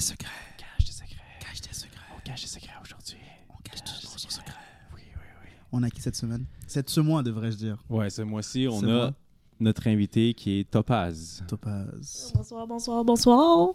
[0.00, 0.28] des secrets.
[0.56, 1.16] Cache des secrets.
[1.40, 2.00] Cache des secrets.
[2.16, 3.18] On cache des secrets aujourd'hui.
[3.50, 3.92] On cache des
[4.30, 4.54] secrets.
[4.94, 5.48] Oui, oui, oui.
[5.72, 6.46] On a qui cette semaine?
[6.66, 7.84] Cette ce mois, devrais-je dire.
[7.90, 9.14] Ouais, ce mois-ci, on Ce a mois.
[9.60, 11.44] notre invité qui est Topaz.
[11.46, 12.32] Topaz.
[12.34, 13.74] Bonsoir, bonsoir, bonsoir.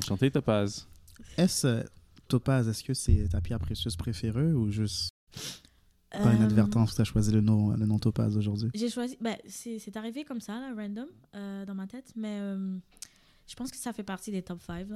[0.00, 0.86] Enchanté, Topaz.
[1.36, 1.82] Est-ce, euh,
[2.28, 5.10] Topaz, est-ce que c'est ta pierre précieuse préférée ou juste
[6.12, 9.16] par Euh, inadvertance que tu as choisi le nom, le nom Topaz aujourd'hui J'ai choisi.
[9.20, 12.76] Ben, c'est c'est arrivé comme ça, là, random, euh, dans ma tête, mais euh,
[13.48, 14.86] je pense que ça fait partie des top 5.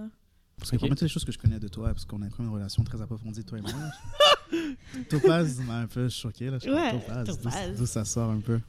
[0.58, 0.80] Parce que Ok.
[0.80, 2.54] parmi toutes les choses que je connais de toi, parce qu'on a quand même une
[2.54, 3.72] relation très approfondie, toi et moi,
[5.08, 6.50] Topaz m'a un peu choqué.
[6.50, 6.58] Là.
[6.60, 7.76] Je comme, Ouais, Topaz, d'où- Topaz.
[7.78, 8.60] D'où ça sort un peu.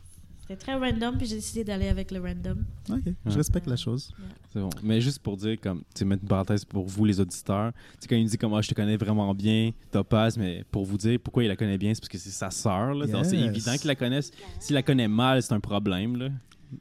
[0.41, 2.65] C'était très random, puis j'ai décidé d'aller avec le random.
[2.89, 3.35] Ok, je Ouais.
[3.35, 4.11] respecte la chose.
[4.51, 4.69] C'est bon.
[4.81, 7.79] Mais juste pour dire, comme, tu sais, mettre une parenthèse pour vous, les auditeurs, tu
[7.99, 10.97] sais, quand il me dit comment je te connais vraiment bien, Topaz, mais pour vous
[10.97, 12.95] dire pourquoi il la connaît bien, c'est parce que c'est sa sœur.
[12.95, 13.05] là.
[13.05, 14.31] Donc, C'est évident qu'il la connaisse.
[14.59, 16.15] S'il la connaît mal, c'est un problème.
[16.17, 16.29] Là.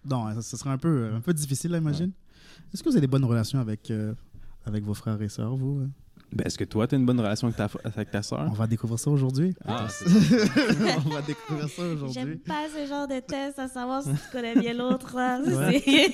[0.05, 2.13] Non, ça, ça serait un peu, un peu difficile, là, imagine.
[2.73, 4.15] Est-ce que vous avez des bonnes relations avec, euh,
[4.69, 5.87] avec vos frères et sœurs, vous euh?
[6.31, 8.47] Ben, Est-ce que toi, tu as une bonne relation avec ta, avec ta sœur?
[8.51, 9.55] On va découvrir ça aujourd'hui.
[9.67, 9.87] Ah,
[11.07, 12.37] On va découvrir ça J'aime aujourd'hui.
[12.37, 15.17] pas ce genre de test à savoir si tu connais bien l'autre.
[15.17, 15.41] là.
[15.41, 15.83] Ouais.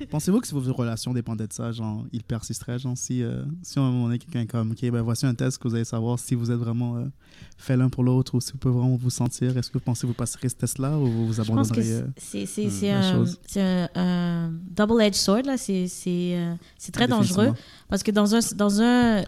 [0.10, 3.78] Pensez-vous que si vos relations dépendaient de ça, genre, il persisterait, genre, si, euh, si
[3.78, 6.50] un moment quelqu'un comme, OK, ben voici un test que vous allez savoir si vous
[6.50, 7.04] êtes vraiment euh,
[7.56, 10.02] fait l'un pour l'autre ou si vous pouvez vraiment vous sentir, est-ce que vous pensez
[10.02, 12.46] que vous passerez ce test-là ou vous vous abandonneriez euh, c'est
[13.56, 15.42] la un, double-edged sword.
[15.44, 15.56] là.
[15.56, 17.52] C'est euh, c'est très dangereux.
[17.88, 19.22] Parce que dans un, dans un,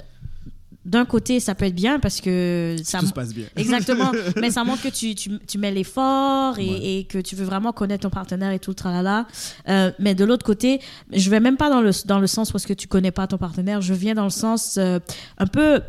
[0.86, 3.46] d'un côté, ça peut être bien parce que Si ça, tout se passe bien.
[3.56, 6.80] exactement, mais ça montre que tu, tu, tu mets l'effort et, Ouais.
[7.00, 9.26] et que tu veux vraiment connaître ton partenaire et tout le tralala.
[9.68, 10.80] Euh, mais de l'autre côté,
[11.12, 13.26] je vais même pas dans le, dans le sens où est-ce que tu connais pas
[13.26, 13.80] ton partenaire.
[13.82, 15.00] Je viens dans le sens euh,
[15.38, 15.80] un peu,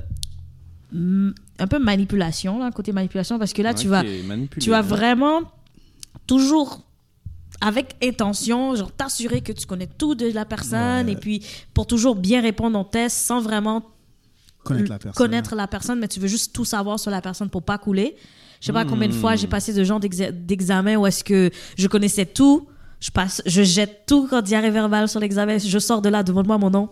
[0.92, 4.04] mm, un peu manipulation, là, côté manipulation, parce que là, tu vas,
[4.60, 5.42] tu vas vraiment
[6.26, 6.82] toujours
[7.62, 12.16] avec intention, genre t'assurer que tu connais tout de la personne et puis pour toujours
[12.16, 13.84] bien répondre au test sans vraiment
[14.68, 15.14] Connaître la personne.
[15.28, 18.16] connaître la personne, mais tu veux juste tout savoir sur la personne pour pas couler.
[18.60, 19.18] Je sais pas combien de Hmm.
[19.22, 22.68] fois j'ai passé de genre d'exa- d'examen où est-ce que je connaissais tout,
[23.00, 26.58] je passe, je jette tout quand diarrhée verbale sur l'examen, je sors de là, demande-moi
[26.58, 26.90] mon nom.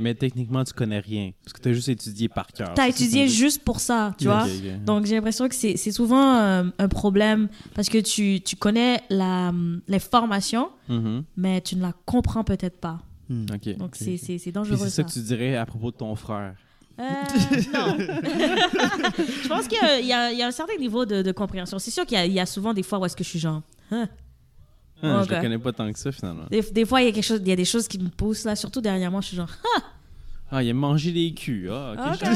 [0.00, 1.32] Mais techniquement, tu connais rien.
[1.42, 2.72] Parce que tu as juste étudié par cœur.
[2.86, 3.34] Étudié tu me dis.
[3.34, 4.46] juste pour ça, tu vois.
[4.86, 9.00] Donc j'ai l'impression que c'est c'est souvent euh, un problème parce que tu, tu connais
[9.10, 9.52] la,
[9.88, 11.24] les formations, Mhm.
[11.36, 13.00] mais tu ne la comprends peut-être pas.
[13.28, 13.46] Hmm.
[13.52, 13.76] Ok.
[13.76, 14.90] Donc c'est- c'est c'est Puis dangereux c'est ça.
[14.90, 16.54] ça que tu dirais à propos de ton frère.
[16.98, 17.02] Euh,
[17.72, 17.96] non.
[17.98, 21.78] je pense qu'il y y, a- il y a un certain niveau de, de compréhension.
[21.78, 23.28] C'est sûr qu'il y, a- il y a souvent des fois où est-ce que je
[23.28, 23.62] suis genre...
[23.90, 24.08] Hein?
[25.02, 25.22] Ah.
[25.28, 26.44] Je le connais pas tant que ça, finalement.
[26.50, 28.08] Des, des fois, il y, a quelque chose, il y a des choses qui me
[28.08, 29.50] poussent, là, surtout dernièrement, je suis genre...
[30.50, 31.68] Ah, il a mangé des culs.
[31.70, 32.28] Ah, ok,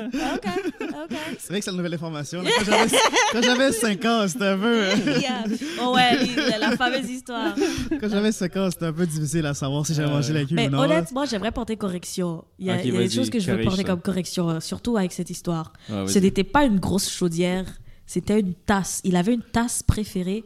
[0.00, 1.16] Ok.
[1.38, 2.42] C'est vrai que c'est la nouvelle information.
[2.42, 2.50] là.
[2.58, 2.96] Quand j'avais-
[3.32, 4.66] Quand j'avais 5 ans, c'était un peu...
[4.84, 5.44] euh, Yeah.
[5.82, 6.18] Oh ouais,
[6.50, 7.54] la, la fameuse histoire.
[8.00, 10.44] Quand j'avais 5 ans, c'était un peu difficile à savoir si j'avais Euh, mangé la
[10.44, 10.80] queue Mais ou non.
[10.80, 12.44] honnêtement, j'aimerais porter correction.
[12.58, 13.88] Il y a, Ok, il y a des choses que je veux porter ça.
[13.88, 15.72] comme correction, euh, surtout avec cette histoire.
[15.90, 16.04] Ah.
[16.06, 17.64] Ce n'était pas une grosse chaudière,
[18.06, 19.00] c'était une tasse.
[19.04, 20.44] Il avait une tasse préférée.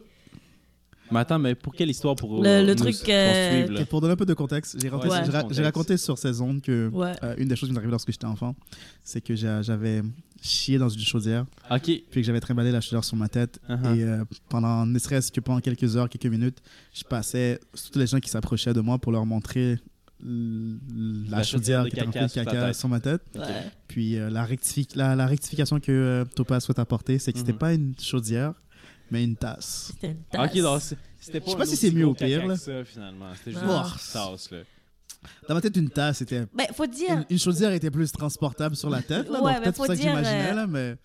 [1.11, 3.81] Mais attends, mais pour quelle histoire pour Le- truc, euh, là?
[3.81, 5.17] Ok, pour donner un peu de contexte, j'ai raconté, Ouais.
[5.25, 5.57] j'ai ra- Contexte.
[5.57, 7.11] j'ai raconté sur ces ondes que Ouais.
[7.23, 8.55] euh, une des choses qui m'est arrivée lorsque j'étais enfant,
[9.03, 10.01] c'est que j'a- j'avais
[10.41, 11.81] chié dans une chaudière, Ok.
[11.83, 13.59] puis que j'avais trimballé la chaudière sur ma tête.
[13.69, 13.95] Uh-huh.
[13.97, 16.59] Et euh, pendant, ne serait-ce que pendant quelques heures, quelques minutes,
[16.93, 19.77] je passais sur tous les gens qui s'approchaient de moi pour leur montrer
[20.23, 20.77] l-
[21.29, 22.75] la, La chaudière chaudière de qui était caca remplie de sur ta caca tête.
[22.75, 23.21] sur ma tête.
[23.35, 23.41] Ouais.
[23.87, 27.53] Puis euh, la, rectifi- la, la rectification que euh, Topaz souhaite apporter, c'est que c'était
[27.53, 27.57] Mhm.
[27.57, 28.53] pas une chaudière,
[29.11, 29.91] mais une tasse.
[29.93, 30.49] C'était une tasse.
[30.55, 32.55] Ok, donc c'est- c'était pas Je sais pas si c'est mieux ou pire, là.
[32.57, 33.27] ça, finalement.
[33.37, 34.57] C'était juste une tasse, là.
[35.47, 38.75] Dans ma tête, une tasse, c'était Ben, faut dire, Une, une chaudière était plus transportable
[38.75, 40.65] sur la tête, là, Ouais, donc mais peut-être faut ça que dire, j'imaginais, euh, là,
[40.67, 40.95] mais...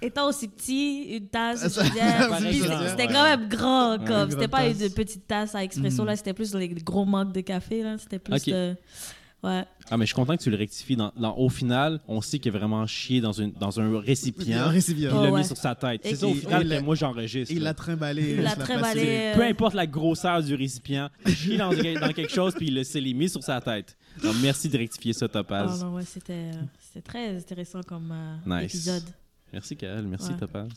[0.00, 3.12] étant aussi petit, une tasse, une chaudière, Pareil, puis genre, c'était ouais.
[3.12, 4.16] quand même grand, Ouais, comme.
[4.24, 4.80] une C'était grande pas tasse.
[4.80, 6.08] une petite tasse à expresso, Mhm.
[6.08, 7.98] là, c'était plus les gros manques de café, là.
[7.98, 8.46] C'était plus Ok.
[8.46, 8.74] de...
[9.42, 9.64] Ouais.
[9.90, 10.96] Ah, mais je suis content que tu le rectifies.
[10.96, 14.58] Dans, dans- au final, on sait qu'il a vraiment chié dans, une, dans un récipient.
[14.64, 15.08] Un récipient.
[15.08, 15.40] Puis il Oh, l'a ouais.
[15.40, 16.00] mis sur sa tête.
[16.02, 17.54] C'est ça, au final, que moi, j'enregistre.
[17.54, 18.32] Il l'a trimballé.
[18.32, 22.54] Il l'a euh, Peu importe la grosseur du récipient, il chie dans, dans quelque chose,
[22.54, 23.96] puis il le- s'est mis sur sa tête.
[24.22, 25.84] Donc, merci de rectifier ça, Oh Topaz.
[25.84, 26.50] non, ouais, c'était
[26.80, 28.74] c'était très intéressant comme euh, Nice.
[28.74, 29.04] épisode.
[29.52, 30.06] Merci, Kael.
[30.06, 30.38] Merci, Ouais.
[30.38, 30.68] Topaz.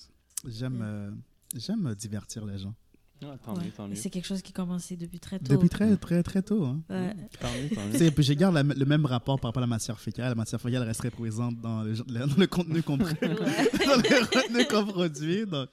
[0.48, 1.16] J'aime
[1.56, 2.74] j'aime euh, divertir les gens.
[3.22, 3.66] Ah, tant Ouais.
[3.66, 3.96] mieux, tant Et mieux.
[3.96, 5.54] C'est quelque chose qui commençait depuis très tôt.
[5.54, 6.64] Depuis très, très, très tôt.
[6.64, 6.80] Hein.
[6.90, 7.14] Ouais.
[7.40, 7.92] Tant mieux, tant mieux.
[7.92, 10.30] Tu sais, puis je garde la- le même rapport par rapport à la matière fécale.
[10.30, 14.86] La matière fécale resterait présente dans le, dans le contenu qu'on dans le contenu qu'on
[14.86, 15.46] produit.
[15.46, 15.68] Donc,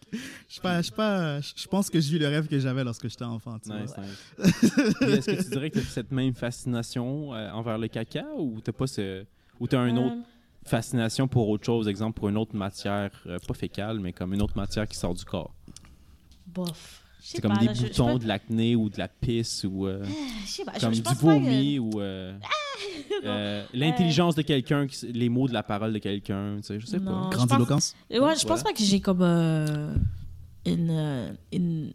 [0.49, 3.25] je pas- je pas- je pense que j'ai eu le rêve que j'avais lorsque j'étais
[3.25, 3.59] enfant.
[3.67, 4.63] Nice, nice.
[5.03, 8.61] Est-ce que tu dirais que tu as cette même fascination euh, envers le caca ou
[8.61, 9.25] tu pas ce.
[9.61, 13.39] Ou as une autre Euh, fascination pour autre chose, exemple pour une autre matière, euh,
[13.47, 15.55] pas fécale, mais comme une autre matière qui sort du corps?
[16.47, 17.03] bof.
[17.21, 19.09] Je C'est comme pas, des là, je- je boutons, peux- de l'acné ou de la
[19.09, 20.05] pisse ou euh,
[20.45, 22.39] Je sais pas, je- comme je du pense pas que- vomi ou euh,
[23.25, 26.99] euh, l'intelligence de quelqu'un, les mots de la parole de quelqu'un, tu sais, je sais
[27.01, 27.23] Non.
[27.23, 27.31] pas.
[27.33, 27.95] je Grandiloquence?
[28.11, 29.95] Ouais, je pense pas que j'ai comme euh,
[30.67, 31.93] une, euh, une,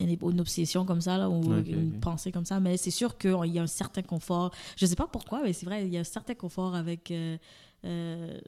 [0.00, 3.30] une, une obsession comme ça, là, ou une pensée comme ça, mais c'est sûr qu'il
[3.46, 4.50] y a un certain confort.
[4.76, 7.38] Je sais pas pourquoi, mais c'est vrai, il y a un certain confort avec euh,
[7.84, 8.38] euh,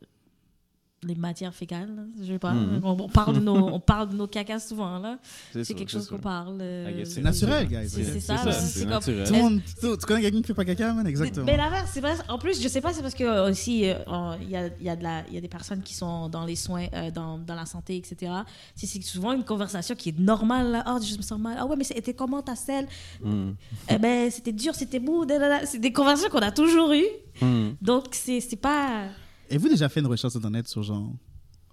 [1.04, 1.94] les matières fécales.
[1.94, 2.02] là.
[2.20, 2.52] Je sais pas.
[2.52, 2.80] Mhm.
[2.82, 5.18] On, on parle de nos, on parle de nos cacas souvent, là.
[5.52, 6.58] C'est quelque chose qu'on parle.
[6.60, 7.88] euh, C'est naturel, guys.
[7.88, 9.26] C'est- ça, c'est comme- naturel.
[9.26, 11.06] Tout le monde, tu, tu connais quelqu'un qui fait pas caca, man?
[11.06, 11.46] Exactement.
[11.46, 12.14] Mais l'inverse, c'est pas.
[12.28, 14.66] En plus, je sais pas, c'est parce que euh, aussi, euh, euh, il y, a,
[14.66, 16.86] il y, a de la- il y a des personnes qui sont dans les soins,
[16.92, 18.32] euh, dans, dans la santé, etc.
[18.74, 20.72] C'est souvent une conversation qui est normale.
[20.72, 20.84] Là.
[20.88, 21.56] Oh, je me sens mal.
[21.60, 22.86] Ah ouais, mais c'était comment ta selle?
[23.22, 23.50] Mm.
[23.90, 25.24] Eh ben, c'était dur, c'était mou.
[25.64, 27.06] C'est des conversations qu'on a toujours eues.
[27.40, 27.70] Mm.
[27.80, 29.04] Donc, c'est c'est pas.
[29.50, 31.12] Avez-vous déjà fait une recherche sur internet sur genre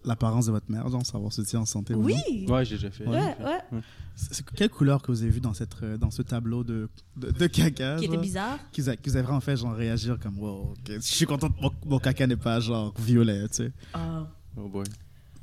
[0.03, 2.15] l'apparence de votre mère, genre savoir si c'est en santé ou Oui.
[2.47, 2.53] non?
[2.53, 3.07] Ouais, j'ai déjà fait.
[3.07, 3.79] Ouais, ouais.
[4.15, 6.87] C'est quelle couleur que vous avez vu dans, cette, euh, dans ce tableau de,
[7.17, 7.95] de, de caca?
[7.97, 8.59] Qui était bizarre.
[8.71, 11.49] Qui vous a, qui vous a vraiment fait genre réagir comme wow, je suis content
[11.49, 13.71] que mon, mon caca n'est pas genre violet, tu sais.
[13.95, 14.27] Ah.
[14.55, 14.83] Oh boy.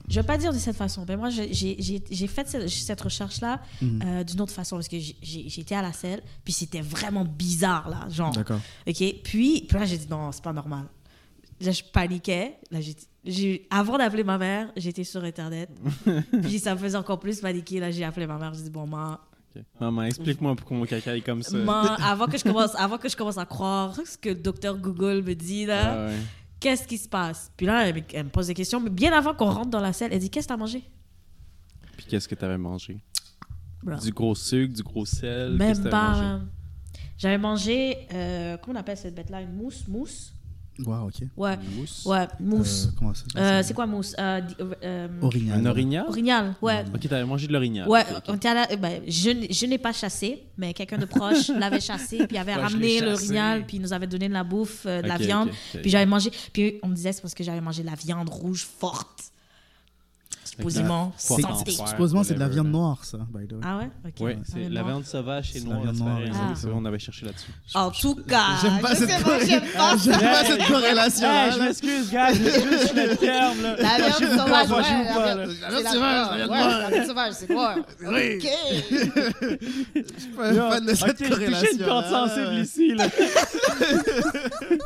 [0.09, 3.61] Je vais pas dire de cette façon, mais moi, j'ai- j'ai fait cette, cette recherche-là
[3.81, 4.01] Mhm.
[4.05, 5.17] euh, d'une autre façon parce que j'ai-
[5.49, 8.09] j'étais à la selle, puis c'était vraiment bizarre, là.
[8.09, 8.61] Genre, D'accord.
[8.87, 8.97] OK?
[9.25, 10.85] Puis, puis là, j'ai dit non, c'est pas normal.
[11.63, 12.57] Là, je paniquais.
[12.71, 12.79] Là,
[13.25, 15.71] j'ai, avant d'appeler ma mère, j'étais sur Internet.
[16.43, 17.79] puis ça me faisait encore plus paniquer.
[17.81, 18.53] Là, j'ai appelé ma mère.
[18.55, 19.21] J'ai dit, bon, ma,
[19.55, 19.63] Ok.
[19.81, 21.57] Maman, explique-moi pourquoi mon caca est comme ça.
[21.59, 24.79] ma, avant, que je commence, avant que je commence à croire ce que le docteur
[24.79, 26.17] Google me dit, là, Ah ouais.
[26.59, 27.53] qu'est-ce qui se passe?
[27.57, 28.81] Puis là, elle, me- elle me pose des questions.
[28.81, 30.83] Mais bien avant qu'on rentre dans la selle, elle dit, qu'est-ce que t'as mangé?
[31.97, 32.99] Puis qu'est-ce que t'avais mangé?
[33.83, 33.97] Bro.
[33.97, 35.53] Du gros sucre, du gros sel?
[35.53, 36.13] Même pas.
[36.13, 36.45] mangé?
[37.19, 39.43] J'avais mangé, euh, comment on appelle cette bête-là?
[39.43, 39.87] Une mousse?
[39.87, 40.33] Mousse?
[40.79, 41.15] Wow, ok.
[41.37, 42.07] Ouais, Une mousse?
[42.07, 42.87] ouais, mousse.
[42.87, 44.15] Euh, comment ça Euh, c'est quoi mousse?
[44.19, 44.41] Euh,
[44.83, 45.59] euh, Orignal.
[45.61, 46.05] Un orignal?
[46.09, 46.85] orignal, ouais.
[46.95, 47.89] Ok, t'avais mangé de l'orignal.
[47.89, 51.49] Ouais, on était à la- ben, je, je n'ai pas chassé, mais quelqu'un de proche
[51.59, 53.27] l'avait chassé, puis avait Ouais, ramené l'ai le chassé.
[53.27, 55.51] rignal, puis il nous avait donné de la bouffe, euh, de la viande.
[55.83, 58.29] Puis j'avais mangé, puis on me disait c'est parce que j'avais mangé de la viande
[58.31, 59.32] rouge forte.
[60.71, 61.73] Supposément, santé.
[61.87, 63.59] Supposément, c'est de la viande noire, ça, by the way.
[63.65, 63.91] Ah ouais?
[64.07, 64.13] Ok.
[64.21, 65.79] Oui, Ah, c'est la viande sauvage, c'est C'est noir.
[65.85, 66.19] la viande noire,
[66.75, 67.51] on avait cherché là-dessus.
[67.75, 70.13] En tout cas, J'aime pas je cette sais pas, corrélation.
[70.69, 71.29] corrélation.
[71.31, 73.77] Hey, je m'excuse, gars, je m'excuse, je suis le terme, là.
[73.77, 74.93] La viande Je sauvage, ouais, je
[75.63, 77.07] la viande- sauvage, la ouais, viande ouais, noire.
[77.07, 77.75] sauvage, c'est quoi?
[78.01, 78.39] Oui.
[78.39, 78.49] OK.
[79.95, 81.69] Je suis pas fan de cette Ok, j'ai touché corrélation.
[81.79, 83.07] une corde sensible ici, là.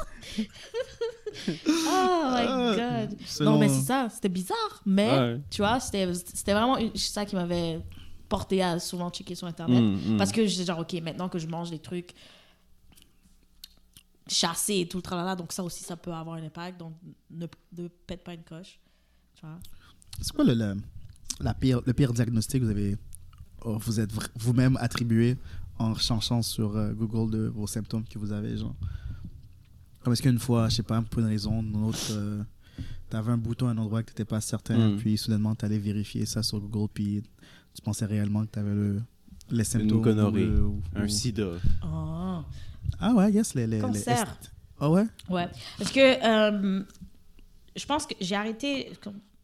[1.67, 3.17] Oh my Ah, god.
[3.27, 5.41] selon- Non, mais c'est ça, c'était bizarre, mais Ouais.
[5.51, 6.07] tu vois, c'était
[6.53, 7.81] vraiment une- ça qui m'avait
[8.29, 9.81] porté à souvent checker sur Internet.
[9.83, 10.17] Mm, mm.
[10.17, 12.13] Parce que j'étais genre, OK, maintenant que je mange des trucs
[14.29, 16.79] chassés et tout le tralala, donc ça aussi, ça peut avoir un impact.
[16.81, 16.95] Donc,
[17.31, 17.47] ne,
[17.79, 18.79] ne pète pas une coche.
[19.37, 19.59] Tu vois?
[20.21, 20.77] C'est quoi le, le,
[21.41, 22.97] la pire, le pire diagnostic que vous avez
[23.63, 25.37] oh, vous êtes vous-même attribué
[25.79, 28.75] en cherchant sur euh, Google de vos symptômes que vous avez, genre?
[30.07, 32.41] Comme est-ce qu'une fois, je sais pas, pour une raison ou une autre, euh,
[33.11, 34.97] t'avais un bouton à un endroit que t'étais pas certain, Mm.
[34.99, 37.25] puis soudainement t'allais vérifier ça sur Google, puis
[37.75, 39.03] tu pensais réellement que t'avais le,
[39.51, 40.03] les symptômes.
[40.03, 41.49] gonorrhée, ou le- ou- Un ou- sida.
[41.85, 42.39] Oh.
[43.01, 43.67] Ah ouais, yes, les.
[43.67, 44.23] les, les Cancer.
[44.43, 45.07] est- Ah ouais?
[45.29, 45.49] Ouais.
[45.77, 46.85] Parce que euh,
[47.75, 48.93] je pense que j'ai arrêté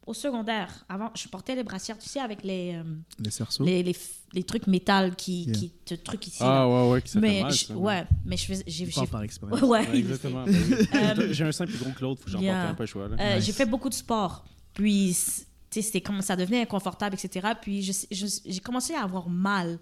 [0.06, 0.84] au secondaire.
[0.88, 2.82] Avant, je portais les brassières, tu sais, avec les, euh,
[3.18, 3.96] Les cerceaux les, les,
[4.32, 5.52] les trucs métal qui, Yeah.
[5.54, 6.38] qui te truc ici.
[6.40, 6.68] Ah là.
[6.68, 7.76] ouais, ouais, ça fait mais mal, je- ça.
[7.76, 9.60] ouais, mais je faisais, j'ai, j'ai- par expérience.
[9.62, 10.44] ouais, Ouais, exactement.
[10.46, 10.52] sais.
[10.94, 12.54] Euh, J'ai un sein plus gros que l'autre, faut que j'en Yeah.
[12.60, 13.08] porte un peu le choix.
[13.08, 13.16] Là.
[13.20, 13.44] Euh, Nice.
[13.44, 14.44] J'ai fait beaucoup de sport.
[14.74, 17.48] Puis, tu sais, c'était comme ça devenait inconfortable, etc.
[17.60, 19.78] Puis, je- je- j'ai commencé à avoir mal.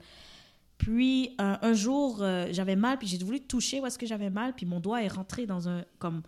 [0.78, 4.30] Puis, euh, un jour, euh, j'avais mal, puis j'ai voulu toucher où est-ce que j'avais
[4.30, 5.84] mal, puis mon doigt est rentré dans un.
[5.98, 6.22] Comme.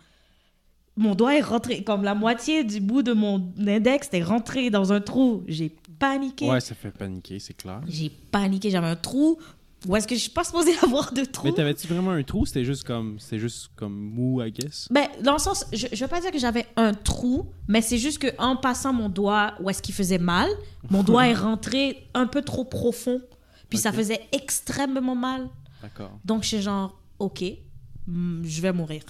[0.95, 4.93] Mon doigt est rentré, comme la moitié du bout de mon index est rentré dans
[4.93, 5.43] un trou.
[5.47, 6.47] J'ai paniqué.
[6.49, 7.81] Ouais, ça fait paniquer, c'est clair.
[7.87, 8.69] J'ai paniqué.
[8.69, 9.37] J'avais un trou.
[9.87, 11.47] Où est-ce que je suis pas supposée avoir de trou?
[11.47, 12.45] Mais t'avais-tu vraiment un trou?
[12.45, 14.87] C'était juste comme, c'était juste comme mou, I guess?
[14.91, 17.97] Ben, dans le sens, je, je veux pas dire que j'avais un trou, mais c'est
[17.97, 20.47] juste que en passant mon doigt où est-ce qu'il faisait mal,
[20.89, 23.21] mon doigt est rentré un peu trop profond,
[23.69, 25.49] puis ça faisait extrêmement mal.
[25.81, 26.17] D'accord.
[26.23, 27.43] Donc, je suis genre, ok,
[28.07, 29.01] hmm, je vais mourir.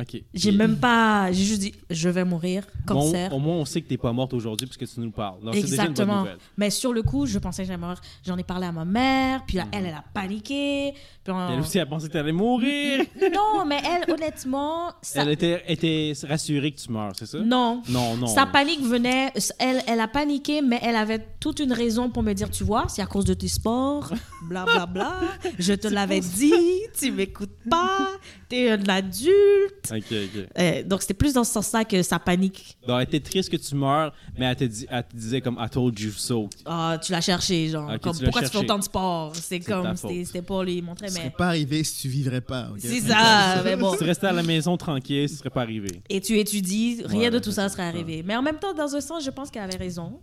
[0.00, 0.22] OK.
[0.34, 3.32] J'ai même pas, j'ai juste dit, je vais mourir, Bon, cancer.
[3.34, 5.40] au moins, on sait que t'es pas morte aujourd'hui puisque tu nous parles.
[5.42, 6.18] Donc, c'est déjà une bonne Exactement.
[6.20, 6.38] nouvelle.
[6.56, 8.00] Mais sur le coup, je pensais que j'allais mourir.
[8.24, 10.94] J'en ai parlé à ma mère, puis là, elle, elle a paniqué.
[11.24, 13.04] Puis on- Elle aussi, elle pensait que t'allais mourir.
[13.34, 15.22] Non, mais elle, honnêtement, ça...
[15.22, 17.38] Elle était, était rassurée que tu meurs, c'est ça?
[17.38, 17.82] non.
[17.88, 18.26] Non, non.
[18.26, 22.32] Sa panique venait, elle, elle a paniqué, mais elle avait toute une raison pour me
[22.32, 24.12] dire, tu vois, c'est à cause de tes sports,
[24.48, 25.20] blablabla,
[25.58, 26.52] je te l'avais dit,
[26.98, 28.08] tu m'écoutes pas,
[28.48, 30.12] t'es un adulte, direct.
[30.12, 30.48] Ok, ok.
[30.58, 32.76] Euh, donc, c'était plus dans ce sens-là que ça panique.
[32.86, 35.56] Donc, elle était triste que tu meurs, mais elle te, dit, elle te disait comme
[35.60, 36.48] I told you so.
[36.66, 37.90] Ah, tu l'as cherché, genre.
[38.00, 39.34] Comme, tu pourquoi tu fais autant de sport?
[39.36, 41.30] C'est comme, c'était pour lui montrer, Ce serait mais.
[41.30, 42.68] pas arrivé si tu vivrais pas.
[42.78, 43.92] C'est ça, mais bon.
[43.92, 46.02] Si tu restais à la maison tranquille, ce serait pas arrivé.
[46.08, 47.88] Et tu étudies, rien Ouais, de tout ça serait ça.
[47.88, 48.22] arrivé.
[48.24, 50.20] Mais en même temps, dans un sens, je pense qu'elle avait raison.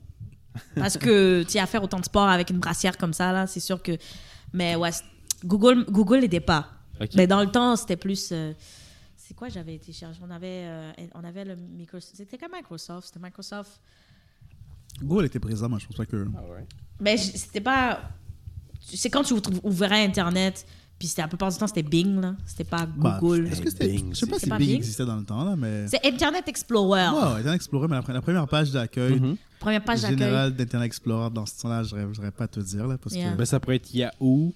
[0.76, 3.60] Parce que tu à faire autant de sport avec une brassière comme ça, là, c'est
[3.60, 3.98] sûr que.
[4.54, 4.90] Mais ouais,
[5.44, 6.70] Google Google n'aidait pas.
[7.16, 8.30] Mais dans le temps, c'était plus.
[8.32, 8.54] euh,
[9.36, 12.16] C'est quoi j'avais été chercher On avait, euh, on avait le Microsoft.
[12.16, 13.08] C'était comme Microsoft.
[13.08, 13.82] C'était Microsoft.
[15.04, 16.26] Google était présent, moi je pense pas que.
[16.38, 16.66] Ah ouais.
[17.02, 18.00] Mais j- c'était pas.
[18.80, 20.66] C'est quand tu ouvr- ouvrais Internet,
[20.98, 22.38] puis c'était la plupart du temps, c'était Bing, là.
[22.46, 23.48] C'était pas Bah, Google.
[23.48, 23.90] Est-ce que c'était.
[23.90, 24.78] Bing, Je sais pas si pas Bing Bing?
[24.78, 25.86] existait dans le temps, là, mais.
[25.90, 27.10] C'est Internet Explorer.
[27.10, 29.36] Ouais, ouais, Internet Explorer, mais la, la première page d'accueil Mhm.
[29.60, 30.18] Première page d'accueil.
[30.18, 33.34] générale d'Internet Explorer dans ce temps-là, je n'aurais pas à te dire, là, parce Yeah.
[33.34, 33.38] que.
[33.38, 34.54] Ben, ça pourrait être Yahoo,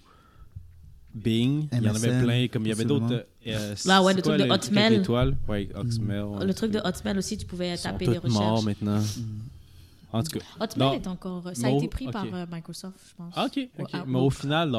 [1.13, 3.25] Bing, il y en avait plein, comme il y avait d'autres.
[3.47, 4.97] Euh, Là, ouais, le quoi, truc de Hotmail?
[4.97, 5.37] l'étoile?
[5.47, 6.21] Ouais, Hotmail.
[6.21, 6.45] ouais.
[6.45, 8.65] Le truc de Hotmail aussi, tu pouvais Ils sont taper des tous morts recherches.
[8.65, 9.01] maintenant.
[10.11, 10.45] En tout cas.
[10.59, 10.93] Hotmail Non.
[10.95, 11.43] est encore.
[11.53, 13.33] Ça a Mo- été pris par euh, Microsoft, je pense.
[13.35, 13.69] Ah, ok.
[14.07, 14.75] Mais au final,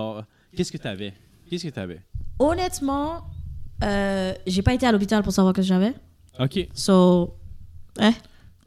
[0.57, 1.15] qu'est-ce que tu avais?
[1.49, 2.01] Qu'est-ce que tu avais?
[2.39, 3.23] Honnêtement,
[3.85, 5.95] euh, j'ai pas été à l'hôpital pour savoir que j'avais.
[6.39, 6.69] Ok.
[6.75, 7.37] So.
[7.99, 8.13] Hein?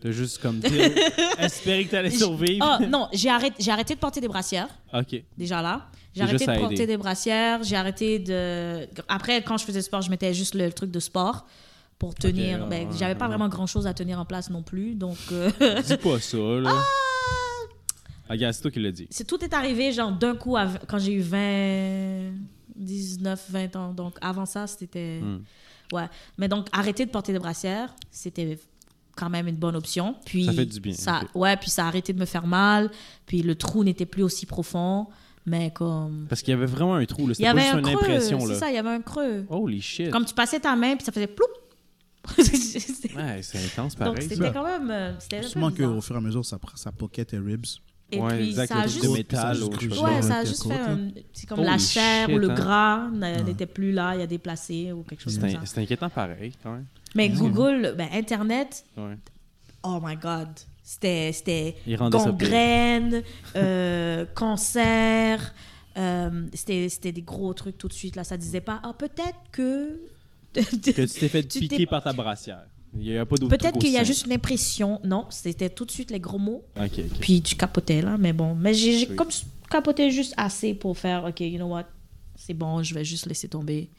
[0.02, 0.60] T'as juste comme
[1.40, 2.78] espéré que t'allais survivre.
[2.82, 5.24] Oh, non, j'ai arrêté, j'ai arrêté de porter des brassières, Ok.
[5.38, 5.88] déjà là.
[6.16, 7.64] J'ai arrêté de porter des brassières.
[7.64, 8.88] J'ai arrêté de.
[9.08, 11.46] Après, quand je faisais sport, je mettais juste le, truc de sport
[12.00, 12.68] pour tenir.
[12.68, 13.30] ben, ouais, J'avais pas ouais.
[13.30, 14.96] vraiment grand chose à tenir en place non plus.
[14.96, 15.18] Donc.
[15.32, 15.50] euh,
[15.86, 16.72] Dis pas ça, là.
[18.30, 19.08] Ah, regarde, c'est toi qui l'as dit.
[19.10, 22.32] c'est tout est arrivé genre d'un coup à quand j'ai eu 20
[22.76, 25.42] 19 20 ans donc avant ça c'était Hmm.
[25.92, 28.58] ouais mais donc arrêter de porter des brassières c'était
[29.16, 31.88] quand même une bonne option puis Ça fait du bien, ça ouais puis ça a
[31.88, 32.90] arrêté de me faire mal
[33.26, 35.08] puis le trou n'était plus aussi profond
[35.46, 37.34] mais comme Parce qu'il y avait vraiment un trou, là.
[37.38, 38.56] il y C'était pas avait juste un une creux impression, c'est là.
[38.60, 40.10] ça il y avait un creux Holy shit.
[40.12, 41.46] comme tu passais ta main puis ça faisait ploup
[42.38, 44.22] C'était- Ouais, c'est intense, donc pareil.
[44.24, 44.50] c'était ça.
[44.52, 47.66] quand même euh, c'était Sûrement qu'au fur et à mesure, ça, ça pocket tes ribs.
[48.12, 49.58] et Ouais, puis exact, ça le a juste de métal.
[49.58, 50.02] ça juste.
[50.02, 51.10] Ouais, ça a juste fait un...
[51.34, 52.54] C'est comme Holy la chair shit, ou le hein.
[52.54, 55.62] gras n'a- n'était plus là, il y a déplacé ou quelque chose comme C'est ça.
[55.66, 56.86] c'est inquiétant, pareil, quand même.
[57.16, 59.18] Mais Google, ben, Internet, Ouais.
[59.84, 60.48] oh my God,
[60.84, 63.24] c'était gangrène,
[63.56, 65.54] euh, cancer,
[65.98, 68.16] euh, c'était c'était des gros trucs tout de suite.
[68.16, 70.00] Là, ça disait pas, ah, peut-être que...
[70.54, 72.66] Que tu t'es fait Tu piquer par ta brassière.
[72.96, 75.00] Il n'y a pas d'autre Peut-être qu'il y a juste une impression.
[75.04, 76.64] Non, c'était tout de suite les gros mots.
[77.20, 78.54] Puis tu capotais là, mais bon.
[78.54, 79.16] Mais j'ai Oui.
[79.16, 79.30] comme
[79.70, 81.86] capoté juste assez pour faire, OK, you know what,
[82.36, 83.90] c'est bon, je vais juste laisser tomber.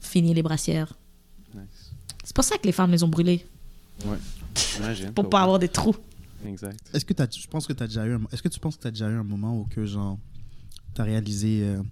[0.00, 0.92] Finir les brassières.
[1.54, 1.92] Nice.
[2.22, 3.44] C'est pour ça que les femmes les ont brûlées,
[4.06, 4.16] Ouais.
[4.54, 5.12] J'imagine.
[5.12, 5.96] pour pas avoir des trous.
[6.46, 6.78] Exact.
[6.94, 8.76] Est-ce que t'as, je pense que tu as déjà eu un, est-ce que tu penses
[8.76, 10.18] que tu as déjà eu un moment où que genre
[10.94, 11.82] tu as réalisé euh,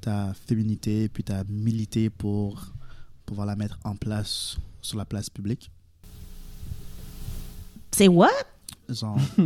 [0.00, 2.72] ta féminité puis tu as milité pour
[3.24, 5.70] pouvoir la mettre en place sur la place publique?
[7.92, 8.28] C'est what?
[8.88, 9.42] Genre, tu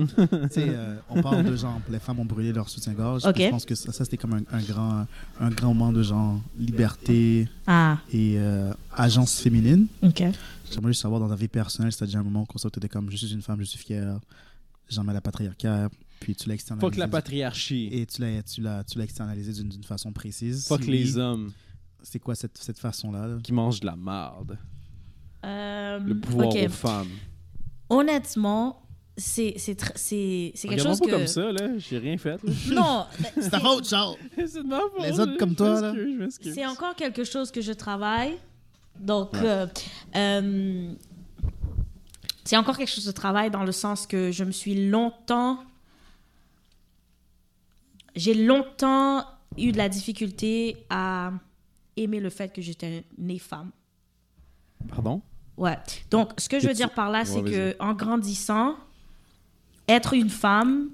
[0.51, 3.23] sais, euh, on parle de genre, les femmes ont brûlé leur soutien-gorge.
[3.23, 5.07] Je pense que ça, ça, c'était comme un, un grand,
[5.41, 9.87] un grand moment de genre liberté Ah, et euh, agence féminine.
[10.03, 13.11] J'aimerais juste savoir dans ta vie personnelle as déjà un moment où tu étais comme
[13.11, 14.19] je suis une femme, je suis fière,
[14.89, 15.89] j'en mets la patriarcat,
[16.21, 16.87] puis tu l'as externalisé.
[16.93, 17.89] Fuck la patriarchie.
[17.91, 20.67] Et tu l'as, tu l'as, tu l'as externalisé d'une, façon précise.
[20.69, 21.51] Fuck Si les oui, hommes
[22.03, 23.39] C'est quoi cette, cette façon-là là?
[23.43, 24.57] qui mangent de la marde.
[25.45, 26.59] Euh, Le pouvoir OK.
[26.65, 27.09] aux femmes.
[27.91, 28.81] Honnêtement,
[29.17, 31.11] c'est c'est c'est c'est quelque chose pas que...
[31.11, 31.79] comme ça, là.
[31.79, 32.43] J'ai rien fait.
[32.43, 32.53] là.
[32.73, 34.17] Non, mais C'est ta faute, Charles!
[34.37, 35.03] c'est de ma faute.
[35.03, 35.95] Les autres comme toi, là.
[36.41, 38.39] C'est encore quelque chose que je travaille.
[38.99, 39.41] Donc, Ouais.
[39.45, 39.67] euh,
[40.17, 40.93] euh,
[42.45, 45.59] c'est encore quelque chose de travail dans le sens que je me suis longtemps...
[48.15, 49.25] J'ai longtemps
[49.57, 51.33] eu de la difficulté à
[51.97, 53.71] aimer le fait que j'étais née femme.
[54.89, 55.23] Pardon?
[55.57, 55.79] Ouais.
[56.11, 58.77] Donc, ce que je veux dire par là, c'est que en grandissant,
[59.89, 60.89] être une femme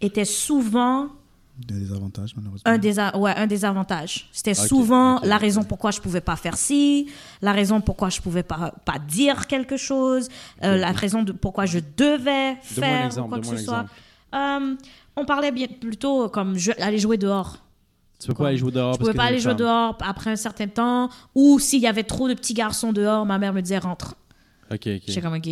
[0.00, 1.08] était souvent
[1.58, 2.62] Des avantages, malheureusement.
[2.70, 4.28] un des, ouais, un des avantages.
[4.32, 7.08] C'était souvent la raison pourquoi je pouvais pas faire ci,
[7.40, 10.28] la raison pourquoi je pouvais pas, pas dire quelque chose,
[10.64, 13.28] euh, la raison de pourquoi je devais un faire exemple.
[13.28, 13.86] quoi que ce un soit.
[14.34, 14.74] Euh,
[15.14, 17.58] on parlait bien plutôt comme je- aller jouer dehors.
[18.18, 20.68] Tu peux pas aller jouer dehors Je pouvais pas aller jouer dehors après un certain
[20.68, 24.14] temps, ou s'il y avait trop de petits garçons dehors, ma mère me disait rentre.
[24.70, 25.02] Ok, ok.
[25.06, 25.48] J'étais comme ok,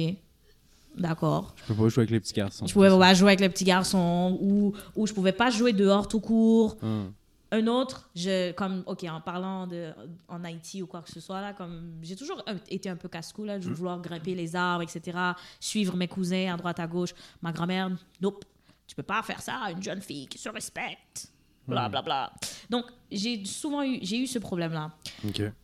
[0.96, 1.54] d'accord.
[1.56, 2.66] Je peux pas jouer avec les petits garçons.
[2.66, 6.08] Je pouvais pas jouer avec les petits garçons, ou, ou je pouvais pas jouer dehors
[6.08, 6.76] tout court.
[6.82, 7.12] Hum.
[7.52, 9.92] Un autre, je, comme, ok, en parlant de,
[10.28, 13.44] en Haïti ou quoi que ce soit, là, comme, j'ai toujours été un peu casse-cou,
[13.44, 15.18] là, je veux vouloir grimper les arbres, etc.,
[15.58, 17.12] suivre mes cousins à droite, à gauche.
[17.42, 18.44] Ma grand-mère, nope,
[18.86, 21.32] tu peux pas faire ça à une jeune fille qui se respecte,
[21.66, 22.32] bla, bla, bla.
[22.68, 24.92] Donc, j'ai souvent eu, j'ai eu ce problème-là.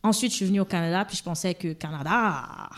[0.02, 2.68] Ensuite, je suis venue au Canada, puis je pensais que Canada,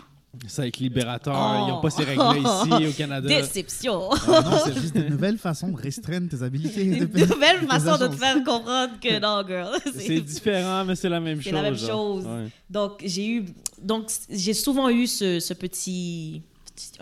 [0.46, 1.34] C'est avec Libérateur.
[1.34, 1.64] Oh.
[1.66, 3.26] Ils n'ont pas ces règles-là ici au Canada.
[3.28, 4.10] déception.
[4.12, 6.84] Ah non, c'est juste une nouvelle façon de restreindre tes habilités.
[6.84, 9.74] Une de- nouvelle façon de te faire comprendre que non, girl.
[9.98, 11.52] C'est différent, mais c'est la même C'est chose.
[11.54, 11.88] la même genre.
[12.16, 12.26] chose.
[12.26, 12.48] Ouais.
[12.68, 13.44] Donc, j'ai eu.
[13.80, 16.42] Donc, j'ai souvent eu ce, ce petit.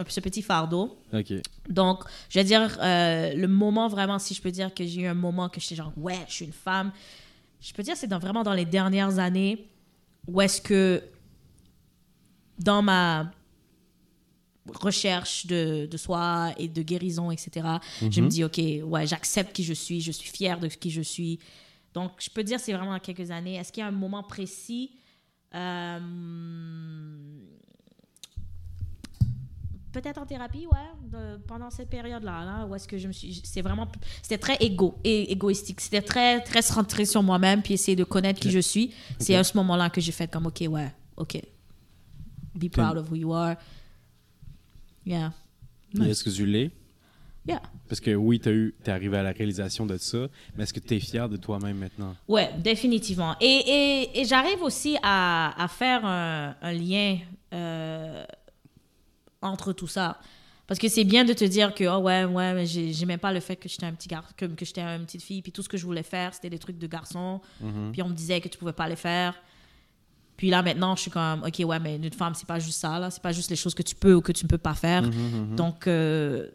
[0.09, 0.97] Ce petit fardeau.
[1.13, 1.35] OK.
[1.69, 5.07] Donc, je vais dire, euh, le moment vraiment, si je peux dire que j'ai eu
[5.07, 6.93] un moment que j'étais genre, ouais, je suis une femme.
[7.61, 9.67] Je peux dire, c'est dans- vraiment dans les dernières années
[10.29, 11.03] où est-ce que
[12.59, 13.31] dans ma
[14.75, 17.67] recherche de, de soi et de guérison, etc.,
[18.11, 21.03] je me dis, OK, ouais, j'accepte qui je suis, je suis fière de qui je
[21.03, 21.39] suis.
[21.95, 23.55] Donc, je peux dire, c'est vraiment dans quelques années.
[23.55, 24.91] Est-ce qu'il y a un moment précis
[25.55, 26.01] Euh,
[29.93, 33.41] Peut-être en thérapie, ouais, de- pendant cette période-là, là, où est-ce que je me suis.
[33.45, 33.89] C'est vraiment.
[34.21, 35.81] C'était très égo, et égoïstique.
[35.81, 38.93] C'était très, très centré sur moi-même, puis essayer de connaître qui je suis.
[39.19, 41.41] C'est à ce moment-là que j'ai fait comme, OK, ouais, OK.
[42.57, 43.57] Be proud of who you are.
[45.05, 45.33] Yeah.
[46.01, 46.71] Est-ce que tu l'es?
[47.47, 47.63] Yeah.
[47.89, 50.95] Parce que oui, tu es arrivé à la réalisation de ça, mais est-ce que tu
[50.97, 52.17] es fier de toi-même maintenant?
[52.27, 53.37] Ouais, définitivement.
[53.41, 57.19] Et, et, et j'arrive aussi à, à faire un, un lien
[57.55, 58.25] euh,
[59.41, 60.19] entre tout ça.
[60.67, 63.33] Parce que c'est bien de te dire que, oh ouais, ouais, mais j'ai- j'aimais pas
[63.33, 65.63] le fait que j'étais un petit gar que, que j'étais une petite fille, puis tout
[65.63, 67.41] ce que je voulais faire, c'était des trucs de garçon.
[67.93, 69.41] Puis on me disait que tu pouvais pas les faire.
[70.37, 72.99] Puis là, maintenant, je suis comme, OK, ouais, mais une femme, c'est pas juste ça,
[72.99, 73.11] là.
[73.11, 75.03] C'est pas juste les choses que tu peux ou que tu ne peux pas faire.
[75.57, 76.49] Donc, euh,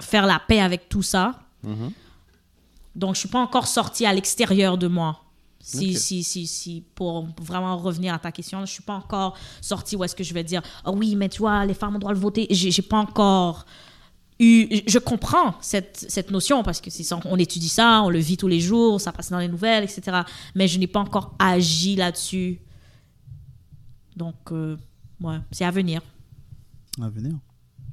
[0.00, 1.40] faire la paix avec tout ça.
[2.94, 5.20] Donc, je suis pas encore sortie à l'extérieur de moi.
[5.60, 9.96] Si, si, si, si, pour vraiment revenir à ta question, je suis pas encore sortie
[9.96, 12.12] où est-ce que je vais dire, ah oui, mais tu vois, les femmes ont droit
[12.12, 12.46] de voter.
[12.50, 13.64] J'ai pas encore
[14.40, 14.82] eu.
[14.86, 18.48] Je comprends cette, cette notion parce que c'est on étudie ça, on le vit tous
[18.48, 20.22] les jours, ça passe dans les nouvelles, etc.
[20.54, 22.60] Mais je n'ai pas encore agi là-dessus.
[24.16, 24.76] Donc, euh,
[25.20, 26.00] ouais, c'est à venir.
[27.00, 27.34] À venir.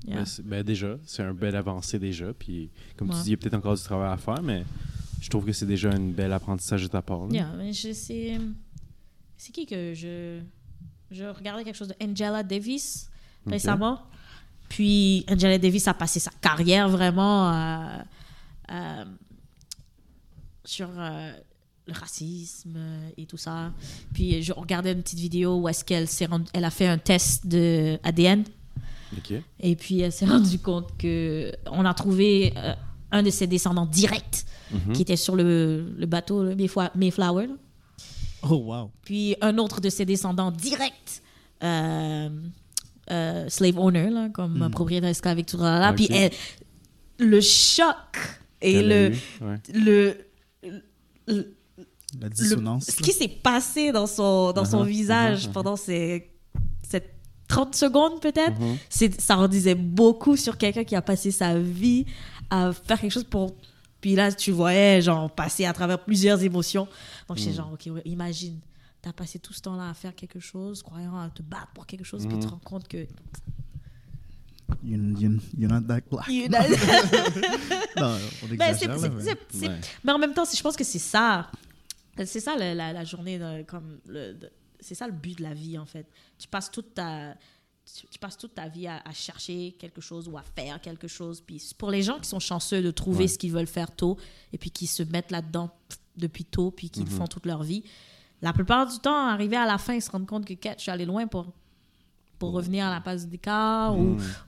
[0.08, 0.18] Yeah.
[0.24, 2.34] Ben, ben, déjà, c'est un bel avancé déjà.
[2.34, 3.16] Puis, comme Ouais.
[3.18, 4.64] tu dis, il y a peut-être encore du travail à faire, mais
[5.22, 7.28] je trouve que c'est déjà un bel apprentissage de ta part.
[7.32, 8.40] Yeah, mais je sais.
[9.38, 10.40] C'est qui que je.
[11.12, 13.10] Je regardais quelque chose de Angela Davis
[13.46, 14.00] récemment?
[14.72, 17.98] Puis Angela Davis a passé sa carrière vraiment euh,
[18.72, 19.06] euh,
[20.64, 21.34] sur euh,
[21.88, 22.78] le racisme
[23.18, 23.74] et tout ça.
[24.14, 27.46] Puis je regardais une petite vidéo où est-ce qu'elle s'est elle a fait un test
[27.48, 28.46] de ADN.
[29.60, 32.74] Et puis elle s'est rendue compte que on a trouvé euh,
[33.12, 34.94] un de ses descendants directs Mhm.
[34.94, 36.92] qui était sur le, le bateau le Mayflower.
[36.96, 37.54] Mayflower, là.
[38.44, 38.90] Oh, wow.
[39.04, 41.22] Puis un autre de ses descendants directs,
[43.10, 44.72] euh, slave owner, là, comme Mm.
[44.72, 45.80] propriétaire esclave et tout ça.
[45.80, 45.90] Là.
[45.92, 45.96] Ok.
[45.98, 46.32] Puis elle-
[47.18, 47.96] le choc
[48.62, 49.12] et le,
[49.42, 49.58] ouais.
[49.74, 50.18] le,
[51.28, 51.56] le-
[52.20, 52.86] La le- dissonance.
[52.86, 55.52] ce qui s'est passé dans son, dans son Uh-huh, visage uh-huh, uh-huh.
[55.54, 56.32] pendant ces,
[56.88, 57.14] cette
[57.48, 58.54] 30 secondes peut-être,
[58.90, 62.06] c'est, ça en disait beaucoup sur quelqu'un qui a passé sa vie
[62.50, 63.56] à faire quelque chose pour...
[64.00, 66.88] Puis là, tu voyais, genre, passer à travers plusieurs émotions.
[67.28, 67.56] Donc, j'étais Mm.
[67.56, 68.60] genre, OK, ouais, imagine,
[69.02, 72.04] t'as passé tout ce temps-là à faire quelque chose, croyant à te battre pour quelque
[72.04, 72.42] chose, puis Mhm.
[72.42, 73.08] tu te rends compte que...
[74.84, 76.28] You, you, you're not that black.
[76.30, 79.80] You non, on Ben, exagère, c'est- là, c'est- mais- c'est- c'est- Ouais.
[80.04, 81.52] Mais en même temps, c'est- je pense que c'est ça.
[82.18, 85.44] C'est ça la, la- la journée, de- comme le- de- c'est ça le but de
[85.44, 86.08] la vie en fait.
[86.40, 87.36] Tu passes toute ta,
[87.86, 91.08] tu, tu passes toute ta vie à, à chercher quelque chose ou à faire quelque
[91.08, 91.42] chose.
[91.42, 93.28] Puis pour les gens qui sont chanceux de trouver Ouais.
[93.28, 94.18] ce qu'ils veulent faire tôt
[94.54, 95.70] et puis qui se mettent là-dedans
[96.18, 97.18] depuis tôt puis qui le Mhm.
[97.18, 97.84] font toute leur vie,
[98.42, 100.92] la plupart du temps, arriver à la fin, ils se rendent compte que je suis
[100.92, 101.48] allé loin pour
[102.40, 103.92] pour revenir à la base des cas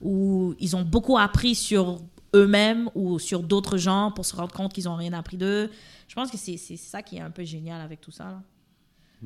[0.01, 1.99] ou ils ont beaucoup appris sur
[2.35, 5.69] eux-mêmes ou sur d'autres gens pour se rendre compte qu'ils n'ont rien appris d'eux.
[6.07, 8.23] Je pense que c'est ça qui est un peu génial avec tout ça.
[8.25, 8.41] là.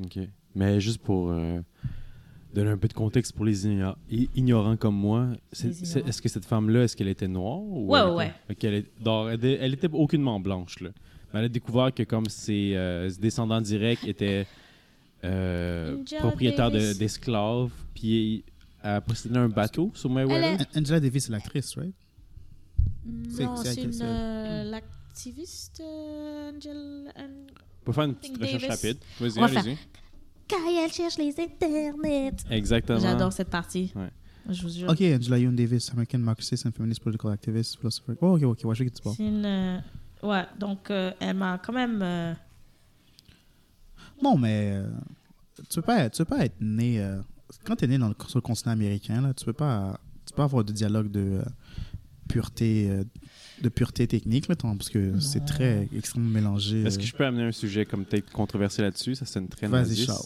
[0.03, 0.19] OK.
[0.53, 1.61] Mais juste pour euh,
[2.53, 3.65] donner un peu de contexte pour les
[4.35, 7.61] ignorants comme moi, est-ce que cette femme-là, est-ce qu'elle était noire?
[7.61, 10.81] Ou Ouais, elle ouais, était- Ok, elle, est- elle était aucunement blanche.
[10.81, 10.89] Là.
[11.33, 14.47] Mais elle a découvert que comme ses, euh, ses descendants directs étaient
[15.23, 18.43] euh, propriétaires de- d'esclaves, puis
[18.83, 20.59] elle possédait un bateau sur Mayweather.
[20.75, 21.93] An- Angela Davis, c'est l'actrice, right?
[23.29, 27.11] C'est- Non, c'est c'est à- une c'est- euh, l'activiste euh, Angel.
[27.17, 27.21] An-
[27.81, 28.69] On peut faire une petite recherche Davis.
[28.83, 28.97] rapide.
[29.19, 29.77] Vas-y, On va faire- allez-y.
[30.49, 32.31] Quand elle cherche les internets.
[32.51, 32.99] Exactement.
[32.99, 33.91] J'adore cette partie.
[33.95, 34.09] Ouais.
[34.49, 34.89] Je vous jure.
[34.89, 38.13] Ok, Angela Yoon Davis, American Marxist and Feminist Political Activist, philosopher.
[38.21, 39.15] Oh, ok, ok, ouais, je sais tu parles.
[39.17, 39.45] C'est une.
[39.45, 39.79] euh,
[40.27, 41.99] Ouais, donc euh, elle m'a quand même.
[42.01, 42.33] euh,
[44.21, 44.89] Non, mais euh,
[45.69, 47.01] tu peux pas, tu peux pas être né.
[47.01, 47.19] euh,
[47.63, 50.31] quand tu es né dans le, sur le continent américain, là, tu peux pas, tu
[50.33, 51.43] peux pas avoir de dialogue de, euh,
[52.27, 53.03] pureté, euh,
[53.61, 56.81] de pureté technique, mettons, parce que c'est très extrêmement mélangé.
[56.83, 59.15] Est-ce que je peux amener un sujet comme peut-être controversé là-dessus?
[59.15, 60.05] Ça sonne très Vas-y, naziste.
[60.07, 60.25] Charles.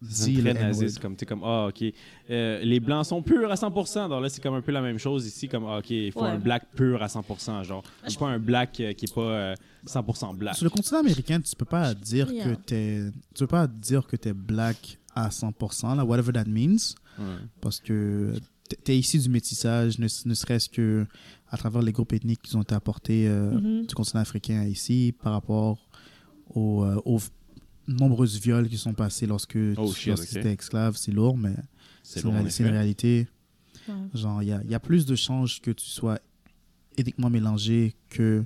[0.00, 1.84] Le très naziste, comme tu comme ah ok
[2.30, 4.98] Euh, les blancs sont purs à 100% donc là c'est comme un peu la même
[4.98, 6.28] chose ici comme ah, ok il faut Ouais.
[6.30, 9.54] un black pur à 100% genre je pas un black euh, qui est pas euh,
[9.86, 12.44] 100% black Sur le continent américain, tu peux pas dire Yeah.
[12.44, 13.02] que t'es,
[13.34, 17.24] tu peux pas dire que t'es black à 100%, là, whatever that means, Ouais.
[17.60, 18.34] parce que
[18.68, 21.06] t'es- t'es ici du métissage, ne, ne serait-ce que
[21.50, 23.86] à travers les groupes ethniques qui ont été apportés euh, Mhm.
[23.86, 25.78] du continent africain ici par rapport
[26.54, 27.18] aux, euh, aux
[27.88, 30.44] nombreuses viols qui sont passés lorsque Oh, tu shit, lorsqu'ils ok.
[30.44, 30.96] étaient esclaves.
[30.96, 31.54] C'est lourd, mais
[32.02, 32.30] c'est une,
[32.68, 33.26] réalité.
[33.88, 33.94] Ouais.
[34.14, 36.18] Genre, il y a, il y a plus de chances que tu sois
[36.96, 38.44] ethniquement mélangé que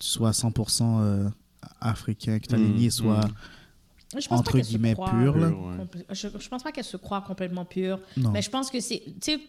[0.00, 1.30] tu sois 100% euh,
[1.80, 3.20] africain, que ta Mm, lignée soit
[4.12, 5.36] Je pense pas entre guillemets pure.
[5.36, 5.48] là.
[5.48, 6.04] Pure, ouais.
[6.10, 8.00] Je, je pense pas qu'elle se croit complètement pure.
[8.16, 8.30] Non.
[8.32, 9.02] Mais je pense que c'est.
[9.20, 9.40] Tu sais,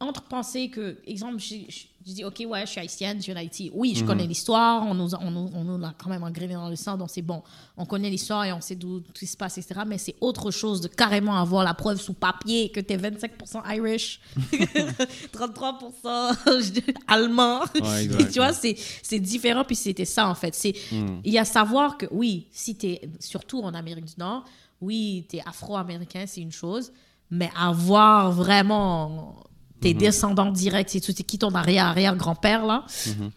[0.00, 3.34] entre penser que, exemple, je, je- je dis, OK, ouais, je suis haïtienne, je viens
[3.34, 3.70] d'Haïti.
[3.72, 4.06] Oui, je Mhm.
[4.06, 6.76] connais l'histoire, on nous, a- on, nous, on nous l'a quand même engrené dans le
[6.76, 7.42] sang, donc c'est bon.
[7.78, 9.80] On connaît l'histoire et on sait d'où tout se passe, etc.
[9.86, 14.20] Mais c'est autre chose de carrément avoir la preuve sous papier que t'es 25% Irish,
[15.32, 17.60] 33% allemand.
[17.80, 18.76] Ouais, exact, tu vois, ouais.
[19.02, 20.54] c'est différent, puis c'était ça, en fait.
[20.54, 21.20] C'est Mm.
[21.24, 24.44] il y a savoir que, oui, si tu es, surtout en Amérique du Nord,
[24.80, 26.92] oui, tu es afro-américain, c'est une chose,
[27.30, 29.36] mais avoir vraiment
[29.84, 29.98] tes Mhm.
[30.00, 33.30] descendants directs, c'est qui ton arrière-arrière-grand-père, là, Mhm.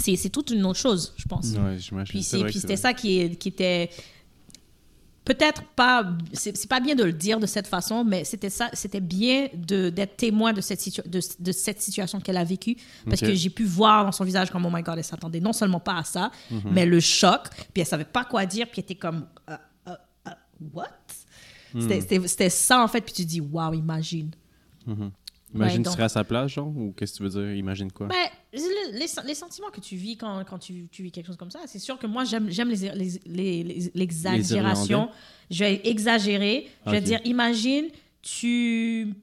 [0.00, 1.46] c'est c'est toute une autre chose, je pense.
[1.92, 2.04] Ouais.
[2.04, 3.90] Puis c'était ça qui, est- qui était
[5.24, 9.00] peut-être pas c'est pas bien de le dire de cette façon mais c'était ça c'était
[9.02, 13.34] bien d'être témoin de cette situa- de, de cette situation qu'elle a vécue parce que
[13.34, 15.98] j'ai pu voir dans son visage comme oh my god elle s'attendait non seulement pas
[15.98, 16.62] à ça Mhm.
[16.72, 17.42] mais le choc
[17.74, 19.56] puis elle savait pas quoi dire puis elle était comme Euh,
[19.88, 19.94] euh,
[20.28, 20.30] euh,
[20.72, 20.88] what?
[21.78, 24.30] C'était- c'était c'était ça en fait puis tu dis waouh imagine
[24.86, 25.10] Mhm.
[25.54, 27.54] Imagine Ouais, tu serais à sa place, genre, ou qu'est-ce que tu veux dire?
[27.56, 28.06] Imagine quoi?
[28.08, 28.16] Ben,
[28.52, 31.50] le- les, les sentiments que tu vis quand, quand tu, tu vis quelque chose comme
[31.50, 35.08] ça, c'est sûr que moi, j'aime j'aime les- les- l'exagération.
[35.50, 36.68] Je vais exagérer.
[36.86, 37.86] Je vais dire, imagine,
[38.20, 39.14] tu...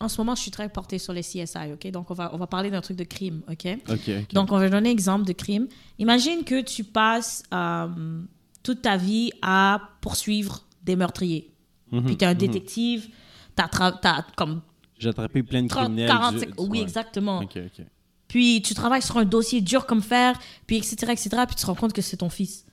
[0.00, 1.86] En ce moment, je suis très portée sur les CSI, OK?
[1.92, 3.66] Donc, on va, on va parler d'un truc de crime, OK?
[3.88, 4.32] Ok, ok.
[4.34, 5.68] Donc, on va donner un exemple de crime.
[5.98, 8.22] Imagine que tu passes euh,
[8.64, 11.50] toute ta vie à poursuivre des meurtriers.
[12.00, 12.38] Mhm, Puis tu es un mhm.
[12.38, 13.08] détective,
[13.56, 14.60] tu as, comme
[14.98, 16.08] J'ai attrapé plein de 30, criminels.
[16.08, 16.34] 40...
[16.36, 16.82] du- Oui, ouais.
[16.82, 17.38] exactement.
[17.40, 17.84] Ok, ok.
[18.28, 21.66] Puis tu travailles sur un dossier dur comme fer, puis etc., etc., puis tu te
[21.66, 22.64] rends compte que c'est ton fils.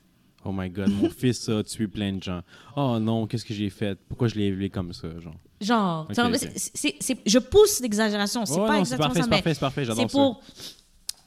[0.44, 2.42] Oh my god, mon fils a tué plein de gens.
[2.76, 4.00] Oh non, qu'est-ce que j'ai fait?
[4.08, 5.36] Pourquoi je l'ai élevé comme ça, genre?
[5.60, 6.38] Genre, Ok, tu vois, ok.
[6.38, 9.54] c'est- c'est- c'est- je pousse l'exagération, c'est Ouais, pas non, exactement parfait, ça, c'est parfait,
[9.54, 10.18] c'est parfait, j'adore c'est ça.
[10.18, 10.42] pour,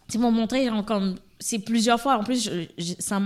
[0.08, 1.14] c'est pour montrer, genre, comme,
[1.46, 3.20] c'est plusieurs fois, en plus, je- je- ça,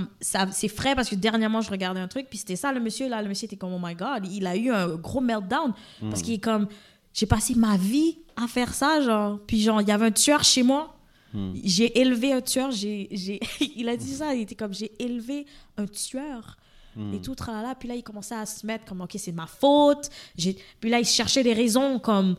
[0.51, 3.23] c'est frais parce que dernièrement, je regardais un truc, puis c'était ça, le monsieur, là,
[3.23, 6.09] le monsieur était comme, oh my god, il a eu un gros meltdown, Hmm.
[6.11, 6.67] parce qu'il est comme,
[7.15, 10.43] j'ai passé ma vie à faire ça, genre, puis genre, il y avait un tueur
[10.43, 10.97] chez moi,
[11.33, 11.53] Hmm.
[11.63, 13.39] j'ai élevé un tueur, j'ai, j'ai-
[13.77, 16.57] il a dit ça, il était comme, j'ai élevé un tueur.
[16.97, 17.15] Hmm.
[17.15, 17.77] Et tout, tralala.
[17.77, 20.11] Puis là, il commençait à se mettre comme, OK, c'est ma faute.
[20.37, 20.57] J'ai...
[20.81, 22.35] Puis là, il cherchait des raisons comme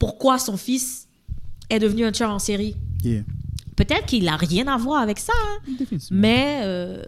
[0.00, 1.06] pourquoi son fils
[1.70, 2.74] est devenu un tueur en série.
[3.04, 3.22] Yeah.
[3.76, 5.74] Peut-être qu'il n'a rien à voir avec ça, hein,
[6.10, 7.02] mais euh,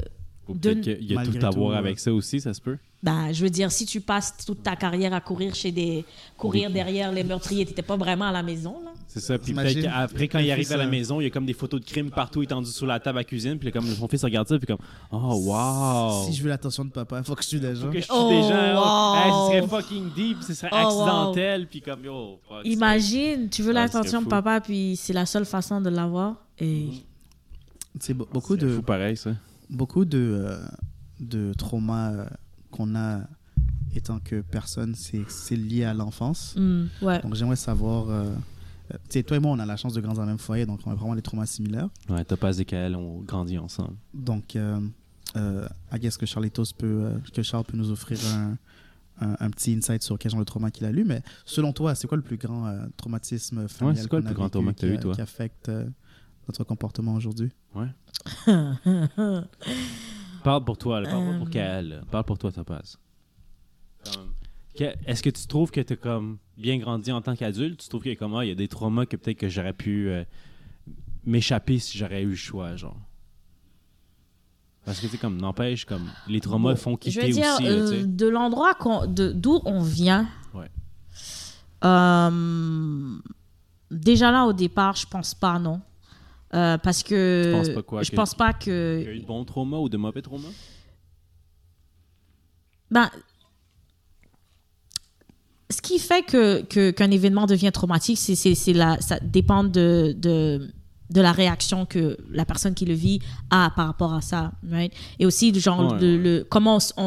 [0.49, 2.41] Ou de- peut-être qu'il y a Malgré tout à voir tout, avec euh, ça aussi,
[2.41, 2.79] ça se peut.
[3.03, 6.05] bah, je veux dire, si tu passes toute ta carrière à courir chez des
[6.39, 8.93] courir derrière les meurtriers, t'étais pas vraiment à la maison là.
[9.15, 9.39] C'est ça.
[9.39, 11.81] Puis peut-être qu'après, quand il arrive à la maison, il y a comme des photos
[11.81, 13.59] de crimes partout étendues sur la table à cuisine.
[13.61, 14.79] Puis comme son fils regarde ça, puis comme,
[15.13, 16.25] oh wow.
[16.27, 17.91] Si je veux l'attention de papa, il faut que je tue les gens.
[17.91, 18.75] que je tue Oh, des gens.
[18.77, 19.47] oh, hey, ce wow.
[19.51, 20.87] serait fucking deep, ce serait Oh, wow.
[20.87, 22.41] accidentel, puis comme yo.
[22.49, 25.81] fuck, c'est- Imagine, tu veux Ah, l'attention c'est de papa, puis c'est la seule façon
[25.81, 26.35] de l'avoir.
[26.59, 26.89] Et
[28.01, 29.31] C'est be- beaucoup C'est de, fou pareil ça.
[29.71, 30.59] beaucoup de, euh,
[31.21, 32.25] de traumas euh,
[32.73, 33.21] qu'on a
[33.95, 36.55] étant que personne, c'est c'est lié à l'enfance.
[36.57, 37.21] hmm, ouais.
[37.23, 38.25] Donc j'aimerais savoir, euh,
[39.09, 40.81] sais, toi et moi, on a la chance de grandir dans le même foyer, donc
[40.87, 41.89] on a vraiment des traumas similaires.
[42.09, 43.97] Ouais, Topaz et Kael ont grandi ensemble.
[44.13, 44.81] Donc, euh,
[45.37, 48.57] euh, I guess que Charlitos peut, euh, que Charles peut nous offrir un,
[49.21, 51.05] un, un petit insight sur quel genre de trauma qu'il a lu.
[51.05, 54.31] Mais selon toi, c'est quoi le plus grand euh, traumatisme familial c'est quoi le qu'on
[54.31, 55.15] a plus grand vécu trauma que t'as qui eu, a- toi?
[55.15, 55.87] Qui affecte euh,
[56.49, 57.51] notre comportement aujourd'hui?
[60.45, 61.51] Parle pour toi, là, parle pour Euh.
[61.51, 62.03] Kael.
[62.11, 62.99] Parle pour toi, Topaz.
[64.77, 67.81] Que- Est-ce que tu trouves que tu as comme bien grandi en tant qu'adulte?
[67.81, 69.49] Tu trouves qu'il y a comme, ah, il y a des traumas que peut-être que
[69.49, 70.25] j'aurais pu euh,
[71.25, 72.97] m'échapper si j'aurais eu le choix, genre?
[74.85, 78.05] Parce que, tu comme, n'empêche, comme, les traumas font Je quitter veux dire, aussi, euh,
[78.05, 78.75] de l'endroit
[79.07, 80.29] d'où on vient.
[80.53, 80.69] Ouais.
[81.85, 83.19] euh,
[83.91, 85.81] déjà là, au départ, je pense pas, non.
[86.51, 87.45] Parce que.
[87.47, 89.11] Tu penses pas quoi, Je que- pense pas Il y a que.
[89.15, 90.53] eu de bons traumas ou de mauvais traumas?
[92.91, 93.09] Ben.
[95.71, 99.65] Ce qui fait que que- qu'un événement devient traumatique, c'est c'est c'est la ça dépend
[99.65, 100.71] de, de
[101.11, 104.93] de la réaction que la personne qui le vit a par rapport à ça, right?
[105.19, 106.23] Et aussi le genre Ouais, le, ouais.
[106.23, 107.03] le- comment on,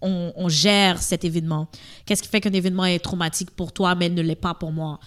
[0.00, 1.68] on, on, on gère cet événement.
[2.04, 4.98] Qu'est-ce qui fait qu'un événement est traumatique pour toi mais ne l'est pas pour moi?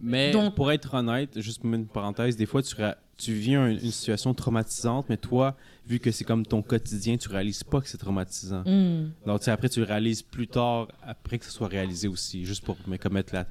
[0.00, 3.70] Mais Donc- pour être honnête, juste une parenthèse, des fois tu, ra- tu vis un-
[3.70, 7.88] une situation traumatisante, mais toi, vu que c'est comme ton quotidien, tu réalises pas que
[7.88, 8.62] c'est traumatisant.
[8.66, 9.10] Hmm.
[9.26, 12.44] Donc tu sais, après tu le réalises plus tard, après que ce soit réalisé aussi,
[12.44, 13.46] juste pour mais, comme mettre la,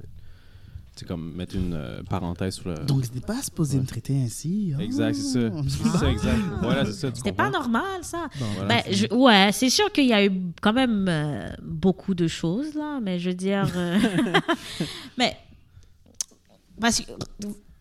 [0.94, 2.76] c'est comme mettre une euh, parenthèse sur le.
[2.86, 4.74] Donc, ce n'est pas supposé me traiter ainsi.
[4.76, 4.80] hein?
[4.80, 5.52] Exact, c'est ça.
[5.68, 6.40] C'est ça, exact.
[6.62, 7.10] Voilà, c'est ça.
[7.14, 8.28] C'était pas normal ça.
[8.38, 8.68] Bon, Voilà.
[8.84, 12.74] Ben, je- ouais, c'est sûr qu'il y a eu quand même euh, beaucoup de choses
[12.76, 13.98] là, mais je veux dire, euh,
[15.18, 15.38] mais
[16.80, 17.12] parce que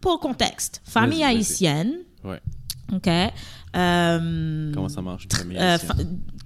[0.00, 1.36] pour le contexte, famille Vas-y, vas-y.
[1.36, 2.40] haïtienne, Ouais.
[2.92, 3.08] ok.
[3.76, 5.88] euh, Comment ça marche une famille euh, haïtienne?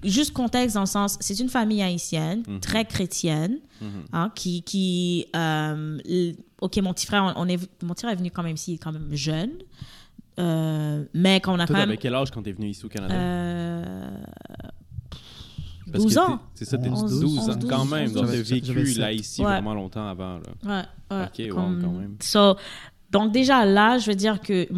[0.03, 2.61] fa- juste contexte dans le sens, c'est une famille haïtienne Mhm.
[2.61, 3.89] très chrétienne, Mhm.
[4.13, 8.17] hein, qui, qui euh, l- ok, mon petit frère, on est, mon petit frère est
[8.19, 9.51] venu quand même ici, il est quand même jeune,
[10.41, 12.89] euh, mais quand on a Toi, quand même quel âge quand t'es venu ici au
[12.89, 13.15] Canada?
[13.15, 14.19] euh,
[15.93, 16.41] Parce 12 que ans.
[16.55, 18.05] C'est ça, t'es 11, 12 ans 12, quand même.
[18.07, 18.51] 11, Donc t'as 12.
[18.51, 19.47] Vécu là ici Ouais.
[19.49, 20.39] vraiment longtemps avant.
[20.65, 20.87] Là.
[21.11, 21.25] Ouais, ouais.
[21.27, 22.17] Ok, wow, comme- quand même.
[22.21, 22.57] So,
[23.15, 24.69] donc déjà là, je veux dire que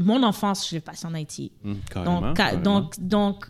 [0.00, 1.52] mon enfance, je l'ai passée en Haïti.
[1.90, 2.62] Carrément, Donc, carrément.
[2.62, 3.46] donc, donc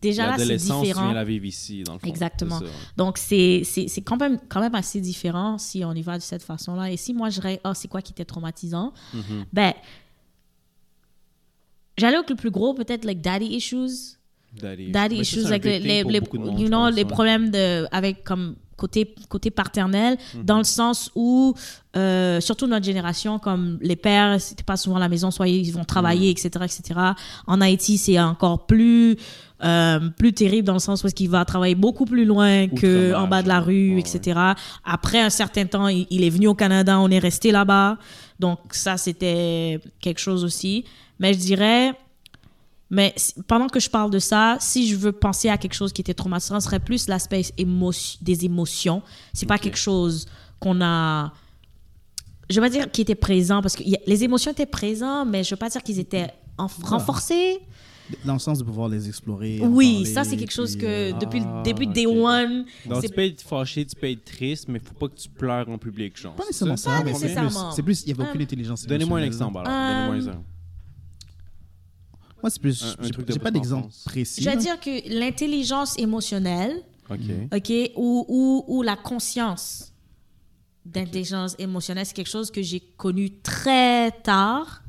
[0.00, 1.10] déjà là, c'est tu différent.
[1.12, 2.06] la vivre ici, dans le fond.
[2.06, 2.60] Exactement.
[2.96, 3.62] Donc c'est
[4.04, 6.92] quand même quand même assez différent si on y va de cette façon-là.
[6.92, 8.92] Et si moi je dirais, oh, c'est quoi qui était traumatisant?
[9.12, 9.44] Mhm.
[9.52, 9.72] Ben,
[11.98, 14.18] j'allais au plus gros, peut-être like daddy issues.
[14.60, 16.20] Daddy, issues, like les, les, les-
[16.60, 20.44] you know, les problèmes de, avec comme côté, côté paternel, Mhm.
[20.44, 21.54] dans le sens où,
[21.96, 25.70] euh, surtout notre génération, comme les pères, c'était pas souvent à la maison, soit ils
[25.72, 26.36] vont travailler, Mhm.
[26.46, 27.00] etc., etc.
[27.46, 29.16] En Haïti, c'est encore plus,
[29.62, 33.10] euh, plus terrible dans le sens où est-ce qu'il va travailler beaucoup plus loin que
[33.10, 34.38] Outre-mer, en bas de la rue, etc.
[34.84, 37.98] Après un certain temps, il, il est venu au Canada, on est resté là-bas.
[38.40, 40.84] Donc ça, c'était quelque chose aussi.
[41.20, 41.92] Mais je dirais,
[42.94, 43.14] mais
[43.48, 46.14] pendant que je parle de ça, si je veux penser à quelque chose qui était
[46.14, 49.02] traumatisant, ce serait plus l'aspect émo- des émotions.
[49.32, 49.62] C'est pas Ok.
[49.62, 50.26] quelque chose
[50.60, 51.32] qu'on a.
[52.50, 55.42] Je vais pas dire qui était présent parce que a- les émotions étaient présentes, mais
[55.44, 56.28] je veux pas dire qu'ils étaient
[56.58, 57.58] en- renforcés.
[58.26, 59.60] Dans le sens de pouvoir les explorer.
[59.62, 62.06] Oui, parler, ça c'est quelque chose puis, que euh, depuis le Ah, début de Day.
[62.06, 65.28] One, Donc tu peux être fâché, tu peux être triste, mais faut pas que tu
[65.30, 66.34] pleures en public, genre.
[66.34, 67.14] Pas C'est nécessairement ça, Pas mais
[67.74, 69.72] c'est plus- il n'y avait aucune intelligence Donnez-moi un exemple, alors.
[69.72, 70.38] Donnez-moi un exemple.
[72.44, 72.84] Moi, c'est plus.
[73.00, 74.42] J'ai- pas d'exemple précis.
[74.42, 77.18] je veux dire que l'intelligence émotionnelle, OK.
[77.56, 79.94] OK, ou, ou, ou la conscience
[80.84, 84.82] d'intelligence émotionnelle, c'est quelque chose que j'ai connu très tard.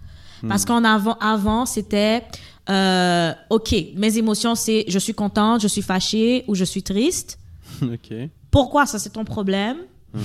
[0.44, 0.50] Hmm.
[0.50, 2.24] Parce qu'en avant, avant c'était,
[2.70, 7.40] euh, OK, mes émotions, c'est je suis contente, je suis fâchée ou je suis triste.
[7.82, 8.14] OK.
[8.52, 8.86] Pourquoi?
[8.86, 9.78] Ça, c'est ton problème?
[10.14, 10.20] Hmm.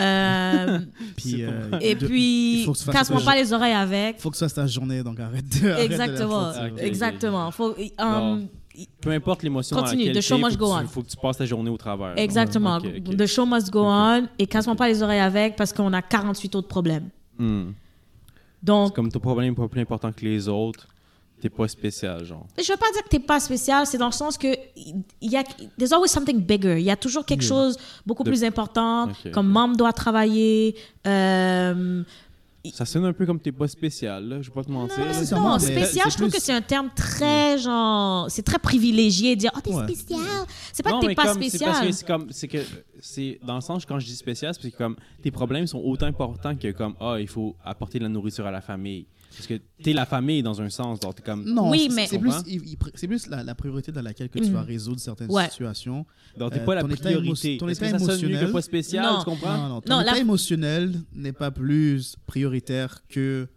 [0.00, 0.80] Euh,
[1.16, 4.20] Puis, euh, et de- puis, il casse-moi pas les oreilles avec.
[4.20, 5.68] faut que ce soit ta journée, donc arrête de.
[5.70, 6.48] arrête de la Exactement.
[6.50, 6.80] Ok.
[6.80, 7.50] Exactement.
[7.52, 8.48] Faut, um,
[9.00, 10.88] Peu importe l'émotion Continue, the show must faut go que tu- on.
[10.88, 12.14] faut que tu passes ta journée au travers.
[12.18, 12.78] exactement.
[12.78, 13.16] Ok, ok.
[13.16, 14.26] The show must go on.
[14.38, 17.08] Et casse-moi pas les oreilles avec parce qu'on a 48 autres problèmes.
[17.38, 17.70] Hmm.
[18.62, 20.88] Donc, Comme ton problème n'est pas plus important que les autres,
[21.44, 22.46] t'es pas spécial, genre.
[22.56, 25.36] je veux pas dire que t'es pas spécial, c'est dans le sens que il y
[25.36, 25.44] a,
[25.78, 26.78] there's always something bigger.
[26.78, 27.76] Il y a toujours quelque chose
[28.06, 29.52] beaucoup De- plus important, Ok, comme ok.
[29.52, 30.74] membre doit travailler.
[31.06, 32.02] euh,
[32.72, 34.40] Ça sonne un peu comme t'es pas spécial, là.
[34.40, 34.98] Je vais pas te mentir.
[34.98, 35.12] non, là.
[35.38, 39.36] non, mais spécial, je trouve plus- que c'est un terme très genre, c'est très privilégié
[39.36, 39.84] de dire oh t'es Ouais.
[39.84, 40.20] spécial.
[40.72, 41.92] C'est pas Non, que t'es pas comme- spécial.
[41.92, 42.58] c'est comme c'est que
[43.00, 46.06] c'est dans le sens quand je dis spécial c'est que comme tes problèmes sont autant
[46.06, 49.04] importants que comme ah il faut apporter de la nourriture à la famille
[49.36, 52.06] parce que t'es la famille dans un sens donc t'es comme Non, Oui, c'est- mais-
[52.06, 52.30] c'est plus,
[52.94, 54.54] c'est plus la, la priorité dans laquelle que tu Mm.
[54.54, 55.48] vas résoudre certaines Ouais.
[55.50, 56.06] situations.
[56.38, 58.52] donc t'es euh, pas la ton état priorité émo- ton est-ce que état que émotionnel-
[58.52, 59.18] pas spécial Non.
[59.18, 59.56] tu comprends?
[59.56, 63.48] Non, non, ton Non, état la- émotionnel n'est pas plus prioritaire que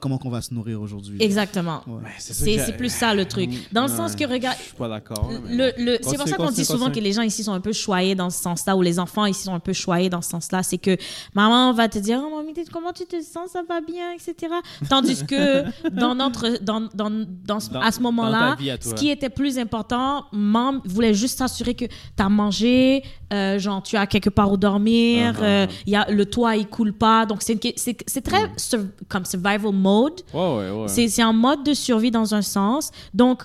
[0.00, 1.16] comment qu'on va se nourrir aujourd'hui.
[1.20, 1.82] Exactement.
[1.86, 1.94] Ouais.
[2.04, 3.50] Ouais, ça C'est plus ça le truc.
[3.72, 6.36] Dans le Ouais, sens que regarde, je suis pas d'accord Le, le- c'est pour ça
[6.36, 8.82] qu'on dit souvent que les gens ici sont un peu choyés dans ce sens-là, ou
[8.82, 10.62] les enfants ici sont un peu choyés dans ce sens-là.
[10.62, 10.96] C'est que
[11.34, 14.52] maman va te dire, oh, mamie, comment tu te sens, ça va bien, etc.
[14.88, 17.10] Tandis que dans notre, dans, dans,
[17.44, 21.92] dans à ce moment-là, ce qui était plus important, maman voulait juste s'assurer que tu
[22.18, 25.72] as mangé, euh, genre tu as quelque part où dormir, Ah, ah, euh, ah.
[25.86, 27.26] il y a, le toit il coule pas.
[27.26, 29.87] Donc c'est une que- c'est c'est très sur- comme survival mode.
[30.34, 32.90] Ouais ouais ouais C'est c'est en mode de survie dans un sens.
[33.14, 33.42] Donc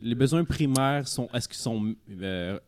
[0.00, 2.58] les besoins primaires sont est-ce qu'ils sont euh,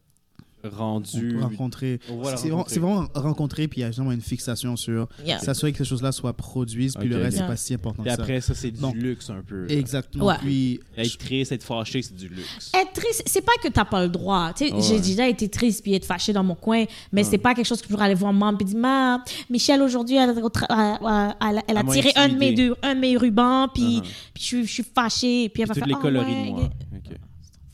[0.68, 1.38] rendu.
[1.40, 1.98] rencontrer.
[2.08, 2.74] Va C'est vraiment, rencontrer.
[2.74, 5.38] c'est vraiment rencontrer, puis il y a vraiment une fixation sur Yeah.
[5.38, 7.42] s'assurer que ces choses-là soient produites, puis le reste, ok.
[7.42, 8.22] c'est pas si important Puis que ça.
[8.22, 9.66] après, ça, c'est du luxe un peu.
[9.70, 10.26] Exactement.
[10.26, 10.36] Ouais.
[10.40, 12.72] Puis, Être triste, être fâché, c'est du luxe.
[12.74, 14.52] Être triste, c'est pas que t'as pas le droit.
[14.54, 14.82] Tu sais, Ouais.
[14.82, 17.80] J'ai déjà été triste puis être fâchée dans mon coin, mais c'est pas quelque chose
[17.80, 21.76] que je pourrais aller voir maman puis dire Ma, Michel, aujourd'hui, elle, a- elle, elle
[21.78, 24.00] a Elle m'a tiré un de, mes deux, un de mes rubans, puis, Uh-huh.
[24.34, 25.48] puis je, suis- je suis fâchée.
[25.48, 26.70] Puis elle va Toutes faire les Ah, coloris ouais, de moi.
[26.94, 27.16] Ok.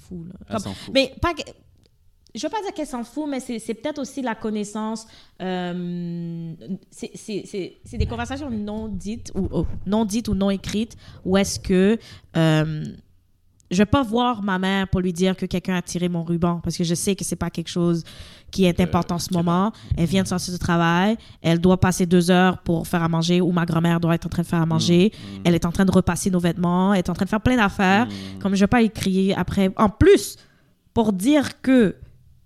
[0.09, 0.59] Fou, là.
[0.59, 0.73] Comme-.
[0.95, 1.43] Mais pas que-
[2.35, 5.07] je veux pas dire qu'elle s'en fout, mais c'est peut-être aussi la connaissance.
[5.41, 6.55] euh,
[6.91, 11.99] c'est- des conversations non dites ou oh, non dites ou non écrites où est-ce que
[12.37, 12.85] euh,
[13.71, 16.61] je vais pas voir ma mère pour lui dire que quelqu'un a tiré mon ruban
[16.63, 18.05] parce que je sais que c'est pas quelque chose
[18.51, 19.73] qui est important en ce moment.
[19.97, 23.41] Elle vient de sortir du travail, elle doit passer deux heures pour faire à manger
[23.41, 25.11] ou ma grand-mère doit être en train de faire à manger.
[25.45, 27.57] Elle est en train de repasser nos vêtements, elle est en train de faire plein
[27.57, 28.07] d'affaires.
[28.41, 29.71] Comme je vais pas y crier après.
[29.77, 30.37] En plus,
[30.93, 31.97] pour dire que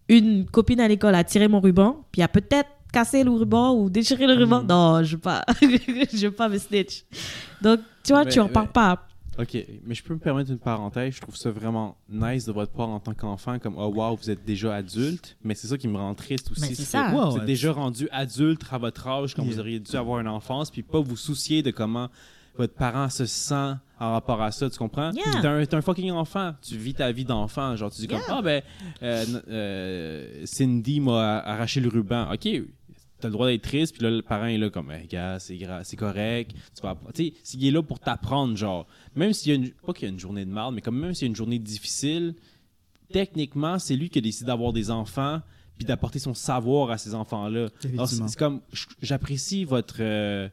[0.09, 3.90] une copine à l'école a tiré mon ruban, puis a peut-être cassé le ruban ou
[3.90, 4.62] déchiré le ruban.
[4.62, 5.45] Non, je veux pas.
[5.61, 7.05] je veux pas me snitch.
[7.61, 9.03] Donc, tu vois, Mais- tu en mais- parles pas.
[9.38, 11.16] Ok, mais je peux me permettre une parenthèse.
[11.16, 14.31] Je trouve ça vraiment nice de votre part en tant qu'enfant, comme oh wow, vous
[14.31, 15.37] êtes déjà adulte.
[15.45, 16.75] Mais c'est ça qui me rend triste aussi.
[16.75, 17.11] C'est ça.
[17.14, 19.53] Ouais, Vous êtes déjà rendu adulte à votre âge quand Yeah.
[19.53, 22.09] vous auriez dû avoir une enfance, puis pas vous soucier de comment
[22.57, 25.11] votre parent se sent en rapport à ça, tu comprends?
[25.12, 25.66] Yeah.
[25.66, 26.55] T'es un, fucking enfant.
[26.62, 27.77] Tu vis ta vie d'enfant.
[27.77, 28.62] Genre, tu dis comme, ah ben,
[29.03, 32.31] euh, euh, Cindy m'a arraché le ruban.
[32.33, 32.47] Ok,
[33.21, 35.97] t'as le droit d'être triste, puis là, le parent est là comme, hey, gars, c'est
[35.97, 36.53] correct.
[36.75, 39.71] Tu vas Tu sais, s'il est là pour t'apprendre, genre, même s'il y a une,
[39.71, 41.37] pas qu'il y a une journée de mal, mais comme même s'il y a une
[41.37, 42.35] journée difficile,
[43.11, 45.40] techniquement, c'est lui qui a décidé d'avoir des enfants,
[45.79, 47.69] puis d'apporter son savoir à ces enfants-là.
[47.81, 48.61] C'est comme,
[49.01, 49.97] j'apprécie votre.
[50.01, 50.49] euh,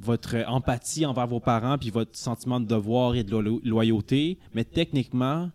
[0.00, 4.64] votre empathie envers vos parents puis votre sentiment de devoir et de lo- loyauté, mais
[4.64, 5.50] techniquement,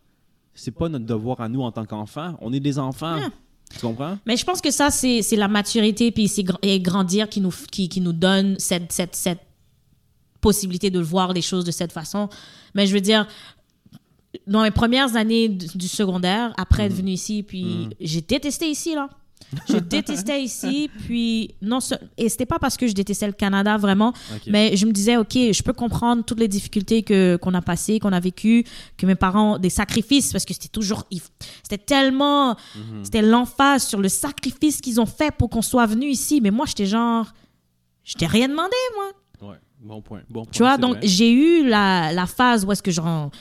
[0.54, 2.36] c'est pas notre devoir à nous en tant qu'enfants.
[2.42, 3.18] On est des enfants.
[3.18, 3.30] Yeah.
[3.74, 4.18] Tu comprends?
[4.26, 7.88] Mais je pense que ça, c'est la maturité puis c'est gr- grandir qui nous, qui,
[7.88, 9.40] qui nous donne cette, cette, cette
[10.42, 12.28] possibilité de voir les choses de cette façon.
[12.76, 13.28] Mais je veux dire,
[14.48, 18.96] dans les premières années du, du secondaire, après être venu ici, puis j'ai détesté ici,
[18.96, 19.10] là.
[19.70, 21.80] Je détestais ici, puis non,
[22.18, 24.14] et c'était pas parce que je détestais le Canada vraiment,
[24.48, 28.00] mais je me disais, ok, je peux comprendre toutes les difficultés que qu'on a passées,
[28.00, 28.64] qu'on a vécues,
[28.98, 31.04] que mes parents, des sacrifices, parce que c'était toujours,
[31.64, 32.56] c'était tellement,
[33.04, 36.40] c'était l'emphase sur le sacrifice qu'ils ont fait pour qu'on soit venu ici.
[36.42, 37.28] Mais moi, j'étais genre,
[38.06, 39.50] je t'ai rien demandé, moi.
[39.52, 40.22] Ouais, bon point.
[40.30, 43.32] Bon point, Tu vois, donc j'ai eu la, la phase où est-ce que genre,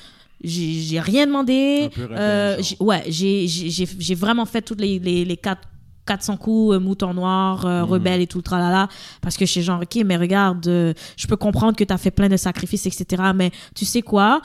[0.43, 1.85] j'ai j'ai rien demandé.
[1.85, 5.69] Un peu rebelle, Euh, ouais, j'ai- vraiment fait toutes les, les, les quatre
[6.11, 7.83] 400 coups, euh, mouton noir, Mhm.
[7.85, 8.89] rebelle et tout le tralala.
[9.23, 11.99] Parce que je suis genre, OK, mais regarde, euh, je peux comprendre que tu as
[11.99, 13.23] fait plein de sacrifices, etc.
[13.35, 14.41] Mais tu sais quoi?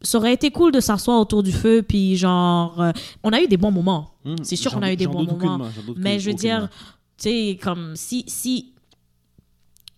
[0.00, 3.46] Ça aurait été cool de s'asseoir autour du feu, puis genre, euh, on a eu
[3.46, 4.14] des bons moments.
[4.24, 5.68] Hum, c'est sûr qu'on a eu des bons moments.
[5.96, 6.68] Mais je veux dire,
[7.18, 8.72] tu sais, comme si, si,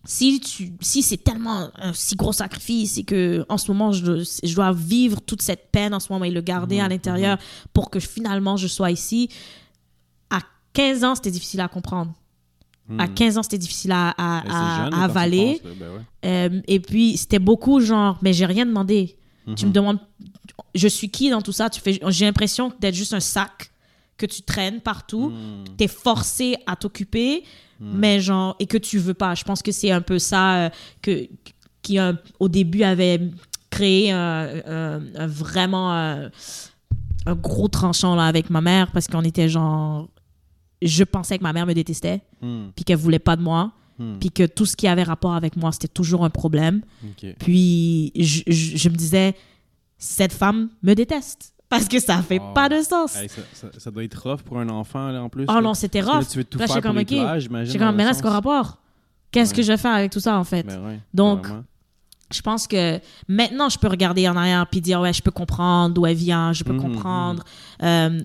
[0.06, 4.22] si, tu, si c'est tellement un si gros sacrifice et que en ce moment, je,
[4.42, 7.38] je dois vivre toute cette peine en ce moment et le garder Mhm, à l'intérieur
[7.72, 9.30] pour que finalement je sois ici,
[10.74, 12.12] 15 ans, c'était difficile à comprendre.
[12.98, 13.14] À Hum.
[13.14, 15.60] 15 ans, c'était difficile à, à- c'est à- jeune, à quand tu avaler.
[15.64, 16.00] ben ouais.
[16.26, 19.16] Euh, et puis, c'était beaucoup genre, mais j'ai rien demandé.
[19.56, 19.72] Tu me Mhm.
[19.72, 19.98] demandes,
[20.74, 21.70] je suis qui dans tout ça?
[21.70, 23.70] Tu fais, j'ai l'impression d'être juste un sac
[24.18, 25.32] que tu traînes partout.
[25.34, 25.64] Hum.
[25.78, 27.44] T'es forcé à t'occuper,
[27.80, 29.34] mais genre, et que tu veux pas.
[29.34, 30.70] Je pense que c'est un peu ça euh,
[31.02, 31.26] que,
[31.82, 33.20] qui, euh, au début, avait
[33.70, 34.12] créé
[35.26, 35.90] vraiment
[37.26, 40.08] un gros tranchant là, avec ma mère parce qu'on était genre.
[40.84, 42.70] Je pensais que ma mère me détestait, Hum.
[42.76, 44.16] puis qu'elle voulait pas de moi, Hum.
[44.20, 46.82] puis que tout ce qui avait rapport avec moi, c'était toujours un problème.
[47.38, 49.34] Puis je, je- je me disais,
[49.98, 51.52] cette femme me déteste.
[51.68, 52.52] Parce que ça fait Oh.
[52.54, 53.16] pas de sens.
[53.16, 55.44] Hey, ça, ça- ça doit être rough pour un enfant, là, en plus.
[55.48, 55.60] oh là.
[55.60, 56.28] non, c'était que là, rough.
[56.28, 56.98] tu veux tout Là, faire comme.
[57.64, 58.78] J'ai comme, mais là, c'est quoi rapport?
[59.32, 59.56] Qu'est-ce Ouais.
[59.56, 60.62] que je faire avec tout ça, en fait?
[60.64, 61.64] Ben ouais, Donc, vraiment.
[62.32, 65.94] Je pense que maintenant, je peux regarder en arrière puis dire, ouais, je peux comprendre
[65.94, 67.44] d'où elle vient, je peux Mhm, comprendre.
[67.82, 68.22] Euh,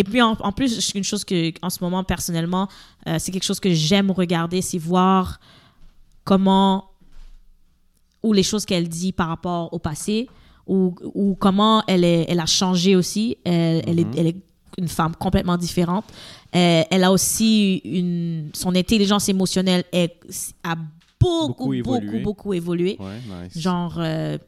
[0.00, 2.68] et puis, en, en plus, une chose que, en ce moment, personnellement,
[3.06, 5.40] euh, c'est quelque chose que j'aime regarder, c'est voir
[6.24, 6.84] comment,
[8.22, 10.28] ou les choses qu'elle dit par rapport au passé,
[10.66, 13.36] ou, ou comment elle, est, elle a changé aussi.
[13.44, 14.14] Elle, elle, est, Mhm.
[14.18, 14.36] elle est
[14.76, 16.04] une femme complètement différente.
[16.54, 20.14] Euh, elle a aussi une, son intelligence émotionnelle est,
[20.62, 20.76] a
[21.20, 22.20] beaucoup, Beaucoup beaucoup, évolué.
[22.22, 22.96] beaucoup, évolué.
[23.00, 23.58] Ouais, nice.
[23.58, 24.38] Genre, euh,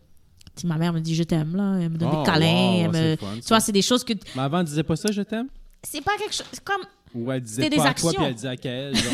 [0.65, 1.79] ma mère me dit je t'aime, là.
[1.81, 2.47] Elle me donne Oh, des câlins.
[2.47, 4.13] wow, elle me- c'est fun, Tu vois, c'est des choses que.
[4.37, 5.49] Mais avant, elle disait pas ça, je t'aime?
[5.83, 6.47] C'est pas quelque chose.
[6.53, 6.83] C'est comme.
[7.15, 8.11] Ou elle disait pas des à actions.
[8.13, 9.13] puis elle disait à Kael, genre.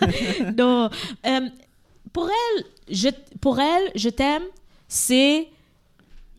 [0.58, 0.90] non.
[1.26, 1.40] Euh,
[2.12, 3.08] pour elle, je,
[3.40, 4.42] pour elle, je t'aime,
[4.88, 5.48] c'est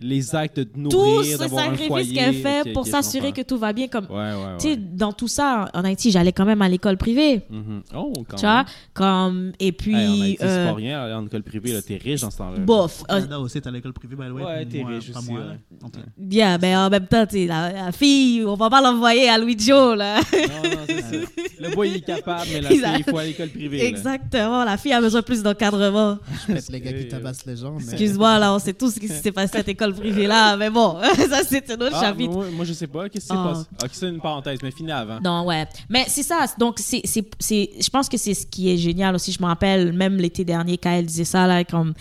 [0.03, 3.57] les actes de te Tout nourrir, ce sacrifice qu'elle fait qui- pour s'assurer que tout
[3.57, 3.87] va bien.
[3.87, 4.05] Comme.
[4.09, 4.77] Ouais, ouais, tu sais, ouais.
[4.77, 7.41] dans tout ça, en Haïti, j'allais quand même à l'école privée.
[7.49, 7.81] Mhm.
[7.95, 8.53] Oh, quand Tu même.
[8.55, 11.73] vois, comme, et puis, Hey, en Haïti, c'est euh, pas rien, aller en école privée,
[11.73, 12.59] là, t'es riche dans ce temps-là.
[12.59, 13.01] bof.
[13.01, 14.43] Au Canada aussi, t'as l'école privée, by the way.
[14.43, 15.41] Ouais, t'es riche pas aussi, moi.
[15.83, 15.87] En.
[16.17, 19.57] Bien, mais en même temps, sais, la, la fille, on va pas l'envoyer à Louis
[19.57, 20.15] Joe, là.
[20.33, 21.17] Non, non, c'est ça.
[21.59, 23.77] Le boy, il est capable, mais la Il fille, il faut à l'école privée.
[23.77, 23.83] là.
[23.85, 26.17] Exactement, la fille a besoin plus d'encadrement.
[26.47, 27.77] Je pète les gars qui Euh, tabassent les gens.
[27.77, 30.97] Excuse-moi, là, on sait tous ce qui s'est passé à cette école privée-là, mais bon,
[31.29, 32.31] ça, c'est un autre Ah, chapitre.
[32.33, 33.09] moi, moi, je sais pas.
[33.09, 33.49] Qu'est-ce qui s'est Ah.
[33.53, 33.65] passé?
[33.83, 35.19] Ok, c'est une parenthèse, mais finis avant.
[35.21, 35.67] Non, ouais.
[35.89, 36.45] Mais c'est ça.
[36.57, 39.31] Donc, c'est, c'est, c'est, je pense que c'est ce qui est génial aussi.
[39.31, 41.93] Je me rappelle, même l'été dernier, quand elle disait ça, là, comme.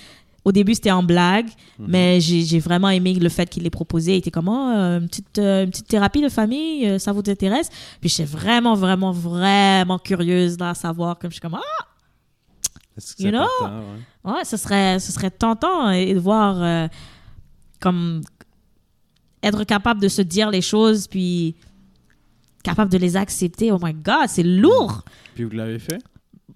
[0.44, 1.46] Au début, c'était en blague,
[1.78, 4.14] mais j'ai, j'ai vraiment aimé le fait qu'il l'ait proposé.
[4.14, 7.12] Il était comme, oh, euh, une, petite, euh, une petite thérapie de famille, euh, ça
[7.12, 7.68] vous intéresse?
[8.00, 11.16] Puis j'étais vraiment, vraiment, vraiment curieuse là, à savoir.
[11.20, 11.84] Comme je suis comme, ah,
[12.98, 13.46] Est-ce que You know?
[14.24, 14.32] ouais?
[14.32, 16.88] Ouais, ce serait, ce serait tentant hein, et de voir euh,
[17.82, 18.22] comme
[19.42, 21.56] être capable de se dire les choses puis
[22.62, 23.72] capable de les accepter.
[23.72, 25.02] Oh my God, c'est lourd.
[25.34, 25.98] Puis vous l'avez fait?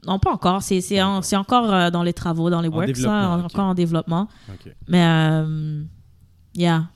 [0.06, 0.62] Non, pas encore.
[0.62, 3.64] C'est, c'est, en- c'est encore euh, dans les travaux, dans les En works, ça, encore
[3.64, 4.28] en développement.
[4.86, 5.82] Mais, euh,
[6.54, 6.86] yeah,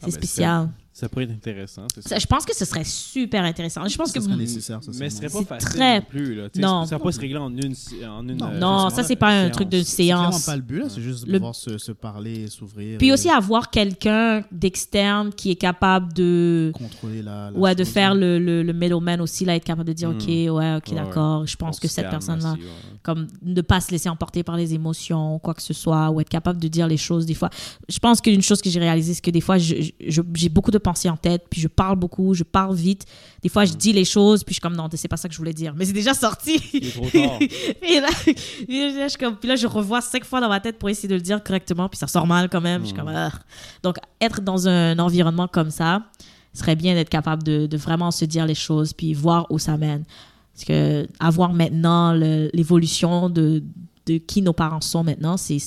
[0.00, 0.68] c'est ben, spécial.
[1.02, 2.08] Ça pourrait être intéressant, c'est ça.
[2.10, 3.86] Ça, je pense que ce serait super intéressant.
[3.88, 4.92] Je pense que Ce serait nécessaire, ça.
[5.00, 6.34] Mais ce serait C'est pas facile très- non plus.
[6.36, 6.48] Là.
[6.54, 6.86] Non.
[6.86, 7.74] Ça va pas se régler en une.
[8.08, 8.50] En une Non.
[8.52, 10.46] euh, non, ça c'est pas un truc de C'est séance.
[10.46, 10.84] pas le but, là.
[10.88, 12.98] C'est juste de Le- pouvoir se, se parler, s'ouvrir.
[12.98, 17.50] Puis et aussi avoir quelqu'un d'externe qui est capable de Contrôler la.
[17.50, 20.16] la Ouais, de faire le, le, le middleman aussi, là, être capable de dire, Mm.
[20.16, 22.58] OK, ouais, OK, Ouais, d'accord, je pense On que cette personne-là, ouais.
[23.02, 26.28] comme ne pas se laisser emporter par les émotions, quoi que ce soit, ou être
[26.28, 27.50] capable de dire les choses des fois.
[27.88, 30.91] Je pense qu'une chose que j'ai réalisée, c'est que des fois, j'ai beaucoup de pensées
[31.08, 33.04] en tête, puis je parle beaucoup, je parle vite.
[33.42, 33.66] Des fois, Mm.
[33.68, 35.52] je dis les choses, puis je suis comme, non, c'est pas ça que je voulais
[35.54, 35.74] dire.
[35.76, 36.58] Mais c'est déjà sorti.
[36.92, 37.38] Trop tard.
[37.88, 38.08] et là,
[39.08, 41.20] je comme- puis là, je revois cinq fois dans ma tête pour essayer de le
[41.20, 42.82] dire correctement, puis ça sort mal quand même.
[42.82, 43.16] Je suis comme, Mm.
[43.16, 43.32] Ah.
[43.82, 46.02] Donc, être dans un environnement comme ça,
[46.54, 49.76] serait bien d'être capable de, de vraiment se dire les choses, puis voir où ça
[49.76, 50.04] mène.
[50.54, 53.62] Parce que avoir maintenant l'évolution de,
[54.04, 55.58] de qui nos parents sont maintenant, c'est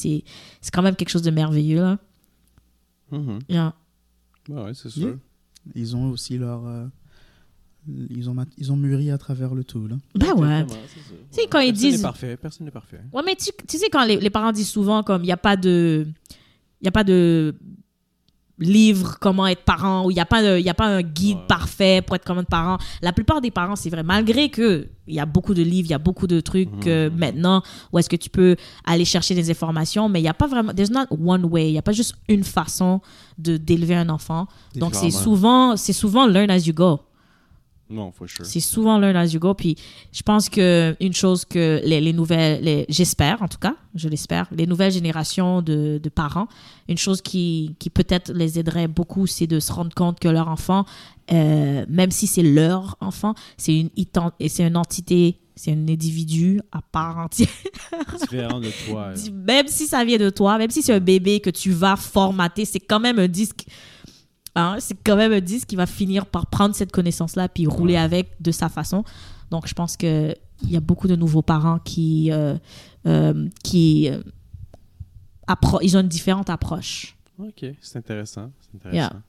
[0.72, 1.82] quand même quelque chose de merveilleux.
[1.82, 1.98] Là.
[3.50, 3.74] Yeah.
[4.50, 5.08] Ouais, ouais, c'est Yeah.
[5.10, 5.18] sûr.
[5.76, 6.66] Ils ont aussi leur.
[6.66, 6.86] euh,
[8.10, 9.96] Ils ont, mat- ils ont mûri à travers le tout, là.
[10.16, 10.66] Ben ouais.
[10.66, 10.74] Tu
[11.30, 12.36] sais, quand ils Personne disent- n'est parfait.
[12.38, 13.00] Personne n'est parfait.
[13.14, 15.38] Ouais, mais tu, tu sais, quand les, les parents disent souvent, comme, il n'y a
[15.38, 16.08] pas de.
[16.82, 17.54] Il y a pas de
[18.58, 21.02] livre comment être parent ou il n'y a, pas de- il y a pas un
[21.02, 21.44] guide Ouais.
[21.48, 22.78] parfait pour être comme un parent.
[23.02, 24.02] La plupart des parents, c'est vrai.
[24.04, 26.88] Malgré que il y a beaucoup de livres, il y a beaucoup de trucs Mhm.
[26.88, 30.34] euh, maintenant où est-ce que tu peux aller chercher des informations, mais il n'y a
[30.34, 30.74] pas vraiment.
[30.74, 31.68] There's not one way.
[31.70, 33.02] Il n'y a pas juste une façon
[33.38, 34.48] de d'élever un enfant.
[34.76, 37.02] Donc, c'est souvent, c'est souvent learn as you go.
[37.90, 38.46] Non, for sure.
[38.46, 39.54] C'est souvent learn as you go.
[39.54, 39.76] Puis
[40.12, 44.10] je pense que une chose que les, les nouvelles, les- j'espère en tout cas, je
[44.10, 46.48] l'espère, les nouvelles générations de, de parents,
[46.90, 50.48] une chose qui, qui peut-être les aiderait beaucoup, c'est de se rendre compte que leur
[50.48, 50.86] enfant,
[51.32, 53.90] euh, même si c'est leur enfant, c'est une,
[54.48, 57.48] c'est une entité, c'est un individu à part entière.
[58.20, 59.12] Différent de toi.
[59.14, 59.16] là.
[59.32, 62.66] même si ça vient de toi, même si c'est un bébé que tu vas formater,
[62.66, 63.66] c'est quand même un disque.
[64.56, 67.94] Hein, c'est quand même un disque qui va finir par prendre cette connaissance-là puis rouler
[67.96, 68.00] Ouais.
[68.00, 69.04] avec de sa façon.
[69.52, 72.56] Donc, je pense qu'il y a beaucoup de nouveaux parents qui, euh,
[73.06, 74.22] euh, qui euh,
[75.48, 77.16] appro- ils ont une différente approche.
[77.38, 78.52] Ok, c'est intéressant.
[78.62, 79.22] C'est intéressant.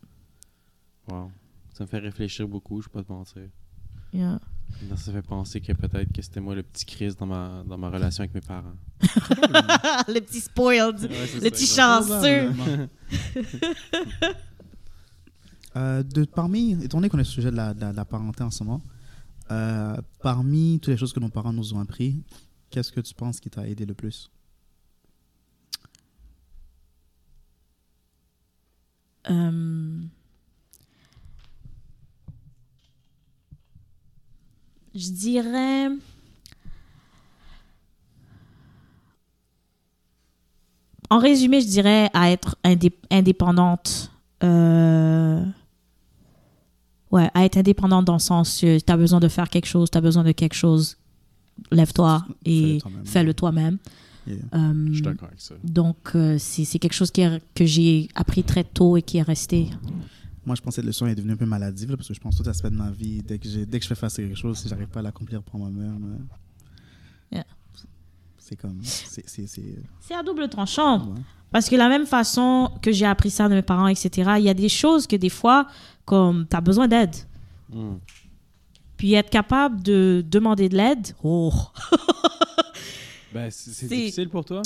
[1.11, 1.31] Wow.
[1.75, 3.43] Ça me fait réfléchir beaucoup, je peux pas te mentir.
[4.13, 4.39] Yeah.
[4.89, 7.77] Non, Ça fait penser que peut-être que c'était moi le petit Chris dans ma, dans
[7.77, 8.73] ma relation avec mes parents.
[10.09, 12.51] le petit spoiled, Ouais, le ça, petit chanceux.
[15.77, 17.57] Euh, de, parmi, étant donné qu'on est sur le sujet de
[17.97, 18.83] la, parenté en ce moment,
[19.51, 22.23] euh, parmi toutes les choses que nos parents nous ont appris,
[22.71, 24.31] qu'est-ce que tu penses qui t'a aidé le plus?
[29.29, 30.01] Euh,
[34.95, 35.89] je dirais.
[41.11, 44.11] En résumé, je dirais à être indé- indépendante.
[47.17, 49.97] Ouais, à être indépendante dans le sens, tu as besoin de faire quelque chose, tu
[49.97, 50.97] as besoin de quelque chose,
[51.71, 53.79] lève-toi et Fais-le toi-même.
[54.27, 54.37] Yeah.
[54.55, 55.55] Euh, Je suis d'accord avec ça.
[55.63, 59.23] donc, euh, c'est quelque chose qui est- que j'ai appris très tôt et qui est
[59.23, 59.69] resté.
[60.45, 62.21] Moi, je pense que cette leçon est devenue un peu maladive là, parce que je
[62.21, 64.37] pense tout aspect de ma vie, dès que, dès que je fais face à quelque
[64.37, 66.19] chose, si j'arrive pas à l'accomplir pour moi-même,
[67.33, 67.45] euh, Yeah.
[68.39, 68.79] c'est comme.
[68.83, 70.99] c'est- c'est- c'est- C'est à double tranchant.
[71.07, 71.21] ouais.
[71.53, 74.49] Parce que la même façon que j'ai appris ça de mes parents, etc., il y
[74.49, 75.69] a des choses que des fois,
[76.07, 77.15] comme tu as besoin d'aide.
[77.71, 77.97] Hmm.
[78.97, 81.53] Puis être capable de demander de l'aide, oh,
[83.35, 84.63] Ben, c'est difficile pour toi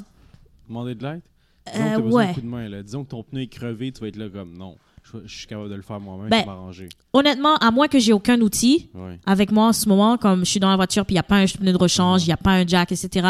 [0.68, 1.22] Demander de l'aide?
[1.66, 2.26] Disons que Euh, t'as besoin ouais.
[2.28, 2.68] d'un coup de main.
[2.68, 2.82] Là.
[2.82, 4.76] Disons que ton pneu est crevé, tu vas être là comme non.
[5.12, 6.88] Je, je suis capable de le faire moi-même, Ben, je vais m'arranger.
[7.12, 9.18] Honnêtement, à moins que j'ai aucun outil Ouais.
[9.26, 11.24] avec moi en ce moment, comme je suis dans la voiture puis il n'y a
[11.24, 13.26] pas un pneu de rechange, il n'y a pas un jack, etc.,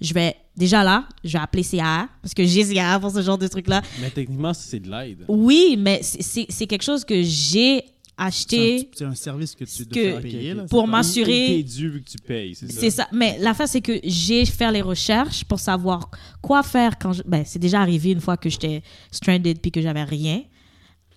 [0.00, 3.38] je vais déjà là, je vais appeler CA parce que j'ai CA pour ce genre
[3.38, 3.82] de truc-là.
[4.00, 5.24] Mais techniquement, c'est de l'aide.
[5.28, 7.84] Oui, mais c'est- quelque chose que j'ai
[8.22, 8.90] acheté.
[8.94, 10.52] c'est un service que tu que- dois payer.
[10.54, 12.80] là, Pour m'assurer- dû vu que tu payes, c'est ça?
[12.80, 13.08] C'est ça.
[13.12, 16.10] Mais l'affaire, c'est que j'ai fait les recherches pour savoir
[16.42, 17.22] quoi faire quand je...
[17.24, 20.42] Ben, c'est déjà arrivé une fois que j'étais stranded puis que j'avais rien.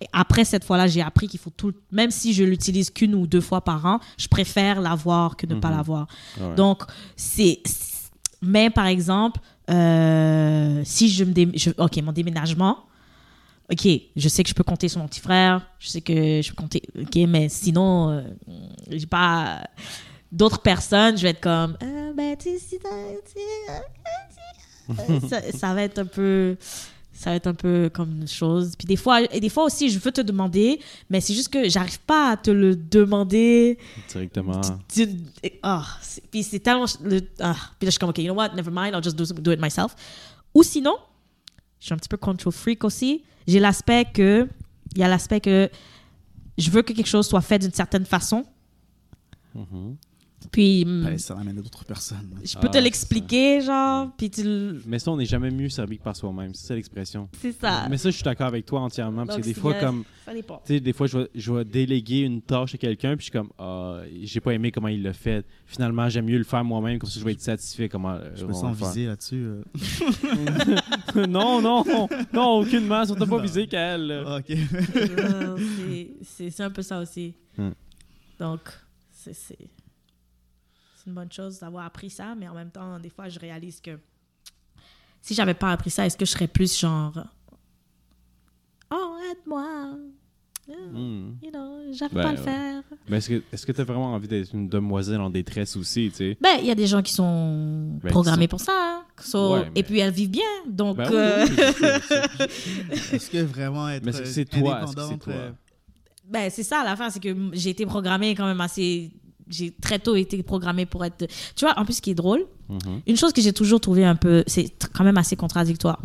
[0.00, 1.72] Et après cette fois-là, j'ai appris qu'il faut tout...
[1.92, 5.54] Même si je l'utilise qu'une ou deux fois par an, je préfère l'avoir que ne
[5.54, 5.76] pas Mhm.
[5.76, 6.06] l'avoir.
[6.40, 6.54] Ouais.
[6.56, 6.82] Donc,
[7.16, 7.62] c'est...
[8.42, 9.40] Mais par exemple,
[9.70, 11.32] euh, si je me...
[11.32, 12.78] dé- je- OK, mon déménagement...
[13.72, 16.50] OK, je sais que je peux compter sur mon petit frère, je sais que je
[16.50, 16.82] peux compter...
[17.00, 18.20] OK, mais sinon, euh,
[18.90, 19.62] j'ai pas
[20.30, 22.36] d'autres personnes, je vais être comme, Euh, ben,
[25.28, 26.56] ça, ça va être un peu,
[27.14, 28.74] ça va être un peu comme une chose.
[28.76, 31.68] Puis des fois, et des fois aussi, je veux te demander, mais c'est juste que
[31.68, 33.78] j'arrive pas à te le demander.
[34.10, 34.60] Directement.
[34.92, 35.08] Tu-
[35.62, 35.86] ah,
[36.30, 38.70] puis c'est tellement, le, ah, puis là je suis comme, ok, you know what, never
[38.72, 39.94] mind, I'll just do, do it myself.
[40.54, 40.96] Ou sinon,
[41.80, 43.22] je suis un petit peu control freak aussi.
[43.46, 44.48] J'ai l'aspect que,
[44.94, 45.70] il y a l'aspect que
[46.58, 48.44] je veux que quelque chose soit fait d'une certaine façon.
[49.54, 49.96] Mhm.
[50.52, 52.30] Puis Pas nécessairement amener d'autres personnes.
[52.44, 54.44] je peux Ah, te l'expliquer, genre, puis tu
[54.86, 56.54] Mais ça, on n'est jamais mieux servi que par soi-même.
[56.54, 57.28] C'est ça l'expression.
[57.40, 57.86] C'est ça.
[57.88, 59.24] Mais ça, je suis d'accord avec toi entièrement.
[59.26, 60.04] Parce que des fois, comme.
[60.24, 60.32] Ça.
[60.34, 63.30] Tu sais, des fois, je vais, je vais déléguer une tâche à quelqu'un, puis je
[63.30, 65.44] suis comme, ah, j'ai pas aimé comment il l'a fait.
[65.66, 68.12] Finalement, j'aime mieux le faire moi-même, comme ça, je vais être satisfait comment.
[68.14, 69.44] euh, Je me sens visé là-dessus.
[69.44, 69.62] euh.
[71.28, 71.84] non, non,
[72.32, 73.04] non, aucunement.
[73.04, 74.24] Surtout pas visé qu'elle.
[74.26, 74.56] Ah, ok.
[75.56, 77.34] C'est- c'est c'est un peu ça aussi.
[77.56, 77.70] Hmm.
[78.40, 78.60] Donc,
[79.12, 79.34] c'est
[81.04, 83.80] c'est- une bonne chose d'avoir appris ça, mais en même temps, des fois, je réalise
[83.80, 83.98] que
[85.20, 87.12] si j'avais pas appris ça, est-ce que je serais plus genre,
[88.90, 89.96] oh, aide-moi,
[90.66, 91.32] Hmm.
[91.42, 92.44] you know, j'arrive Ben, pas à le ouais.
[92.44, 92.82] faire.
[93.10, 96.08] Mais est-ce que est-ce que tu as vraiment envie d'être une demoiselle en détresse aussi,
[96.08, 96.38] tu sais?
[96.40, 98.72] Ben, il y a des gens qui sont Ben, programmés pour ça.
[98.72, 99.04] hein.
[99.20, 100.42] So- Ouais, mais- Et puis, elles vivent bien.
[100.66, 101.56] Donc, Ben euh, oui,
[103.12, 104.86] Est-ce que vraiment être Mais est-ce que c'est toi?
[104.86, 105.32] C'est toi?
[105.34, 105.52] euh,
[106.24, 109.10] Ben, c'est ça, la fin, c'est que j'ai été programmée quand même assez.
[109.48, 111.26] J'ai très tôt été programmée pour être.
[111.54, 113.02] Tu vois, en plus, ce qui est drôle, Mhm.
[113.06, 114.42] une chose que j'ai toujours trouvé un peu.
[114.46, 116.00] C'est quand même assez contradictoire.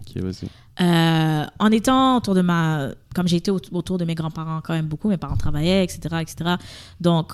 [0.00, 0.48] Ok, vas-y.
[0.84, 2.88] Euh, en étant autour de ma.
[3.14, 6.16] Comme j'ai été au- autour de mes grands-parents quand même beaucoup, mes parents travaillaient, etc.
[6.20, 6.56] etc.
[7.00, 7.32] Donc,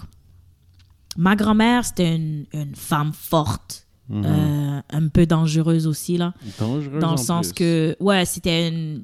[1.16, 4.22] ma grand-mère, c'était une, une femme forte, Mhm.
[4.26, 6.32] euh, un peu dangereuse aussi, là.
[6.58, 7.54] Dangereuse Dans le sens plus.
[7.54, 9.02] que, ouais, c'était une.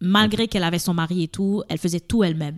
[0.00, 2.56] Malgré qu'elle avait son mari et tout, elle faisait tout elle-même.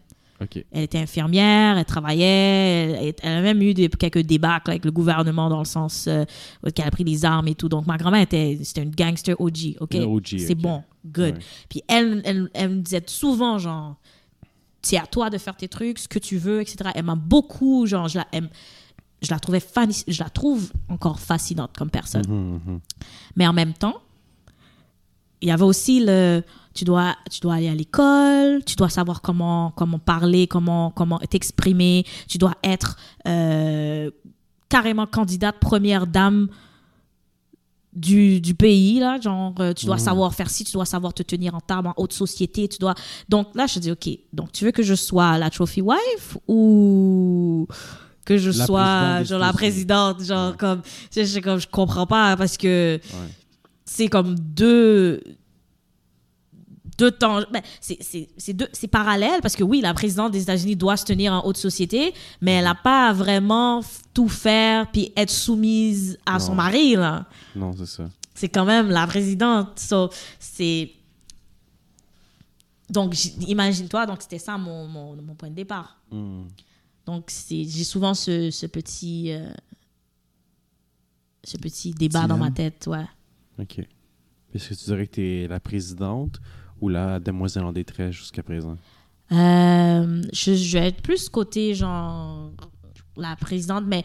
[0.72, 4.91] Elle était infirmière, elle travaillait, elle, elle a même eu des, quelques débâcles avec le
[4.93, 6.24] gouvernement dans le sens euh,
[6.64, 7.68] où elle a pris des armes et tout.
[7.68, 9.95] Donc ma grand-mère était, c'était une gangster OG, ok?
[9.97, 11.34] OG, C'est bon, good.
[11.34, 11.41] Ouais.
[11.68, 13.97] Puis elle, elle, elle me disait souvent, genre,
[14.82, 16.91] c'est à toi de faire tes trucs, ce que tu veux, etc.
[16.95, 18.49] Elle m'a beaucoup, genre, je la, elle-
[19.20, 22.22] je la trouvais fan, je la trouve encore fascinante comme personne.
[22.28, 22.80] Mhm, mhm.
[23.34, 23.97] Mais en même temps,
[25.41, 26.43] il y avait aussi le
[26.78, 31.18] tu dois tu dois aller à l'école, tu dois savoir comment comment parler, comment comment
[31.18, 34.10] t'exprimer, tu dois être euh,
[34.68, 36.48] carrément candidate première dame
[37.94, 40.02] du, du pays là, genre euh, tu dois Mhm.
[40.02, 42.94] savoir faire ci, tu dois savoir te tenir en table en haute société, tu dois
[43.28, 47.66] Donc là je dis OK, donc tu veux que je sois la trophy wife ou
[48.24, 50.56] que je La sois genre la présidente, genre Ouais.
[50.58, 50.82] comme
[51.16, 53.28] je, je, comme je comprends pas parce que Ouais.
[53.84, 55.20] c'est comme deux
[56.99, 57.40] deux temps.
[57.53, 61.57] Ben, c'est parallèle parce que oui la présidente des États-Unis doit se tenir en haute
[61.57, 63.82] société mais elle n'a pas vraiment
[64.12, 67.26] tout faire puis être soumise à son mari là.
[67.55, 68.11] Non, c'est ça.
[68.34, 70.90] c'est quand même la présidente so, c'est
[72.90, 73.14] donc
[73.46, 76.01] imagine-toi donc c'était ça mon, mon, mon point de départ.
[76.11, 76.49] Mhm.
[77.07, 79.51] donc j'ai souvent ce, ce petit euh,
[81.44, 83.07] ce petit débat dans ma tête ouais.
[83.61, 83.80] Ok.
[84.55, 86.40] Est-ce que tu dirais que tu es la présidente
[86.80, 88.76] ou la demoiselle en détresse jusqu'à présent?
[89.32, 92.50] Euh, je, je vais être plus côté genre
[93.16, 94.02] la présidente, mais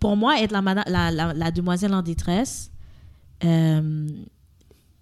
[0.00, 2.70] pour moi, être la, mada- la, la, la demoiselle en détresse,
[3.44, 4.08] euh,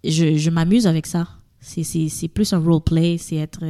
[0.05, 1.29] je, je m'amuse avec ça.
[1.61, 3.61] C'est- plus un roleplay, c'est être.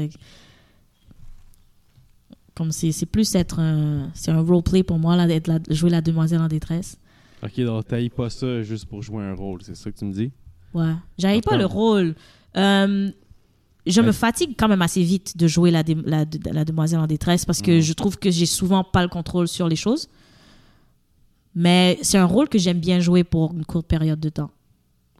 [2.54, 4.10] Comme c'est c'est plus être un.
[4.14, 6.98] C'est un roleplay pour moi, là, la, jouer la demoiselle en détresse.
[7.42, 10.12] Ok, donc t'ailles pas ça juste pour jouer un rôle, c'est ça que tu me
[10.12, 10.30] dis?
[10.74, 10.94] Ouais.
[11.18, 12.14] J'avais pas le rôle.
[12.56, 13.10] Euh,
[13.86, 14.06] je Ouais.
[14.06, 17.44] me fatigue quand même assez vite de jouer la, dé- la, la demoiselle en détresse
[17.44, 17.80] parce que Mhm.
[17.80, 20.08] je trouve que j'ai souvent pas le contrôle sur les choses.
[21.54, 24.50] Mais c'est un rôle que j'aime bien jouer pour une courte période de temps.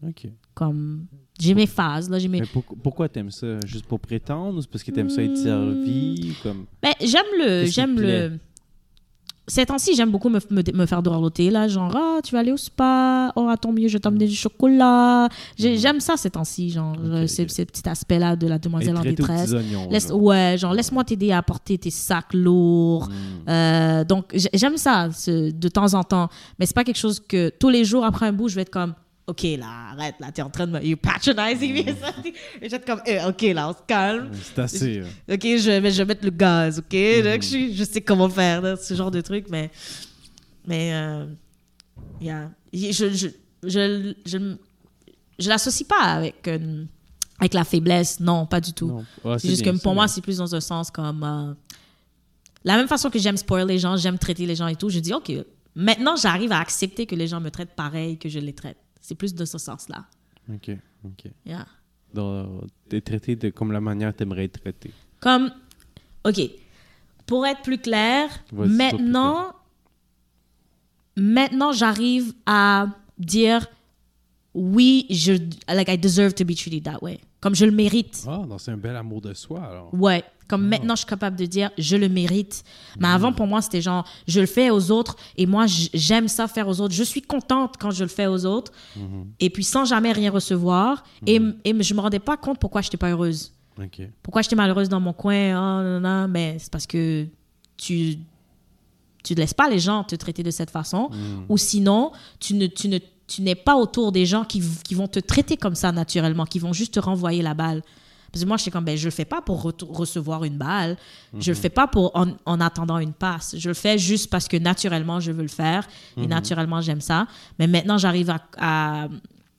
[0.06, 0.28] Ok.
[0.54, 1.06] Comme,
[1.38, 2.40] j'ai mes phases, là, j'ai mes...
[2.40, 3.58] Mais pour- pourquoi t'aimes ça?
[3.66, 4.58] Juste pour prétendre?
[4.58, 6.64] Ou c'est parce que t'aimes ça être servi ou comme...
[6.82, 7.64] Ben, j'aime le.
[7.66, 8.38] J'aime le.
[9.48, 11.66] Ces temps-ci, j'aime beaucoup me, me, me faire dorloter, là.
[11.66, 13.32] Genre, ah, tu vas aller au spa.
[13.34, 15.28] Oh, à ton mieux, je t'emmène du chocolat.
[15.58, 17.50] J'ai- J'aime ça ces temps-ci, genre, Ok, euh, ces, ok.
[17.50, 19.52] ces petits aspects-là de la demoiselle en détresse.
[19.52, 20.22] oignons, Laisse, genre.
[20.22, 23.08] ouais, genre, laisse-moi t'aider à porter tes sacs lourds.
[23.08, 23.50] Mm.
[23.50, 26.28] Euh, donc, j'aime ça ce- de temps en temps.
[26.60, 28.70] Mais c'est pas quelque chose que tous les jours après un bout, je vais être
[28.70, 28.94] comme,
[29.26, 30.84] OK, là, arrête, là, t'es en train de me.
[30.84, 31.92] You patronizing me.
[31.94, 32.12] ça.
[32.60, 34.30] Et être comme, Eh, OK, là, on se calme.
[34.42, 34.98] C'est assez...
[34.98, 36.92] euh, OK, je vais, je vais mettre le gaz, OK?
[37.22, 39.70] Donc, je, je sais comment faire, là, ce genre de truc, mais...
[40.66, 41.26] Mais, euh,
[42.20, 42.50] yeah.
[42.72, 43.28] je, je, je,
[43.64, 44.56] je, je,
[45.38, 46.84] je l'associe pas avec, euh,
[47.38, 49.02] avec la faiblesse, non, pas du tout.
[49.38, 51.22] c'est juste que pour moi, c'est plus dans un sens comme...
[51.22, 51.54] euh,
[52.64, 54.98] la même façon que j'aime spoiler les gens, j'aime traiter les gens et tout, je
[55.00, 55.32] dis, OK,
[55.74, 58.76] maintenant, j'arrive à accepter que les gens me traitent pareil que je les traite.
[59.02, 60.06] C'est plus de ce sens-là.
[60.48, 60.70] OK,
[61.04, 61.30] OK.
[61.44, 61.66] Yeah.
[62.14, 64.90] Donc, t'es traité de comme la manière t'aimerais être traité.
[65.20, 65.50] Comme,
[66.24, 66.40] OK,
[67.26, 69.52] pour être plus clair, plus maintenant,
[71.16, 72.86] maintenant, j'arrive à
[73.18, 73.66] dire
[74.54, 75.32] oui, je,
[75.68, 77.20] like, I deserve to be treated that way.
[77.40, 78.24] Comme je le mérite.
[78.28, 79.92] Ah, donc c'est un bel amour de soi, alors.
[79.94, 80.22] Ouais.
[80.52, 80.68] Comme Ah.
[80.68, 82.62] maintenant, je suis capable de dire je le mérite.
[83.00, 86.46] Mais avant, pour moi, c'était genre je le fais aux autres et moi, j'aime ça
[86.46, 86.94] faire aux autres.
[86.94, 89.28] Je suis contente quand je le fais aux autres Mhm.
[89.40, 91.04] et puis sans jamais rien recevoir.
[91.26, 94.02] Et, et je me rendais pas compte pourquoi je n'étais pas heureuse OK.
[94.22, 97.26] pourquoi j'étais malheureuse dans mon coin, oh, non, non, mais c'est parce que
[97.78, 98.18] tu
[99.24, 101.44] tu ne laisses pas les gens te traiter de cette façon, Mm.
[101.48, 102.98] ou sinon, tu ne tu ne
[103.28, 106.58] tu n'es pas autour des gens qui, qui vont te traiter comme ça naturellement, qui
[106.58, 107.82] vont juste te renvoyer la balle.
[108.32, 110.96] Parce que moi, j'étais comme, ben, je le fais pas pour re- recevoir une balle,
[111.38, 113.54] je le fais pas pour en, en attendant une passe.
[113.58, 117.26] Je le fais juste parce que naturellement, je veux le faire et naturellement, j'aime ça.
[117.58, 119.08] Mais maintenant, j'arrive à, à,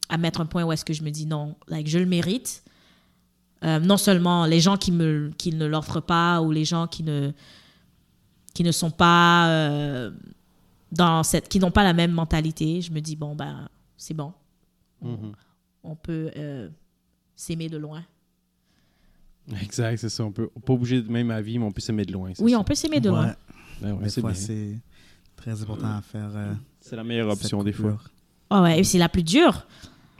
[0.09, 2.63] à mettre un point où est-ce que je me dis non, like, je le mérite.
[3.63, 7.03] Euh, non seulement les gens qui, me, qui ne l'offrent pas ou les gens qui
[7.03, 7.31] ne,
[8.53, 10.11] qui ne sont pas euh,
[10.91, 14.33] dans cette, qui n'ont pas la même mentalité, je me dis bon ben c'est bon,
[15.01, 15.31] Mhm.
[15.83, 16.67] on peut euh,
[17.35, 18.03] s'aimer de loin.
[19.61, 20.23] Exact, c'est ça.
[20.23, 22.31] On peut pas obligé de même avis, mais on peut s'aimer de loin.
[22.39, 22.59] Oui, ça.
[22.59, 23.35] on peut s'aimer de Ouais, loin.
[23.81, 24.39] Ben ouais, des c'est fois, bien.
[24.39, 24.79] c'est
[25.35, 26.29] très important à faire.
[26.35, 27.97] euh, C'est la meilleure option des fois.
[28.49, 29.65] Ah ouais, et c'est la plus dure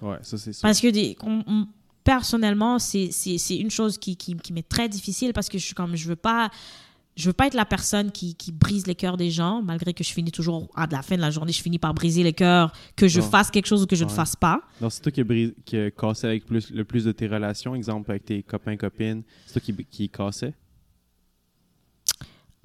[0.01, 0.61] Ouais, ça c'est ça.
[0.67, 1.67] parce que des, on- on-
[2.03, 5.63] personnellement c'est c'est- c'est une chose qui, qui, qui m'est très difficile parce que je
[5.65, 6.49] suis comme je veux pas
[7.16, 10.03] je veux pas être la personne qui, qui brise les cœurs des gens, malgré que
[10.03, 12.72] je finis toujours, à la fin de la journée, je finis par briser les cœurs,
[12.95, 14.16] que je fasse quelque chose ou que je ne Ouais.
[14.16, 14.61] fasse pas.
[14.82, 17.76] Non, c'est toi qui a, brisé- qui cassé avec plus, le plus de tes relations,
[17.76, 19.22] exemple avec tes copains, copines.
[19.45, 20.53] C'est toi qui, qui cassait.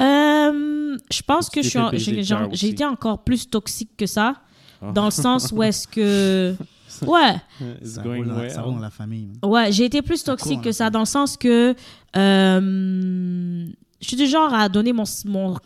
[0.00, 4.34] Euh, je pense que j'ai été encore plus toxique que ça,
[4.80, 4.92] Ah.
[4.92, 6.54] dans le sens où est-ce que...
[7.06, 7.36] Ouais,
[7.82, 8.50] It's Ça going roule, dans, well.
[8.50, 9.28] ça roule dans la famille.
[9.44, 11.74] ouais, j'ai été plus toxique que ça, dans le sens que
[12.16, 13.66] euh,
[14.00, 15.56] je suis du genre à donner mon, mon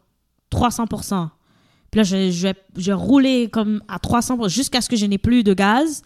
[0.51, 1.28] 300%.
[1.91, 5.18] Puis là, je, je vais, je rouler comme à 300% jusqu'à ce que je n'ai
[5.18, 6.03] plus de gaz.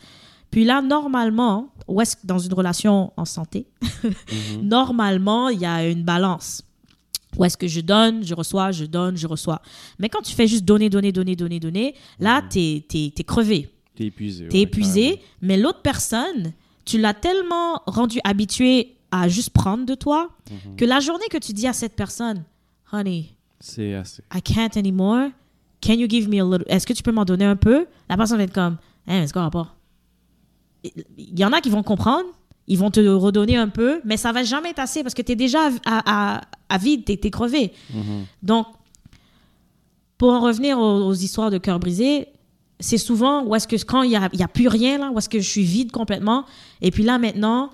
[0.51, 3.67] Puis là, normalement, où est-ce que dans une relation en santé,
[4.03, 4.63] Mhm.
[4.63, 6.63] normalement, il y a une balance.
[7.37, 9.61] Où est-ce que je donne, je reçois, je donne, je reçois.
[9.99, 13.69] Mais quand tu fais juste donner, donner, donner, donner, donner, là, t'es t'es- t'es crevé.
[13.95, 14.49] T'es épuisé.
[14.49, 16.53] T'es ouais, épuisé, mais l'autre personne,
[16.85, 20.31] tu l'as tellement rendu habitué à juste prendre de toi.
[20.51, 20.77] Mhm.
[20.77, 22.45] que la journée que tu dis à cette personne,
[22.93, 23.31] honey,
[23.61, 24.23] C'est assez.
[24.35, 25.31] I can't anymore,
[25.81, 27.87] can you give me a little, est-ce que tu peux m'en donner un peu?
[28.09, 28.75] La personne va être comme,
[29.07, 29.75] hein, mais c'est quoi le rapport?
[30.85, 32.27] Il y en a qui vont comprendre,
[32.69, 35.33] ils vont te redonner un peu, mais ça va jamais être assez parce que tu
[35.33, 37.73] es déjà à, à, à vide, tu es, crevé.
[37.93, 38.27] Mhm.
[38.43, 38.67] Donc,
[40.19, 42.29] pour en revenir aux, aux histoires de cœur brisé,
[42.81, 45.19] c'est souvent où est-ce que quand il n'y a, y a plus rien, là, où
[45.19, 46.45] est-ce que je suis vide complètement,
[46.83, 47.71] et puis là maintenant,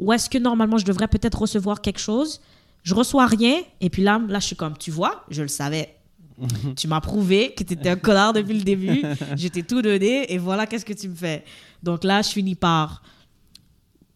[0.00, 2.40] où est-ce que normalement je devrais peut-être recevoir quelque chose,
[2.82, 5.94] je reçois rien, et puis là, là je suis comme, tu vois, je le savais.
[6.76, 9.02] tu m'as prouvé que tu étais un connard depuis le début,
[9.36, 11.44] je t'ai tout donné, et voilà qu'est-ce que tu me fais?
[11.82, 13.02] Donc là, je finis par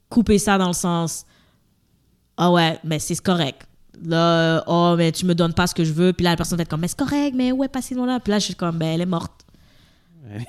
[0.09, 1.27] couper ça dans le sens,
[2.37, 3.67] ah ouais, mais c'est correct.
[4.03, 6.13] Là, oh, mais tu me donnes pas ce que je veux.
[6.13, 8.31] Puis là, la personne va être comme, mais c'est correct, mais est passé là Puis
[8.31, 9.44] là, je suis comme, ben, elle est morte.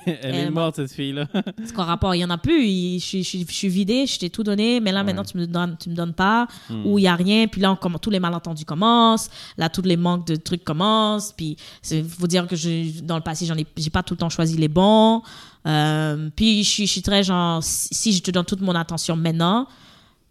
[0.06, 1.26] Elle est Elle- morte, cette fille-là.
[1.64, 2.66] C'est quoi rapport Il y en a plus.
[2.66, 5.24] Il- je, suis- je, suis- je suis vidée, je t'ai tout donné, mais là, maintenant,
[5.24, 6.46] tu me donnes, tu me donnes pas.
[6.70, 6.86] Hmm.
[6.86, 7.46] Ou il y a rien.
[7.46, 9.28] Puis là, on tous les malentendus commencent.
[9.58, 11.32] Là, tous les manques de trucs commencent.
[11.32, 11.56] Puis,
[11.90, 14.30] il faut dire que je, dans le passé, j'en ai, j'ai pas tout le temps
[14.30, 15.22] choisi les bons.
[15.66, 18.74] Euh, puis, je suis, je suis très genre, si, si je te donne toute mon
[18.74, 19.66] attention maintenant,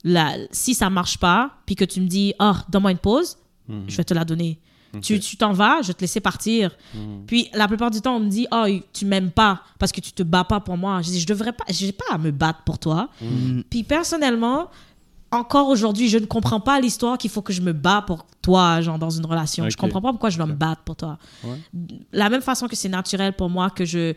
[0.04, 3.38] là, si ça marche pas, puis que tu me dis, oh, donne-moi une pause,
[3.68, 3.84] Mhm.
[3.88, 4.60] je vais te la donner.
[5.02, 6.72] Tu tu t'en vas, je vais te laisser partir.
[6.94, 7.24] Mhm.
[7.28, 10.12] Puis la plupart du temps, on me dit Oh, tu m'aimes pas parce que tu
[10.12, 11.02] te bats pas pour moi.
[11.02, 13.10] Je dis Je devrais pas, j'ai pas à me battre pour toi.
[13.22, 13.62] Mm.
[13.70, 14.70] Puis personnellement,
[15.32, 18.80] encore aujourd'hui, je ne comprends pas l'histoire qu'il faut que je me bats pour toi,
[18.82, 19.64] genre dans une relation.
[19.70, 19.80] Je Ok.
[19.82, 21.18] comprends pas pourquoi je dois me battre pour toi.
[21.44, 21.58] Ouais.
[22.14, 24.14] La même façon que c'est naturel pour moi que je,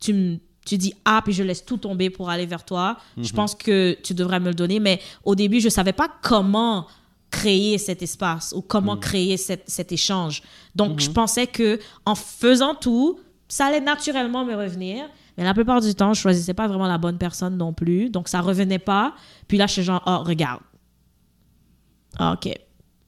[0.00, 2.96] tu me tu dis ah puis je laisse tout tomber pour aller vers toi.
[3.16, 3.24] Mhm.
[3.24, 6.86] Je pense que tu devrais me le donner, mais au début je savais pas comment
[7.32, 10.42] créer cet espace ou comment créer cette- cet échange.
[10.76, 13.18] Donc je pensais que en faisant tout,
[13.48, 15.08] ça allait naturellement me revenir.
[15.36, 18.10] Mais la plupart du temps, je choisissais pas vraiment la bonne personne non plus.
[18.10, 19.14] Donc, ça revenait pas.
[19.48, 20.60] Puis là, je suis genre, oh, regarde.
[22.18, 22.52] Ah, OK.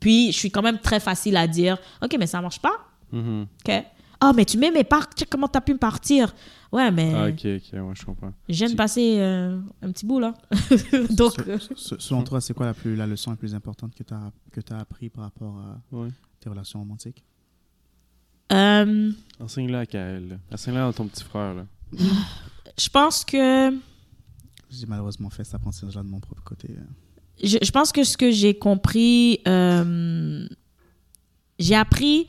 [0.00, 2.72] Puis, je suis quand même très facile à dire, OK, mais ça marche pas.
[3.12, 3.46] Mhm.
[3.66, 3.84] OK.
[4.26, 5.00] Oh, mais tu m'aimais pas.
[5.16, 6.34] Check comment t'as pu me partir.
[6.72, 8.32] Ouais, mais Ah, ok, ok, ouais, je comprends.
[8.48, 10.34] je viens de passer euh, un petit bout, là.
[11.10, 14.02] Donc, euh, Se- Selon toi, c'est quoi la, plus, la leçon la plus importante que
[14.02, 16.08] tu as, que as appris par rapport à Ouais.
[16.40, 17.22] tes relations romantiques?
[18.52, 19.10] Euh,
[19.40, 20.28] Enseigne-la à Kael.
[20.28, 20.36] là.
[20.52, 21.54] Enseigne-la à ton petit frère.
[21.54, 21.64] Là.
[22.78, 23.70] je pense que
[24.70, 26.68] J'ai malheureusement fait cet apprentissage-là de mon propre côté.
[26.70, 26.82] euh.
[27.42, 30.46] je, je pense que ce que j'ai compris, euh,
[31.58, 32.26] j'ai appris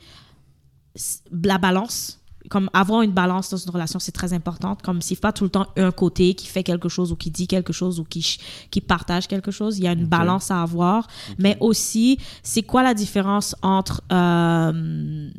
[1.30, 2.20] la balance.
[2.48, 4.76] Comme avoir une balance dans une relation, c'est très important.
[4.80, 7.48] Comme c'est pas tout le temps un côté qui fait quelque chose ou qui dit
[7.48, 8.38] quelque chose ou qui,
[8.70, 9.78] qui partage quelque chose.
[9.78, 11.08] Il y a une balance à avoir.
[11.38, 14.02] Mais aussi, c'est quoi la différence entre.
[14.12, 15.30] euh,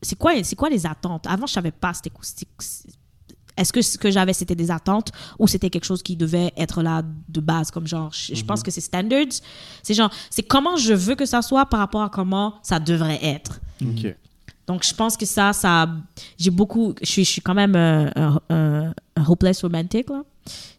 [0.00, 1.26] c'est quoi, c'est quoi les attentes?
[1.26, 2.10] Avant, je savais pas c'était
[3.56, 6.82] est-ce que ce que j'avais, c'était des attentes ou c'était quelque chose qui devait être
[6.82, 9.40] là de base, comme genre, je, je pense que c'est standards.
[9.82, 13.22] C'est genre, c'est comment je veux que ça soit par rapport à comment ça devrait
[13.22, 13.60] être.
[13.90, 14.14] Ok.
[14.66, 15.88] Donc, je pense que ça, ça,
[16.38, 20.22] j'ai beaucoup, je suis, je suis quand même euh, un, un- un hopeless romantic, là.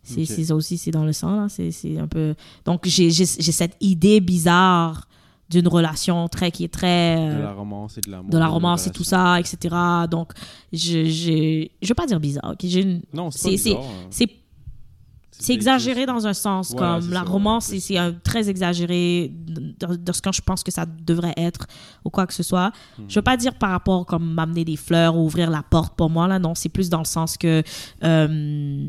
[0.03, 0.27] C'est Ok.
[0.27, 1.47] c'est ça aussi, c'est dans le sang, là.
[1.49, 2.35] C'est c'est un peu.
[2.65, 5.07] Donc, j'ai j'ai- j'ai cette idée bizarre
[5.49, 7.15] d'une relation très, qui est très.
[7.17, 8.29] De euh, la romance et de l'amour.
[8.31, 9.75] de la romance et tout ça, etc.
[10.09, 10.31] Donc,
[10.71, 12.59] je, je, je veux pas dire bizarre, ok?
[12.63, 13.81] J'ai une- Non, c'est c'est- pas
[15.39, 20.11] c'est- exagéré dans un sens, comme la ça, romance, ouais, c'est très exagéré de, de
[20.11, 21.67] ce que je pense que ça devrait être
[22.05, 22.71] ou quoi que ce soit.
[22.97, 23.03] Hmm.
[23.07, 26.09] Je veux pas dire par rapport comme m'amener des fleurs ou ouvrir la porte pour
[26.09, 27.63] moi là, non, c'est plus dans le sens que
[28.03, 28.87] euh,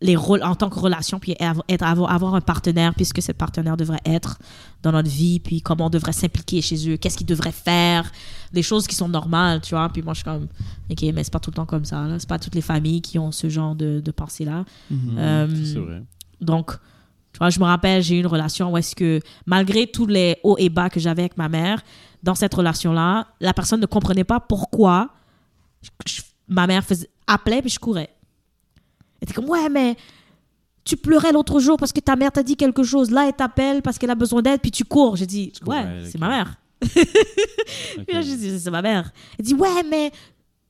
[0.00, 3.76] les rôles en tant que relation puis être avoir, avoir un partenaire puisque ce partenaire
[3.76, 4.38] devrait être
[4.82, 8.08] dans notre vie puis comment on devrait s'impliquer chez eux qu'est-ce qu'ils devraient faire
[8.52, 10.46] des choses qui sont normales tu vois puis moi je suis comme
[10.88, 13.02] ok mais c'est pas tout le temps comme ça là c'est pas toutes les familles
[13.02, 16.02] qui ont ce genre de, de pensée là Mhm, Euh, C'est vrai.
[16.40, 16.70] donc,
[17.32, 20.36] tu vois, je me rappelle, j'ai eu une relation où est-ce que, malgré tous les
[20.44, 21.82] hauts et bas que j'avais avec ma mère,
[22.22, 25.08] dans cette relation-là, la personne ne comprenait pas pourquoi
[25.82, 28.08] je- je- ma mère faisait, appelait puis je courais.
[29.20, 29.96] Elle était comme, ouais, mais
[30.84, 33.10] tu pleurais l'autre jour parce que ta mère t'a dit quelque chose.
[33.10, 35.16] Là, elle t'appelle parce qu'elle a besoin d'aide puis tu cours.
[35.16, 36.56] J'ai dit, ouais, c'est ma mère.
[36.82, 36.88] Ok.
[38.06, 39.10] Puis là, j'ai dit, c'est ma mère.
[39.38, 40.12] Elle dit, ouais, mais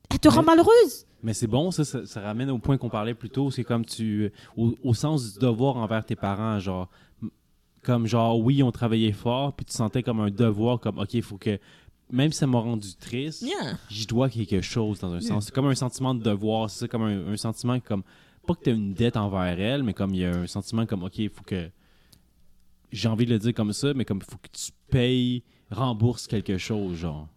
[0.09, 1.05] elle te rend malheureuse.
[1.21, 3.51] Mais c'est bon, ça, ça, ça ramène au point qu'on parlait plus tôt.
[3.51, 4.31] C'est comme tu.
[4.57, 6.89] Au, au sens du devoir envers tes parents, genre.
[7.83, 11.21] Comme genre, oui, on travaillait fort, puis tu sentais comme un devoir, comme, OK, il
[11.21, 11.59] faut que.
[12.11, 13.77] Même si ça m'a rendu triste, Yeah.
[13.89, 15.45] j'y dois quelque chose dans un sens.
[15.45, 18.01] C'est comme un sentiment de devoir, c'est ça, comme un, un sentiment comme.
[18.49, 20.85] Pas que tu as une dette envers elle, mais comme il y a un sentiment
[20.85, 21.69] comme, OK, il faut que.
[22.91, 26.25] J'ai envie de le dire comme ça, mais comme il faut que tu payes, rembourses
[26.27, 27.27] quelque chose, genre.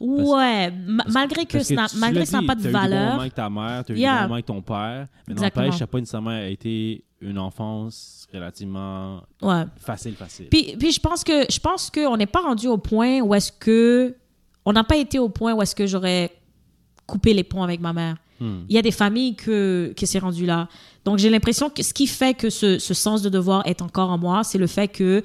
[0.00, 2.54] Ouais, ma- malgré que, Parce ça n'a- tu malgré l'as que ça n'a dit, pas
[2.54, 3.08] de t'as eu des bons valeur.
[3.10, 4.22] moments avec ta mère, tu as eu Yeah.
[4.22, 9.64] moments avec ton père, mais n'empêche, ça n'a pas nécessairement été une enfance relativement Ouais.
[9.76, 10.48] facile, facile.
[10.48, 13.52] Puis, puis je pense que je pense qu'on n'est pas rendu au point où est-ce
[13.52, 14.16] que
[14.64, 16.32] on n'a pas été au point où est-ce que j'aurais
[17.06, 18.16] coupé les ponts avec ma mère.
[18.42, 18.64] Hmm.
[18.68, 20.68] Il y a des familles que, que c'est rendu là.
[21.04, 24.10] Donc j'ai l'impression que ce qui fait que ce, ce sens de devoir est encore
[24.10, 25.22] en moi, c'est le fait que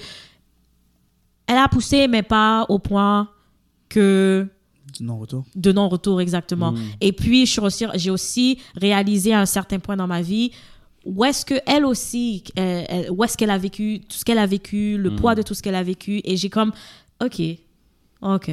[1.48, 3.30] elle a poussé, mais pas au point
[3.90, 4.48] que
[4.98, 5.46] Du non-retour.
[5.56, 6.74] de non-retour exactement.
[6.74, 6.80] Mm.
[7.02, 10.52] Et puis je suis aussi- j'ai aussi réalisé à un certain point dans ma vie
[11.06, 14.40] où est-ce que elle aussi, euh, elle- où est-ce qu'elle a vécu tout ce qu'elle
[14.40, 15.16] a vécu, le Mm.
[15.16, 16.74] poids de tout ce qu'elle a vécu, et j'ai comme,
[17.24, 17.42] ok,
[18.22, 18.52] ok,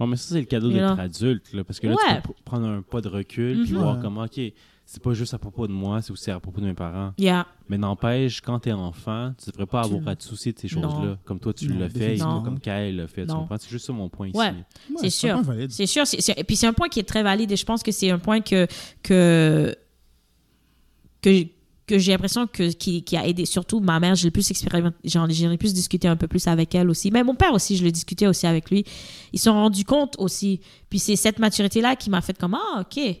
[0.00, 2.16] Ouais, mais ça, c'est le cadeau d'être adulte, là, parce que là, Ouais.
[2.16, 3.78] tu peux pr- prendre un pas de recul puis Mhm.
[3.78, 4.40] voir comment, OK,
[4.84, 7.12] c'est pas juste à propos de moi, c'est aussi à propos de mes parents.
[7.18, 10.66] yeah, Mais n'empêche, quand t'es enfant, tu devrais pas avoir à te soucier de ces
[10.68, 13.26] choses-là, comme toi, tu l'as fait, et pas comme Kyle l'a fait.
[13.26, 13.56] Tu comprends?
[13.58, 14.48] C'est juste ça mon point Ouais.
[14.48, 14.56] ici.
[14.90, 15.40] Ouais, C'est sûr.
[15.68, 16.04] c'est sûr.
[16.36, 18.18] et puis c'est un point qui est très valide, et je pense que c'est un
[18.18, 18.66] point que
[19.02, 19.74] que
[21.22, 21.46] que
[21.86, 23.44] que j'ai l'impression que qui, qui a aidé.
[23.44, 26.90] Surtout ma mère j'ai plus expérimenté j'en ai plus discuté un peu plus avec elle
[26.90, 27.10] aussi.
[27.10, 28.84] Mais mon père aussi je le discutais aussi avec lui.
[29.32, 30.60] Ils se sont rendus compte aussi.
[30.88, 33.16] Puis c'est cette maturité là qui m'a fait comme ah ok.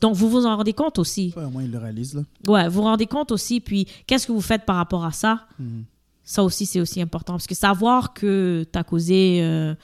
[0.00, 1.34] Donc vous vous en rendez compte aussi.
[1.36, 2.22] Ouais, au moins, il le réalise, là.
[2.46, 5.46] ouais vous vous rendez compte aussi puis qu'est-ce que vous faites par rapport à ça?
[5.58, 5.84] Mhm.
[6.24, 7.32] Ça aussi, c'est aussi important.
[7.32, 9.74] Parce que savoir que tu as causé, euh,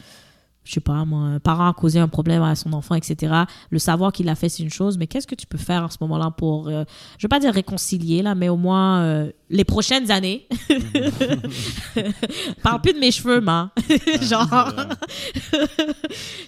[0.64, 3.34] je sais pas, moi, un parent a causé un problème à son enfant, etc.
[3.70, 4.96] Le savoir qu'il l'a fait, c'est une chose.
[4.96, 6.84] Mais qu'est-ce que tu peux faire en ce moment-là pour, euh,
[7.18, 10.48] je vais pas dire réconcilier, là, mais au moins euh, les prochaines années.
[12.62, 13.68] Parle plus de mes cheveux, man.
[14.22, 14.74] Genre.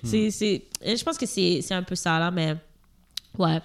[0.03, 2.57] c'est, c'est, je pense que c'est, c'est un peu ça, là, mais
[3.39, 3.61] ouais.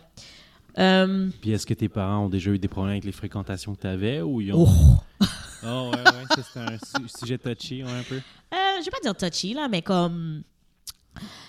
[0.78, 3.82] Euh, Puis est-ce que tes parents ont déjà eu des problèmes avec les fréquentations que
[3.82, 4.68] tu avais ou ils ont.
[4.68, 5.26] oh.
[5.64, 8.16] Oh, ouais, ouais, ça c'est un su- sujet touchy, ouais, un peu.
[8.16, 10.42] Euh, je vais pas dire touchy, là, mais comme.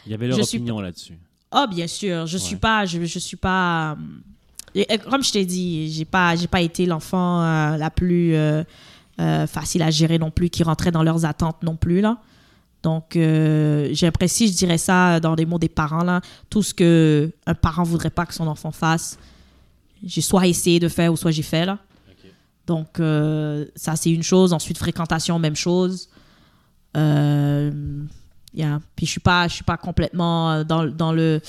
[0.06, 1.18] Il y avait leur Je suis opinion là-dessus.
[1.50, 2.60] Ah, bien sûr, je suis Ouais.
[2.60, 3.96] pas, je, je suis pas.
[4.76, 8.64] euh, comme je t'ai dit, j'ai pas, j'ai pas été l'enfant euh, la plus euh,
[9.46, 12.18] facile à gérer non plus, qui rentrait dans leurs attentes non plus là.
[12.82, 16.74] Donc, euh, j'ai l'impression, je dirais ça dans les mots des parents là, tout ce
[16.74, 19.18] que un parent voudrait pas que son enfant fasse,
[20.04, 21.78] j'ai soit essayé de faire ou soit j'ai fait là.
[22.66, 24.52] Donc, euh, ça c'est une chose.
[24.52, 26.08] Ensuite, fréquentation, même chose.
[26.96, 28.04] Euh,
[28.54, 28.80] yeah.
[28.96, 31.40] Puis je suis pas, je suis pas complètement euh, dans, dans le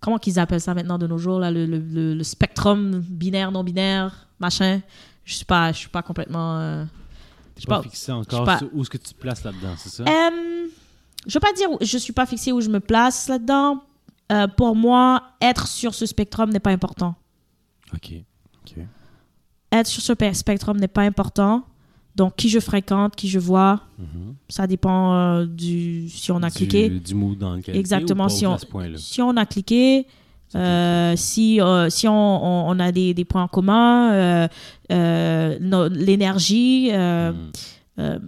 [0.00, 3.50] comment qu'ils appellent ça maintenant de nos jours là, le, le, le- le spectrum binaire
[3.52, 4.80] non binaire machin.
[5.24, 6.58] Je suis pas, je suis pas complètement.
[6.58, 7.82] euh, je Tu sais pas, pas.
[7.84, 10.02] fixé encore pas- où est-ce que tu te places là-dedans, c'est ça?
[10.02, 10.66] Euh,
[11.26, 13.82] je veux pas dire où- je suis pas fixée où je me place là-dedans.
[14.32, 17.14] Euh, pour moi, être sur ce spectrum n'est pas important.
[17.94, 18.12] Ok.
[19.76, 21.64] Être sur ce pe- spectrum n'est pas important.
[22.16, 24.34] Donc, qui je fréquente, qui je vois, Mhm.
[24.48, 26.88] ça dépend euh, du si on a du, cliqué.
[26.88, 28.56] Du mood dans lequel Exactement, si on-.
[28.96, 30.06] Si on a cliqué,
[30.54, 34.48] euh, si, euh, si on, on- on a des, des points en commun,
[35.90, 38.20] l'énergie, Mhm.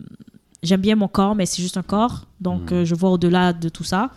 [0.62, 2.26] j'aime bien mon corps, mais c'est juste un corps.
[2.40, 2.84] Donc, Mhm.
[2.84, 4.10] je vois au-delà de tout ça.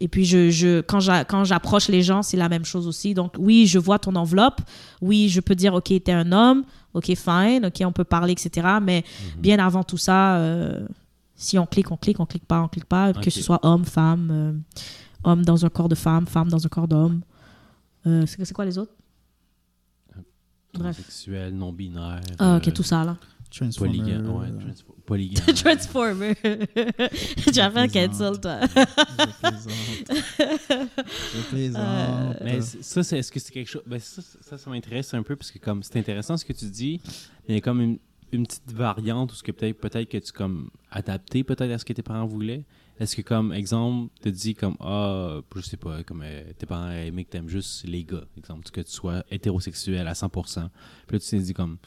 [0.00, 3.14] Et puis, je, je, quand j'a- quand j'approche les gens, c'est la même chose aussi.
[3.14, 4.60] Donc, oui, je vois ton enveloppe.
[5.00, 6.64] Oui, je peux dire, OK, t'es un homme.
[6.94, 7.66] OK, fine.
[7.66, 8.66] OK, on peut parler, etc.
[8.82, 9.04] Mais
[9.36, 9.40] Mhm.
[9.40, 10.86] bien avant tout ça, euh,
[11.34, 13.12] si on clique, on clique, on clique pas, on clique pas.
[13.12, 14.52] Que ce soit homme, femme, euh,
[15.24, 17.20] homme dans un corps de femme, femme dans un corps d'homme.
[18.06, 18.92] Euh, c'est quoi les autres?
[20.74, 20.96] Bref.
[20.96, 22.20] Transsexuel, non-binaire.
[22.38, 23.16] Ah, OK, tout ça, là.
[23.50, 23.98] Transformer.
[23.98, 24.36] Polygame.
[24.36, 24.94] Ouais, transfo-.
[25.62, 26.34] Transformer.
[26.44, 28.60] tu faire cancel, toi.
[28.60, 30.22] Je plaisante.
[31.34, 31.82] Je plaisante.
[31.82, 33.82] Euh, Mais ça, c'est, est-ce que c'est quelque chose.
[33.86, 37.00] Ben ça, ça, m'intéresse un peu parce que comme c'est intéressant ce que tu dis.
[37.48, 37.98] Il y a comme une,
[38.32, 41.84] une petite variante où ce que peut-être, peut-être que tu comme adapté peut-être à ce
[41.84, 42.64] que tes parents voulaient.
[43.00, 46.90] Est-ce que comme exemple, te dis comme ah, je sais pas, comme euh, tes parents
[46.90, 50.68] aimaient que t'aimes juste les gars, exemple, que tu sois hétérosexuel à 100%.
[51.06, 51.78] Puis là, tu t'es dit comme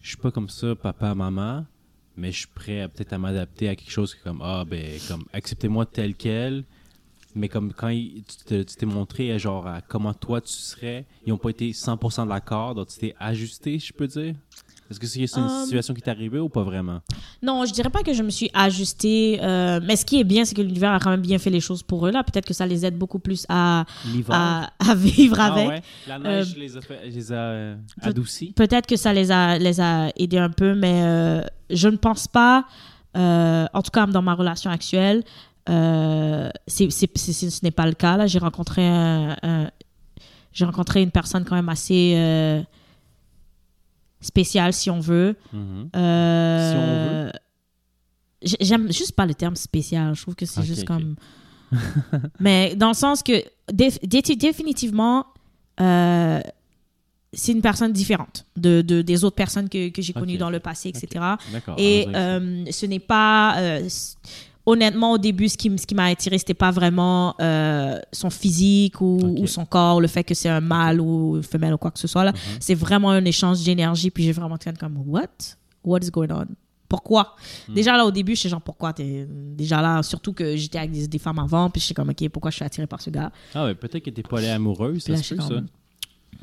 [0.00, 1.64] je suis pas comme ça, papa, maman,
[2.16, 4.98] mais je suis prêt peut-être à m'adapter à quelque chose qui est comme ah ben
[5.08, 6.64] comme acceptez-moi tel quel.
[7.34, 11.30] Mais comme quand tu te- tu t'es montré genre à comment toi tu serais, ils
[11.30, 14.34] n'ont pas été 100% d'accord, donc tu t'es ajusté, je peux dire?
[14.90, 17.00] Est-ce que c'est une Um, situation qui t'est arrivée ou pas vraiment?
[17.42, 19.38] Non, je dirais pas que je me suis ajustée.
[19.42, 21.60] euh, mais ce qui est bien, c'est que l'univers a quand même bien fait les
[21.60, 22.22] choses pour eux là.
[22.22, 24.30] Peut-être que ça les aide beaucoup plus à, L'hiver.
[24.34, 25.68] à, à vivre Ah avec.
[25.68, 25.82] ouais?
[26.06, 28.52] La neige les a, fait, les a euh, adoucis?
[28.52, 32.28] Peut-être que ça les a, les a aidés un peu, mais euh, je ne pense
[32.28, 32.64] pas,
[33.16, 35.24] euh, en tout cas dans ma relation actuelle,
[35.68, 38.16] euh, c'est- ce n'est pas le cas.
[38.16, 39.70] Là, j'ai rencontré un- un-
[40.52, 42.12] j'ai rencontré une personne quand même assez
[44.20, 45.36] spéciale, si on veut.
[45.52, 45.90] Mhm.
[45.96, 47.32] Euh, Si on veut.
[48.42, 50.14] j'ai- J'aime juste pas le terme spécial.
[50.14, 51.16] Je trouve que c'est juste comme.
[52.40, 53.42] Mais dans le sens que
[53.72, 55.26] dé- dé- définitivement,
[55.80, 56.40] euh,
[57.32, 60.60] c'est une personne différente de, de- des autres personnes que, que j'ai connues dans le
[60.60, 61.24] passé, etc.
[61.76, 63.56] Et euh, ce n'est pas.
[64.66, 68.28] Honnêtement, au début, ce qui, m- ce qui m'a attiré, c'était pas vraiment euh, son
[68.30, 71.90] physique ou, son corps, le fait que c'est un mâle ou une femelle ou quoi
[71.92, 72.24] que ce soit.
[72.24, 72.32] là.
[72.32, 72.38] Mhm.
[72.60, 74.10] C'est vraiment un échange d'énergie.
[74.10, 75.28] Puis j'ai vraiment été comme, what?
[75.84, 76.46] What is going on?
[76.88, 77.34] Pourquoi?
[77.68, 77.74] Hmm.
[77.74, 78.92] Déjà là, au début, j'étais genre, pourquoi?
[78.92, 79.26] T'es...
[79.30, 82.50] Déjà là, surtout que j'étais avec des, des femmes avant, puis j'étais comme, ok, pourquoi
[82.52, 83.32] je suis attirée par ce gars?
[83.54, 85.54] Ah ouais, peut-être que t'es pas allée amoureuse, ça se peut, ça.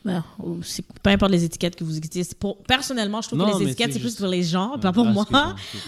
[0.05, 0.21] Ben,
[0.63, 2.23] c'est- peu importe les étiquettes que vous utilisez.
[2.29, 4.91] C'est Pour, personnellement, je trouve Non, que les étiquettes, c'est plus pour les gens, pas
[4.91, 5.25] pour moi.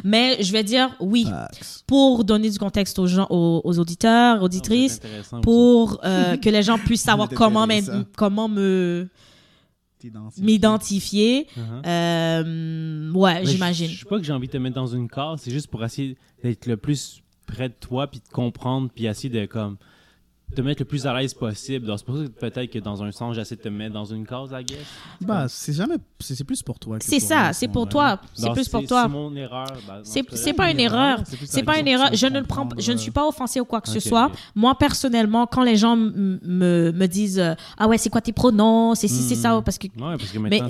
[0.04, 1.28] Mais je vais dire oui,
[1.86, 6.50] pour donner du contexte aux gens, aux, aux auditeurs, auditrices, Ah, intéressant, pour euh, que
[6.50, 7.68] les gens puissent savoir comment,
[8.16, 9.10] comment me
[10.40, 11.48] m'identifier.
[11.58, 11.88] Uh-huh.
[11.88, 13.88] Euh, ouais, j'imagine.
[13.88, 15.68] Je je sais pas que j'ai envie de te mettre dans une case, c'est juste
[15.68, 19.78] pour essayer d'être le plus près de toi, puis de comprendre, puis essayer de comme
[20.54, 21.86] te mettre le plus à l'aise possible.
[21.88, 24.06] Donc, c'est pour ça que peut-être que dans un sens, j'essaie de te mettre dans
[24.06, 24.78] une case, I guess.
[25.22, 25.96] Bah, c'est jamais.
[26.20, 26.98] C'est c'est plus pour toi.
[27.02, 28.20] C'est ça, c'est pour toi.
[28.34, 29.04] C'est plus pour toi.
[29.04, 29.68] C'est mon erreur.
[29.88, 31.20] ben, C'est pas une erreur.
[31.46, 32.10] C'est pas une erreur.
[32.14, 34.32] Je ne le prends, je ne euh, suis pas offensée ou quoi que ce soit.
[34.54, 38.96] Moi personnellement, quand les gens me, me disent euh, ah ouais c'est quoi tes pronoms,
[38.96, 39.64] c'est c'est ça Hmm.
[39.64, 40.62] parce que Ouais, parce que mais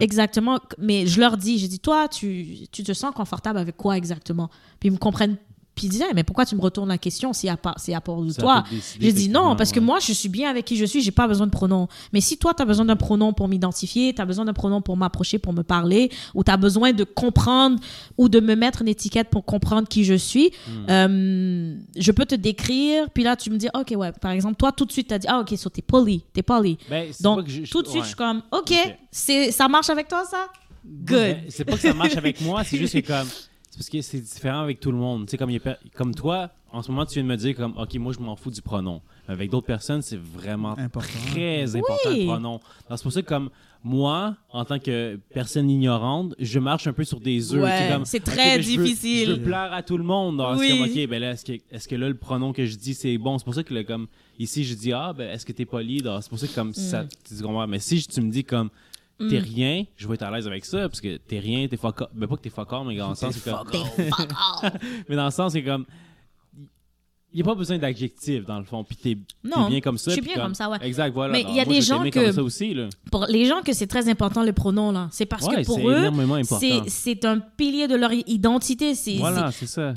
[0.00, 0.58] exactement.
[0.78, 4.48] Mais je leur dis, je dis toi tu tu te sens confortable avec quoi exactement?
[4.80, 5.36] Puis ils me comprennent.
[5.74, 8.00] Puis ils disaient mais pourquoi tu me retournes la question si à part c'est à
[8.02, 8.64] part de Ça toi?
[9.00, 9.86] J'ai dit non, parce que ouais.
[9.86, 11.88] moi, je suis bien avec qui je suis, j'ai pas besoin de pronoms.
[12.12, 14.82] Mais si toi, tu as besoin d'un pronom pour m'identifier, tu as besoin d'un pronom
[14.82, 17.78] pour m'approcher, pour me parler, ou tu as besoin de comprendre
[18.18, 20.86] ou de me mettre une étiquette pour comprendre qui je suis, Hmm.
[20.90, 24.72] euh, je peux te décrire, puis là, tu me dis, OK, ouais, par exemple, toi,
[24.72, 26.76] tout de suite, tu as dit, ah, OK, so t'es poli, t'es poli.
[26.90, 28.02] Ben, Donc, je- tout de suite, ouais.
[28.02, 28.72] je suis comme, OK,
[29.10, 30.48] c'est ça marche avec toi, ça?
[30.84, 31.16] Good.
[31.16, 33.28] Ben, c'est pas que ça marche avec moi, c'est juste que comme.
[33.72, 35.24] C'est parce que c'est différent avec tout le monde.
[35.24, 37.28] Tu sais, comme, il y a per- comme toi, en ce moment, tu viens de
[37.28, 39.00] me dire comme, OK, moi, je m'en fous du pronom.
[39.26, 41.08] Avec d'autres personnes, c'est vraiment Important.
[41.30, 42.20] très important Oui.
[42.20, 42.60] le pronom.
[42.90, 43.48] C'est pour ça que, comme
[43.82, 47.62] moi, en tant que personne ignorante, je marche un peu sur des œufs.
[47.64, 49.26] Ouais, c'est très ben, je veux- difficile.
[49.28, 50.36] Je veux plaire à tout le monde.
[50.36, 50.68] Donc, Oui.
[50.68, 52.92] C'est comme, OK, ben là, est-ce que, est-ce que là, le pronom que je dis,
[52.92, 53.38] c'est bon?
[53.38, 54.06] C'est pour ça que, là, comme,
[54.38, 56.02] ici, je dis, ah, ben, est-ce que t'es poli?
[56.20, 57.66] C'est pour ça que, comme, ça, tu comprends?
[57.66, 58.68] Mais si tu me dis, comme,
[59.18, 59.44] t'es Mm.
[59.44, 62.26] rien, je vais être à l'aise avec ça, parce que t'es rien, t'es fuck Ben,
[62.26, 63.68] pas que t'es fuck all, mais dans le sens, c'est comme.
[65.08, 65.84] mais dans le sens, c'est comme.
[67.34, 68.84] Il n'y a pas besoin d'adjectifs, dans le fond.
[68.84, 70.10] Puis t'es t'es bien comme ça.
[70.10, 70.76] je suis bien comme ça, ouais.
[70.82, 71.32] Exact, voilà.
[71.32, 72.90] Mais il y a moi, des gens que- comme ça aussi, là.
[73.10, 75.76] Pour les gens que c'est très important, le pronom, là, c'est parce Ouais, que pour
[75.76, 76.58] c'est eux, énormément important.
[76.60, 78.94] c'est c'est un pilier de leur identité.
[78.94, 79.94] C'est Voilà, c'est ça.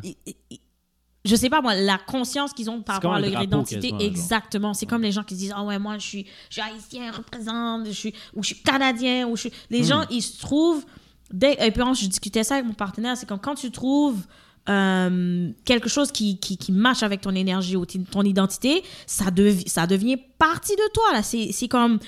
[1.26, 3.94] Je sais pas moi, la conscience qu'ils ont par rapport à leur identité.
[4.00, 4.74] Exactement.
[4.74, 7.12] C'est comme les gens qui se disent Ah ouais, moi je suis, je suis haïtien,
[7.12, 9.52] représente, je suis, ou je suis canadien, ou je suis.
[9.70, 9.86] Les Hmm.
[9.86, 10.86] gens, ils se trouvent.
[11.32, 14.22] Dès, et puis je discutais ça avec mon partenaire, c'est comme quand tu trouves.
[14.68, 19.68] euh, quelque chose qui, qui, qui match avec ton énergie ou ton identité, ça, devi-
[19.70, 21.22] ça devient partie de toi.
[21.22, 22.00] C'est comme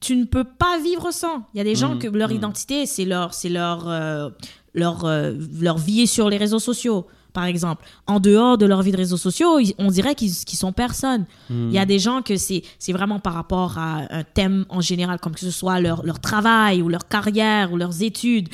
[0.00, 1.44] tu ne peux pas vivre sans.
[1.52, 2.36] Il y a des gens Mhm, que leur mhm.
[2.36, 4.30] identité, c'est leur, c'est leur, euh,
[4.72, 7.84] leur, euh, leur vie sur les réseaux sociaux, par exemple.
[8.06, 11.26] En dehors de leur vie de réseaux sociaux, on dirait qu'ils qu'ils sont personne.
[11.50, 11.68] Hmm.
[11.68, 14.80] Il y a des gens que c'est c'est vraiment par rapport à un thème en
[14.80, 18.48] général, comme que ce soit leur, leur travail ou leur carrière ou leurs études.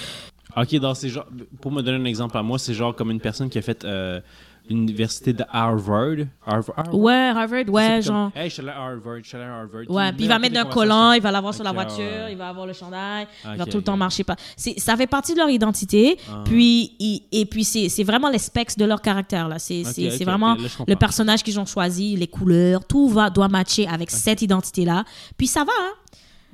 [0.56, 1.26] Ok, dans ces genres.
[1.60, 3.84] Pour me donner un exemple à moi, c'est genre comme une personne qui a fait
[3.84, 4.20] euh,
[4.68, 6.16] l'université de Harvard.
[6.46, 6.74] Harvard.
[6.78, 6.94] Harvard?
[6.94, 8.30] Ouais, Harvard, ouais, comme, genre.
[8.34, 9.82] Hey, je suis allé à Harvard, je suis allé à Harvard.
[9.88, 12.48] Ouais, puis il va mettre d'un collant, il va l'avoir sur la voiture, il va
[12.48, 14.36] avoir le chandail, il va tout le temps marcher pas.
[14.56, 16.42] C'est ça fait partie de leur identité, Ah.
[16.44, 19.58] puis il- et puis c'est vraiment les specs de leur caractère là.
[19.58, 19.82] C'est
[20.24, 24.42] vraiment là, le personnage qu'ils ont choisi, les couleurs, tout va doit matcher avec cette
[24.42, 25.04] identité là.
[25.36, 25.92] Puis ça va, hein.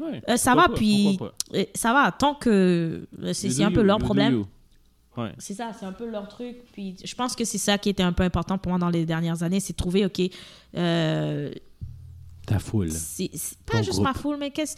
[0.00, 1.16] Ouais, Euh, ça va, pas, puis
[1.54, 4.44] euh, ça va tant que euh, c'est un peu leur problème.
[5.16, 5.32] Ouais.
[5.38, 6.56] C'est ça, c'est un peu leur truc.
[6.72, 9.06] Puis je pense que c'est ça qui était un peu important pour moi dans les
[9.06, 10.20] dernières années, c'est de trouver, OK,
[10.76, 11.50] euh,
[12.46, 12.90] Ta foule.
[12.90, 13.30] c'est
[13.64, 14.04] pas Ton juste groupe.
[14.04, 14.76] ma foule, mais qu'est-ce.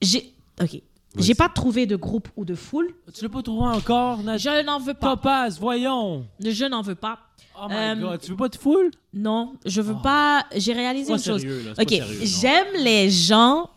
[0.00, 0.32] J'ai.
[0.62, 0.80] OK.
[1.16, 2.88] J'ai pas trouvé de groupe ou de foule.
[3.14, 4.60] Tu l'as pas trouvé encore, Nadia?
[4.60, 5.10] Je n'en veux pas.
[5.16, 6.26] Topaz, voyons!
[6.40, 7.20] Je n'en veux pas.
[7.56, 8.90] Oh my Euh, god, tu veux pas de foule?
[9.12, 10.02] Non, je veux Oh.
[10.02, 10.44] pas.
[10.56, 11.44] J'ai réalisé Pas une chose.
[11.46, 11.72] là.
[11.80, 12.02] OK.
[12.22, 13.70] J'aime les gens.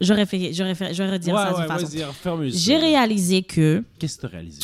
[0.00, 2.42] Je réfléchis, je réfléchis, je vais dire ouais, ça ouais, façon.
[2.48, 4.60] J'ai réalisé que Qu'est-ce que t'as réalisé?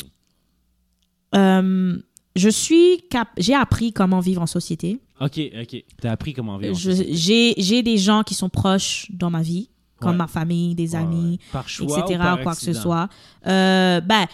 [1.35, 1.97] euh,
[2.35, 4.99] je suis cap j'ai appris comment vivre en société.
[5.19, 5.83] Ok, ok.
[6.01, 6.75] T'as appris comment vivre.
[6.75, 9.69] J'ai j'ai des gens qui sont proches dans ma vie,
[9.99, 10.17] comme Ouais.
[10.17, 11.39] ma famille, des amis.
[11.51, 12.15] Par choix etc.
[12.15, 13.09] ou par quoi que ce soit.
[13.47, 14.25] Euh, ben,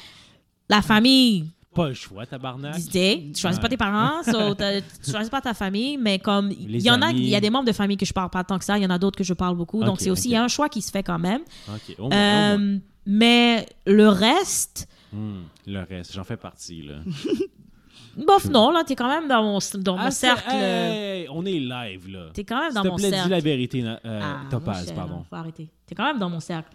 [0.69, 2.75] la famille, Pas le choix, tabarnak.
[2.75, 4.53] disait, tu choisis pas tes parents, so
[5.03, 7.49] tu choisis pas ta famille, mais comme il y en a, il y a des
[7.49, 9.17] membres de famille que je parle pas tant que ça, il y en a d'autres
[9.17, 11.03] que je parle beaucoup, donc c'est aussi il y a un choix qui se fait
[11.03, 11.41] quand même.
[11.69, 12.59] Ok, au moins, au moins.
[12.59, 16.95] Euh, mais le reste, Hmm, le reste, j'en fais partie, là.
[18.17, 21.59] bof non, là t'es quand même dans mon dans mon Ah, cercle, hey, on est
[21.59, 22.25] live, là.
[22.33, 23.29] t'es quand même S'il dans te mon plaît, dis cercle.
[23.29, 25.23] la vérité, euh, Ah, Topaz, pardon.
[25.29, 25.69] Faut arrêter.
[25.85, 26.69] T'es quand même dans mon cercle.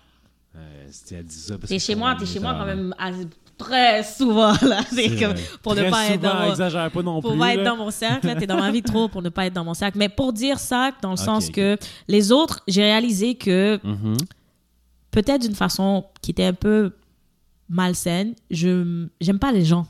[0.57, 3.11] Euh, dit ça parce T'es chez moi, t'es chez moi quand même à-
[3.59, 4.81] très souvent là.
[4.93, 7.39] C'est comme pour ne pas être dans mon, exagère pas non pour plus.
[7.41, 7.71] pas être là.
[7.71, 8.27] dans mon cercle.
[8.27, 8.35] là.
[8.37, 9.99] T'es dans ma vie trop pour ne pas être dans mon cercle.
[9.99, 11.77] Mais pour dire ça, dans le sens que
[12.09, 14.17] les autres, j'ai réalisé que Mhm.
[15.11, 16.93] peut-être d'une façon qui était un peu
[17.69, 19.87] malsaine, je j'aime pas les gens.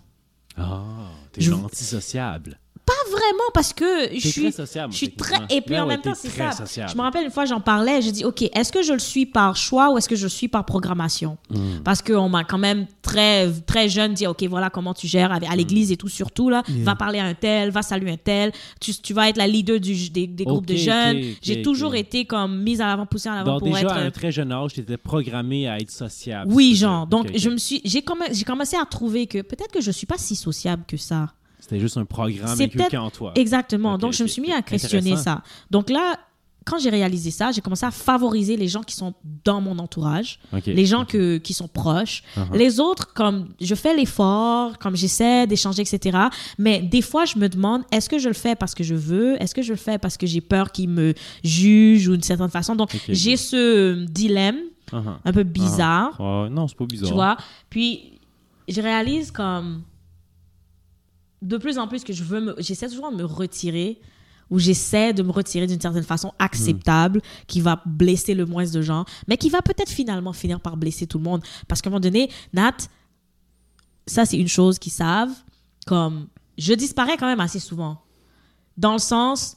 [0.56, 0.82] Ah,
[1.32, 2.58] t'es Je- antisociable.
[2.86, 4.92] Pas vraiment parce que je suis très sociable.
[4.92, 6.52] je suis très et puis Ouais, en ouais, même temps c'est ça.
[6.52, 6.90] sociable.
[6.92, 9.26] Je me rappelle une fois j'en parlais, j'ai dit OK, est-ce que je le suis
[9.26, 11.36] par choix ou est-ce que je le suis par programmation?
[11.50, 11.80] Hmm.
[11.84, 15.36] Parce qu'on m'a quand même très très jeune dit OK, voilà comment tu gères à,
[15.50, 16.84] à l'église et tout surtout là, Yeah.
[16.84, 19.80] va parler à un tel, va saluer un tel, tu, tu vas être la leader
[19.80, 21.20] du, des, des groupes de jeunes.
[21.42, 23.98] j'ai toujours été comme mise en avant, poussée en avant Donc, pour déjà, être à
[24.00, 26.52] un très jeune âge, t'étais programmé à être sociable.
[26.52, 27.06] oui, genre.
[27.06, 30.18] Donc, je me suis, j'ai j'ai commencé à trouver que peut-être que je suis pas
[30.18, 31.28] si sociable que ça.
[31.66, 33.32] C'était juste un programme inculqué en toi.
[33.34, 33.98] Exactement.
[33.98, 35.42] Donc, je me suis mis à questionner ça.
[35.68, 36.16] Donc là,
[36.64, 39.14] quand j'ai réalisé ça, j'ai commencé à favoriser les gens qui sont
[39.44, 42.22] dans mon entourage, les gens que, qui sont proches.
[42.36, 42.56] Uh-huh.
[42.56, 46.18] Les autres, comme je fais l'effort, comme j'essaie d'échanger, etc.
[46.56, 49.40] Mais des fois, je me demande, est-ce que je le fais parce que je veux?
[49.42, 52.48] Est-ce que je le fais parce que j'ai peur qu'ils me jugent ou d'une certaine
[52.50, 52.76] façon?
[52.76, 54.58] Donc, j'ai ce dilemme
[54.92, 55.16] Uh-huh.
[55.24, 56.14] un peu bizarre.
[56.20, 57.08] Ouais, non, c'est pas bizarre.
[57.08, 57.36] Tu vois?
[57.68, 58.20] Puis,
[58.68, 59.82] je réalise comme
[61.42, 62.54] de plus en plus que je veux me.
[62.58, 64.00] J'essaie toujours de me retirer
[64.50, 68.80] ou j'essaie de me retirer d'une certaine façon acceptable qui va blesser le moins de
[68.80, 71.42] gens, mais qui va peut-être finalement finir par blesser tout le monde.
[71.68, 72.76] Parce qu'à un moment donné, Nat,
[74.06, 75.34] ça c'est une chose qu'ils savent,
[75.86, 76.28] comme
[76.58, 77.98] je disparais quand même assez souvent.
[78.76, 79.56] Dans le sens,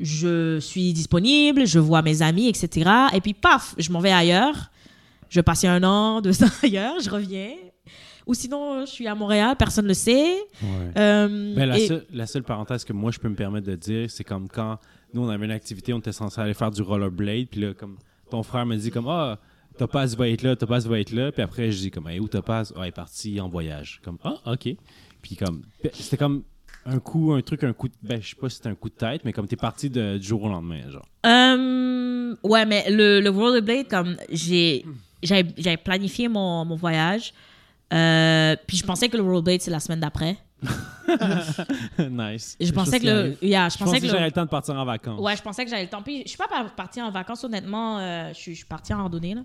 [0.00, 2.90] je suis disponible, je vois mes amis, etc.
[3.14, 4.70] Et puis paf, je m'en vais ailleurs.
[5.28, 7.54] Je vais passer un an, deux ans ailleurs, je reviens.
[8.26, 10.34] Ou sinon, je suis à Montréal, personne ne le sait.
[10.62, 10.68] Ouais.
[10.96, 13.74] Euh, Ben, la, et- seule, la seule parenthèse que moi je peux me permettre de
[13.74, 14.78] dire, c'est comme quand
[15.14, 17.96] nous on avait une activité, on était censé aller faire du rollerblade, puis là, comme
[18.30, 19.38] ton frère me dit comme Ah,
[19.78, 22.28] Topaz va être là, Topaz va être là, puis après je dis comme Hey, où
[22.28, 22.72] Topaz?
[22.76, 24.00] Ah, elle est partie en voyage.
[24.04, 24.68] Comme Ah, ok.
[25.20, 25.62] Puis comme
[25.92, 26.42] c'était comme
[26.84, 27.94] un coup, un truc, un coup de.
[28.02, 30.18] Ben, je sais pas si c'était un coup de tête, mais comme t'es parti de-
[30.18, 31.06] du jour au lendemain, genre.
[31.26, 34.84] Euh, ouais, mais le, le rollerblade, comme j'ai,
[35.22, 37.32] j'avais, j'avais planifié mon, mon voyage,
[37.92, 40.36] euh, puis je pensais que le rollerblade c'est la semaine d'après.
[42.10, 42.56] nice.
[42.60, 44.84] Je pensais que le, yeah, je Je pensais que j'avais le temps de partir en
[44.84, 45.20] vacances.
[45.20, 46.02] ouais, je pensais que j'avais le temps.
[46.02, 47.98] Puis je suis pas par- partie en vacances honnêtement.
[47.98, 49.42] euh, je, suis, je suis partie en randonnée là.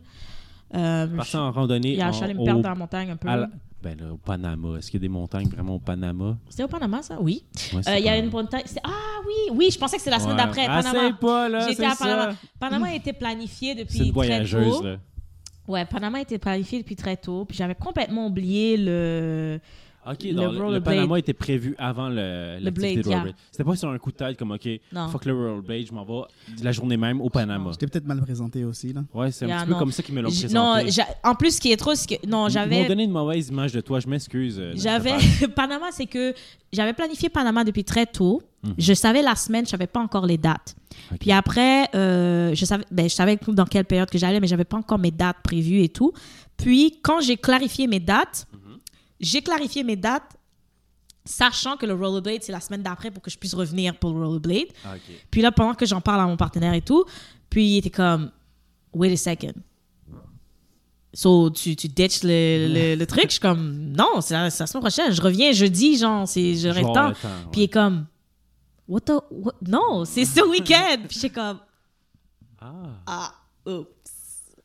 [0.76, 1.96] Euh, Parti je, en randonnée.
[1.96, 3.28] yeah, en- je suis allée me au- perdre dans la montagne un peu.
[3.28, 3.48] la-
[3.82, 4.78] Ben là, au Panama.
[4.78, 6.38] Est-ce qu'il y a des montagnes vraiment au Panama?
[6.50, 7.44] C'était au Panama ça, oui.
[7.74, 8.64] Ouais, Euh, c'est Il y a une montagne.
[8.66, 8.90] c'est- Ah
[9.26, 10.44] oui, oui, je pensais que c'était la semaine Ouais.
[10.44, 10.64] d'après.
[10.66, 11.18] Essaye Panama.
[11.20, 12.32] pas, là, J'étais c'est à Panama.
[12.32, 12.38] ça.
[12.60, 14.84] Panama était planifié depuis C'est une très voyageuse, tôt.
[14.84, 14.96] là.
[15.68, 17.46] Ouais, Panama était planifié depuis très tôt.
[17.46, 19.60] Puis j'avais complètement oublié le.
[20.12, 20.82] OK, Le donc le, le.
[20.82, 23.36] Panama était prévu avant le, l'activité blade, de rollerblade.
[23.52, 25.08] C'était pas sur un coup de tête comme, OK, Non.
[25.10, 26.28] fuck le rollerblade, je m'en vais
[26.64, 27.72] la journée même au Panama.
[27.72, 29.02] J'étais peut-être mal présenté aussi, là.
[29.14, 30.54] Ouais, c'est un Yeah, petit peu comme ça qu'ils me l'ont présenté.
[30.54, 32.26] Non, j'a- en plus, ce qui est trop, c'est que.
[32.28, 32.88] Non, Ils m'ont j'avais.
[32.88, 34.58] donné une mauvaise image de toi, je m'excuse.
[34.60, 35.12] euh, J'avais.
[35.56, 36.34] Panama, c'est que
[36.72, 38.42] j'avais planifié Panama depuis très tôt.
[38.64, 38.74] Mhm.
[38.78, 40.76] Je savais la semaine, je savais pas encore les dates.
[41.20, 44.64] Puis après, euh, je savais, ben, je savais dans quelle période que j'allais, mais j'avais
[44.66, 46.12] pas encore mes dates prévues et tout.
[46.58, 48.48] Puis quand j'ai clarifié mes dates.
[49.20, 50.36] J'ai clarifié mes dates,
[51.26, 54.26] sachant que le rollerblade c'est la semaine d'après pour que je puisse revenir pour le
[54.26, 54.68] rollerblade.
[54.86, 54.96] Ah.
[55.32, 57.06] Puis là, pendant que j'en parle à mon partenaire et tout,
[57.50, 58.32] puis il était comme,
[58.94, 59.54] wait a second.
[61.14, 63.26] So, tu, tu ditches le, le, le truc?
[63.26, 65.12] Je suis comme, non, c'est la, semaine prochaine.
[65.12, 67.14] Je reviens jeudi, genre, c'est, j'aurai le temps.
[67.52, 68.06] Puis il est comme,
[68.88, 69.56] what the, what?
[69.66, 70.98] non, c'est ce week-end.
[71.08, 71.60] Puis j'étais comme,
[72.60, 72.74] Ah,
[73.08, 73.34] ah,
[73.66, 73.88] oups.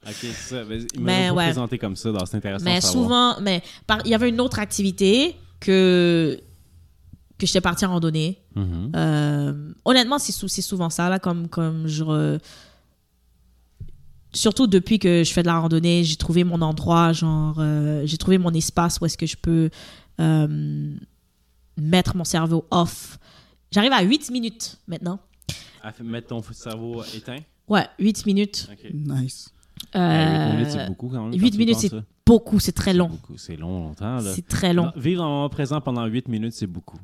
[0.06, 0.64] OK, c'est ça.
[0.64, 1.44] Mais, il Mais ouais.
[1.44, 5.36] présenté comme ça, c'est intéressant Mais souvent, mais par- il y avait une autre activité
[5.60, 6.40] que,
[7.38, 8.38] que j'étais partie en randonnée.
[8.56, 8.92] Mhm.
[8.96, 12.02] Euh, honnêtement, c'est sou- c'est souvent ça, là, comme, comme je.
[12.04, 12.38] re-
[14.34, 18.16] Surtout depuis que je fais de la randonnée, j'ai trouvé mon endroit, genre, euh, j'ai
[18.16, 19.68] trouvé mon espace où est-ce que je peux
[20.20, 20.94] euh,
[21.76, 23.18] mettre mon cerveau off.
[23.70, 25.20] J'arrive à 8 minutes maintenant.
[25.82, 27.40] À mettre ton cerveau éteint?
[27.68, 28.68] Ouais, 8 minutes.
[28.94, 29.50] Nice.
[29.94, 31.32] Euh, Euh, 8 minutes, c'est beaucoup quand même.
[31.32, 31.90] 8 quand tu y minutes, c'est
[32.26, 33.10] beaucoup, c'est très long.
[33.36, 34.18] C'est long, longtemps.
[34.20, 34.90] C'est très long.
[34.96, 36.98] Vivre le moment présent pendant 8 minutes, c'est beaucoup.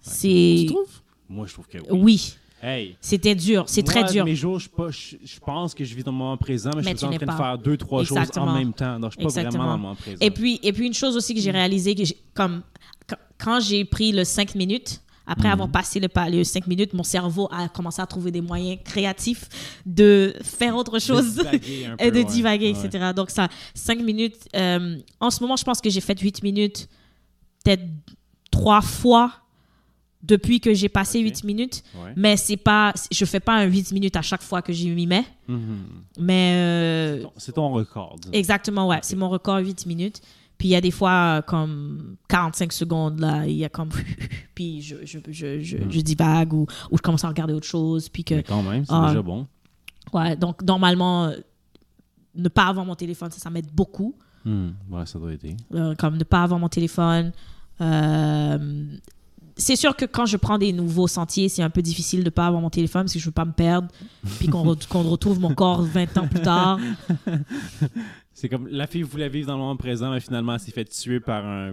[0.00, 0.56] C'est.
[0.60, 1.02] Tu trouves?
[1.28, 2.00] Moi, je trouve que oui.
[2.00, 4.24] Oui, Hey, c'était dur, c'est très dur.
[4.24, 6.82] mes jours, je, pas- je, je pense que je vis dans le moment présent, mais,
[6.82, 7.36] Mais je suis en train de pas.
[7.36, 8.46] faire deux, trois choses Exactement.
[8.46, 8.98] en même temps.
[8.98, 9.64] Donc, je suis pas Exactement.
[9.64, 10.16] vraiment dans le moment présent.
[10.22, 12.02] Et puis, et puis une chose aussi que j'ai réalisé, que
[12.34, 12.62] comme
[13.06, 15.52] quand- quand j'ai pris le 5 minutes, après Mhm.
[15.54, 18.78] avoir passé le, pa- les 5 minutes, mon cerveau a commencé à trouver des moyens
[18.84, 19.48] créatifs
[19.84, 21.36] de faire autre chose.
[21.50, 21.58] peu,
[21.98, 22.86] et de divaguer, Ouais.
[22.86, 23.12] etc.
[23.14, 24.36] Donc, ça, 5 minutes.
[24.54, 26.88] euh, en ce moment, je pense que j'ai fait 8 minutes
[27.64, 27.82] peut-être
[28.52, 29.32] trois fois
[30.22, 31.24] depuis que j'ai passé Ok.
[31.24, 31.82] 8 minutes.
[31.94, 32.12] Ouais.
[32.16, 35.06] Mais c'est pas, je fais pas un 8 minutes à chaque fois que j'y m'y
[35.06, 35.24] mets.
[35.46, 35.84] Mhm.
[36.18, 38.16] Mais euh, C'est ton record.
[38.32, 38.98] Exactement, ouais.
[39.02, 40.20] C'est mon record 8 minutes.
[40.58, 43.90] Puis il y a des fois, euh, comme 45 secondes, là, il y a comme.
[44.54, 45.90] puis je, je, je, je, Hmm.
[45.90, 48.08] je divague ou, ou je commence à regarder autre chose.
[48.08, 48.34] Puis que.
[48.36, 49.08] Mais quand même, c'est Ah.
[49.08, 49.46] déjà bon.
[50.12, 51.36] Ouais, donc normalement, euh,
[52.34, 54.14] ne pas avoir mon téléphone, ça, ça m'aide beaucoup.
[54.44, 54.70] Hmm.
[54.90, 55.56] Ouais, ça doit aider.
[55.74, 57.32] Euh, comme ne pas avoir mon téléphone.
[57.80, 58.84] Euh,
[59.58, 62.30] c'est sûr que quand je prends des nouveaux sentiers, c'est un peu difficile de ne
[62.30, 63.88] pas avoir mon téléphone parce que je veux pas me perdre.
[64.38, 66.78] puis qu'on re- qu'on retrouve mon corps 20 ans plus tard.
[68.38, 70.84] C'est comme la fille voulait vivre dans le moment présent, mais finalement, elle s'est fait
[70.84, 71.72] tuer par un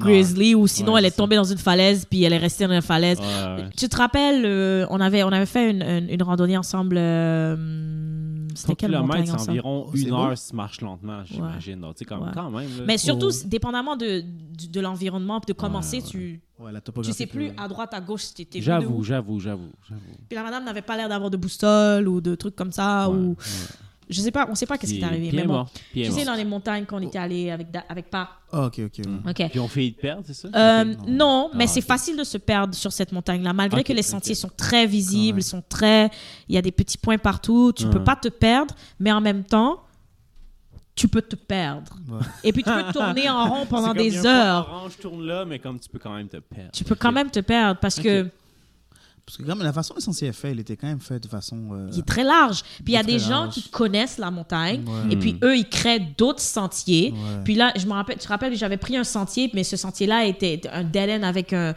[0.00, 1.22] grizzly ou sinon Ouais, elle est c'est ça.
[1.22, 3.20] tombée dans une falaise puis elle est restée dans la falaise.
[3.20, 3.24] Ouais,
[3.62, 3.70] ouais.
[3.76, 6.96] Tu te rappelles, euh, on, avait, on avait fait une, une, une randonnée ensemble.
[6.98, 7.56] euh,
[8.54, 9.50] c'était 100 quelle montagne c'est ensemble?
[9.50, 10.16] environ Oh, c'est une beau.
[10.16, 11.86] heure si tu marches lentement, j'imagine.
[12.08, 12.68] Quand même.
[12.78, 12.84] là.
[12.86, 13.46] Mais surtout, Oh.
[13.46, 16.02] dépendamment de, de, de l'environnement, de commencer, ouais.
[16.02, 19.40] tu Ouais, la tu sais plus à droite, à gauche, si t'étais venu J'avoue, j'avoue,
[19.40, 20.00] j'avoue, j'avoue.
[20.28, 23.08] Puis la madame n'avait pas l'air d'avoir de boussole ou de trucs comme ça.
[23.08, 23.36] Ouais, ou ouais.
[24.12, 25.30] Je sais pas, on sait pas qu'est-ce qui est Puis- arrivé.
[25.32, 25.66] Mais bon,
[25.96, 28.28] est tu sais, dans les montagnes qu'on était allé avec, avec Pa.
[28.52, 29.04] Ah, ok, ok.
[29.28, 29.48] OK.
[29.50, 30.48] Puis on fait de perdre, c'est ça?
[30.54, 30.96] Euh, Non.
[31.08, 34.34] non, mais Ah, c'est facile de se perdre sur cette montagne-là, malgré que les sentiers
[34.34, 35.42] sont très visibles, Ouais.
[35.42, 36.10] sont très,
[36.48, 37.72] il y a des petits points partout.
[37.74, 37.90] Tu Ouais.
[37.90, 39.80] peux pas te perdre, mais en même temps,
[40.94, 41.94] tu peux te perdre.
[42.08, 42.18] Ouais.
[42.44, 44.68] Et puis tu peux tourner en rond pendant y des heures.
[44.68, 46.70] orange tourne là, mais comme tu peux quand même te perdre.
[46.72, 48.28] Tu peux quand même te perdre parce que
[49.24, 51.00] Parce que quand même, la façon dont le sentier est fait, il était quand même
[51.00, 51.56] fait de façon.
[51.72, 52.62] euh, il est très large.
[52.84, 55.12] Puis il y a des gens qui connaissent la montagne Ouais.
[55.12, 57.12] et puis eux ils créent d'autres sentiers.
[57.12, 57.42] Ouais.
[57.44, 60.26] Puis là, je me rappelle, tu te rappelles, j'avais pris un sentier, mais ce sentier-là
[60.26, 61.74] était un dead end avec un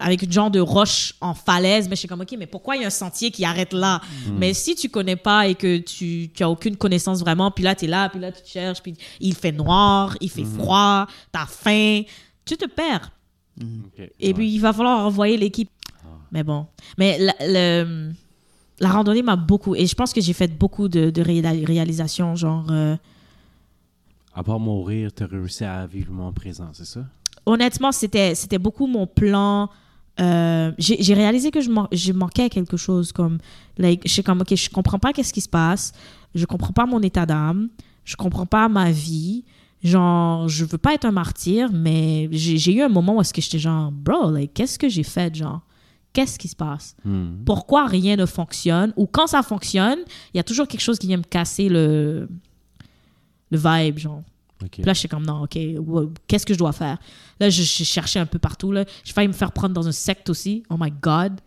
[0.00, 2.82] avec une genre de roche en falaise, mais je suis comme ok, mais pourquoi il
[2.82, 4.00] y a un sentier qui arrête là?
[4.36, 7.74] Mais si tu connais pas et que tu tu as aucune connaissance vraiment, puis là
[7.74, 11.06] tu es là, puis là tu te cherches, puis il fait noir, il fait froid,
[11.32, 12.02] t'as faim,
[12.44, 13.10] tu te perds.
[13.60, 14.34] Ok, Et ouais.
[14.34, 15.70] puis il va falloir envoyer l'équipe.
[16.32, 16.66] Mais bon,
[16.98, 18.12] mais la, le-
[18.80, 22.36] la randonnée m'a beaucoup et je pense que j'ai fait beaucoup de, de réa- réalisations,
[22.36, 22.66] genre.
[22.70, 22.96] euh,
[24.34, 27.00] À part mourir, tu as réussi à vivre le moment présent, c'est ça?
[27.46, 29.70] honnêtement, c'était, beaucoup mon plan.
[30.20, 33.10] Euh, j'ai, réalisé que je, man- je manquais quelque chose.
[33.12, 33.38] Comme,
[33.78, 35.92] like, je suis comme, OK, je comprends pas qu'est-ce qui se passe.
[36.34, 37.70] Je comprends pas mon état d'âme.
[38.04, 39.44] Je comprends pas ma vie.
[39.82, 43.32] Genre, je veux pas être un martyr, mais j'ai, j'ai eu un moment où est-ce
[43.32, 45.60] que j'étais genre, bro, like, qu'est-ce que j'ai fait, genre?
[46.12, 46.96] Qu'est-ce qui se passe?
[47.04, 47.44] Hmm.
[47.44, 48.92] Pourquoi rien ne fonctionne?
[48.96, 49.98] Ou quand ça fonctionne,
[50.34, 52.28] il y a toujours quelque chose qui vient me casser le,
[53.50, 54.22] le vibe, genre.
[54.58, 55.56] Puis là, je suis comme, non, OK,
[56.26, 56.98] qu'est-ce que je dois faire?
[57.38, 58.72] Là, je, je cherchais un peu partout.
[58.72, 58.84] Là.
[59.04, 60.64] J'ai failli me faire prendre dans un secte aussi.
[60.68, 61.40] Oh my God.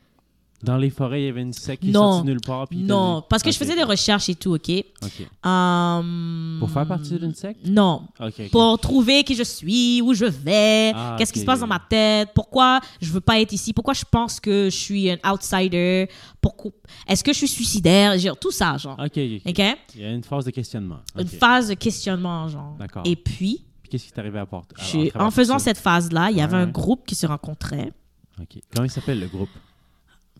[0.63, 2.67] Dans les forêts, il y avait une secte qui sortie nulle part.
[2.67, 4.69] puis Non, parce que je faisais des recherches et tout, OK?
[4.69, 5.27] ok.
[5.43, 7.65] Hum, Pour faire partie d'une secte?
[7.65, 8.03] Non.
[8.19, 8.51] Ok, ok.
[8.51, 11.79] Pour trouver qui je suis, où je vais, Ah, qu'est-ce qui se passe dans ma
[11.79, 16.07] tête, pourquoi je veux pas être ici, pourquoi je pense que je suis un outsider,
[16.41, 16.71] pourquoi...
[17.07, 18.97] est-ce que je suis suicidaire, genre, tout ça, genre.
[18.99, 19.77] Ok, ok.
[19.95, 20.99] Il y a une phase de questionnement.
[21.17, 22.75] Une phase de questionnement, genre.
[22.79, 23.03] D'accord.
[23.05, 24.75] Et puis, Puis qu'est-ce qui t'est arrivé à porter?
[25.15, 27.91] en faisant cette phase-là, il y avait un groupe qui se rencontrait.
[28.39, 28.59] Ok.
[28.73, 29.49] Comment il s'appelle le groupe?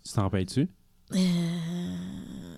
[0.06, 0.68] Tu t'en rappelles-tu?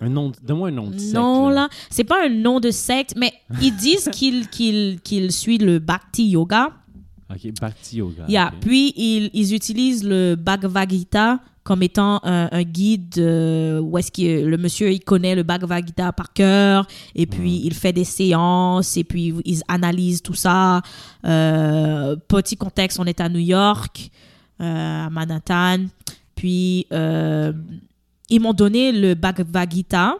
[0.00, 1.14] Un nom, de- donne-moi un nom de secte.
[1.16, 5.32] Euh, Non, là, c'est pas un nom de secte, mais ils disent qu'ils qu'ils qu'ils
[5.32, 6.70] suivent le Bhakti Yoga.
[7.30, 8.24] Ok, Bhakti Yoga.
[8.28, 8.52] Yeah.
[8.60, 14.12] Puis, ils, ils utilisent le Bhagavad Gita comme étant un, un guide euh, où est-ce
[14.12, 18.04] que le monsieur, il connaît le Bhagavad Gita par cœur, et puis il fait des
[18.04, 20.82] séances, et puis ils analysent tout ça.
[21.24, 24.10] Euh, petit contexte, on est à New York,
[24.60, 25.86] euh, à Manhattan.
[26.44, 27.54] Puis, euh,
[28.28, 30.16] ils m'ont donné le Bhagavad Gita.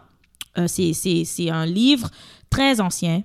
[0.57, 0.95] Euh, c'est-
[1.51, 2.09] un livre
[2.49, 3.23] très ancien,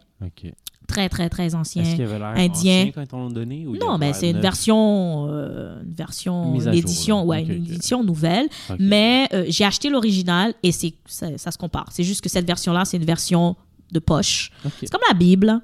[0.85, 1.83] très, très, très ancien.
[1.83, 2.49] Est-ce qu'il y avait l'air Indien.
[2.81, 3.65] ancien quand donné?
[3.65, 7.43] ou Non, mais l'air c'est une version, euh, une version, Mise à une édition, ouais,
[7.43, 8.49] une édition nouvelle.
[8.79, 11.85] Mais j'ai acheté l'original et c'est ça, ça se compare.
[11.91, 13.55] C'est juste que cette version-là, c'est une version
[13.93, 14.51] de poche.
[14.77, 15.61] C'est comme la Bible.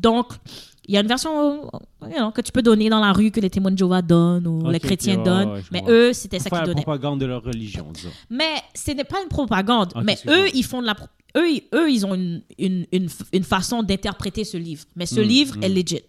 [0.00, 0.26] Donc,
[0.88, 3.30] il y a une version euh, you know, que tu peux donner dans la rue,
[3.30, 5.50] que les témoins de Jéhovah donnent ou les chrétiens ouais, donnent.
[5.52, 5.90] ouais, mais vois.
[5.90, 6.82] eux, c'était ça qu'ils faire la donnaient.
[6.82, 8.10] propagande de leur religion, disons.
[8.30, 9.92] Mais ce n'est pas une propagande.
[10.04, 10.96] Mais eux, ils font de la.
[11.36, 14.84] Eux, eux, ils ont une, une, une, une façon d'interpréter ce livre.
[14.94, 15.62] Mais ce Mm, livre mm.
[15.64, 16.00] est legit.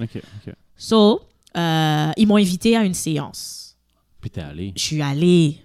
[0.00, 0.54] Ok, ok.
[0.76, 1.22] So,
[1.56, 3.76] euh, ils m'ont invité à une séance.
[4.20, 4.72] Puis t'es allé.
[4.76, 5.58] Je suis allée.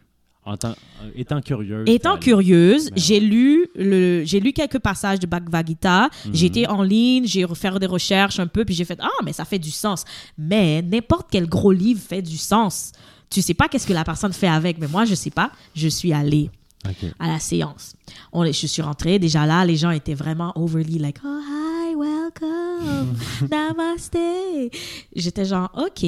[0.45, 1.88] En tant- euh, étant curieuse.
[1.88, 2.22] Étant Ben
[2.95, 6.10] j'ai lu le, lu quelques passages de Bhagavad Gita.
[6.26, 6.32] Mhm.
[6.34, 9.34] J'ai été en ligne, j'ai refait des recherches un peu, puis j'ai fait ah mais
[9.34, 10.06] ça fait du sens.
[10.38, 12.94] Mais n'importe quel gros livre fait du sens.
[13.30, 15.52] Tu sais pas qu'est-ce que la personne fait avec, mais moi je sais pas.
[15.76, 16.49] Je suis allée
[17.20, 17.94] à la séance.
[18.32, 23.14] On, je suis rentrée, déjà là, les gens étaient vraiment overly like, oh, hi, welcome,
[23.52, 24.18] namaste.
[25.16, 26.06] J'étais genre, OK,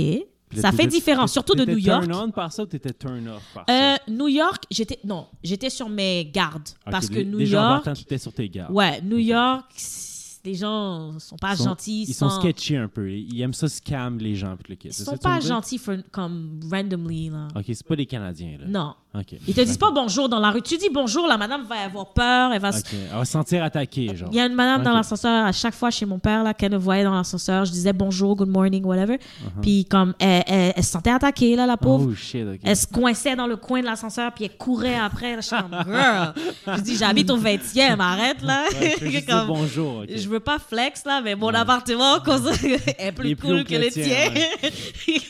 [0.60, 2.06] ça fait différent, surtout de New York.
[2.06, 3.98] turn on par ça ou t'étais turn off par Euh, ça?
[4.12, 6.70] New York, j'étais, non, j'étais sur mes gardes.
[6.86, 8.74] Ok, parce que New déjà en York, t'étais sur tes gardes.
[8.74, 10.12] ouais, New York, c'est-
[10.44, 12.06] les gens sont pas Ils sont- gentils.
[12.08, 13.12] Ils sont sans- sketchy un peu.
[13.12, 14.56] Ils aiment ça scam les gens.
[14.58, 14.88] Puis le kit.
[14.88, 15.48] Ils C'est sont ça que tu pas me dis?
[15.48, 17.48] gentils for- comme randomly, là.
[17.56, 18.66] Ok, c'est pas des Canadiens, là.
[18.68, 18.96] Non.
[19.14, 19.34] Ok.
[19.46, 20.62] Ils te disent pas bonjour dans la rue.
[20.62, 22.86] Tu dis bonjour, la madame va avoir peur, elle va se Ok.
[23.12, 24.30] Elle va se sentir attaquée, genre.
[24.32, 26.72] Il y a une madame dans l'ascenseur, à chaque fois chez mon père, là, qu'elle
[26.72, 29.16] me voyait dans l'ascenseur, je disais bonjour, good morning, whatever.
[29.18, 29.62] Uh-huh.
[29.62, 32.08] Puis comme, elle, elle- elle se sentait attaquée, là, la pauvre.
[32.10, 32.60] Oh shit, ok.
[32.64, 35.36] Elle se coinçait dans le coin de l'ascenseur, puis elle courait après.
[35.36, 36.34] Là, je suis comme, girl.
[36.78, 38.64] Je dis, j'habite au 20e, arrête, là.
[38.80, 40.04] Ouais, je veux Comme, bonjour.
[40.08, 41.56] Je veux pas flex, là, mais mon Ouais.
[41.58, 42.16] appartement
[42.98, 44.32] est plus cool que le tien.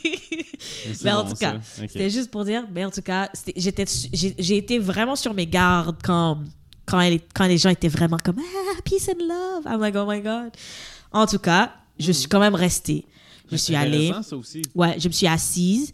[1.03, 1.55] Mais en tout cas.
[1.87, 5.33] C'était juste pour dire, mais en tout cas, c'était- j'étais, j'ai, j'ai été vraiment sur
[5.33, 6.39] mes gardes quand,
[6.85, 9.65] quand, elle, quand les gens étaient vraiment comme ah, peace and love.
[9.65, 10.51] I'm like, oh my God.
[11.11, 13.05] En tout cas, je suis quand même restée.
[13.51, 14.11] Je suis allée.
[14.23, 14.61] ça aussi.
[14.75, 15.91] Ouais, je me suis assise.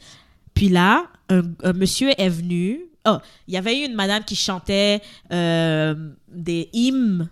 [0.53, 2.81] Puis là, un, un monsieur est venu.
[3.07, 3.17] Oh,
[3.47, 5.01] il y avait eu une madame qui chantait
[5.31, 5.95] euh,
[6.31, 7.29] des hymnes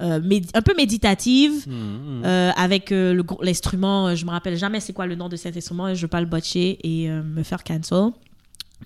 [0.00, 2.22] euh, médi- un peu méditatives Mhm.
[2.24, 4.14] euh, avec euh, le l'instrument.
[4.16, 6.26] je me rappelle jamais c'est quoi le nom de cet instrument je veux pas le
[6.26, 8.10] botcher et me faire cancel.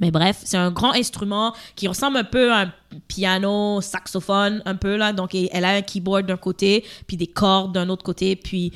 [0.01, 2.73] Mais bref, c'est un grand instrument qui ressemble un peu à un
[3.09, 5.13] piano, saxophone, un peu là.
[5.13, 8.73] Donc, elle a un keyboard d'un côté, puis des cordes d'un autre côté, puis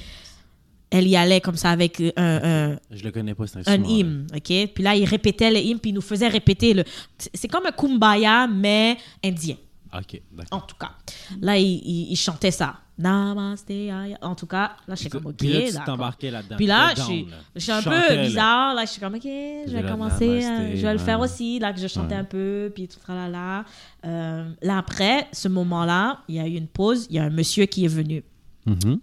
[0.90, 4.26] elle y allait comme ça avec un, un, Je le connais pas, cet un hymne,
[4.34, 4.68] ok?
[4.74, 6.84] Puis là, il répétait le hymne, puis il nous faisait répéter le...
[7.16, 9.56] C'est comme un kumbaya, mais indien,
[9.92, 10.58] Ok, d'accord.
[10.58, 10.92] en tout cas.
[11.40, 12.76] Là, il, il- il chantait ça.
[12.98, 13.72] Namaste.
[14.20, 16.56] En tout cas, là, je suis comme, ok, Puis là, tu t'embarquais là-dedans.
[16.56, 17.26] Puis là, je suis,
[17.56, 18.74] je un peu bizarre.
[18.74, 21.24] Là, je suis comme, ok, je vais commencer, namasté, euh, je vais le faire ouais.
[21.24, 21.58] aussi.
[21.58, 22.20] Là, que je chantais Ouais.
[22.20, 23.64] un peu, puis tout là, là.
[24.04, 27.06] Euh, là, après, ce moment-là, il y a eu une pause.
[27.08, 28.22] Il y a un monsieur qui est venu.
[28.66, 29.00] Mhm.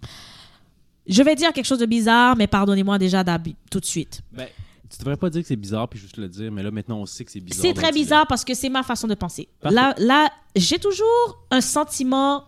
[1.08, 3.24] Je vais dire quelque chose de bizarre, mais pardonnez-moi déjà
[3.70, 4.20] tout de suite.
[4.32, 4.46] Ben,
[4.90, 7.06] tu devrais pas dire que c'est bizarre puis juste le dire, mais là maintenant on
[7.06, 7.62] sait que c'est bizarre.
[7.62, 9.48] C'est très bizarre parce que c'est ma façon de penser.
[9.60, 9.74] Parfait.
[9.74, 12.44] Là, là j'ai toujours un sentiment,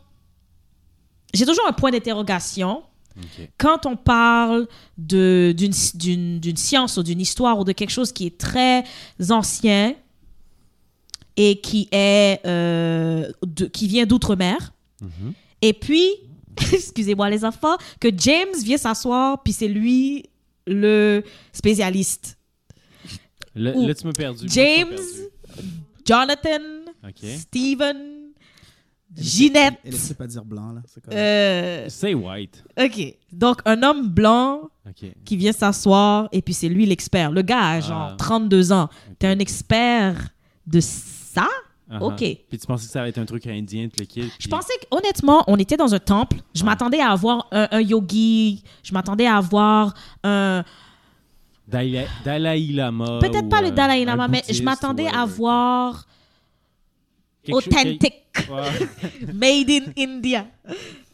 [1.34, 2.82] j'ai toujours un point d'interrogation
[3.58, 8.84] quand on parle d'une science ou d'une histoire ou de quelque chose qui est très
[9.28, 9.94] ancien
[11.36, 14.72] et qui, est, euh, de- qui vient d'outre-mer.
[15.02, 15.32] Mhm.
[15.62, 16.06] Et puis,
[16.72, 20.29] excusez-moi les enfants, que James vient s'asseoir, puis c'est lui
[20.66, 21.22] le
[21.52, 22.36] spécialiste.
[23.54, 24.46] Là, Ou là, tu m'as perdu.
[24.48, 25.64] James, perdu.
[26.06, 26.62] Jonathan,
[27.06, 27.24] Ok.
[27.38, 27.96] Steven,
[29.16, 29.74] Ginette.
[29.84, 30.82] Elle essaie pas dire blanc, là.
[30.86, 31.02] C'est.
[31.12, 32.62] Euh, Say white.
[32.78, 33.16] ok.
[33.32, 34.68] Donc, un homme blanc
[35.24, 37.30] qui vient s'asseoir et puis c'est lui l'expert.
[37.32, 38.16] Le gars a genre Ah.
[38.18, 38.88] 32 ans.
[39.18, 39.36] T'es Ok.
[39.36, 40.28] un expert
[40.66, 41.48] de ça?
[41.90, 42.02] Uh-huh.
[42.04, 42.18] Ok.
[42.18, 44.22] Puis tu pensais que ça allait être un truc indien, le.
[44.22, 46.36] Je puis- pensais qu'honnêtement, on était dans un temple.
[46.54, 48.62] Je m'attendais à avoir un, un yogi.
[48.82, 50.62] Je m'attendais à avoir un.
[51.66, 53.18] Dalai, Dalai Lama.
[53.20, 56.06] Peut-être pas le euh, Dalai Lama, mais je m'attendais ou à voir
[57.42, 58.14] Quelque authentique.
[58.36, 59.32] Ouais.
[59.34, 60.46] Made in India.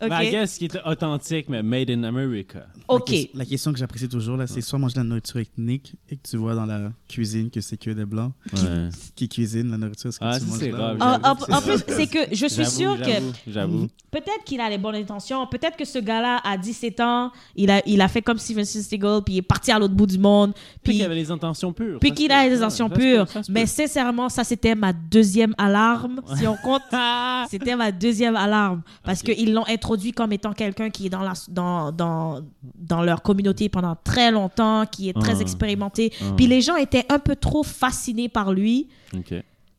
[0.02, 0.09] OK.
[0.10, 2.66] Ben, I guess qui était authentique, mais made in America.
[2.88, 3.09] OK.
[3.10, 5.94] La, ques- la question que j'apprécie toujours, là, c'est soit manger de la nourriture ethnique
[6.10, 8.90] et que tu vois dans la cuisine que c'est que des blancs Ouais.
[9.14, 10.12] qui cuisinent la nourriture.
[10.12, 10.94] ce que Ah, tu manges là.
[10.94, 11.18] grave,
[11.48, 15.47] En, plus, c'est que je suis sûre que j'avoue, peut-être qu'il a les bonnes intentions.
[15.47, 19.22] Peut-être que ce gars-là, à 17 ans, il a, il a fait comme Steven Seagal,
[19.24, 20.52] puis il est parti à l'autre bout du monde.
[20.52, 21.98] Puis Puis, qu'il avait les intentions pures.
[21.98, 23.26] puis qu'il a les intentions pures.
[23.48, 26.82] Mais sincèrement, ça, c'était ma deuxième alarme, si on compte.
[27.09, 27.47] Ah!
[27.51, 28.83] C'était ma deuxième alarme.
[29.05, 29.35] Parce Ok.
[29.35, 32.41] qu'ils l'ont introduit comme étant quelqu'un qui est dans, la, dans, dans,
[32.74, 35.41] dans leur communauté pendant très longtemps, qui est très Ah.
[35.43, 36.12] expérimenté.
[36.20, 36.24] Ah.
[36.37, 38.89] Puis les gens étaient un peu trop fascinés par lui.
[39.16, 39.35] Ok.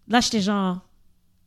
[0.08, 0.80] Là, j'étais genre,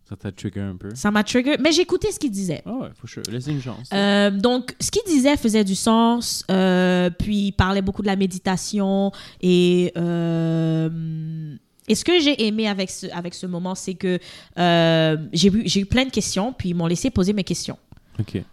[0.09, 0.89] Ça t'a trigger un peu?
[0.95, 1.57] ça m'a trigger.
[1.61, 2.63] Mais j'écoutais ce qu'il disait.
[2.67, 3.23] Ah ouais, faut sure.
[3.31, 3.89] Laissez une chance.
[3.95, 6.45] Euh, donc, ce qu'il disait faisait du sens.
[6.51, 9.13] euh, puis, il parlait beaucoup de la méditation.
[9.41, 11.57] Et, euh,
[11.91, 14.21] et ce que j'ai aimé avec ce, avec ce moment, c'est que
[14.59, 15.49] euh, j'ai
[15.81, 16.53] eu, plein de questions.
[16.53, 17.79] Puis, ils m'ont laissé poser mes questions.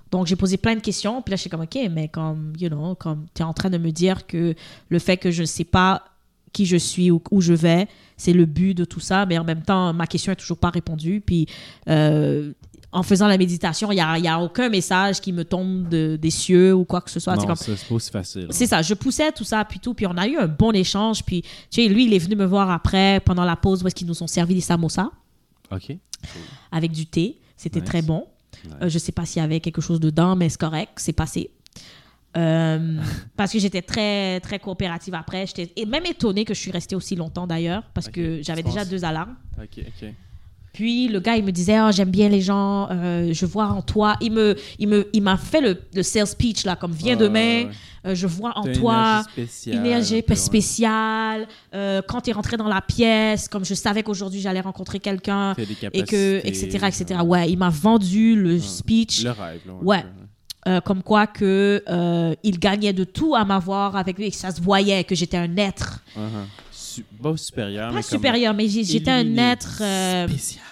[0.09, 1.22] Donc, j'ai posé plein de questions.
[1.22, 3.69] Puis là, je suis comme, OK, mais comme, you know, comme tu es en train
[3.69, 4.55] de me dire que
[4.89, 6.03] le fait que je ne sais pas
[6.58, 9.26] qui je suis ou où je vais, c'est le but de tout ça.
[9.26, 11.22] Mais en même temps, ma question n'est toujours pas répondue.
[11.26, 11.46] Puis,
[11.88, 12.52] euh,
[12.92, 16.18] en faisant la méditation, il n'y a, y a aucun message qui me tombe de-
[16.20, 17.34] des cieux ou quoi que ce soit.
[17.36, 18.48] C'est non, comme- ça, c'est pas aussi facile.
[18.50, 21.24] c'est ça, je poussais tout ça, puis tout, puis on a eu un bon échange,
[21.24, 21.50] puis tu
[21.84, 24.24] sais, lui, il est venu me voir après, pendant la pause, où est-ce qu'ils nous
[24.24, 25.10] ont servi des samosas
[25.72, 25.96] Ok.
[26.72, 27.90] avec du thé, c'était Nice.
[27.90, 28.26] très bon.
[28.64, 28.74] Nice.
[28.82, 31.52] Euh, je sais pas s'il y avait quelque chose dedans, mais c'est correct, c'est passé.
[32.38, 32.97] Euh,
[33.35, 36.95] parce que j'étais très très coopérative après, j'étais et même étonnée que je suis restée
[36.95, 39.35] aussi longtemps d'ailleurs, parce que j'avais déjà deux alarmes.
[40.73, 43.81] Puis le gars, il me disait, oh, j'aime bien les gens, euh, je vois en
[43.81, 44.15] toi.
[44.22, 47.64] Il me, il me, il m'a fait le, le sales pitch là, comme viens demain,
[47.65, 47.69] ouais.
[48.05, 49.23] euh, je vois en T'as une toi
[49.65, 51.47] énergie spéciale.
[52.07, 55.55] quand tu es rentré dans la pièce, comme je savais qu'aujourd'hui j'allais rencontrer quelqu'un
[55.93, 57.22] et que, etc., etc.
[57.26, 58.59] Ouais, il m'a vendu le Ouais.
[58.59, 59.73] speech, Le rêve, là.
[59.81, 60.05] Ouais.
[60.68, 64.35] Euh, comme quoi que euh, il gagnait de tout à m'avoir avec lui et que
[64.38, 66.19] ça se voyait que j'étais un être Uh-huh.
[66.72, 69.80] Su- pas supérieur, pas mais supérieur, mais j'étais un être.
[69.81, 70.64] euh, Spécial.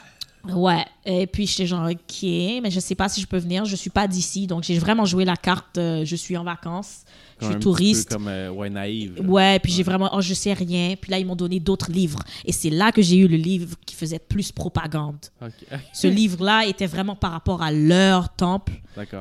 [0.54, 3.76] Ouais, et puis j'étais genre, ok, mais je sais pas si je peux venir, je
[3.76, 7.04] suis pas d'ici, donc j'ai vraiment joué la carte, euh, je suis en vacances,
[7.42, 8.10] je suis touriste.
[8.10, 9.22] peu comme euh, ouais, naïve.
[9.28, 10.96] Ouais, puis j'ai vraiment, oh, je sais rien.
[11.00, 12.20] Puis là, ils m'ont donné d'autres livres.
[12.46, 15.18] Et c'est là que j'ai eu le livre qui faisait plus propagande.
[15.94, 18.74] Ce livre-là était vraiment par rapport à leur temple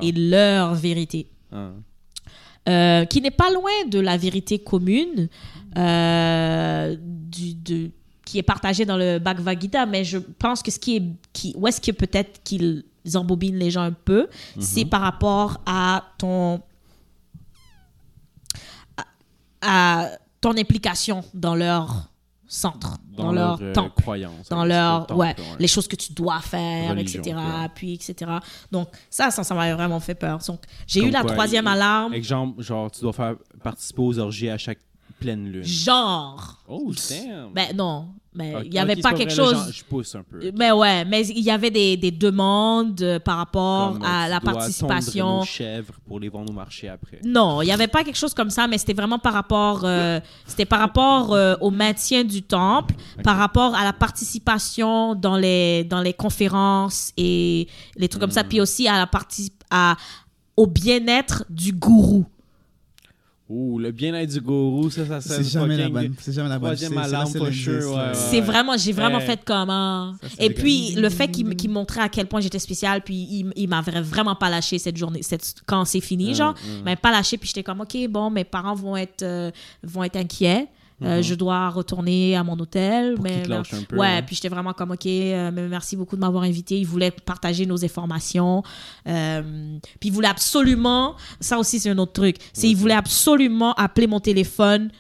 [0.02, 1.28] et leur vérité.
[1.52, 1.70] Ah.
[2.66, 5.28] Euh, qui n'est pas loin de la vérité commune
[5.76, 7.90] euh, du, de,
[8.24, 11.02] qui est partagée dans le Bhagavad Gita, mais je pense que ce qui est,
[11.32, 12.84] qui, où est-ce que peut-être qu'il
[13.14, 14.62] embobines les gens un peu, Mhm.
[14.62, 16.60] c'est par rapport à ton
[18.96, 19.04] à,
[19.62, 20.08] à
[20.40, 22.08] ton implication dans leur
[22.46, 26.40] centre, dans, leur, euh, temple croyance, dans leur temple, ouais, les choses que tu dois
[26.40, 27.68] faire Religion, etc ouais.
[27.74, 28.30] puis etc
[28.70, 32.14] donc ça ça ça m'a vraiment fait peur donc j'ai eu la troisième il- alarme
[32.14, 34.78] Exemple, genre, tu dois faire participer aux orgies à chaque
[35.20, 35.64] pleine lune.
[35.64, 37.52] genre Oh, damn!
[37.54, 40.24] ben non mais il Ok, y avait pas quelque vrai, chose genre, je pousse un
[40.24, 40.40] peu.
[40.56, 44.28] mais ouais mais il y avait des, des demandes euh, par rapport Comme, à euh,
[44.28, 47.20] la participation nos chèvres pour les vendre au marché après.
[47.24, 50.18] Non, il n'y avait pas quelque chose comme ça, mais c'était vraiment par rapport, euh,
[50.46, 55.84] c'était par rapport euh, au maintien du temple, par rapport à la participation dans les,
[55.84, 58.32] dans les conférences et les trucs comme Hmm.
[58.32, 59.96] ça, puis aussi à la partie, à,
[60.56, 62.26] au bien-être du gourou.
[63.50, 66.14] Ouh, le bien-être du gourou, ça, ça, ça C'est jamais la bonne.
[66.18, 66.74] C'est jamais la bonne.
[66.74, 69.26] Troisième alarme, l'indice, sure, ouais, C'est vraiment, j'ai vraiment Ouais.
[69.26, 70.14] fait comment?
[70.22, 71.00] Ça, Et puis gars.
[71.02, 74.34] le fait qu'il qu'il montrait à quel point j'étais spéciale, puis il, il m'avait vraiment
[74.34, 76.56] pas lâché cette journée, cette, quand c'est fini, Mm, genre, mm.
[76.78, 79.50] il m'avait pas lâché, puis j'étais comme ok bon, mes parents vont être euh,
[79.82, 80.66] vont être inquiets.
[81.02, 83.14] Euh, je dois retourner à mon hôtel.
[83.14, 84.22] Pour mais te un peu, ouais, ouais.
[84.22, 86.78] puis j'étais vraiment comme ok, euh, mais merci beaucoup de m'avoir invité.
[86.78, 88.62] Ils voulaient partager nos informations.
[89.08, 93.74] Euh, puis ils voulaient absolument, ça aussi c'est un autre truc, c'est ils voulaient absolument
[93.74, 94.90] appeler mon téléphone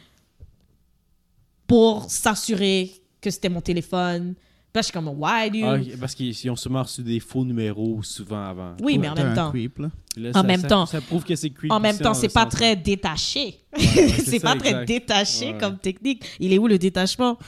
[1.66, 2.90] pour s'assurer
[3.20, 4.34] que c'était mon téléphone.
[4.34, 5.64] Puis là, je suis comme, why, dude?
[5.64, 8.76] Ah, parce qu'ils ils ont sûrement reçu des faux numéros souvent avant.
[8.82, 9.50] oui, mais en même temps.
[9.50, 9.78] creep,
[10.16, 10.30] là.
[10.30, 10.86] En ça- même ça- temps.
[10.86, 11.52] Ça prouve que c'est.
[11.70, 13.58] En même temps, c'est pas très détaché.
[13.76, 15.58] Ouais, ouais, c'est pas très détaché Ouais.
[15.58, 16.24] comme technique.
[16.38, 17.38] Il est où le détachement?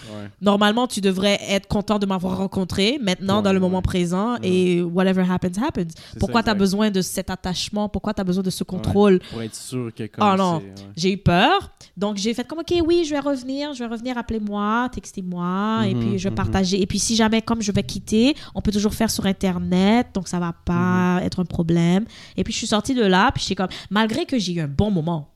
[0.41, 5.23] Normalement, tu devrais être content de m'avoir rencontré maintenant dans le moment présent et whatever
[5.31, 5.95] happens, happens.
[6.19, 7.89] Pourquoi tu as besoin de cet attachement?
[7.89, 9.21] Pourquoi tu as besoin de ce contrôle?
[9.31, 10.63] Pour être sûr que comme Oh non,
[10.97, 11.71] j'ai eu peur.
[11.97, 15.95] Donc, j'ai fait comme, OK, oui, je vais revenir, je vais revenir, appelez-moi, textez-moi, et
[15.95, 16.37] Mhm, puis je vais mhm.
[16.37, 16.83] partager.
[16.83, 20.29] Et puis, si jamais, comme je vais quitter, on peut toujours faire sur Internet, donc
[20.29, 21.23] ça va pas Mhm.
[21.27, 22.05] être un problème.
[22.37, 24.69] Et puis, je suis sortie de là, puis j'étais comme, malgré que j'ai eu un
[24.69, 25.33] bon moment,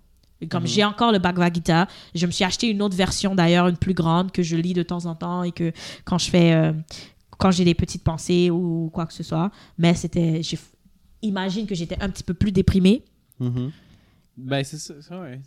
[0.51, 0.69] comme Mhm.
[0.69, 3.95] j'ai encore le Bhagavad Gita, je me suis acheté une autre version d'ailleurs, une plus
[3.95, 5.73] grande, que je lis de temps en temps et que
[6.05, 6.73] quand je fais, euh,
[7.39, 9.51] quand j'ai des petites pensées ou quoi que ce soit.
[9.79, 10.59] Mais c'était, j'ai-
[11.23, 13.05] imagine que j'étais un petit peu plus déprimée.
[13.39, 13.71] Mhm.
[14.37, 15.41] Ben, c'est ça, ça, ouais.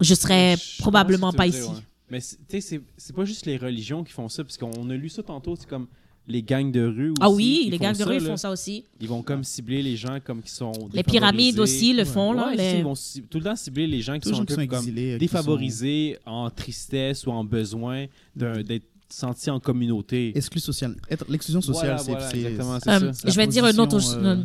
[0.00, 1.60] Je serais Je probablement pas ici.
[1.62, 1.74] ouais.
[2.10, 4.94] Mais tu sais, c'est c'est pas juste les religions qui font ça, parce qu'on a
[4.94, 5.86] lu ça tantôt, c'est comme
[6.26, 7.18] les gangs de rue aussi.
[7.20, 8.84] Ah oui, les gangs de ça, rue ils font ça aussi.
[9.00, 12.48] Ils vont comme cibler les gens comme qui sont Les pyramides aussi le font, là.
[12.56, 12.94] Ouais, ils vont
[13.30, 14.78] tout le temps cibler les gens qui Tous sont, gens qui un sont peu comme
[14.78, 15.10] exilés.
[15.12, 20.32] euh, qui défavorisés, en tristesse ou en besoin d'être sentis en communauté.
[20.36, 20.96] Exclus social.
[21.10, 22.54] Être- L'exclusion sociale, Voilà, c'est.
[22.54, 24.42] voilà, Euh, je vais te dire une autre, euh,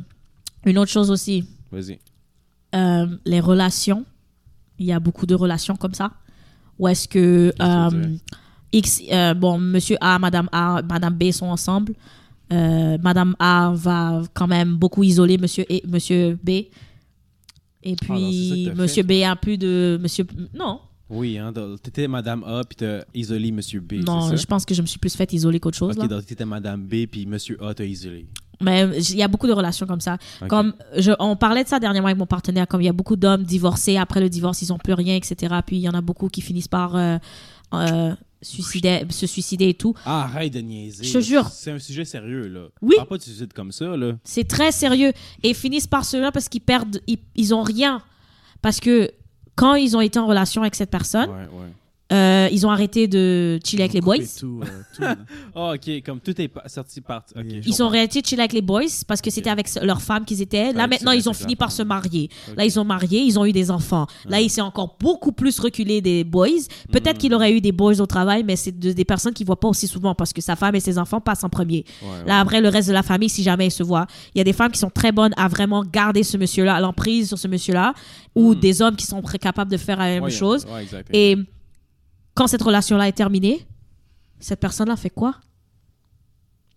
[0.66, 1.46] une autre chose aussi.
[1.72, 2.00] Vas-y.
[2.76, 4.06] Euh, les relations.
[4.78, 6.12] Il y a beaucoup de relations comme ça.
[6.78, 7.52] Où est-ce que
[8.72, 11.94] X, euh, bon, Monsieur A, Madame A, Madame B sont ensemble.
[12.52, 16.50] Euh, Madame A va quand même beaucoup isoler Monsieur, et, Monsieur B.
[16.50, 16.70] Et
[17.84, 20.26] Ah, non, puis Monsieur fait, B a plus de Monsieur.
[20.54, 20.80] Non,
[21.10, 24.82] Oui, hein, t'étais Madame A, puis t'as isolé Monsieur B, non, je pense que je
[24.82, 25.96] me suis plus fait isoler qu'autre chose.
[25.96, 26.08] Ok, là.
[26.08, 28.28] donc t'étais Madame B, puis Monsieur A t'a isolé.
[28.62, 30.18] Mais il y a beaucoup de relations comme ça.
[30.50, 33.16] Comme je, on parlait de ça dernièrement avec mon partenaire, comme il y a beaucoup
[33.16, 35.56] d'hommes divorcés, après le divorce, ils n'ont plus rien, etc.
[35.66, 37.18] Puis il y en a beaucoup qui finissent par euh,
[37.74, 39.94] euh, suicider, se suicider et tout.
[40.06, 41.04] Ah, arrête de niaiser.
[41.04, 41.48] Je te jure.
[41.48, 42.68] C'est un sujet sérieux, là.
[42.82, 42.96] Oui.
[42.96, 44.14] Parle pas de suicide comme ça, là.
[44.24, 45.12] C'est très sérieux.
[45.44, 48.02] Et ils finissent par cela parce qu'ils perdent, ils, ils ont rien.
[48.62, 49.12] Parce que
[49.56, 51.74] quand ils ont été en relation avec cette personne, Ouais, ouais.
[52.50, 54.18] Euh, ils ont arrêté de chiller avec les boys.
[54.40, 55.04] Tout, euh, tout.
[55.56, 57.24] Ah, ok, comme tout est sorti par.
[57.36, 60.26] ok, Ils ont arrêté de chiller avec les boys parce que c'était avec leur femme
[60.26, 60.74] qu'ils étaient.
[60.74, 62.30] Là, Avec maintenant, ils ont fini par se marier.
[62.56, 64.08] Là, ils sont mariés, ils ont eu des enfants.
[64.28, 66.48] Là, il s'est encore beaucoup plus reculé des boys.
[66.92, 67.20] Peut-être Mm.
[67.20, 69.68] qu'il aurait eu des boys au travail, mais c'est de- des personnes qu'il voit pas
[69.68, 71.86] aussi souvent parce que sa femme et ses enfants passent en premier.
[72.02, 72.26] Ouais, ouais.
[72.28, 74.44] Là, après, le reste de la famille, si jamais ils se voient, il y a
[74.44, 77.48] des femmes qui sont très bonnes à vraiment garder ce monsieur-là, à l'emprise sur ce
[77.48, 77.94] monsieur-là,
[78.36, 78.60] ou Mm.
[78.60, 80.66] des hommes qui sont très capables de faire la même Ouais, chose.
[81.14, 81.36] Et
[82.36, 83.66] quand cette relation-là est terminée,
[84.40, 85.36] cette personne-là fait quoi?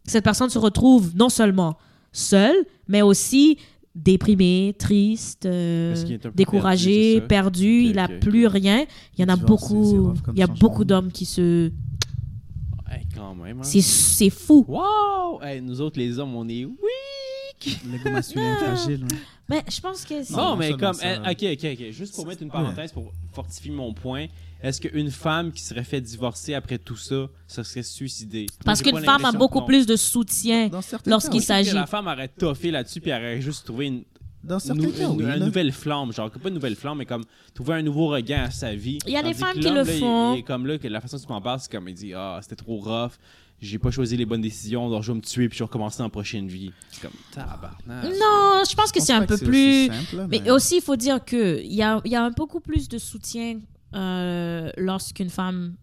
[0.04, 1.76] Cette personne se retrouve non seulement
[2.12, 2.56] seule,
[2.88, 3.58] mais aussi
[3.94, 5.94] déprimée, triste, euh,
[6.34, 8.84] découragé, perdu, perdu, il a Ok, ok, plus rien.
[9.16, 11.70] Il y en a beaucoup, il y a beaucoup d'hommes qui se...
[12.90, 13.58] Hey, quand même.
[13.60, 13.64] Hein.
[13.64, 14.64] C'est c'est fou.
[14.66, 15.40] Wow!
[15.42, 17.80] Hey, nous autres, les hommes, on est weak!
[17.90, 19.02] L'ego masculin fragile.
[19.04, 19.18] ouais.
[19.48, 20.34] Mais je pense que c'est...
[20.34, 20.94] Non, Non, mais comme.
[20.94, 21.16] ça.
[21.16, 21.90] eh, ok, ok, ok.
[21.92, 24.26] Juste pour mettre une parenthèse, pour fortifier mon point,
[24.62, 28.46] est-ce qu'une femme qui serait fait divorcer après tout ça, ça serait suicidée?
[28.64, 30.70] Parce qu'une femme a beaucoup plus de soutien
[31.04, 31.72] lorsqu'il s'agit...
[31.72, 34.04] La femme aurait toffé là-dessus, puis aurait juste trouvé une,
[34.44, 35.22] Dans certains nou- cas, une, oui.
[35.24, 35.38] une là.
[35.38, 37.24] nouvelle flamme, genre pas une nouvelle flamme, mais comme
[37.54, 38.98] trouver un nouveau regard à sa vie.
[39.06, 40.34] Il y a des femmes qui le là, font.
[40.34, 42.14] Il, est comme là que la façon dont tu m'en parles, c'est comme il dit
[42.14, 43.12] ah c'était trop rough,
[43.60, 45.98] j'ai pas choisi les bonnes décisions, donc je vais me tuer puis je vais recommencer
[45.98, 46.72] dans la prochaine vie.
[46.90, 48.04] C'est comme tabarnak.
[48.04, 49.88] Non, je pense que c'est un peu plus.
[49.88, 52.30] aussi simple, là, Mais aussi, il faut dire qu'il y a, il y a un
[52.30, 53.60] beaucoup plus de soutien
[53.94, 55.74] euh, lorsqu'une femme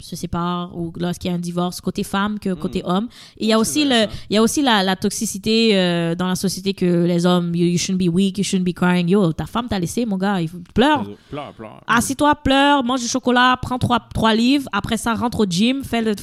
[0.00, 3.08] se sépare ou lorsqu'il y a un divorce côté femme que côté homme.
[3.36, 6.26] Et il y a aussi, le, il y a aussi la, la toxicité euh, dans
[6.26, 9.08] la société que les hommes, you, you shouldn't be weak, you shouldn't be crying.
[9.08, 11.08] Yo, ta femme t'a laissé, mon gars, il faut, pleure.
[11.30, 11.80] Pleure, pleure.
[11.86, 14.68] Assis-toi, pleure, mange du chocolat, prends trois, trois livres.
[14.72, 16.14] Après ça, rentre au gym, fais le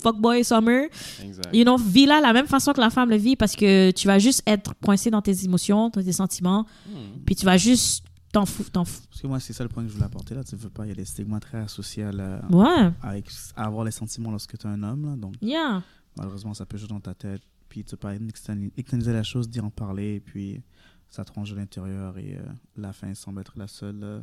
[0.00, 0.84] fuckboy summer.
[1.22, 1.54] Exact.
[1.54, 4.06] You know, vis là la même façon que la femme le vit parce que tu
[4.06, 6.66] vas juste être coincé dans tes émotions, dans tes sentiments.
[6.88, 7.22] Hmm.
[7.26, 8.04] Puis tu vas juste
[8.34, 9.00] t'en fous, t'en fous.
[9.08, 10.44] Parce que moi, c'est ça le point que je voulais apporter là.
[10.44, 13.64] Tu veux pas, il y a des stigmas très associés à, la- Ouais, avec, à
[13.64, 15.06] avoir les sentiments lorsque tu es un homme.
[15.10, 15.82] Là, donc, yeah.
[16.16, 17.42] malheureusement, ça peut jouer dans ta tête.
[17.68, 18.08] Puis tu peux
[18.76, 20.14] externaliser la chose, d'y en parler.
[20.16, 20.60] Et puis
[21.08, 22.18] ça te range de l'intérieur.
[22.18, 22.42] Et euh,
[22.76, 24.20] la fin semble être la seule euh,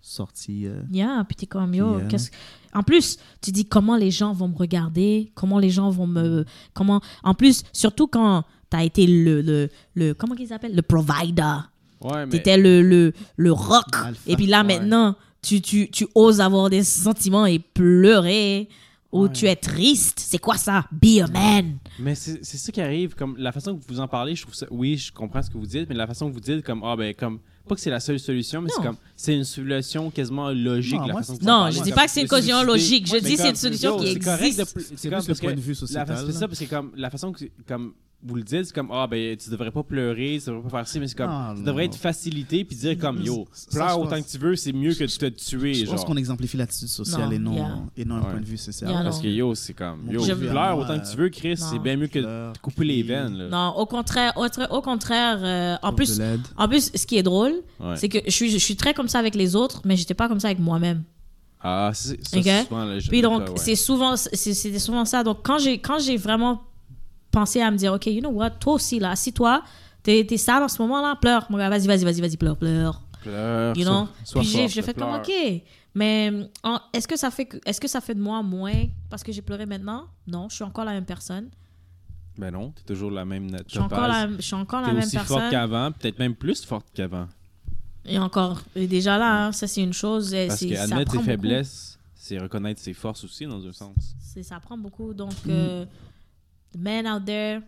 [0.00, 0.66] sortie.
[0.66, 0.82] euh.
[0.90, 2.00] Yeah, puis t'es comme yo.
[2.08, 2.30] Qu'est-ce-
[2.74, 6.44] En plus, tu dis comment les gens vont me regarder, comment les gens vont me.
[6.74, 10.12] comment En plus, surtout quand t'as été le, le, le.
[10.14, 11.56] Comment qu'ils appellent Le provider.
[12.04, 13.86] Ouais, mais T'étais le, le, le rock.
[13.92, 14.64] Alpha, Et puis là, ouais.
[14.78, 18.68] maintenant, tu, tu, tu oses avoir des sentiments et pleurer.
[19.12, 19.32] Ou Ouais.
[19.32, 20.18] tu es triste.
[20.26, 20.86] C'est quoi ça?
[20.90, 21.76] Be a man.
[21.98, 24.54] Mais c'est c'est ça qui arrive, comme la façon que vous en parlez, je trouve
[24.54, 24.64] ça.
[24.70, 26.96] Oui, je comprends ce que vous dites, mais la façon que vous dites, comme ah
[26.96, 27.38] ben comme
[27.68, 30.94] pas que c'est la seule solution, mais c'est comme c'est une solution quasiment logique.
[30.98, 33.06] Non, la moi, façon Non, je dis pas que c'est une susciter- logique.
[33.06, 34.72] Je Mais dis c'est une solution qui c'est correct de existe.
[34.72, 36.18] plus- C'est C'est plus comme le point de vue sociétal.
[36.26, 37.92] c'est ça parce que comme la façon que comme
[38.24, 40.88] vous le dites, c'est comme ah ben tu devrais pas pleurer, tu devrais pas faire
[40.88, 41.62] ci, mais c'est comme Non, ça non.
[41.62, 44.94] devrait être facilité puis dire comme yo pleure autant pense- que tu veux, c'est mieux
[44.94, 46.04] que de te tuer Je pense genre.
[46.06, 47.76] qu'on exemplifie l'attitude sociale Non, et, non, yeah.
[47.96, 48.30] et non un Ouais.
[48.30, 48.90] point de vue social.
[48.90, 51.66] Yeah, Parce que yo c'est comme yo Je- pleure autant que tu veux, Chris, non.
[51.70, 53.48] c'est bien mieux que de couper les veines là.
[53.48, 56.20] Non, au contraire, au, au contraire, euh, en plus,
[56.56, 57.96] en plus, ce qui est drôle, Ouais.
[57.96, 60.28] c'est que je suis, je suis très comme ça avec les autres, mais j'étais pas
[60.28, 61.02] comme ça avec moi-même.
[61.64, 62.42] Ah, c'est ça, Ok?
[62.44, 63.54] c'est souvent le Puis donc, ouais.
[63.56, 65.22] c'est souvent, c'est- c'était souvent ça.
[65.22, 66.60] Donc, quand j'ai, quand j'ai vraiment
[67.32, 69.62] pensé à me dire, OK, you know what, toi aussi, là, assis-toi,
[70.04, 71.46] t'es, t'es sale en ce moment-là, pleure.
[71.50, 73.02] Mon gars, vas-y, vas-y, vas-y, vas-y, pleure, pleure.
[73.22, 74.08] Pleure, You know?
[74.34, 75.14] Puis j'ai, fait comme.
[75.14, 75.30] OK.
[75.94, 76.32] Mais
[76.92, 79.66] est-ce que, ça fait est-ce que ça fait de moi moins parce que j'ai pleuré
[79.66, 80.06] maintenant?
[80.26, 81.50] Non, je suis encore la même personne.
[82.38, 85.02] Ben non, t'es toujours la même Je suis encore la, je suis encore la même
[85.02, 87.26] aussi forte qu'avant, peut-être même plus forte qu'avant.
[88.06, 90.34] Et encore, et déjà là, hein, ça c'est une chose.
[90.48, 94.16] Parce que admettre ses faiblesses, c'est reconnaître ses forces aussi, dans un sens.
[94.42, 95.12] Ça prend beaucoup.
[95.12, 95.50] Donc, Mm.
[95.50, 95.84] euh,
[96.72, 97.62] the men out there,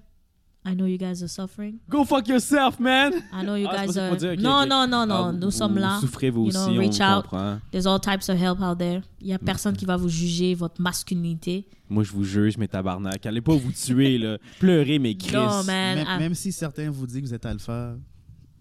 [0.67, 1.79] I know you guys are suffering.
[1.91, 3.13] Go fuck yourself, man!
[3.33, 4.17] I know you Ah, guys are.
[4.39, 5.99] non, non, non, non, Ah, nous sommes là.
[6.01, 7.25] Souffrez vous You know, aussi, reach out.
[7.29, 7.61] comprend.
[7.71, 9.03] There's all types of help out there.
[9.21, 11.67] Il y a personne qui va vous juger votre masculinité.
[11.91, 13.27] Moi, je vous juge, mes tabarnak.
[13.27, 14.39] Allez pas vous tuer, là.
[14.59, 15.35] Pleurez, mes Chris.
[15.37, 15.97] Non, man.
[15.97, 17.97] Même, ah, même si certains vous disent que vous êtes alpha,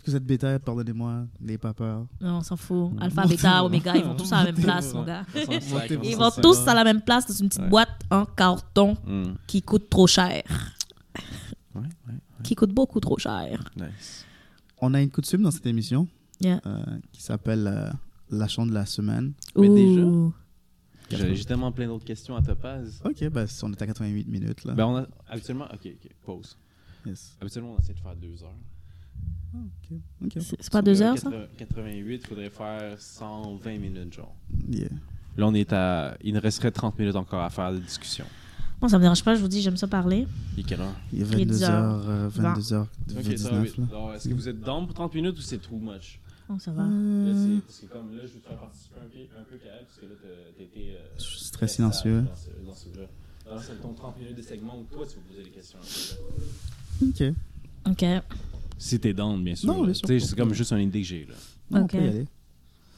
[0.04, 2.06] que vous êtes bêta, pardonnez-moi, n'ayez pas peur.
[2.22, 2.92] Non, on s'en fout.
[3.00, 5.26] Alpha, bêta, oméga, ils vont tous à la même place, mon gars.
[6.04, 7.70] Ils vont tous à la même place dans une petite Ouais.
[7.70, 9.34] boîte en carton Hmm.
[9.48, 10.44] qui coûte trop cher.
[11.76, 12.14] Ouais, ouais,
[12.44, 13.64] Qui coûte beaucoup trop cher.
[13.76, 14.26] nice.
[14.80, 16.08] On a une coutume dans cette émission
[16.42, 16.60] Yeah.
[16.66, 17.90] euh, qui s'appelle euh,
[18.30, 19.34] la chante de la semaine.
[19.56, 20.06] Mais déjà?
[21.36, 23.00] J'ai tellement plein d'autres questions à Topaz.
[23.06, 24.74] Ok, ben, on est à 88 minutes là.
[24.74, 25.66] Ben, on a habituellement.
[25.74, 26.58] Ok, ok, pause.
[27.06, 27.38] Yes.
[27.40, 28.56] Habituellement, on essaie de faire deux heures.
[29.54, 30.32] Ok, ok.
[30.42, 31.30] C'est c'est pas deux heures, ça?
[31.30, 34.36] 80 88, il faudrait faire 120 minutes, genre.
[34.70, 34.88] Yeah.
[35.38, 36.18] Là, on est à.
[36.24, 38.26] Il nous resterait 30 minutes encore à faire de discussion.
[38.82, 40.28] Bon, ça me dérange pas, je vous dis, j'aime ça parler.
[40.58, 40.94] Il est quelle heure?
[41.14, 43.78] Il est Il est 22h, 10 22h, Ok, ça va 19 vite.
[43.78, 43.86] là.
[43.92, 46.20] Alors, Est-ce que vous êtes down pour 30 minutes ou c'est too much?
[46.50, 46.84] Oh, ça va.
[46.84, 49.44] Là, Euh, c'est- parce que comme là, je veux te faire participer un peu, un
[49.44, 50.96] peu Kael, parce que là, été.
[50.98, 52.22] euh, Je suis très silencieux.
[52.24, 53.06] Dans ce, dans ce là.
[53.56, 55.80] Dans c'est ton 30 minutes de segment où toi, tu vas poser des questions.
[55.80, 57.08] là?
[57.08, 57.34] Ok.
[57.92, 58.24] Ok.
[58.84, 59.74] Si t'es down, bien sûr.
[59.74, 60.08] Non, bien sûr.
[60.08, 61.36] Tu C'est comme juste une idée que j'ai, là.
[61.72, 61.92] On Ok.
[61.92, 62.26] peut y aller.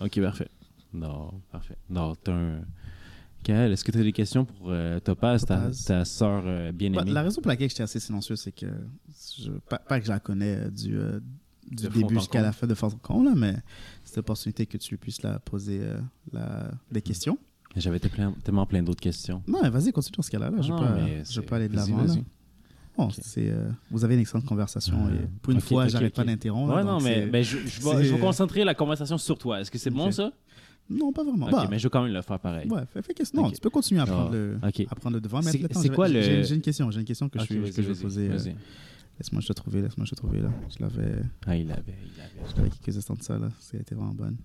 [0.01, 0.49] Ok, parfait.
[0.93, 1.75] Non, parfait.
[1.89, 2.61] Non, t'as un.
[3.43, 5.85] Kael, est-ce que t'as des questions pour euh, Topaz, ta, Topaz.
[5.85, 7.05] ta soeur bien-aimée?
[7.05, 8.65] Bah, la raison pour laquelle j'étais assez silencieux, c'est que
[9.39, 11.19] je, pas, pas que je la connais euh, du, euh,
[11.69, 13.55] du début jusqu'à la fin de comble, là, mais
[14.03, 15.99] c'est l'opportunité que tu puisses la poser euh,
[16.33, 17.37] la- des questions.
[17.75, 19.43] J'avais tellement plein d'autres questions.
[19.47, 20.49] Non, mais vas-y, continue dans ce cas-là.
[20.49, 20.61] Là.
[20.61, 22.15] Je ne c'est- pas aller de vas-y, l'avant.
[23.11, 26.23] C'est, euh, vous avez une excellente conversation Euh, et pour une fois, ok, j'arrête pas
[26.23, 26.75] d'interrompre.
[26.75, 29.61] Ouais, non, mais, je, je, vais, je vais concentrer la conversation sur toi.
[29.61, 30.31] Est-ce que c'est bon, ça?
[30.89, 31.47] Non, pas vraiment.
[31.47, 32.69] Ok, Bah, mais je vais quand même le faire pareil.
[32.69, 33.41] ouais, fais, fais question.
[33.41, 35.41] Non, tu peux continuer à prendre, le, à prendre le devant.
[35.41, 36.91] Mais C'est- quoi le- j'ai, j'ai une question.
[36.91, 38.29] J'ai une question que, je, que je vas-y, poser.
[38.29, 38.37] euh,
[39.17, 39.81] laisse-moi je te trouver.
[39.81, 40.41] Laisse-moi je te trouver.
[40.41, 40.49] Là.
[40.69, 41.15] Je l'avais,
[41.47, 42.49] Ah, il l'avait, il l'avait.
[42.51, 43.39] je l'avais quelques instants de ça.
[43.39, 43.49] Là.
[43.59, 44.37] C'était vraiment bonne.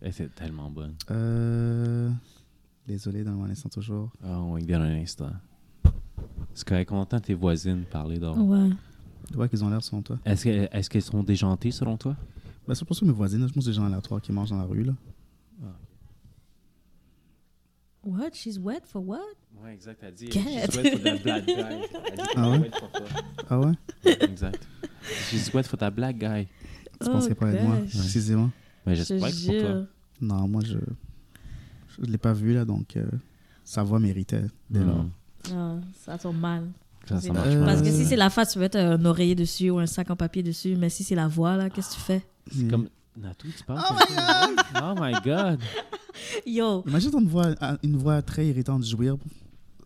[0.00, 0.94] Elle était tellement bonne.
[1.10, 2.10] Euh...
[2.88, 4.10] Désolé, dans mon instant toujours.
[4.24, 5.30] Ah, on va y donner un instant.
[6.54, 8.38] C'est correct, on entend tes voisines parler dehors.
[8.38, 8.70] Ouais.
[9.34, 10.18] Ouais, qu'ils ont l'air selon toi.
[10.24, 12.16] Est-ce que- est-ce qu'elles sont déjantées selon toi?
[12.66, 14.32] Bah, c'est pour ça que mes voisines, je pense que c'est des gens aléatoires qui
[14.32, 14.84] mangent dans la rue.
[14.84, 14.92] Là.
[18.04, 18.30] What?
[18.34, 19.18] She's wet for what?
[19.62, 20.00] Ouais, exact.
[20.02, 20.40] Elle dit Cat.
[20.40, 21.52] She's wet for that black guy.
[21.54, 22.70] Elle dit Ah ouais?
[22.70, 22.90] toi.
[23.50, 23.72] Ah ouais?
[24.20, 24.66] Exact.
[25.28, 26.46] She's wet for that black guy.
[27.00, 27.90] Tu penses qu'elle parlait de moi, gosh.
[27.98, 28.50] précisément?
[28.86, 29.70] Mais Je j'espère que c'est pour toi.
[29.80, 29.86] jure.
[30.20, 30.78] Non, moi, je
[31.98, 33.06] je l'ai pas vu, là, donc euh,
[33.64, 35.02] sa voix méritait dès lors.
[35.04, 35.10] Mm.
[35.52, 36.64] Non, ça tombe mal.
[37.08, 37.66] Ça, ça C'est- marche Euh, mal.
[37.66, 40.10] Parce que si c'est la face, tu peux mettre un oreiller dessus ou un sac
[40.10, 40.76] en papier dessus.
[40.76, 42.22] Mais si c'est la voix, là, qu'est-ce que tu fais?
[42.54, 42.88] Mais- Comme...
[43.18, 44.54] Natou, tu parles comme ça, ouais?
[44.82, 45.58] Oh my God.
[46.46, 49.16] Yo, Imagine ton voix, une voix très irritante jouir.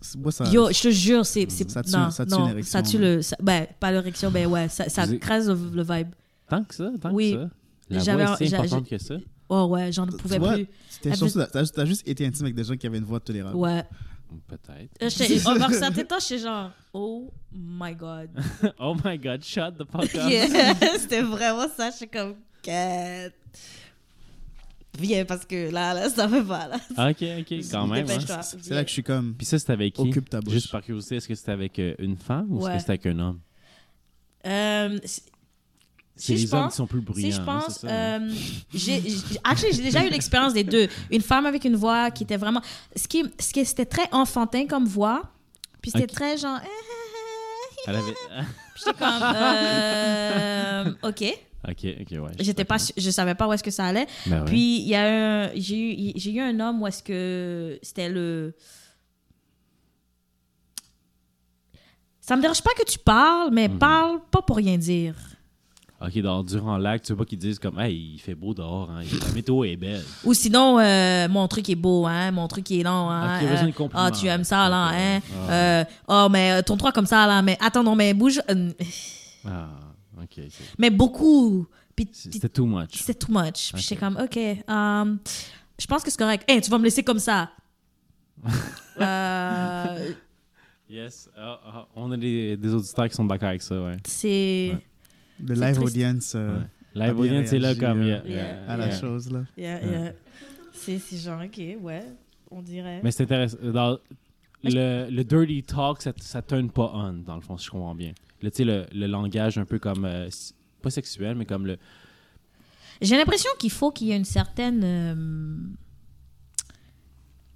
[0.01, 1.49] C'est- Moi, ça, yo, je te jure, c'est.
[1.51, 3.23] c'est- Ça tue- non, ça tue non, l'érection, ça tue le.
[3.23, 4.85] ça- ben, pas l'érection, ben ouais, ça,
[5.21, 6.09] crase le, le vibe.
[6.49, 7.35] Tant que ça, tant Oui.
[7.35, 7.51] que ça.
[7.91, 9.15] La J'avais voix un- est si importante que ça.
[9.49, 10.67] Oh ouais, j'en Tu pouvais vois, plus.
[11.03, 13.57] T'as t'as juste été intime avec des gens qui avaient une voix tolérable.
[13.57, 13.85] Ouais.
[14.47, 15.47] Peut-être.
[15.47, 18.31] On vers certains temps, j'étais genre, oh my god.
[18.79, 20.31] Oh my God, shut the fuck up.
[20.31, 23.35] Yeah, C'était vraiment ça, je suis comme, quête.
[24.99, 27.11] Viens, parce que là, là, ça va pas, là.
[27.11, 28.07] Ok, ok, quand même.
[28.11, 28.41] hein.
[28.43, 29.35] C'est là que je suis comme.
[29.35, 30.03] Puis ça, c'était avec qui?
[30.03, 30.55] Occupe ta bouche.
[30.55, 33.07] Juste par curiosité, est-ce que c'était avec euh, une femme ou est-ce que c'était avec
[33.07, 33.41] un homme?
[34.47, 34.99] Euh,
[36.21, 37.03] Si je les hommes pense- qui sont plus.
[37.17, 37.89] Si je hein, pense, hein?
[37.89, 38.31] euh,
[38.75, 39.01] j'ai
[39.83, 40.89] déjà eu l'expérience des deux.
[41.11, 42.61] Une femme avec une voix qui était vraiment.
[42.95, 45.23] Ce qui, ce qui c'était très enfantin comme voix.
[45.83, 46.59] Puis c'était très genre.
[47.87, 48.13] Elle avait...
[48.13, 49.23] Puis j'étais comme.
[49.23, 51.25] euh, ok.
[51.69, 52.31] ok, ok, ouais.
[52.41, 54.07] J'étais pas, su- je savais pas où est-ce que ça allait.
[54.27, 54.45] Ben ouais.
[54.45, 58.11] Puis il y a un, j'ai eu, j'ai eu un homme où est-ce que c'était
[58.11, 58.55] le.
[62.21, 63.79] Ça me dérange pas que tu parles, mais Mhm.
[63.79, 65.15] parle pas pour rien dire.
[66.03, 68.91] Ok, dans, durant l'acte, tu veux pas qu'ils disent comme, hey, il fait beau dehors,
[68.91, 70.03] hein, la météo est belle.
[70.25, 73.37] Ou sinon, euh, mon truc est beau, hein, mon truc est long, hein.
[73.39, 75.21] Ok, besoin de euh, ah, tu aimes ça, là, hein.
[75.49, 75.53] ah.
[75.53, 78.41] Euh, oh, mais euh, ton droit comme ça, là, mais attends, non, mais bouge.
[78.51, 78.71] euh,
[79.47, 79.69] Ah,
[80.23, 80.41] ok,
[80.79, 81.67] mais beaucoup.
[81.95, 82.91] Puis, puis C'était too much.
[82.95, 83.73] c'est too much.
[83.73, 83.81] Puis Ok.
[83.81, 85.19] j'étais comme, OK, um,
[85.79, 86.45] je pense que c'est correct.
[86.49, 87.51] Hey, tu vas me laisser comme ça.
[89.01, 90.11] Euh,
[90.91, 91.31] Yes.
[91.39, 93.97] Ah, ah, on a des, des auditeurs qui sont d'accord avec ça, ouais.
[94.07, 94.73] c'est.
[94.75, 94.83] Ouais.
[95.47, 95.83] Le live triste.
[95.83, 96.65] audience euh, Ouais.
[96.95, 98.01] Live bien audience, c'est là comme.
[98.03, 98.35] euh, yeah, Yeah.
[98.37, 99.01] yeah, à la yeah.
[99.01, 99.31] chose.
[99.31, 99.41] Là.
[99.57, 100.13] Yeah, yeah.
[100.73, 102.03] C'est genre, OK, ouais,
[102.51, 103.01] on dirait.
[103.05, 103.59] Mais c'est intéressant.
[103.63, 103.99] Dans
[104.65, 107.95] le, le dirty talk, ça, ça turn pas on, dans le fond, si je comprends
[107.95, 108.13] bien.
[108.43, 110.05] Le, tu sais, le, le langage un peu comme.
[110.05, 110.29] euh,
[110.83, 111.77] pas sexuel, mais comme le.
[113.03, 114.81] J'ai l'impression qu'il faut qu'il y ait une certaine.
[114.83, 115.15] euh,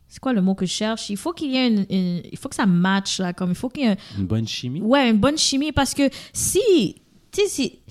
[0.09, 1.11] C'est quoi le mot que je cherche?
[1.11, 3.33] Il faut qu'il y ait une, une- Il faut que ça matche, là.
[3.33, 3.91] Comme il faut qu'il y ait.
[3.93, 4.81] un- Une bonne chimie?
[4.81, 5.73] Ouais, une bonne chimie.
[5.73, 6.97] Parce que si.
[7.35, 7.79] Tu sais.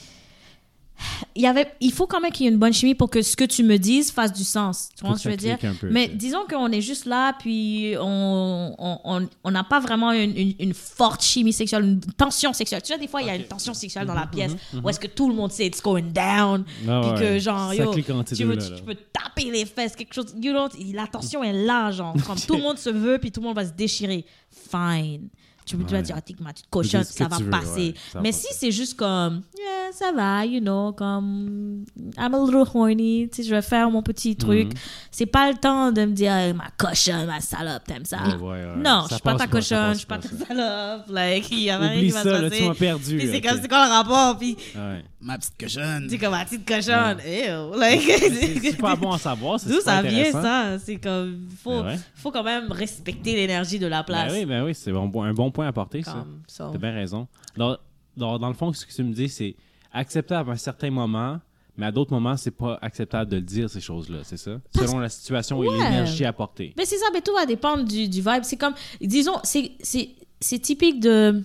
[1.35, 3.21] Il, y avait, il faut quand même qu'il y ait une bonne chimie pour que
[3.23, 4.89] ce que tu me dises fasse du sens.
[4.95, 5.57] Tu vois ce que je veux dire?
[5.81, 10.37] peu, Mais disons qu'on est juste là, puis on on- on- n'a pas vraiment une,
[10.37, 12.81] une- une forte chimie sexuelle, une tension sexuelle.
[12.83, 14.81] Tu vois, des fois, il y a une tension sexuelle dans la Mhm, pièce mhm,
[14.85, 16.63] où est-ce que tout le monde sait it's going down.
[16.87, 17.19] Ah Puis ouais.
[17.33, 18.77] que genre, yo, tu, veux, deux-là, tu, là.
[18.77, 20.33] tu peux taper les fesses, quelque chose.
[20.39, 22.15] You know, la tension est là, genre.
[22.27, 24.23] Comme tout le monde se veut, puis tout le monde va se déchirer.
[24.51, 25.27] Fine.
[25.65, 26.01] Tu, tu vas Ouais.
[26.01, 27.75] dire, ah, t'es ma petite cochonne, ça va passer.
[27.79, 31.85] ouais, ça Mais si c'est juste comme, yeah, ça va, you know, comme,
[32.17, 34.67] I'm a little horny, tu sais, je vais faire mon petit truc.
[34.67, 34.73] Mhm.
[35.11, 38.17] C'est pas le temps de me dire, hey, ma cochonne, ma salope, t'aimes ça?
[38.23, 38.75] Ouais, ouais, ouais.
[38.77, 41.05] Non, Ça je suis pas ta cochonne, je suis pas ta salope.
[41.09, 42.61] Like, il y a rien Oublie qui va ça, se là, passer.
[42.61, 43.17] tu m'as perdu.
[43.17, 43.43] Puis c'est ok.
[43.47, 44.37] comme, c'est quoi le rapport?
[44.37, 45.03] Puis Ouais.
[45.21, 46.07] Ma petite cochonne.
[46.09, 47.17] c'est comme ma petite cochonne.
[47.25, 47.77] Ew.
[47.79, 49.57] Like, C'est super bon à savoir.
[49.57, 50.77] c'est D'où ça vient ça?
[50.79, 51.95] C'est comme, faut, ouais.
[52.15, 54.33] faut quand même respecter l'énergie de la Ben place.
[54.33, 56.25] oui, ben oui, c'est un bon point à porter, ça.
[56.47, 56.69] So.
[56.71, 57.27] T'as bien raison.
[57.55, 57.77] Dans,
[58.17, 59.55] dans, dans le fond, ce que tu me dis, c'est
[59.91, 61.39] acceptable à un certain moment,
[61.77, 64.59] mais à d'autres moments, c'est pas acceptable de le dire, ces choses-là, c'est ça?
[64.75, 65.73] Selon la situation et Ouais.
[65.75, 66.73] l'énergie apportée.
[66.77, 68.43] Mais c'est ça, mais tout va dépendre du, du vibe.
[68.43, 69.71] C'est comme, disons, c'est,
[70.61, 71.43] typique de.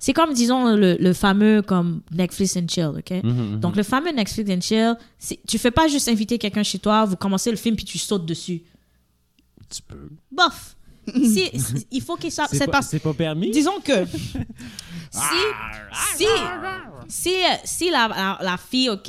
[0.00, 3.10] C'est comme, disons, le, le fameux comme Netflix and chill, OK?
[3.10, 3.60] Mhm, mhm.
[3.60, 4.94] Donc, le fameux Netflix and chill,
[5.48, 8.24] tu fais pas juste inviter quelqu'un chez toi, vous commencez le film puis tu sautes
[8.26, 8.62] dessus.
[9.68, 10.08] tu peux.
[10.30, 10.76] Bof!
[11.14, 12.46] Si- si- il faut qu'il soit.
[12.50, 13.50] C'est pas, pas permis?
[13.50, 14.04] Disons que
[15.10, 15.20] si
[16.16, 16.26] si
[17.08, 19.08] si, si la, la, la fille ok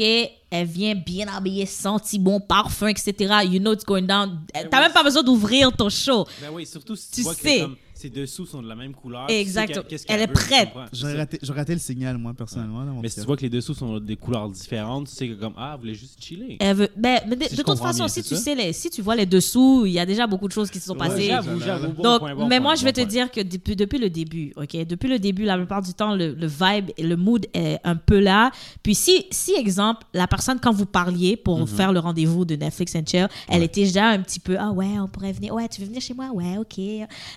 [0.51, 3.13] elle vient bien habillée senti bon parfum etc
[3.43, 4.39] you know it's going down
[4.71, 7.67] t'as même pas besoin d'ouvrir ton show Ben oui, surtout si tu, Tu vois sais.
[7.99, 9.27] Ses dessous sont de la même couleur.
[9.27, 9.81] tu sais Exactement.
[9.81, 10.69] qu'elle- qu'est-ce Elle est prête.
[10.91, 10.97] tu?
[11.43, 12.83] J'aurais raté, le signal, moi, personnellement.
[12.85, 15.27] Là, mon Mais si tu vois que les dessous sont des couleurs différentes, tu sais
[15.27, 16.57] que comme, ah, vous voulez juste chiller.
[16.61, 18.41] elle veut ben, mais de, Si de je toute façon bien, si tu ça?
[18.41, 20.79] sais les, si tu vois les dessous il y a déjà beaucoup de choses qui
[20.79, 21.89] se sont Ouais, passées j'avoue, j'avoue.
[21.93, 24.09] Bon Donc, point, bon mais point, moi, je vais te dire que depuis, depuis le
[24.09, 24.75] début, OK?
[24.85, 27.95] Depuis le début, la plupart du temps, le, le vibe et le mood est un
[27.95, 28.51] peu là.
[28.81, 32.95] Puis si, si exemple, la personne, quand vous parliez pour faire le rendez-vous de Netflix
[32.95, 33.59] and Chill, elle Mhm.
[33.59, 33.65] Ouais.
[33.65, 35.53] était déjà un petit peu, ah ouais, on pourrait venir.
[35.53, 36.29] Ouais, tu veux venir chez moi?
[36.33, 36.79] Ouais, OK.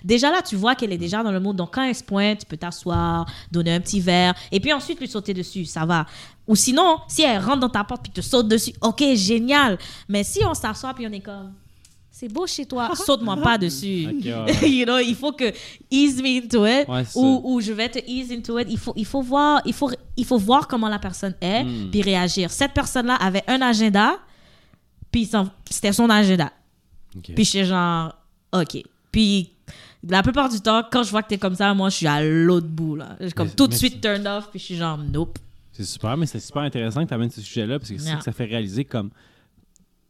[0.03, 1.55] Déjà là, tu tu vois qu'elle est déjà dans le mood.
[1.55, 4.99] Donc, quand elle se pointe, tu peux t'asseoir, donner un petit verre, et puis ensuite
[4.99, 5.65] lui sauter dessus.
[5.65, 6.05] Ça va.
[6.47, 9.79] Ou sinon, si elle rentre dans ta porte puis te saute dessus, ok, génial.
[10.07, 11.53] Mais si on s'assoit puis on est comme,
[12.11, 14.07] c'est beau chez toi, saute-moi pas dessus.
[14.07, 15.51] Ok, ouais, you know, il faut que
[15.89, 18.67] ease me into it Ouais, ou, je vais te ease into it.
[18.69, 21.89] Il faut, il faut voir, il faut, il faut voir comment la personne est Hmm.
[21.89, 22.51] puis réagir.
[22.51, 24.19] Cette personne-là avait un agenda,
[25.09, 25.27] puis
[25.71, 26.51] c'était son agenda.
[27.17, 27.31] Ok.
[27.33, 28.13] Puis j'étais genre,
[28.51, 28.83] ok.
[29.11, 29.52] Puis
[30.09, 32.23] la plupart du temps, quand je vois que t'es comme ça, moi je suis à
[32.23, 33.15] l'autre bout là.
[33.19, 35.37] Je suis comme Mais- tout de suite turned off, puis je suis genre nope.
[35.71, 38.15] C'est super, mais c'est super intéressant que tu amènes ce sujet-là parce que c'est ça
[38.17, 39.09] que ça fait réaliser comme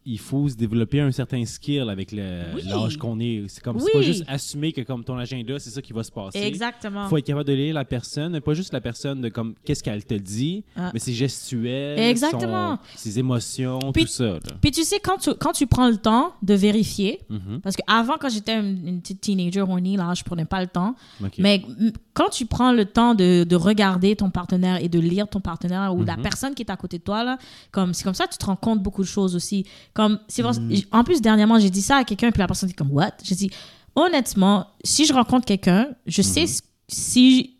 [0.05, 2.61] il faut se développer un certain skill avec Oui.
[2.65, 3.43] l'âge qu'on est.
[3.47, 3.91] C'est comme c'est Oui.
[3.93, 6.39] pas juste assumer que comme ton agenda, c'est ça qui va se passer.
[6.39, 7.03] Exactement.
[7.05, 9.83] Il faut être capable de lire la personne, pas juste la personne de comme qu'est-ce
[9.83, 10.91] qu'elle te dit, Ah.
[10.93, 12.77] mais ses gestuels, Exactement.
[12.93, 14.39] son- ses émotions, Puis- tout ça.
[14.61, 17.61] Puis tu sais, quand tu, quand tu prends le temps de vérifier, Mhm.
[17.61, 20.95] parce qu'avant, quand j'étais une, une petite teenager horny, là, je prenais pas le temps.
[21.37, 25.27] Mais mm, quand tu prends le temps de, de regarder ton partenaire et de lire
[25.27, 26.23] ton partenaire ou la Mhm.
[26.23, 27.37] personne qui est à côté de toi, là,
[27.71, 29.65] comme, c'est comme ça que tu te rends compte beaucoup de choses aussi.
[29.93, 30.53] Comme, c'est vrai-
[30.91, 33.11] En plus, dernièrement, j'ai dit ça à quelqu'un puis la personne dit comme, what?
[33.23, 33.51] J'ai dit,
[33.95, 37.57] honnêtement, si je rencontre quelqu'un, je sais s- si,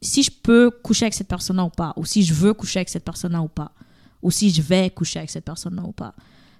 [0.00, 2.88] si je peux coucher avec cette personne-là ou pas, ou si je veux coucher avec
[2.88, 3.72] cette personne-là ou pas,
[4.22, 6.14] ou si je vais coucher avec cette personne-là ou pas.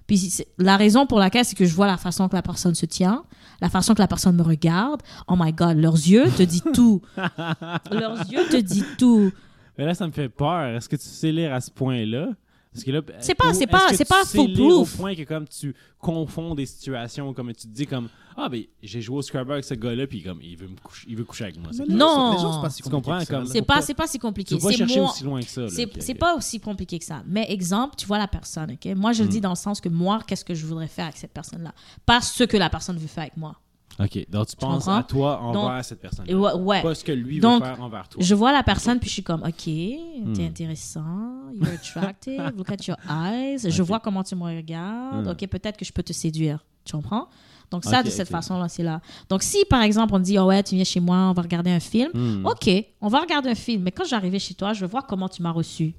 [0.07, 2.85] Puis la raison pour laquelle, c'est que je vois la façon que la personne se
[2.85, 3.23] tient,
[3.59, 5.01] la façon que la personne me regarde.
[5.27, 7.01] Oh my God, leurs yeux te disent tout.
[7.91, 9.31] leurs yeux te disent tout.
[9.77, 10.75] Mais là, ça me fait peur.
[10.75, 12.27] Est-ce que tu sais lire à ce point-là?
[12.75, 14.93] Parce que là, C'est pas- c'est pas- c'est pas foolproof.
[14.93, 18.63] Au point que comme tu confonds des situations, comme tu te dis comme ah ben
[18.83, 21.23] j'ai joué au Scrabble avec ce gars-là puis comme il veut me coucher, il veut
[21.23, 21.69] coucher avec moi.
[21.71, 22.37] C'est Non.
[22.37, 23.43] sont pas si là.
[23.45, 24.59] C'est pas, c'est pas si compliqué.
[24.59, 25.69] C'est chercher moi- aussi loin que ça.
[25.69, 27.23] C'est c'est pas aussi compliqué que ça.
[27.25, 28.93] Mais exemple, tu vois la personne, OK?
[28.95, 29.31] Moi, je le Hmm.
[29.31, 31.73] dis dans le sens que moi, qu'est-ce que je voudrais faire avec cette personne-là?
[32.05, 33.55] Pas ce que la personne veut faire avec moi.
[33.97, 34.97] Ok, donc tu penses comprends?
[34.99, 36.25] à toi envers Donc, cette personne.
[36.33, 36.81] Ouais, ouais.
[36.81, 38.21] Pas ce que lui Donc, veut faire envers toi.
[38.21, 40.39] Je vois la personne, puis je suis comme, OK, t'es Hmm.
[40.41, 43.69] intéressant, you're attractive, look at your eyes.
[43.69, 45.25] Je vois comment tu me regardes.
[45.25, 45.29] Hmm.
[45.31, 46.59] OK, peut-être que je peux te séduire.
[46.83, 47.27] Tu comprends?
[47.71, 49.01] Donc, ça, de cette façon-là, c'est là.
[49.29, 51.71] Donc, si, par exemple, on dit, oh ouais, tu viens chez moi, on va regarder
[51.71, 52.45] un film, Hmm.
[52.45, 52.69] OK,
[53.01, 53.81] on va regarder un film.
[53.83, 55.93] Mais quand j'arrivais chez toi, je veux voir comment tu m'as reçu.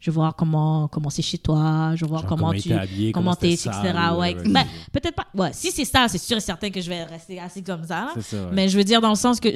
[0.00, 1.92] Je voir comment comment c'est chez toi.
[1.96, 3.70] Je voir Genre, comment, tu habillé, comment c'était t'es, etc.
[3.72, 4.34] sale, ou Ouais.
[4.34, 4.52] whatever.
[4.52, 5.26] Ben, peut-être pas.
[5.34, 8.12] Ouais, si c'est ça, c'est sûr et certain que je vais rester assis comme ça.
[8.16, 8.38] ouais.
[8.52, 9.48] Mais je veux dire dans le sens que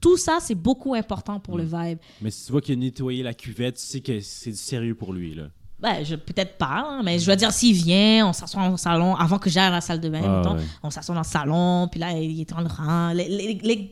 [0.00, 1.98] tout ça, c'est beaucoup important pour le vibe.
[2.22, 4.94] Mais si tu vois qu'il a nettoyé la cuvette, tu sais que c'est du sérieux
[4.94, 5.34] pour lui.
[5.34, 5.44] Là.
[5.80, 9.14] Ben, je peut-être pas, hein, mais je veux dire s'il vient, on s'assoit au salon
[9.16, 10.20] avant que j'aille à la salle de bain.
[10.24, 10.56] Ah, mettons.
[10.56, 10.64] ouais.
[10.82, 13.12] On s'assoit dans le salon, puis là il est en le rang.
[13.12, 13.90] Les, les, les,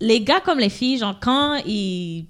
[0.00, 2.26] les gars comme les filles, genre quand ils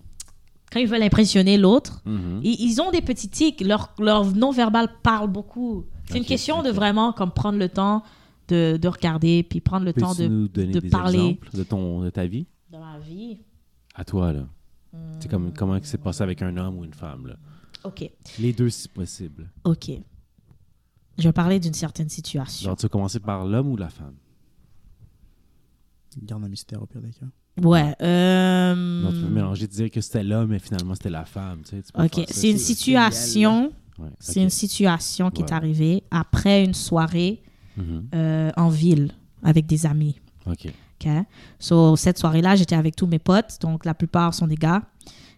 [0.73, 2.41] quand ils veulent impressionner l'autre, Mhm.
[2.43, 3.61] ils, ils ont des petits tics.
[3.61, 5.85] Leur, leur non-verbal parle beaucoup.
[6.07, 8.03] C'est une question de vraiment comme prendre le temps
[8.49, 11.19] de, de regarder, puis prendre le temps de nous donner de des parler.
[11.19, 12.47] exemples de, ton, de ta vie?
[12.71, 13.39] dans ma vie?
[13.95, 14.47] À toi, là.
[15.21, 17.37] C'est comme comment c'est passé avec un homme ou une femme, là?
[17.85, 19.51] Ok, Les deux, si possible.
[19.65, 19.91] ok.
[21.19, 22.65] Je vais parler d'une certaine situation.
[22.65, 24.15] Genre, tu vas commencer par l'homme ou la femme?
[26.23, 27.27] Garde un mystère au pire des cas.
[27.61, 27.95] Ouais.
[28.01, 31.61] euh, Non, tu peux mélanger, te dire que c'était l'homme, mais finalement, c'était la femme.
[31.65, 33.73] Tu sais, tu peux Ok, c'est une situation.
[33.99, 34.45] Ouais, C'est ok.
[34.45, 37.43] une situation qui est arrivée après une soirée
[37.77, 38.09] Mhm.
[38.15, 39.13] euh, en ville
[39.43, 40.17] avec des amis.
[40.47, 40.67] Ok.
[41.05, 41.11] OK?
[41.59, 44.83] So, cette soirée-là, j'étais avec tous mes potes, donc la plupart sont des gars.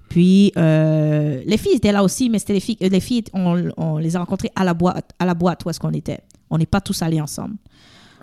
[0.08, 3.70] Puis, euh, les filles étaient là aussi, mais c'était les filles, euh, les filles on,
[3.76, 6.20] on les a rencontrées à la boîte, à la boîte où est-ce qu'on était.
[6.50, 7.56] On n'est pas tous allés ensemble.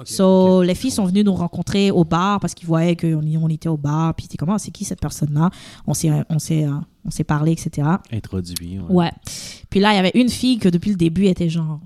[0.06, 3.70] So, les filles sont venues nous rencontrer au bar parce qu'ils voyaient qu'on on était
[3.70, 4.14] au bar.
[4.16, 5.50] Puis, comment, c'est qui cette personne-là?
[5.88, 6.72] On s'est, on s'est, euh,
[7.06, 7.88] on s'est parlé, etc.
[8.12, 8.80] Introduit.
[8.80, 9.06] Ouais.
[9.06, 9.12] Ouais.
[9.70, 11.80] Puis là, il y avait une fille que depuis le début était genre.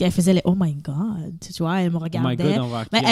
[0.00, 1.34] Elle faisait les oh my God.
[1.40, 2.36] Tu vois, elle me Oh my regardait.
[2.54, 3.02] God, on va Mais?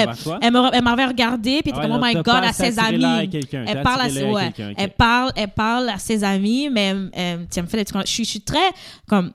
[0.40, 2.84] Elle me- elle m'avait regardé, puis elle était comme, oh my God, à ses à
[2.84, 3.30] amis.
[3.52, 4.74] Elle parle, à, à ouais, quelqu'un, ok.
[4.78, 8.24] elle, parle, elle parle à ses amis, mais euh, me fais des trucs- je, suis-
[8.24, 8.70] je suis très,
[9.08, 9.32] comme,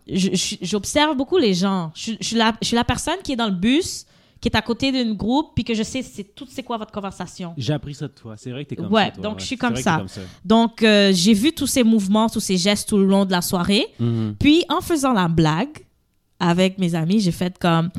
[0.62, 1.92] j'observe beaucoup les gens.
[1.96, 4.06] Je, je suis la, je suis la personne qui est dans le bus,
[4.42, 6.92] qui est à côté d'une groupe, puis que je sais c'est tout c'est quoi votre
[6.92, 7.54] conversation.
[7.58, 8.36] J'ai appris ça de toi.
[8.38, 9.12] C'est vrai que t'es comme Ouais, ça.
[9.12, 9.94] toi, donc je suis comme ça.
[9.94, 10.22] t'es comme ça.
[10.46, 13.42] Donc, euh, j'ai vu tous ces mouvements, tous ces gestes tout le long de la
[13.42, 13.86] soirée.
[14.00, 14.36] Mhm.
[14.40, 15.86] Puis, en faisant la blague
[16.40, 17.90] avec mes amis, j'ai fait comme.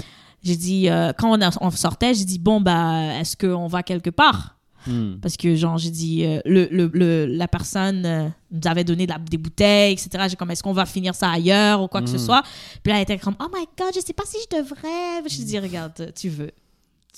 [0.42, 3.82] J'ai dit, euh, quand on, a- on sortait, j'ai dit, bon, bah, est-ce qu'on va
[3.82, 4.56] quelque part?
[4.86, 5.18] Mhm.
[5.20, 9.04] Parce que, genre, j'ai dit, euh, le, le- le- la personne euh, nous avait donné
[9.06, 10.08] de la- des bouteilles, etc.
[10.30, 12.18] J'ai comme, est-ce qu'on va finir ça ailleurs ou quoi que ce Mhm.
[12.24, 12.42] soit?
[12.82, 15.28] Puis là, elle était comme, oh my God, je sais pas si je devrais.
[15.28, 16.50] Je dit, regarde, tu veux.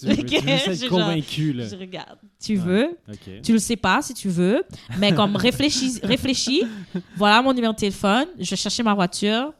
[0.00, 1.68] Tu veux, Ok, tu veux être genre- convaincu, là.
[1.68, 2.96] Je regarde, tu veux.
[3.08, 3.40] Ok.
[3.44, 4.64] Tu le sais pas si tu veux,
[4.98, 6.64] mais comme réfléchis, réfléchis.
[7.16, 8.26] Voilà mon numéro de téléphone.
[8.40, 9.52] Je vais chercher ma voiture.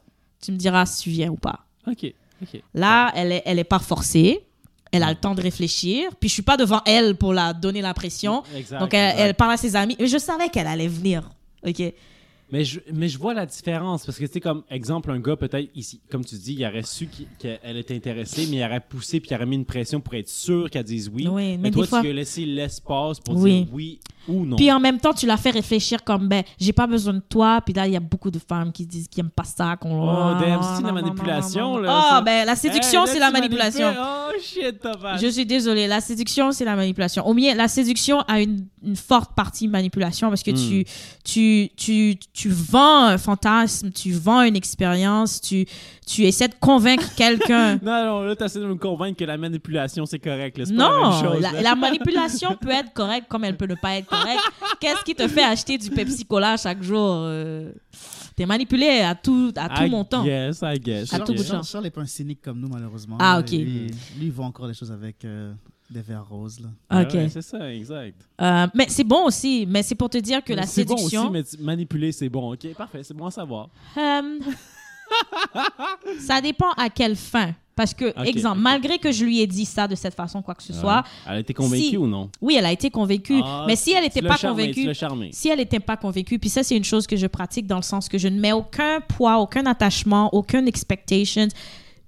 [0.43, 1.59] Tu me diras si tu viens ou pas.
[1.87, 2.13] Ok.
[2.41, 2.61] Ok.
[2.73, 4.45] Là, elle est, elle est pas forcée.
[4.91, 6.11] Elle a le temps de réfléchir.
[6.19, 8.43] Puis je suis pas devant elle pour la donner l'impression.
[8.55, 9.95] Exact, Donc elle, elle parle à ses amis.
[9.99, 11.29] Mais je savais qu'elle allait venir.
[11.65, 11.81] OK?
[12.53, 15.71] Mais je, mais je vois la différence parce que c'est comme exemple un gars peut-être
[15.73, 17.09] ici comme tu dis il aurait su
[17.39, 20.29] qu'elle était intéressée mais il aurait poussé puis il aurait mis une pression pour être
[20.29, 21.27] sûr qu'elle dise oui.
[21.27, 23.63] Oui, mais mais toi fois- tu lui as laissé l'espace pour Oui.
[23.63, 24.55] dire oui ou non.
[24.55, 27.59] Puis en même temps, tu la fais réfléchir comme, ben, j'ai pas besoin de toi.
[27.59, 29.75] Puis là, il y a beaucoup de femmes qui disent qu'ils aiment pas ça.
[29.75, 30.37] qu'on Oh,
[30.77, 32.21] c'est la manipulation, là, Ah, ça.
[32.21, 33.87] ben, la séduction, Hey, c'est la manipulation.
[33.99, 35.17] Oh shit, Thomas.
[35.17, 37.25] Je suis désolée, la séduction, c'est la manipulation.
[37.27, 40.55] Au mieux, la séduction a une, une forte partie manipulation parce que Hmm.
[40.69, 40.85] tu,
[41.23, 45.65] tu, tu, tu vends un fantasme, tu vends une expérience, tu,
[46.05, 47.75] tu essaies de convaincre quelqu'un.
[47.81, 50.57] Non, non, là, t'essaies de me convaincre que la manipulation, c'est correct.
[50.57, 50.65] là.
[50.65, 51.41] C'est pas la Non, même chose.
[51.41, 51.61] la, là.
[51.61, 54.41] la manipulation peut être correcte comme elle peut ne pas être correcte.
[54.79, 57.71] Qu'est-ce qui te fait acheter du Pepsi Cola chaque jour euh,
[58.35, 60.23] T'es manipulé à tout, à tout I montant.
[60.23, 61.13] guess, I guess.
[61.13, 61.37] À tout Ok.
[61.37, 61.53] bout de champ.
[61.53, 63.17] Charles, Charles n'est pas un cynique comme nous, malheureusement.
[63.19, 63.51] Ah, ok.
[63.51, 65.53] Lui, lui, il voit encore les choses avec euh,
[65.89, 66.59] des verres roses.
[66.59, 66.69] Là.
[66.89, 67.13] Ah Ok.
[67.13, 68.27] ouais, c'est ça, exact.
[68.41, 69.65] Euh, mais c'est bon aussi.
[69.67, 71.29] Mais c'est pour te dire que la C'est bon séduction.
[71.29, 72.53] aussi, mais manipuler, c'est bon.
[72.53, 73.69] Ok, parfait, c'est bon à savoir.
[73.97, 74.39] Euh,
[76.19, 77.53] ça dépend à quelle fin.
[77.75, 80.61] Parce que, exemple, malgré que je lui ai dit ça de cette façon, quoi que
[80.61, 81.03] ce soit.
[81.25, 82.29] Elle a été convaincue Si- ou non?
[82.39, 83.41] oui, elle a été convaincue.
[83.43, 84.93] Ah, mais si elle n'était pas charmé, convaincue,
[85.31, 87.81] si elle n'était pas convaincue, puis ça, c'est une chose que je pratique dans le
[87.81, 91.47] sens que je ne mets aucun poids, aucun attachement, aucune expectation.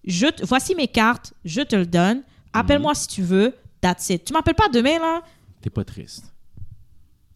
[0.06, 2.22] Je te- voici mes cartes, je te le donne.
[2.54, 2.96] Appelle-moi Mhm.
[2.96, 3.56] si tu veux.
[3.82, 4.24] That's it.
[4.24, 5.22] Tu m'appelles pas demain, là?
[5.62, 6.32] T'es pas triste.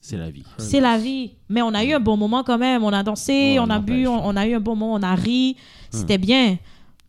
[0.01, 0.43] C'est la vie.
[0.57, 1.31] C'est la vie.
[1.49, 2.83] Mais on a eu un bon moment quand même.
[2.83, 5.03] On a dansé, Ouais, on a bu, on, on a eu un bon moment, on
[5.03, 5.57] a ri.
[5.91, 6.57] C'était bien.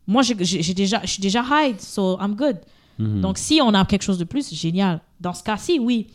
[0.07, 2.57] Moi, j'ai- déjà, je suis déjà high, so I'm good.
[2.99, 3.21] Mhm.
[3.21, 5.01] Donc, si on a quelque chose de plus, génial.
[5.19, 6.07] Dans ce cas-ci, oui.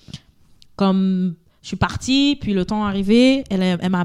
[0.76, 4.04] Comme je suis partie, puis le temps est arrivé, elle, elle m'a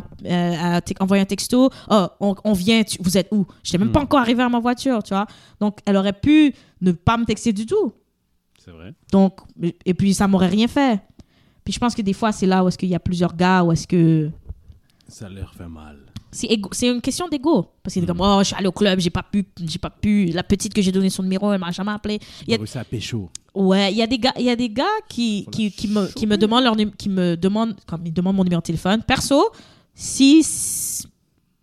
[1.00, 1.70] envoyé un texto.
[1.90, 3.46] Oh, on, on vient, tu- vous êtes où?
[3.64, 4.04] Je n'étais même pas Hmm.
[4.04, 5.28] encore arrivée à ma voiture, tu vois.
[5.60, 7.94] Donc, elle aurait pu ne pas me texter du tout.
[8.64, 8.94] C'est vrai.
[9.12, 9.40] Donc,
[9.86, 11.02] et puis ça m'aurait rien fait.
[11.64, 13.64] Puis je pense que des fois, c'est là où est-ce qu'il y a plusieurs gars,
[13.64, 14.30] où est-ce que.
[15.08, 15.98] Ça leur fait mal.
[16.32, 17.68] C'est une question d'ego.
[17.84, 18.08] Parce que c'est Mm.
[18.08, 20.28] comme, oh, je suis allée au club, j'ai pas pu, j'ai pas pu.
[20.28, 22.20] La petite que j'ai donné son numéro, elle m'a jamais appelé.
[22.48, 22.80] Il y a- Il a...
[22.80, 23.30] à pécho.
[23.54, 26.08] Ouais, il y a des gars, il y a des gars qui, qui, qui me,
[26.14, 29.04] qui me demandent leur qui me demandent, comme ils demandent mon numéro de téléphone.
[29.04, 29.44] Perso,
[29.94, 30.42] si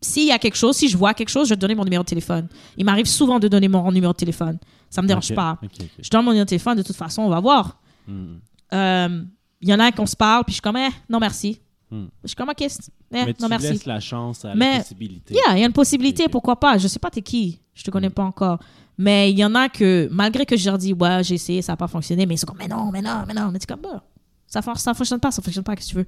[0.01, 1.85] s'il y a quelque chose, si je vois quelque chose, je vais te donner mon
[1.85, 2.47] numéro de téléphone.
[2.77, 4.59] Il m'arrive souvent de donner mon numéro de téléphone.
[4.91, 5.59] Ça me dérange pas.
[6.01, 7.81] Je donne mon numéro de téléphone, de toute façon, on va voir.
[8.07, 8.39] Mhm.
[8.75, 9.23] Euh,
[9.61, 11.59] Il y en a qu'on se parle, puis je suis comme, eh, non merci.
[11.91, 12.07] Hmm.
[12.23, 12.69] Je suis comme, ok, eh,
[13.11, 13.69] Mais tu non merci.
[13.71, 15.35] laisses la chance à Mais- la possibilité.
[15.35, 16.77] Yeah, il y a une possibilité, pourquoi pas.
[16.79, 17.93] Je sais pas t'es qui, je te Hmm.
[17.93, 18.59] connais pas encore.
[18.99, 21.73] Mais il y en a que, malgré que je leur dis, ouais, j'ai essayé, ça
[21.73, 23.51] n'a pas fonctionné, mais ils sont comme, mais non, mais non, mais non.
[23.53, 24.03] Mais tu comme, bah,
[24.47, 26.07] ça, ça fonctionne pas, ça fonctionne pas, qu'est-ce que tu veux?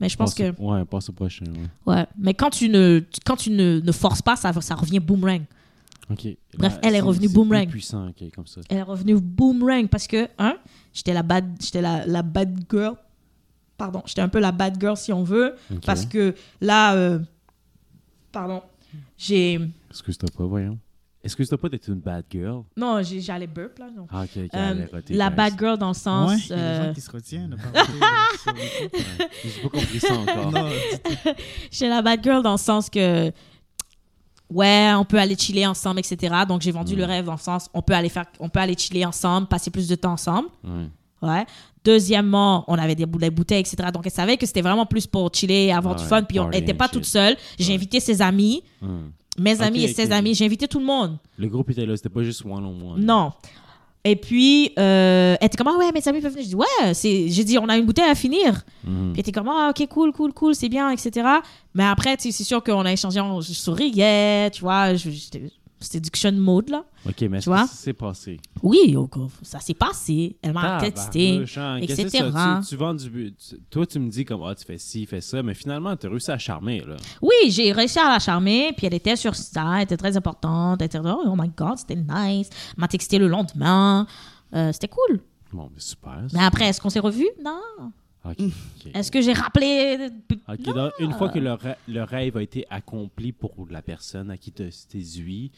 [0.00, 1.44] Mais je pense Passe que, Ouais, passe au prochain.
[1.86, 1.94] Ouais.
[1.94, 2.06] ouais.
[2.18, 5.42] Mais quand tu ne, quand tu ne, ne forces pas, ça, ça revient boomerang.
[6.10, 6.26] Ok.
[6.58, 7.68] Bref, Là, elle est revenue boomerang.
[7.68, 8.60] puissant, comme ça.
[8.68, 10.56] Elle est revenue boomerang parce que, un,
[10.92, 12.96] j'étais la bad, j'étais la, la bad girl.
[13.76, 15.54] Pardon, j'étais un peu la bad girl si on veut.
[15.84, 17.18] Parce que là, euh,
[18.32, 18.62] pardon,
[19.18, 19.60] j'ai.
[19.90, 20.78] Excuse-toi pas, voyons.
[21.22, 22.64] Excuse-toi pas d'être une bad girl.
[22.76, 23.86] Non, j'ai- j'allais burp là.
[23.96, 24.06] non.
[24.10, 24.50] Ah, ok, ok.
[24.54, 26.30] Euh, la bad girl dans le sens.
[26.30, 27.54] ouais, il y a des euh, gens qui se retiennent.
[27.54, 27.80] euh.
[29.44, 30.52] J'ai pas compris ça encore.
[30.52, 30.68] Non,
[31.70, 33.32] J'étais la bad girl dans le sens que.
[34.50, 36.34] Ouais, on peut aller chiller ensemble, etc.
[36.46, 36.98] Donc j'ai vendu Mm.
[36.98, 39.70] le rêve dans le sens on peut aller faire, on peut aller chiller ensemble, passer
[39.70, 40.48] plus de temps ensemble.
[41.24, 41.44] Ouais.
[41.84, 43.76] Deuxièmement, on avait des, bou- des bouteilles, etc.
[43.92, 46.22] Donc elle savait que c'était vraiment plus pour chiller, avoir Ah du fun.
[46.22, 47.36] Puis on n'était pas toute seule.
[47.58, 47.74] J'ai Ouais.
[47.74, 49.10] invité ses amis, Hum.
[49.38, 50.34] mes amis et ses amis.
[50.34, 51.18] J'ai invité tout le monde.
[51.36, 53.04] Le groupe était là, c'était pas juste one-on-one.
[53.04, 53.32] Non.
[54.06, 56.44] Et puis, euh, elle était comme, ah ouais, mes amis peuvent venir.
[56.44, 56.92] Je dis, ouais,
[57.30, 58.62] j'ai dit, on a une bouteille à finir.
[58.84, 59.12] Mhm.
[59.12, 61.26] Puis elle était comme, ah, ok, cool, cool, cool, c'est bien, etc.
[61.74, 65.08] Mais après, c'est sûr qu'on a échangé, on je souriais, tu vois, je-
[65.84, 66.84] séduction mode, là.
[67.06, 67.66] Ok, mais Tu vois?
[67.66, 68.40] ça s'est passé.
[68.62, 69.08] Oui, oh,
[69.42, 70.36] ça s'est passé.
[70.42, 71.26] Elle m'a texté.
[71.28, 72.08] Tabarnouche, hein, etc.
[72.32, 72.60] ça?
[72.62, 73.36] Tu, tu vends du but.
[73.36, 76.06] tu- Toi, tu me dis comme, ah, tu fais ci, fais ça, mais finalement, tu
[76.06, 76.96] as réussi à charmer, là.
[77.22, 80.80] Oui, j'ai réussi à la charmer, puis elle était sur ça, elle était très importante,
[80.82, 82.48] elle était oh my god, c'était nice.
[82.52, 84.06] Elle m'a texté le lendemain.
[84.54, 85.20] Euh, c'était cool.
[85.52, 86.24] Bon, mais super.
[86.32, 87.28] Mais après, est-ce qu'on s'est revus?
[87.44, 87.60] Non.
[88.24, 88.38] Ok.
[88.94, 90.08] Est-ce que j'ai rappelé?
[90.48, 90.72] Ok, Non.
[90.72, 91.56] donc, une fois que le,
[91.88, 95.52] le rêve a été accompli pour la personne à qui tu séduit,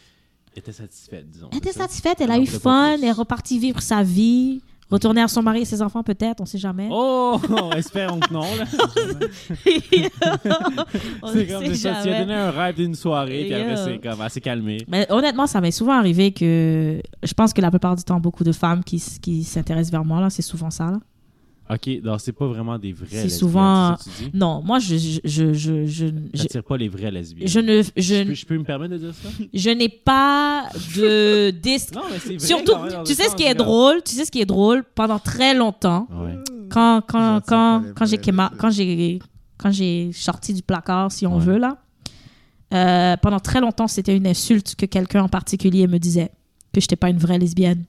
[0.61, 1.49] était satisfaite, disons.
[1.53, 4.61] Elle était satisfaite, elle a eu fun, elle est repartie vivre sa vie,
[4.91, 6.89] retourner à son mari et ses enfants peut-être, on sait jamais.
[6.91, 7.41] Oh,
[7.77, 8.43] espérons que non,
[11.33, 12.03] c'est comme ça.
[12.03, 14.79] Tu as donné un rêve d'une soirée, puis après, c'est comme, elle s'est calmée.
[14.89, 18.45] Mais honnêtement, ça m'est souvent arrivé que je pense que la plupart du temps, beaucoup
[18.45, 20.91] de femmes qui, qui s'intéressent vers moi, là, c'est souvent ça.
[20.91, 20.99] Là.
[21.69, 24.39] Ok, donc c'est pas vraiment des vraies C'est lesbiennes, souvent- c'est ça que tu dis?
[24.39, 25.87] Non, moi, je, je, je, je,
[26.33, 27.49] je, pas les vraies lesbiennes.
[27.49, 29.29] je ne, Je je, peux, je peux me permettre de dire ça?
[29.53, 31.51] je n'ai pas de...
[31.63, 32.39] dis- Non, mais c'est vrai.
[32.47, 33.67] Surtout, quand même, dans tu sais ce qui est regarde.
[33.67, 36.37] drôle, tu sais ce qui est drôle, pendant très longtemps, Ouais.
[36.71, 39.19] quand, quand, quand, quand j'ai quand j'ai
[39.59, 41.45] quand j'ai sorti du placard, si on Ouais.
[41.45, 41.79] veut, là,
[42.75, 46.31] euh, pendant très longtemps, c'était une insulte que quelqu'un en particulier me disait,
[46.73, 47.85] que je n'étais pas une vraie lesbienne.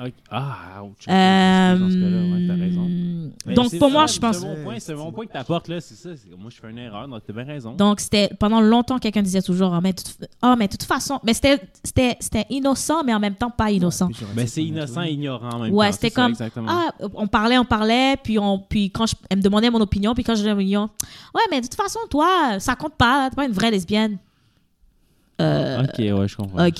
[0.00, 0.12] Ok.
[0.30, 1.06] Ah, ouch.
[1.08, 2.88] Euh, Dans ce cas-là, ouais, t'as raison.
[3.46, 4.38] Mais donc, pour ça, moi, je pense...
[4.38, 6.10] C'est mon point, c'est mon point que t'apportes là, c'est ça.
[6.38, 7.72] Moi, je fais une erreur, donc t'as bien raison.
[7.74, 10.84] Donc, c'était pendant longtemps, quelqu'un disait toujours, ah, mais, de toute- ah, mais de toute
[10.84, 14.08] façon, mais c'était c'était- c'était innocent, mais en même temps pas innocent.
[14.12, 15.92] J'aurais Mais c'est innocent et ignorant en même Ouais, temps.
[16.00, 16.66] c'était ça, comme.
[16.68, 20.14] Ah, on parlait, on parlait, puis, on, puis quand je, elle me demandait mon opinion,
[20.14, 20.88] puis quand je donnais mon opinion,
[21.34, 24.18] ouais, mais de toute façon, toi, ça compte pas, t'es pas une vraie lesbienne.
[25.40, 26.66] Euh, ok, ouais, je comprends.
[26.66, 26.78] ok.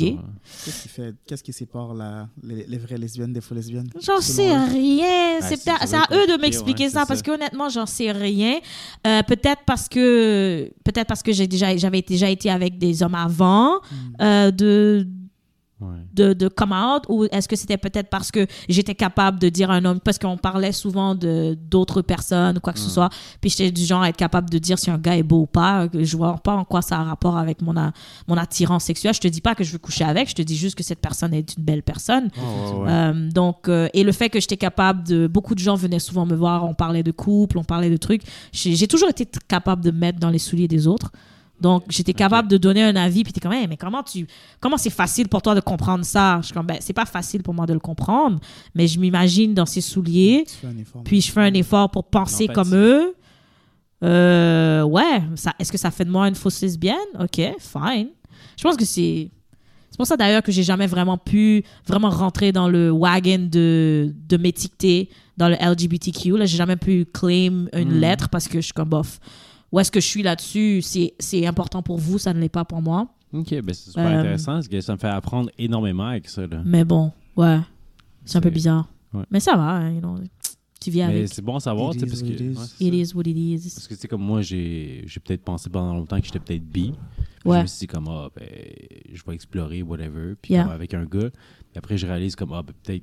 [0.64, 3.88] Qu'est-ce qui fait, qu'est-ce qui sépare la, les, les vraies lesbiennes des faux lesbiennes?
[4.00, 5.38] J'en sais rien.
[5.40, 7.24] Ah, c'est à eux de m'expliquer ouais, ça parce ça.
[7.24, 8.58] qu'honnêtement, j'en sais rien.
[9.06, 13.16] Euh, peut-être parce que peut-être parce que j'ai déjà j'avais déjà été avec des hommes
[13.16, 13.80] avant
[14.20, 15.06] euh, de
[15.80, 15.88] Ouais.
[16.14, 19.72] de, de come out ou est-ce que c'était peut-être parce que j'étais capable de dire
[19.72, 23.08] à un homme parce qu'on parlait souvent de d'autres personnes ou quoi que ce soit
[23.40, 25.46] puis j'étais du genre à être capable de dire si un gars est beau ou
[25.46, 27.92] pas je vois pas en quoi ça a rapport avec mon a-
[28.28, 30.56] mon attirance sexuelle je te dis pas que je veux coucher avec je te dis
[30.56, 32.90] juste que cette personne est une belle personne ouais, ouais.
[32.92, 35.26] euh, donc, euh, et le fait que j'étais capable de.
[35.26, 38.22] Beaucoup de gens venaient souvent me voir, on parlait de couple, on parlait de trucs.
[38.52, 41.10] J'ai toujours été capable de me mettre dans les souliers des autres.
[41.60, 44.26] Donc, j'étais capable de donner un avis, puis t'es comme, Hey, mais comment tu.
[44.60, 46.38] Comment c'est facile pour toi de comprendre ça?
[46.40, 48.40] Je suis comme, ben, c'est pas facile pour moi de le comprendre,
[48.74, 50.44] mais je m'imagine dans ces souliers,
[51.04, 53.14] puis je fais un effort pour penser comme eux.
[54.02, 56.96] Euh, ouais, ça, est-ce que ça fait de moi une fausse lesbienne?
[57.18, 58.08] Ok, fine.
[58.56, 59.30] Je pense que c'est.
[59.90, 64.12] C'est pour ça d'ailleurs que j'ai jamais vraiment pu vraiment rentrer dans le wagon de,
[64.28, 66.36] de m'étiqueter dans le LGBTQ.
[66.36, 68.00] Là, j'ai jamais pu claim une Mm.
[68.00, 69.20] lettre parce que je suis comme bof.
[69.74, 70.82] Où est-ce que je suis là-dessus?
[70.82, 73.08] C'est c'est important pour vous, ça ne l'est pas pour moi.
[73.32, 76.46] Ok, ben c'est super Euh, intéressant parce que ça me fait apprendre énormément avec ça.
[76.46, 76.62] Là.
[76.64, 77.58] Mais bon, ouais,
[78.24, 78.88] c'est un peu bizarre.
[79.12, 79.24] ouais.
[79.32, 80.14] Mais ça va, hein, you know,
[80.80, 81.28] tu Mais avec.
[81.32, 82.34] c'est bon à savoir, It tu sais, is parce what que.
[82.34, 82.56] it is.
[82.56, 83.70] ouais, c'est It is what it is.
[83.74, 86.64] Parce que, tu sais, comme moi, j'ai j'ai peut-être pensé pendant longtemps que j'étais peut-être
[86.64, 86.92] bi.
[87.44, 87.56] Ouais.
[87.58, 88.46] Je me suis dit, comme, ah, ben,
[89.12, 90.34] je vais explorer, whatever.
[90.40, 90.62] Puis, Yeah.
[90.64, 91.30] comme, avec un gars.
[91.30, 93.02] Puis après, je réalise, comme, ah, ben, peut-être.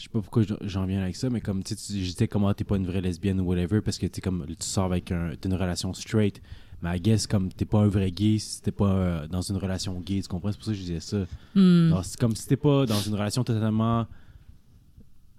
[0.00, 2.64] Je sais pas pourquoi j'en- viens avec ça, mais comme, tu disais, comme, ah, t'es
[2.64, 5.32] pas une vraie lesbienne ou whatever, parce que, tu comme, tu sors avec un.
[5.44, 6.40] Une relation straight.
[6.80, 9.58] Mais I guess, comme, t'es pas un vrai gay si t'es pas euh, dans une
[9.58, 10.52] relation gay, tu comprends?
[10.52, 11.18] C'est pour ça que je disais ça.
[11.54, 11.88] Hmm.
[11.92, 14.06] Alors, c'est comme si t'es pas dans une relation totalement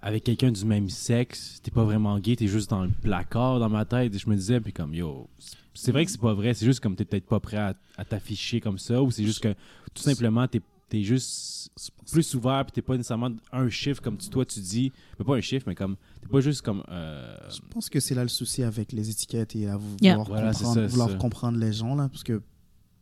[0.04, 3.70] avec quelqu'un du même sexe, t'es pas vraiment gay, t'es juste dans le placard dans
[3.70, 4.14] ma tête.
[4.14, 6.66] Et je me disais, puis comme, yo, c'est- c'est vrai que c'est pas vrai, c'est
[6.66, 9.54] juste comme t'es peut-être pas prêt à, à t'afficher comme ça, ou c'est juste que
[9.94, 10.62] tout simplement t'es
[11.00, 11.70] es juste
[12.12, 15.36] plus ouvert, puis t'es pas nécessairement un chiffre comme tu, toi tu dis, mais pas
[15.36, 16.84] un chiffre, mais comme, t'es pas juste comme.
[16.90, 20.14] euh, Je pense que c'est là le souci avec les étiquettes et à Yeah.
[20.18, 21.20] vouloir, Voilà, comprendre, ça, vouloir c'est ça.
[21.20, 22.42] comprendre les gens, là, parce que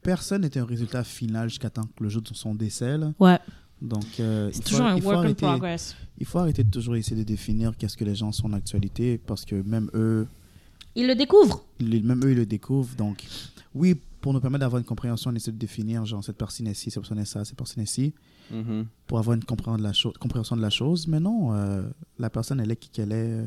[0.01, 2.97] personne n'était un résultat final jusqu'à temps que le jour de son décès.
[2.97, 3.13] Là.
[3.19, 3.39] Ouais,
[3.81, 5.95] Donc, euh, c'est il, faut, toujours un il faut work in arrêter, progress.
[6.17, 9.17] il faut arrêter de toujours essayer de définir qu'est-ce que les gens sont en actualité,
[9.17, 10.27] parce que même eux,
[10.95, 11.63] Ils le découvrent.
[11.79, 12.95] ils- même eux, ils le découvrent.
[12.95, 13.25] Donc,
[13.73, 16.73] oui, pour nous permettre d'avoir une compréhension, on essaie de définir, genre, cette personne est
[16.73, 18.13] ci, cette personne est ça, cette personne est ci,
[18.51, 18.85] mhm.
[19.07, 21.07] pour avoir une compréhension de la, chose compréhension de la chose.
[21.07, 21.83] Mais non, euh,
[22.17, 23.45] la personne, elle est qui qu'elle est, euh,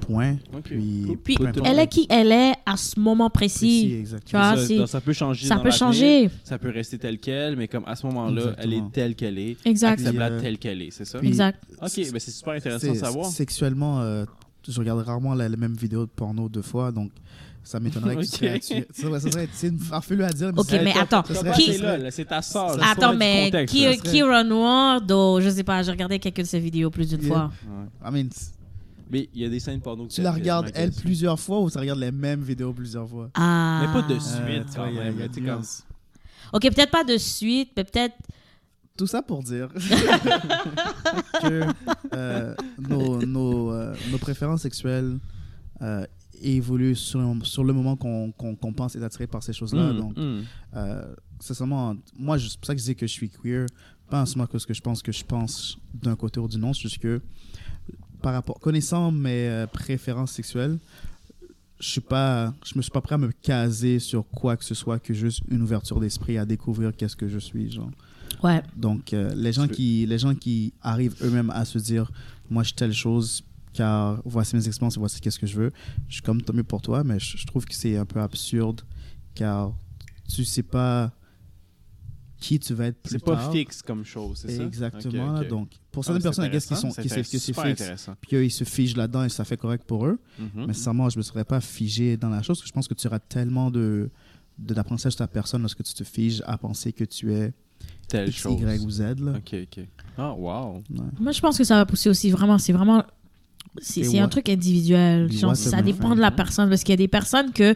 [0.00, 0.36] point.
[0.52, 0.62] Ok.
[0.64, 3.94] Puis, Puis elle le est qui elle est à ce moment précis, précis.
[3.94, 4.24] exactement.
[4.26, 5.46] Tu vois, ça, c'est- donc, ça peut changer.
[5.46, 6.30] Ça dans peut changer.
[6.42, 9.56] Ça peut rester tel quel, mais comme à ce moment-là, elle est telle qu'elle est.
[9.64, 9.92] Exact.
[10.00, 11.18] Acceptable Puis, euh, telle qu'elle est, c'est ça?
[11.18, 11.62] puis- Exact.
[11.80, 13.26] Ok, ben c'est super intéressant de savoir.
[13.26, 14.24] Sexuellement, euh,
[14.66, 17.10] je regarde rarement la, la même vidéo de porno deux fois, donc
[17.64, 18.34] ça m'étonnerait que tu Ok.
[18.34, 18.84] serais là-dessus.
[18.92, 20.52] Ça, serait- ça serait c'est une farfelue à dire.
[20.54, 21.80] mais Ok, mais attends, serait- qui-
[22.10, 22.76] c'est ta soeur.
[22.82, 26.42] Attends, mais contexte, qui, serait- Kira Noir, do, je sais pas, j'ai regardé quelques de
[26.44, 27.28] ses vidéos plus d'une Yeah.
[27.28, 27.50] fois.
[27.66, 28.08] Ouais.
[28.08, 28.28] I mean,
[29.10, 30.06] Mais il y a des scènes porno.
[30.06, 33.28] que tu la regardes elle plusieurs fois ou tu regardes les mêmes vidéos plusieurs fois?
[33.34, 33.82] Ah.
[33.86, 35.62] Mais pas de Euh, suite, tu quand y a- y a tu comme-.
[36.52, 38.14] Ok, peut-être pas de suite, mais peut-être.
[38.96, 39.68] Tout ça pour dire
[41.42, 41.62] que
[42.14, 45.18] euh, nos, nos, euh, nos préférences sexuelles
[46.42, 49.92] évoluent sur, le- sur le moment qu'on qu'on- qu'on pense être attiré par ces choses-là.
[49.92, 50.40] Mm, Donc, mm.
[50.76, 53.66] Euh, sincèrement, moi, c'est pour ça que je dis que je suis queer.
[54.10, 56.58] Pas en seulement que ce que je pense que je pense d'un côté ou du
[56.58, 57.20] non, c'est juste que
[58.20, 60.78] par rapport, connaissant mes euh, préférences sexuelles,
[61.80, 64.74] je suis pas, je me suis pas prêt à me caser sur quoi que ce
[64.74, 67.90] soit que juste une ouverture d'esprit à découvrir qu'est-ce que je suis, genre.
[68.42, 68.62] Ouais.
[68.76, 72.10] Donc, euh, les gens qui, les gens qui arrivent eux-mêmes à se dire,
[72.50, 73.42] moi, je suis telle chose,
[73.74, 75.72] car voici mes expériences, voici qu'est-ce que je veux.
[76.08, 78.20] Je suis comme tant mieux pour toi, mais je, je trouve que c'est un peu
[78.20, 78.80] absurde,
[79.34, 79.74] car
[80.32, 81.12] tu sais pas
[82.38, 84.64] qui tu vas être plus C'est pas fixe comme chose, c'est ça?
[84.64, 85.42] Exactement.
[85.44, 87.52] Donc, pour Ah, certaines c'est personnes, I guess, qui, intéressant, sont, qui savent que c'est
[87.54, 88.14] fixe, intéressant.
[88.20, 90.18] puis eux, ils se figent là-dedans et ça fait correct pour eux.
[90.38, 90.66] Mhm.
[90.66, 92.88] Mais sincèrement, je ne me serais pas figé dans la chose, parce que je pense
[92.88, 94.10] que tu auras tellement de
[94.56, 97.52] de- d'apprentissage de ta personne lorsque tu te figes à penser que tu es
[98.06, 98.60] Telle X, chose.
[98.60, 99.00] Y ou Z.
[99.18, 99.32] Là.
[99.38, 99.84] Ok, ok.
[100.16, 100.74] Ah, wow.
[100.90, 101.00] Ouais.
[101.18, 102.56] Moi, je pense que ça va pousser aussi vraiment.
[102.58, 103.02] C'est vraiment.
[103.80, 105.30] C'est un truc individuel.
[105.32, 106.68] Genre, ça dépend de la personne.
[106.68, 107.74] Parce qu'il y a des personnes que.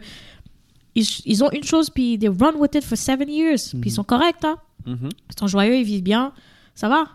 [0.95, 3.73] Ils, ils ont une chose, puis they run with it for seven years.
[3.73, 3.81] Mhm.
[3.81, 4.57] Puis ils sont corrects, hein.
[4.85, 5.09] Mhm.
[5.29, 6.33] Ils sont joyeux, ils vivent bien.
[6.73, 7.05] Ça va.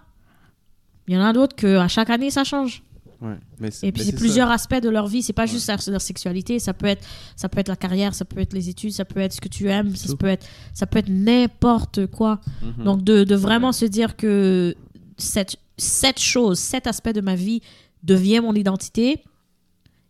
[1.09, 2.83] Il y en a d'autres que à chaque année, ça change.
[3.21, 3.35] Ouais.
[3.59, 4.17] Mais Et puis c'est ça.
[4.17, 5.23] plusieurs aspects de leur vie.
[5.23, 6.59] C'est pas juste leur sexualité.
[6.61, 7.05] Ça peut être,
[7.37, 9.49] ça peut être la carrière, ça peut être les études, ça peut être ce que
[9.49, 12.41] tu aimes, ça peut être, ça peut être n'importe quoi.
[12.63, 12.85] Mhm.
[12.85, 14.75] Donc de, de vraiment se dire que
[15.19, 17.61] cette, cette chose, cet aspect de ma vie
[18.05, 19.25] devient mon identité.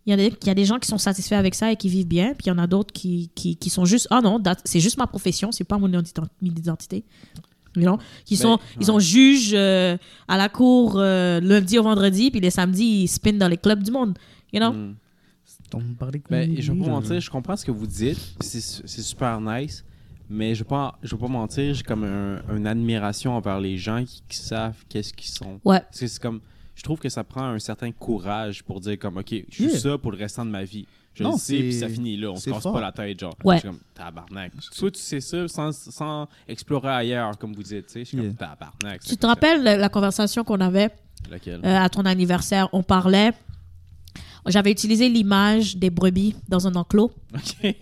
[0.06, 1.76] Il y, a des, il y a des gens qui sont satisfaits avec ça et
[1.76, 4.20] qui vivent bien, puis il y en a d'autres qui, qui, qui sont juste ah
[4.20, 6.12] non, c'est juste ma profession, c'est pas mon identi-
[6.42, 7.04] mon identité.
[7.76, 7.98] You know?
[8.26, 9.96] Qui sont, Ils sont juges euh,
[10.28, 13.82] à la cour euh, lundi au vendredi, puis les samedis, ils spinent dans les clubs
[13.82, 14.16] du monde.
[14.52, 14.72] You know?
[16.30, 18.20] Ben, oui, je vais pas mentir, je comprends ce que vous dites.
[18.40, 19.84] C'est c'est super nice.
[20.28, 23.76] Mais je vais pas, je vais pas mentir, j'ai comme un- une admiration envers les
[23.76, 25.60] gens qui, qui savent qu'est-ce qu'ils sont.
[25.64, 25.80] Ouais.
[25.80, 26.40] Parce que c'est comme,
[26.74, 29.78] je trouve que ça prend un certain courage pour dire comme, ok, je suis Yeah.
[29.78, 30.86] ça pour le restant de ma vie.
[31.14, 32.30] Je Non, le sais, puis ça finit là.
[32.32, 32.72] On se casse fort.
[32.72, 33.36] pas la tête, genre.
[33.44, 33.54] Ouais.
[33.56, 34.52] Je suis comme, tabarnak.
[34.76, 38.00] Toi, tu sais ça sans, sans explorer ailleurs, comme vous dites, tu sais.
[38.00, 38.26] Je suis Yeah.
[38.28, 39.00] comme, tabarnak.
[39.04, 40.90] Tu te rappelles la, la conversation qu'on avait
[41.30, 41.60] Laquelle?
[41.64, 42.68] euh, à ton anniversaire?
[42.72, 43.30] On parlait.
[44.46, 47.12] J'avais utilisé l'image des brebis dans un enclos.
[47.34, 47.74] Ok.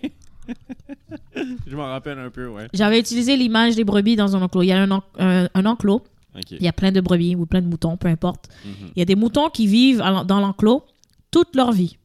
[1.67, 2.67] je m'en rappelle un peu, ouais.
[2.73, 4.61] J'avais utilisé l'image des brebis dans un enclos.
[4.63, 6.03] Il y a un, en- un- un enclos,
[6.51, 8.49] Il y a plein de brebis ou plein de moutons, peu importe.
[8.65, 8.91] Mhm.
[8.95, 10.83] Il y a des moutons qui vivent dans l'enclos
[11.31, 11.97] toute leur vie,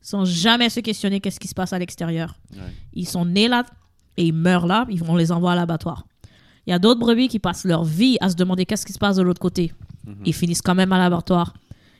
[0.00, 2.36] sans jamais se questionner qu'est-ce qui se passe à l'extérieur.
[2.52, 2.60] Ouais.
[2.92, 3.64] Ils sont nés là
[4.16, 6.06] et ils meurent là, ils vont les envoyer à l'abattoir.
[6.66, 8.98] Il y a d'autres brebis qui passent leur vie à se demander qu'est-ce qui se
[8.98, 9.72] passe de l'autre côté.
[10.06, 10.16] Mhm.
[10.24, 11.54] Ils finissent quand même à l'abattoir.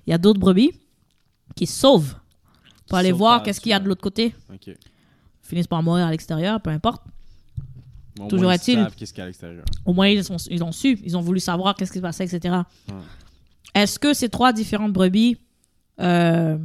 [0.06, 0.72] Il y a d'autres brebis
[1.54, 2.14] qui sauvent
[2.88, 4.34] pour aller voir qu'est-ce qu'il y a de l'autre côté.
[5.42, 7.02] Ils finissent par mourir à l'extérieur, peu importe.
[8.28, 9.64] Toujours est-il- Ils savent qu'est-ce qu'il y a à l'extérieur.
[9.84, 12.24] Au moins, ils, sont- ils ont su, ils ont voulu savoir qu'est-ce qui se passait,
[12.24, 12.56] etc.
[13.74, 15.36] Est-ce que ces trois différentes brebis,
[16.00, 16.56] euh,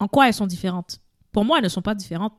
[0.00, 0.98] en quoi elles sont différentes?
[1.32, 2.34] Pour moi, elles ne sont pas différentes.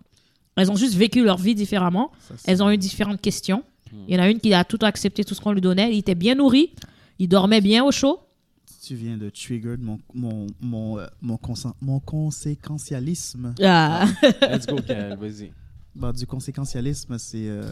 [0.58, 2.12] Elles ont juste vécu leur vie différemment.
[2.28, 3.64] Ça, Elles ont eu différentes questions.
[4.08, 5.94] Il y en a une qui a tout accepté, tout ce qu'on lui donnait.
[5.94, 6.74] Il était bien nourri.
[7.20, 8.20] Il dormait bien au chaud.
[8.86, 11.40] Tu viens de trigger mon, mon, mon, euh, mon,
[11.82, 13.54] mon conséquentialisme.
[13.64, 14.06] Ah.
[14.42, 15.52] Let's go, Kael, vas-y.
[15.96, 17.48] Bah, du conséquentialisme, c'est.
[17.48, 17.64] euh,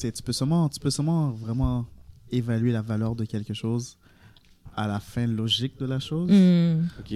[0.00, 1.86] sais, tu peux seulement, tu peux seulement vraiment
[2.30, 3.96] évaluer la valeur de quelque chose
[4.76, 6.28] à la fin logique de la chose.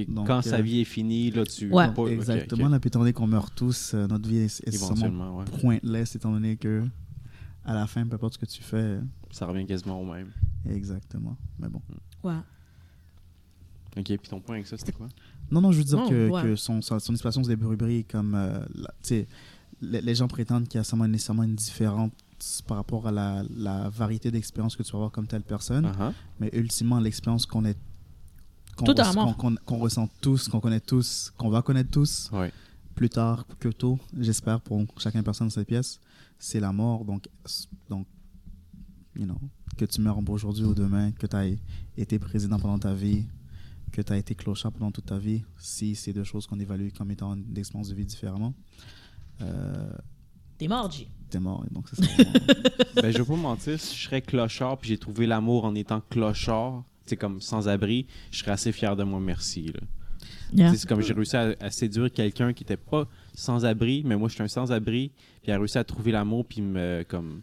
[0.08, 1.70] Donc, Quand euh, sa vie est finie, là, tu.
[1.70, 1.86] Ouais.
[2.10, 2.64] Exactement.
[2.66, 2.70] ok.
[2.72, 5.44] Là, puis étant donné qu'on meurt tous, euh, notre vie est, est ouais.
[5.60, 6.82] pointless, étant donné que
[7.64, 8.98] à la fin, peu importe ce que tu fais.
[9.30, 10.30] Ça revient quasiment au même.
[10.68, 11.36] Exactement.
[11.58, 11.80] Mais bon.
[12.22, 12.34] Ouais.
[13.96, 15.08] Ok, puis ton point avec ça, c'était quoi?
[15.50, 16.42] Non, non, je veux dire Non, que, ouais.
[16.42, 18.34] que son, son, son expression des bruberies comme.
[18.34, 19.28] euh, la- tu sais,
[19.80, 22.10] les, les gens prétendent qu'il y a seulement nécessairement une différence
[22.66, 25.86] par rapport à la, la variété d'expériences que tu vas avoir comme telle personne.
[25.86, 26.12] Uh-huh.
[26.40, 27.78] Mais ultimement, l'expérience qu'on est.
[28.76, 32.30] Qu'on ressent tous, qu'on connaît tous, qu'on va connaître tous,
[32.96, 36.00] plus tard que tôt, j'espère, pour chacun personne de cette pièce,
[36.38, 37.04] c'est la mort.
[37.04, 37.28] Donc,
[37.88, 38.06] donc
[39.16, 39.38] you know,
[39.76, 41.46] que tu meurs aujourd'hui ou demain, que tu as
[41.96, 43.24] été président pendant ta vie,
[43.92, 46.88] que tu as été clochard pendant toute ta vie, si c'est deux choses qu'on évalue
[46.96, 48.54] comme étant des expériences de vie différemment,
[49.40, 49.92] euh,
[50.58, 51.08] T'es mort, G.
[51.30, 51.64] t'es mort.
[51.70, 52.38] Donc, ça, c'est vraiment-
[53.02, 56.00] ben, je vais pas mentir, si je serais clochard, puis j'ai trouvé l'amour en étant
[56.10, 59.66] clochard, c'est comme sans-abri, je serais assez fier de moi, merci.
[59.66, 59.80] Là.
[60.52, 60.74] Yeah.
[60.74, 64.34] C'est comme j'ai réussi à, à séduire quelqu'un qui était pas sans-abri, mais moi, je
[64.34, 65.10] suis un sans-abri,
[65.42, 67.40] puis il a réussi à trouver l'amour, puis me, comme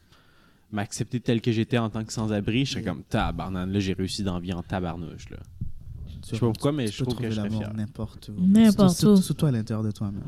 [0.72, 4.24] m'accepter tel que j'étais en tant que sans-abri, je serais comme tabarnane, là, j'ai réussi
[4.24, 5.38] dans la vie en tabarnouche, là.
[6.22, 7.74] tu sais pas pourquoi, mais tu je peux trouve que je serais fier.
[7.76, 8.42] N'importe où.
[8.42, 9.22] N'importe Surtout- où.
[9.22, 10.24] Surtout à l'intérieur de toi-même.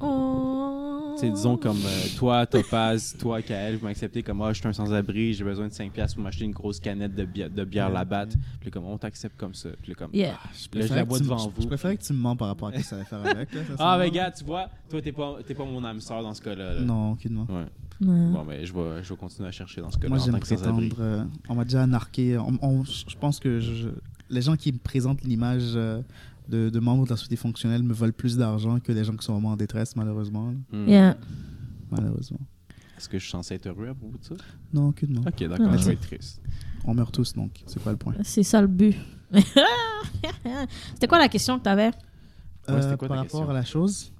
[0.00, 0.78] Oh.
[1.14, 4.68] Tu sais, disons comme euh, toi, Topaz, toi, Kael, vous m'acceptez comme ah, je suis
[4.68, 7.64] un sans-abri, j'ai besoin de 5$ piastres pour m'acheter une grosse canette de, bi- de
[7.64, 7.90] bière.
[7.90, 8.34] Labatt.
[8.60, 9.68] Puis comme on t'accepte comme ça.
[9.82, 10.34] Puis là, comme Yeah.
[10.42, 11.62] ah, Je là, je préférais la que bois tu- devant je- vous.
[11.62, 13.54] Je préférais que tu me mens par rapport à ce que ça allait faire avec.
[13.54, 16.34] là, Ah, mais gars, tu vois, toi, t'es pas, t'es pas mon âme sœur dans
[16.34, 16.74] ce cas-là.
[16.74, 16.80] là.
[16.80, 17.46] Non, aucunement.
[17.48, 17.66] Ouais.
[18.00, 18.30] Ouais.
[18.32, 20.82] Bon, mais je vais, je vais continuer à chercher dans ce cas-là Moi, j'aime prétendre.
[20.98, 22.36] euh, on m'a déjà narqué.
[22.38, 23.90] on- on- je pense que je-
[24.28, 26.00] les gens qui me présentent l'image euh,
[26.52, 29.24] de, de membres de la société fonctionnelle me volent plus d'argent que les gens qui
[29.24, 30.52] sont vraiment en détresse, malheureusement.
[30.72, 31.16] Yeah.
[31.90, 32.40] Malheureusement.
[32.96, 34.34] Est-ce que je suis censé être heureux à propos de ça?
[34.72, 35.22] Non, aucunement.
[35.26, 36.40] Ok, d'accord, je vais être triste.
[36.84, 38.14] On meurt tous, donc c'est pas le point.
[38.22, 38.96] C'est ça le but.
[40.94, 41.86] C'était quoi la question que t'avais?
[41.86, 41.92] Ouais,
[42.68, 43.50] c'était Euh, quoi par rapport question?
[43.50, 44.11] à la chose,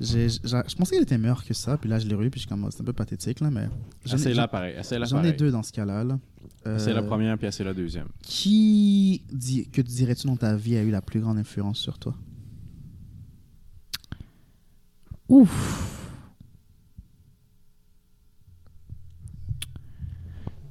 [0.00, 2.48] Je pensais qu'il était meilleur que ça, puis là je l'ai revu, puis je suis
[2.48, 3.68] comme, oh, c'est un peu pathétique, là, mais.
[4.04, 4.74] j'en ai- là pareil.
[5.06, 6.04] J'en deux dans ce cas-là.
[6.04, 6.18] là.
[6.78, 8.08] C'est la Euh, première puis c'est la deuxième.
[8.22, 12.14] Qui di- que dirais-tu dans ta vie a eu la plus grande influence sur toi?
[15.28, 15.94] Ouf.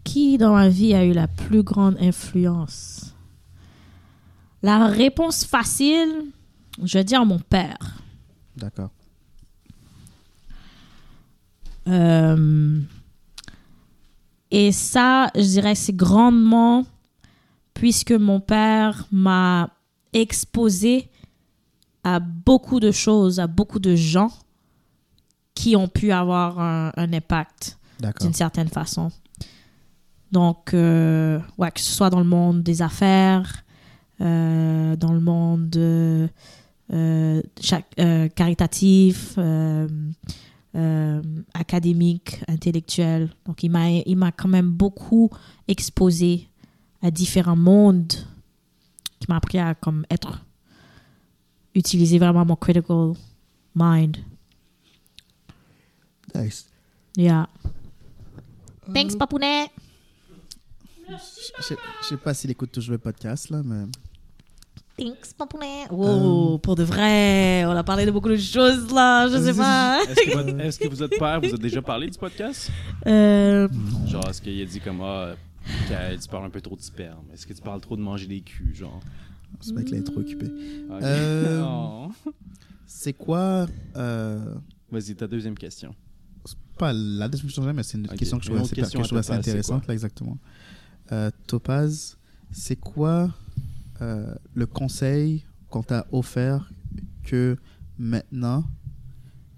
[0.04, 3.16] Qui dans ma vie a eu la plus grande influence?
[4.64, 6.10] La réponse facile,
[6.84, 7.98] je vais dire mon père.
[8.56, 8.90] D'accord.
[11.88, 12.80] Euh,
[14.52, 16.86] et ça, je dirais, c'est grandement
[17.74, 19.70] puisque mon père m'a
[20.14, 21.10] exposé
[22.04, 24.32] à beaucoup de choses, à beaucoup de gens
[25.54, 27.78] qui ont pu avoir un, un impact
[28.22, 29.12] d'une certaine façon.
[30.32, 33.64] Donc, euh, ouais, que ce soit dans le monde des affaires,
[34.22, 36.28] euh, dans le monde euh,
[37.62, 37.96] chaque-
[38.36, 39.38] caritatif,
[40.78, 41.22] euh, euh,
[41.54, 43.30] académique, intellectuel.
[43.46, 45.30] Donc, il m'a, il m'a quand même beaucoup
[45.68, 46.48] exposé
[47.02, 48.14] à différents mondes
[49.20, 50.44] qui m'a appris à comme être,
[51.74, 53.14] utiliser vraiment mon critical
[53.76, 54.18] mind.
[56.36, 56.68] Nice.
[57.16, 57.48] Yeah.
[58.94, 59.68] Thanks, papounet.
[61.10, 61.16] Je
[61.64, 63.86] sais- je sais pas s'il écoute toujours le podcast, là, mais.
[64.98, 65.86] Thanks, papounet.
[65.92, 67.66] Oh, pour de vrai.
[67.66, 70.02] On a parlé de beaucoup de choses là, je sais pas.
[70.04, 71.40] Est-ce que, votre- est-ce que vous êtes père?
[71.40, 72.72] Vous a déjà parlé du podcast?
[73.06, 73.68] Euh,
[74.08, 75.36] Genre, est-ce qu'il a dit comme ah,
[75.88, 78.26] que tu parles un peu trop de sperme Est-ce que tu parles trop de manger
[78.26, 79.00] des culs Genre?
[79.62, 80.48] Ce mec-là est trop occupé.
[80.90, 81.02] Ok.
[81.04, 82.12] Euh, Oh.
[82.88, 83.68] C'est quoi.
[83.98, 84.56] euh,
[84.92, 85.94] Vas-y, ta deuxième question.
[86.46, 89.00] c'est pas la description, mais c'est une Ok, question que je trouve autre assez, question
[89.00, 90.38] que je trouve à assez Topaz, c'est intéressante, là, exactement.
[91.12, 92.18] Euh, Topaz,
[92.52, 93.30] c'est quoi
[94.02, 96.72] euh, le conseil qu'on t'a offert
[97.24, 97.58] que
[97.98, 98.64] maintenant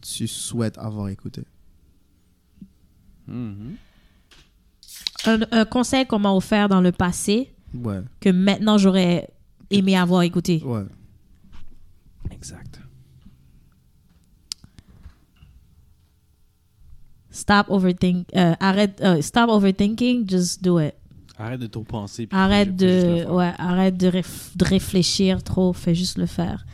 [0.02, 1.44] tu souhaites avoir écouté?
[3.28, 3.76] Mhm.
[5.28, 9.30] un, un conseil qu'on m'a offert dans le passé Ouais, que maintenant j'aurais
[9.70, 10.64] aimé avoir écouté.
[10.66, 10.86] ouais.
[12.32, 12.80] Exact.
[17.32, 20.96] Stop overthink, euh, arrête, euh, stop overthinking, just do it.
[21.40, 22.28] Arrête de trop penser.
[22.32, 26.66] Arrête de, ouais, arrête de, réf- de réfléchir trop, fais juste le faire.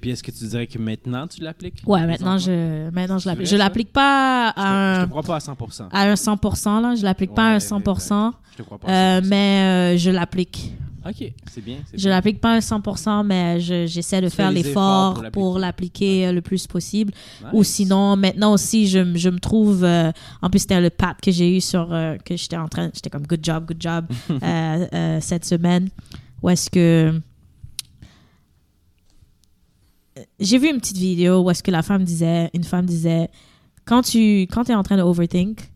[0.00, 1.82] Puis est-ce que tu dirais que maintenant tu l'appliques?
[1.86, 3.46] Ouais, maintenant je, maintenant je l'applique.
[3.46, 5.88] Je l'applique pas Je te, à je un, te crois pas à 100%.
[5.92, 6.94] à un 100%, là.
[6.96, 8.32] Je l'applique pas à un Ouais, 100%.
[8.52, 9.26] Je te crois pas à euh, 100%.
[9.28, 10.74] mais euh, je l'applique.
[11.06, 11.76] Ok, c'est bien.
[11.92, 16.28] Je l'applique pas à un 100%, mais je- j'essaie de Tu faire l'effort pour l'appliquer.
[16.28, 17.12] euh, le plus possible.
[17.42, 17.50] Nice.
[17.52, 19.84] Ou sinon, maintenant aussi, je, me trouve.
[19.84, 20.10] euh,
[20.40, 21.92] en plus, c'était le pat que j'ai eu sur.
[21.92, 22.90] euh, que j'étais en train.
[22.94, 25.88] J'étais comme good job, good job euh, euh, cette semaine.
[26.42, 27.20] Où est-ce que.
[30.38, 32.48] J'ai vu une petite vidéo où est-ce que la femme disait.
[32.54, 33.28] Une femme disait.
[33.84, 35.70] Quand tu quand es en train de overthink,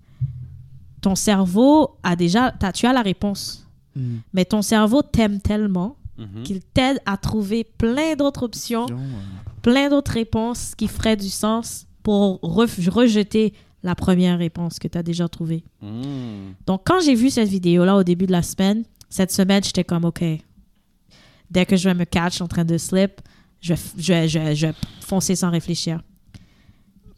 [1.03, 2.55] ton cerveau a déjà.
[2.75, 3.68] tu as la réponse.
[3.97, 4.19] Hmm.
[4.33, 6.43] Mais ton cerveau t'aime tellement Mhm.
[6.43, 8.95] qu'il t'aide à trouver plein d'autres options ouais.
[9.63, 13.53] plein d'autres réponses qui feraient du sens pour rejeter
[13.85, 15.63] la première réponse que tu as déjà trouvée.
[15.81, 16.53] Mm.
[16.67, 20.05] Donc, quand j'ai vu cette vidéo-là au début de la semaine, cette semaine, j'étais comme,
[20.05, 20.25] OK,
[21.51, 23.21] dès que je vais me catch en train de slip,
[23.61, 26.03] je vais, f- je vais- je vais- je vais foncer sans réfléchir.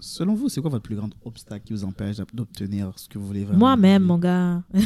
[0.01, 3.27] Selon vous, c'est quoi votre plus grand obstacle qui vous empêche d'obtenir ce que vous
[3.27, 4.62] voulez vraiment Moi-même, mon gars.
[4.74, 4.81] Ouais,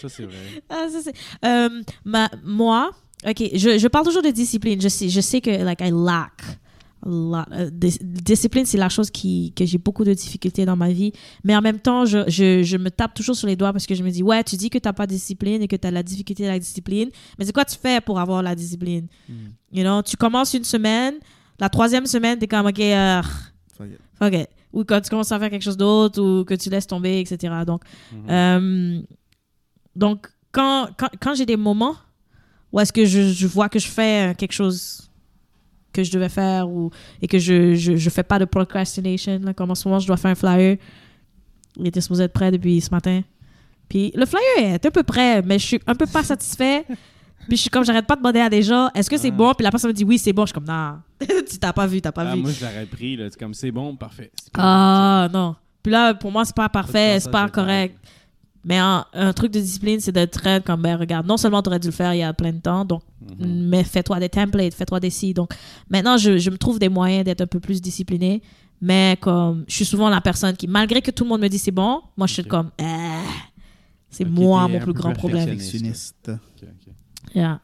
[0.00, 0.34] ça, c'est vrai.
[0.68, 1.14] Ah, ça, c'est-
[1.44, 2.90] Euh, ma, moi,
[3.28, 4.80] OK, je, je parle toujours de discipline.
[4.80, 6.42] Je sais, je sais que, like, I lack.
[7.04, 7.44] a lot.
[7.52, 11.12] Euh, dis- discipline, c'est la chose qui, que j'ai beaucoup de difficultés dans ma vie.
[11.44, 13.94] Mais en même temps, je, je, je me tape toujours sur les doigts parce que
[13.94, 15.86] je me dis, ouais, tu dis que tu n'as pas de discipline et que tu
[15.86, 17.10] as la difficulté de la discipline.
[17.38, 19.06] Mais c'est quoi tu fais pour avoir la discipline?
[19.28, 19.32] Mm.
[19.72, 21.14] You know, tu commences une semaine,
[21.60, 23.22] la troisième semaine, tu es comme, OK, euh,
[23.78, 24.00] Fuck it.
[24.18, 24.48] fuck it.
[24.72, 27.54] Ou quand tu commences à faire quelque chose d'autre ou que tu laisses tomber, etc.
[27.66, 27.82] Donc,
[28.12, 28.30] Mhm.
[28.30, 29.00] euh,
[29.96, 31.96] donc, quand, quand, quand j'ai des moments
[32.72, 35.08] où est-ce que je, je vois que je fais euh, quelque chose
[35.92, 36.90] que je devais faire ou,
[37.22, 40.06] et que je je, je fais pas de procrastination, là, comme en ce moment, je
[40.06, 40.76] dois faire un flyer.
[41.78, 43.22] Il était supposé être prêt depuis ce matin.
[43.88, 46.84] Puis le flyer est un peu prêt, mais je suis un peu pas satisfait.
[47.46, 49.36] Puis je suis comme, j'arrête pas de demander à des gens, est-ce que c'est Ah.
[49.36, 49.54] bon?
[49.54, 50.42] Puis la personne me dit oui, c'est bon.
[50.44, 50.96] Je suis comme, non,
[51.48, 52.42] tu t'as pas vu, t'as pas Ah, vu.
[52.42, 53.16] moi, je l'aurais pris.
[53.16, 53.26] Là.
[53.30, 54.30] C'est comme c'est bon, parfait.
[54.52, 55.54] Pas Ah non.
[55.82, 57.96] Puis là, pour moi, c'est pas parfait, c'est pas correct.
[58.64, 61.68] Mais un, un truc de discipline, c'est d'être très comme, ben regarde, non seulement tu
[61.68, 63.02] aurais dû le faire il y a plein de temps, donc.
[63.38, 63.68] Mhm.
[63.68, 65.32] mais fais-toi des templates, fais-toi des si.
[65.32, 65.52] Donc
[65.88, 68.42] maintenant, je, je me trouve des moyens d'être un peu plus discipliné.
[68.80, 71.58] Mais comme, je suis souvent la personne qui, malgré que tout le monde me dit
[71.58, 72.84] c'est bon, moi je suis comme, eh,
[74.10, 75.46] c'est moi mon plus grand problème.
[75.46, 76.16] perfectionniste.
[76.24, 76.77] Perfectionniste.
[77.34, 77.60] Yeah.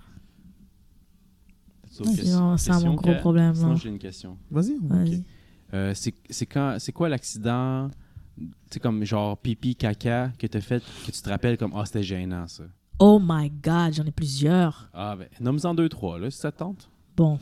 [1.90, 3.54] So, question- c'est ça mon question gros que- problème.
[3.54, 3.76] Sinon, là.
[3.76, 4.36] j'ai une question.
[4.50, 4.76] Vas-y.
[4.82, 5.24] Vas-y.
[5.72, 7.88] Euh, c'est c'est quand c'est quoi l'accident
[8.36, 11.84] tu sais comme genre pipi caca que t'as fait que tu te rappelles comme ah
[11.86, 12.64] c'était gênant ça?
[12.98, 14.88] Oh my God, j'en ai plusieurs.
[14.92, 17.38] ah ben nomme-en deux trois là si ça te tente Bon.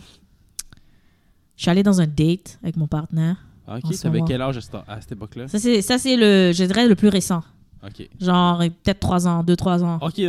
[1.57, 3.37] Je suis allée dans un date avec mon partenaire.
[3.67, 6.17] Ah, ok t'avais quel âge à cette, à cette époque là Ça, c'est, ça, c'est
[6.17, 7.43] le, je dirais, le plus récent.
[8.21, 9.99] Genre, peut-être 3 ans, 2-3 ans.
[10.01, 10.21] ok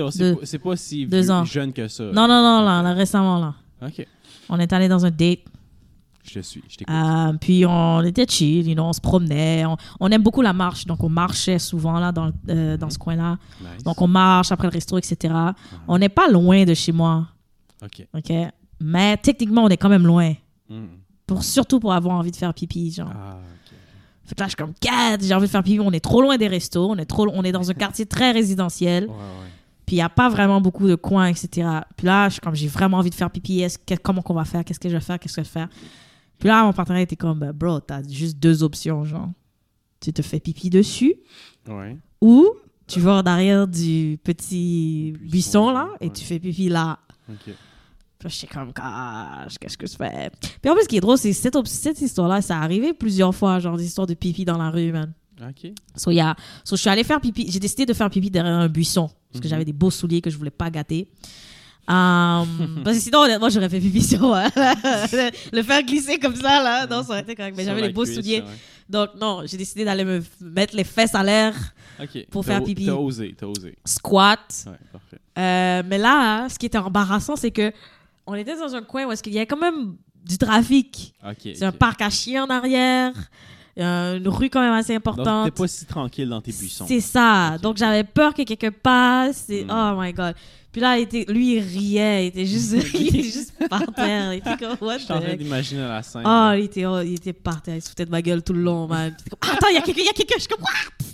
[0.45, 1.45] c'est pas- si vieux- ans.
[1.45, 3.53] jeune que ça Non, non, non, là, là, récemment, là.
[3.85, 4.05] ok
[4.49, 5.39] On est allé dans un date.
[6.25, 9.65] je te suis je t'écoute Euh, puis on était chill, you know, on se promenait.
[9.65, 12.97] On, on aime beaucoup la marche, donc on marchait souvent là dans, euh, dans ce
[12.97, 13.38] coin-là.
[13.61, 15.34] nice Donc on marche après le resto, etc.
[15.88, 17.27] On n'est pas loin de chez moi,
[17.84, 18.31] ok ok?
[18.80, 20.34] Mais techniquement, on est quand même loin.
[20.69, 20.85] Hmm.
[21.27, 23.09] Pour, surtout pour avoir envie de faire pipi, genre.
[23.13, 23.38] ah
[24.26, 25.80] Fait que là, je suis comme, Cat, j'ai envie de faire pipi.
[25.80, 26.90] On est trop loin des restos.
[26.90, 29.06] On est, trop, on est dans un quartier très résidentiel.
[29.06, 29.16] ouais ouais
[29.86, 31.68] Puis il n'y a pas vraiment beaucoup de coins, etc.
[31.98, 33.62] Puis là, je suis comme, j'ai vraiment envie de faire pipi.
[33.62, 34.64] Est-ce que, comment qu'on va faire?
[34.64, 35.20] Qu'est-ce que je vais faire?
[35.20, 35.70] Qu'est-ce que je vais faire?
[36.40, 39.30] Puis là, mon partenaire était comme, bah, bro, t'as juste deux options, genre.
[40.00, 41.16] Tu te fais pipi dessus
[41.70, 42.50] ouais ou
[42.88, 47.00] tu vas en arrière du petit Buisson, là et tu fais pipi là.
[48.24, 50.32] Puis j'étais comme, gosh, qu'est-ce que je fais?
[50.62, 53.34] Puis en plus, ce qui est drôle, c'est cette, cette histoire-là, ça est arrivé plusieurs
[53.36, 55.12] fois, genre des histoires de pipi dans la rue, man.
[55.41, 57.50] ok So, y a- so, je suis allée faire pipi.
[57.52, 59.50] J'ai décidé de faire pipi derrière un buisson parce que Mhm.
[59.50, 61.08] j'avais des beaux souliers que je voulais pas gâter.
[61.86, 64.44] Um, parce que sinon, honnêtement, j'aurais fait pipi sur moi.
[65.52, 67.56] le faire glisser comme ça, là, non, ça aurait été correct.
[67.58, 68.40] Mais j'avais les beaux cuisse, souliers.
[68.41, 68.48] ouais.
[68.90, 71.54] Donc, non, j'ai décidé d'aller me mettre les fesses à l'air,
[72.32, 72.86] Pour faire pipi.
[72.86, 74.40] t'as osé t'as osé squat.
[74.68, 77.72] ouais parfait Euh, mais là, ce qui était embarrassant, c'est que
[78.26, 79.95] on était dans un coin où est-ce qu'il y a quand même
[80.26, 81.14] du trafic.
[81.40, 83.14] C'est un parc à chiens en arrière,
[83.80, 85.45] euh, une rue quand même assez donc importante.
[85.45, 87.58] t'es pas si tranquille dans tes buissons C'est ça.
[87.58, 89.50] Donc j'avais peur que quelqu'un passe.
[89.50, 89.66] Et...
[89.66, 89.72] Mm.
[89.72, 90.36] Oh my god.
[90.72, 91.26] Puis là, il était...
[91.32, 92.26] lui, il riait.
[92.26, 94.34] Il était juste, il était juste par terre.
[94.34, 97.02] Il était comme, what je suis en train d'imaginer la scène Oh, il était, oh,
[97.02, 97.76] il était par terre.
[97.76, 99.16] Il se foutait de ma gueule tout le long, man.
[99.30, 100.36] Comme, Attends, il y a quelqu'un, il y a quelqu'un.
[100.38, 101.08] Je suis comme, what?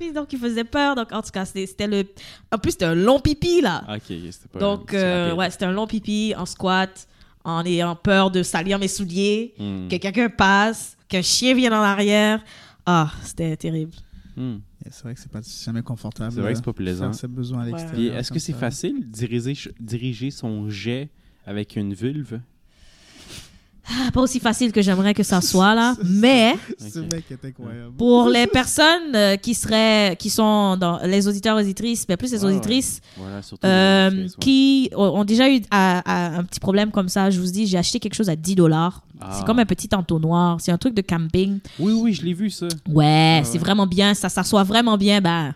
[0.00, 0.94] Puis donc, il faisait peur.
[0.96, 2.06] Donc, en tout cas, c'était le.
[2.50, 3.84] En plus, c'était un long pipi, là.
[3.94, 4.58] Ok, c'était pas.
[4.58, 7.06] donc, euh, ouais, c'était un long pipi en squat,
[7.44, 9.88] en ayant peur de salir mes souliers, Hmm.
[9.88, 12.42] que quelqu'un passe, qu'un chien vienne en arrière.
[12.86, 13.92] Ah, c'était terrible.
[14.36, 14.56] Hmm.
[14.90, 16.32] C'est vrai que c'est pas jamais confortable.
[16.32, 17.12] C'est vrai que c'est pas euh, plaisant.
[17.12, 18.16] Faire à l'extérieur.
[18.16, 21.10] Est-ce que c'est facile de diriger, diriger son jet
[21.44, 22.40] avec une vulve?
[23.92, 25.96] Ah, pas aussi facile que j'aimerais que ça soit, là.
[26.04, 26.54] Mais.
[26.78, 27.12] Ce Ok.
[27.12, 27.92] mec est incroyable.
[27.98, 32.44] Pour les personnes euh, qui seraient, qui sont dans les auditeurs auditrices, mais plus les
[32.44, 33.66] Ouais, auditrices, Voilà, surtout.
[33.66, 37.40] euh, les qui ont ont déjà eu à- à un petit problème comme ça, je
[37.40, 39.02] vous dis, j'ai acheté quelque chose à 10 dollars.
[39.20, 39.30] Ah.
[39.36, 41.58] C'est comme un petit entonnoir, c'est un truc de camping.
[41.78, 42.68] Oui, oui, je l'ai vu ça.
[42.88, 43.58] Ouais, Ah c'est ouais.
[43.58, 45.20] vraiment bien, ça s'assoit vraiment bien.
[45.20, 45.52] Ben,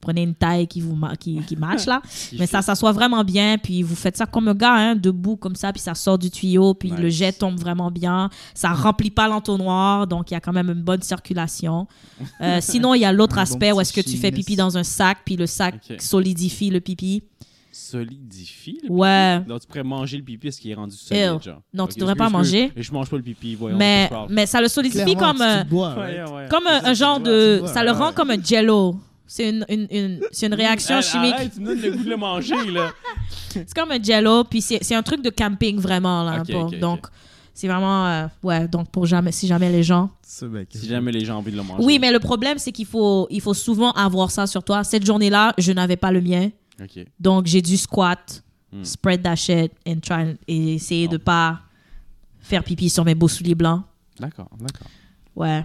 [0.00, 2.00] prenez une taille qui vous qui, qui match là,
[2.38, 3.58] mais ça s'assoit vraiment bien.
[3.58, 6.30] Puis vous faites ça comme un gars, hein, debout comme ça, puis ça sort du
[6.30, 8.30] tuyau, puis le jet tombe vraiment bien.
[8.54, 11.86] Ça remplit pas l'entonnoir, donc il y a quand même une bonne circulation.
[12.40, 14.78] Euh, sinon, il y a l'autre bon aspect où est-ce que tu fais pipi dans
[14.78, 17.22] un sac, puis le sac solidifie le pipi?
[17.72, 18.78] Solidifie.
[18.84, 19.38] le Ouais.
[19.38, 19.48] pipi?
[19.48, 21.42] Donc tu pourrais manger le pipi parce qu'il est rendu solide, Ew.
[21.42, 21.60] genre.
[21.74, 22.72] Non, Ok, tu devrais pas manger.
[22.76, 23.76] Et je mange pas le pipi, voyons.
[23.76, 26.32] Mais, je mais ça le solidifie Clairement, comme, euh, tu bois, Ouais, right?
[26.34, 26.48] ouais.
[26.50, 27.62] comme un, un genre de.
[27.66, 28.96] Ça le rend comme un jello.
[29.32, 31.34] C'est une, une, une- c'est une réaction Hey, chimique.
[31.34, 32.90] Arrête, tu me donnes le goût de le manger, là.
[33.48, 36.40] C'est comme un jello, puis c'est c'est un truc de camping vraiment là.
[36.40, 36.78] Ok, pour- ok, ok.
[36.80, 37.06] donc
[37.54, 38.66] c'est vraiment euh, ouais.
[38.66, 40.10] Donc pour jamais, si jamais les gens.
[40.26, 40.68] Ce mec.
[40.72, 41.84] Si jamais les gens ont envie de le manger.
[41.84, 44.82] Oui, mais le problème c'est qu'il faut il faut souvent avoir ça sur toi.
[44.82, 46.50] Cette journée-là, je n'avais pas le mien,
[46.82, 47.04] Ok.
[47.20, 48.42] donc j'ai dû squat,
[48.72, 48.84] Hmm.
[48.84, 51.24] spread that shit and try et essayer de Oh.
[51.24, 51.60] pas
[52.40, 53.82] faire pipi sur mes beaux souliers blancs.
[54.18, 54.86] D'accord, d'accord.
[55.36, 55.64] Ouais,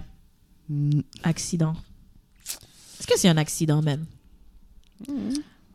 [0.70, 1.74] Mm, accident.
[3.00, 4.06] Est-ce que c'est un accident même
[5.08, 5.14] Je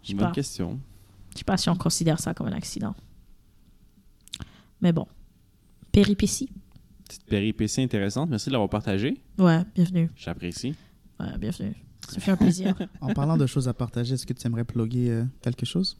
[0.02, 0.32] sais Bonne pas.
[0.32, 0.80] question.
[1.32, 2.94] Je sais pas si on considère ça comme un accident.
[4.80, 5.06] Mais bon,
[5.92, 6.50] péripétie.
[7.04, 8.30] Petite péripétie intéressante.
[8.30, 9.20] Merci de l'avoir partagé.
[9.38, 10.10] Ouais, bienvenue.
[10.16, 10.74] J'apprécie.
[11.18, 11.74] Ouais, bienvenue.
[12.08, 12.74] Ça fait un plaisir.
[13.00, 15.98] En parlant de choses à partager, est-ce que tu aimerais plugger euh, quelque chose?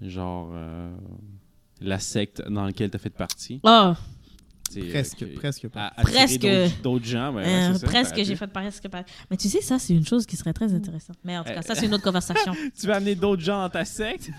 [0.00, 0.94] Genre euh,
[1.80, 3.60] la secte dans laquelle tu as fait partie.
[3.62, 3.92] Oh,
[4.72, 5.92] C'est, euh, Presque, que- presque pas.
[5.96, 6.46] Presque.
[6.80, 7.34] d'autres- gens.
[7.34, 9.02] ouais, euh, ça, presque, j'ai fait presque pas.
[9.28, 11.16] Mais tu sais, ça, c'est une chose qui serait très intéressante.
[11.24, 12.52] Mais en tout cas, ça, c'est une autre conversation.
[12.80, 14.30] Tu vas amener d'autres gens dans ta secte?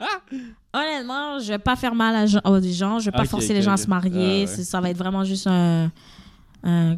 [0.72, 2.98] Honnêtement, je vais pas faire mal à gens- aux gens.
[2.98, 4.44] Je vais pas forcer les gens à se marier.
[4.46, 4.64] Ah, ouais.
[4.64, 5.90] Ça va être vraiment juste un.
[6.62, 6.96] un-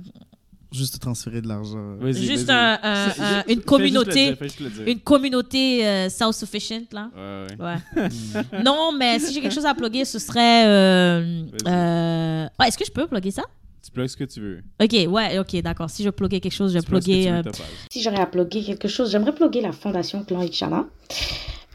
[0.71, 1.97] Juste transférer de l'argent.
[2.13, 4.33] Juste un- un- un- une communauté.
[4.35, 4.87] dire.
[4.87, 7.11] Une communauté euh, self-sufficient, là.
[7.17, 7.65] Ouais, ouais.
[8.03, 8.43] Ouais.
[8.65, 10.67] non, mais si j'ai quelque chose à plugger, ce serait.
[10.67, 13.43] euh, euh, ouais, Est-ce que je peux plugger ça?
[13.83, 14.61] Tu plugues ce que tu veux.
[14.83, 15.89] Ok, ouais, ok, d'accord.
[15.89, 16.91] Si je pluguer quelque chose, je ce que
[17.31, 17.43] euh.
[17.91, 20.85] Si j'aurais à plugger quelque chose, j'aimerais plugger la fondation Clan Ichana.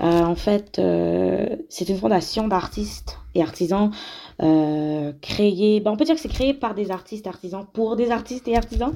[0.02, 3.92] Euh, en fait, euh, c'est une fondation d'artistes et artisans
[4.42, 5.80] euh, créée.
[5.80, 8.56] ben, on peut dire que c'est créé par des artistes artisans pour des artistes et
[8.56, 8.94] artisans.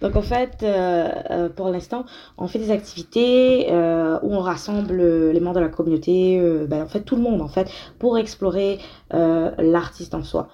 [0.00, 2.04] Donc en fait, euh, euh, pour l'instant,
[2.38, 6.86] on fait des activités euh, où on rassemble les membres de la communauté, ben, en
[6.86, 8.78] fait tout le monde en fait, pour explorer
[9.10, 10.48] l'artiste en soi.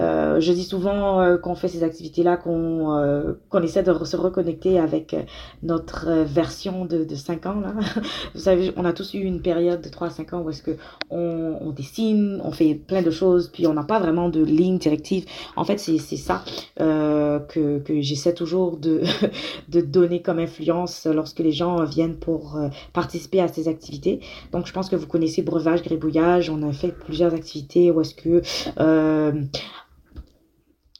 [0.00, 4.78] Euh, je dis souvent euh, qu'on fait ces activités-là, qu'on euh, essaie de se reconnecter
[4.78, 5.14] avec
[5.62, 7.62] notre version de, de 5 ans.
[8.34, 10.62] Vous savez, on a tous eu une période de 3 à 5 ans où est-ce
[10.62, 10.76] que
[11.10, 15.26] on, dessine, on fait plein de choses, puis on n'a pas vraiment de ligne directive.
[15.56, 16.44] En fait, c'est ça
[16.78, 19.02] que, j'essaie toujours de,
[19.68, 22.58] de donner comme influence lorsque les gens viennent pour
[22.92, 24.20] participer à ces activités.
[24.52, 26.48] Donc, je pense que vous connaissez Breuvage, Gribouillage.
[26.50, 28.42] On a fait plusieurs activités où est-ce que...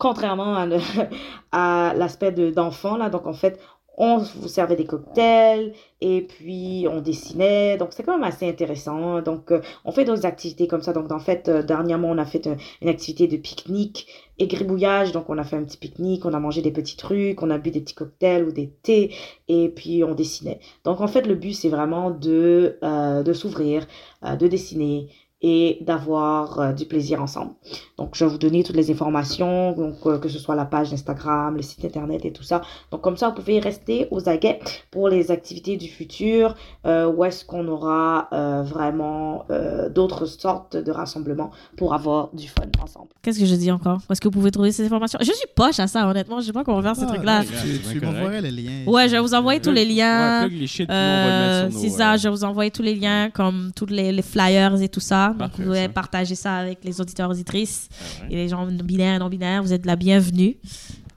[0.01, 0.57] Contrairement
[1.53, 3.61] à, l'aspect de- d'enfant, là, donc en fait,
[4.03, 9.21] on vous servait des cocktails et puis on dessinait, donc c'est quand même assez intéressant.
[9.21, 10.95] Donc euh, on fait d'autres activités comme ça.
[10.95, 14.07] Donc en fait, euh, dernièrement, on a fait euh, une activité de pique-nique
[14.39, 15.13] et gribouillage.
[15.13, 17.59] Donc on a fait un petit pique-nique, on a mangé des petits trucs, on a
[17.59, 19.13] bu des petits cocktails ou des thés
[19.49, 20.61] et puis on dessinait.
[20.85, 23.87] Donc en fait, le but c'est vraiment de, de s'ouvrir,
[24.23, 25.11] de dessiner
[25.43, 27.53] et d'avoir euh, du plaisir ensemble.
[27.97, 30.93] Donc, je vais vous donner toutes les informations, donc, euh, que ce soit la page
[30.93, 32.61] Instagram, le site internet et tout ça.
[32.91, 34.59] Donc, comme ça, vous pouvez rester aux aguets
[34.91, 36.55] pour les activités du futur,
[36.87, 42.49] euh, où est-ce qu'on aura euh, vraiment euh, d'autres sortes de rassemblements pour avoir du
[42.49, 43.09] fun ensemble.
[43.23, 43.99] Qu'est-ce que je dis encore?
[44.09, 45.19] Où est-ce que vous pouvez trouver ces informations?
[45.23, 46.41] Je suis poche à ça, honnêtement.
[46.41, 47.43] Je sais pas comment faire ces trucs-là.
[47.45, 48.85] Tu, tu m'envoierais les liens.
[48.87, 50.49] Ouais, je vais vous envoyer tous les liens.
[50.49, 54.23] Ouais, Euh, c'est ça, je vais vous envoyer tous les liens, comme tous les, les
[54.23, 55.30] flyers et tout ça.
[55.31, 55.89] Donc, Parfait, vous pouvez ça.
[55.91, 58.33] partager ça avec les auditeurs auditrices ah ouais.
[58.33, 59.63] et les gens binaires et non-binaires.
[59.63, 60.57] Vous êtes la bienvenue.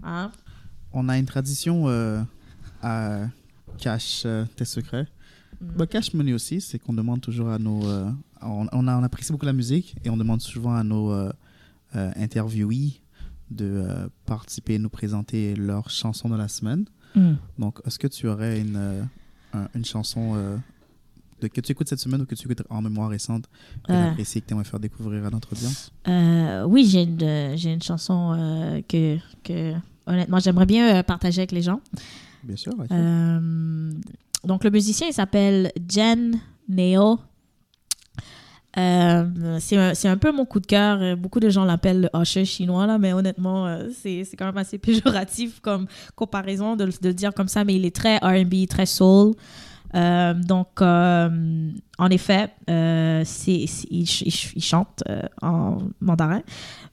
[0.03, 0.31] Hein?
[0.91, 2.21] On a une tradition euh,
[2.81, 3.21] à
[3.77, 5.07] Cache euh, tes secrets.
[5.61, 5.65] Mm.
[5.77, 7.85] Bah, Cache Money aussi, c'est qu'on demande toujours à nos.
[7.87, 8.09] euh,
[8.41, 11.31] on, on, a, on apprécie beaucoup la musique et on demande souvent à nos euh,
[11.95, 13.01] euh, interviewés
[13.51, 16.85] de euh, participer et nous présenter leur chanson de la semaine.
[17.15, 17.33] Mm.
[17.59, 19.03] Donc, est-ce que tu aurais une, euh,
[19.53, 20.57] un- une chanson euh,
[21.47, 23.45] que tu écoutes cette semaine ou que tu écoutes en mémoire récente
[23.83, 24.09] que tu Euh.
[24.11, 25.91] apprécies que tu aimerais faire découvrir à notre audience?
[26.07, 29.73] Euh, oui, j'ai une, euh, j'ai une chanson que, que,
[30.05, 31.79] honnêtement, j'aimerais bien partager avec les gens.
[32.43, 32.73] Bien sûr.
[34.43, 37.19] donc, le musicien, il s'appelle Jen Neo.
[38.75, 41.15] Euh, c'est un, c'est un peu mon coup de cœur.
[41.15, 44.77] Beaucoup de gens l'appellent le Usher chinois, là, mais honnêtement, c'est c'est quand même assez
[44.79, 48.87] péjoratif comme comparaison de, de le dire comme ça, mais il est très RB, très
[48.87, 49.35] soul.
[49.95, 56.41] Euh, donc, euh, en effet, euh, il, ch- il ch- il chante euh, en mandarin.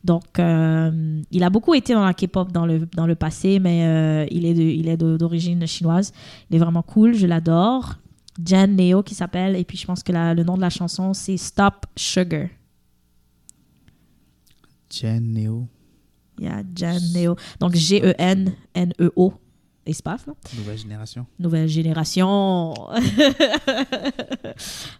[0.04, 4.44] Donc, il a beaucoup été dans la K-pop dans le, dans le passé, mais il
[4.88, 6.12] est, d'origine chinoise.
[6.50, 7.96] Il est vraiment cool, je l'adore.
[8.42, 11.12] Jan Neo qui s'appelle, et puis je pense que la- le nom de la chanson,
[11.12, 12.46] c'est Stop Sugar.
[14.88, 15.68] Jen Neo,
[16.38, 17.36] Il y a Jan Neo.
[17.60, 19.34] Donc, G-E-N-N-E-O,
[19.86, 20.34] espace, là.
[20.56, 21.26] nouvelle génération.
[21.38, 22.74] Nouvelle génération.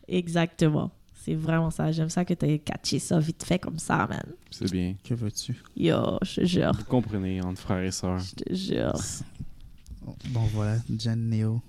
[0.09, 0.91] Exactement.
[1.23, 1.93] C'est vraiment ça.
[1.93, 4.23] J'aime ça que tu aies catché ça vite fait comme ça, man.
[4.51, 4.95] C'est bien.
[5.05, 5.63] Que veux-tu?
[5.77, 6.73] Yo, je te jure.
[6.73, 8.19] Vous comprenez, entre frères et sœurs.
[8.21, 8.95] Je te jure.
[10.31, 11.61] Bon, voilà, Jen Neo.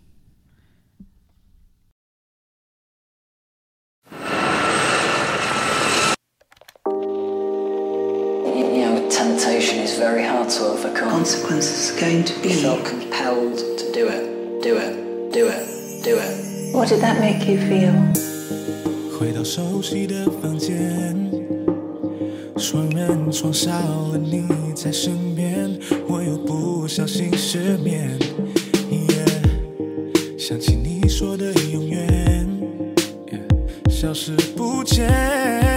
[9.61, 11.11] Temptation is very hard to overcome.
[11.11, 12.49] consequences are going to You be.
[12.61, 16.73] felt compelled to do it, do it, do it, do it.
[16.73, 17.93] What did that make you feel?
[19.17, 21.15] 回到熟悉的房间，
[22.57, 25.77] 双人床少了你在身边，
[26.07, 28.17] 我又不小心失眠。
[28.89, 32.47] Yeah，想起你说的永远
[33.27, 35.70] ，yeah，消失不见。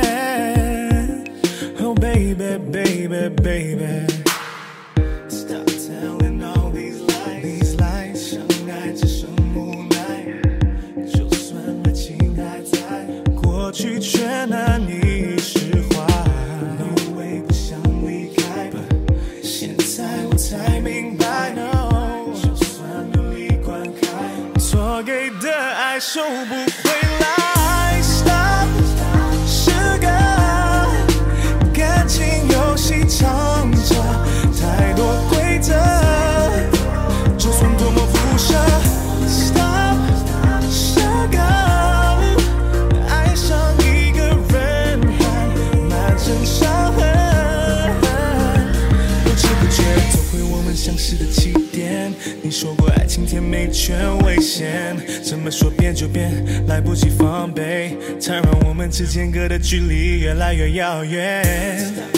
[2.37, 4.07] Baby baby baby。
[5.29, 7.43] Stop telling all these lies.
[7.45, 10.27] These lies，相爱只剩无奈。
[11.07, 13.07] 就算爱情还在，
[13.41, 16.05] 过去却难以释怀。
[16.97, 26.55] 以为不想离开，but 现在我才明白，no，就算努力灌溉，错给的爱收不
[55.93, 56.31] 就变，
[56.69, 62.14] 来不及防备，才让我们之间隔的距离越来越遥远。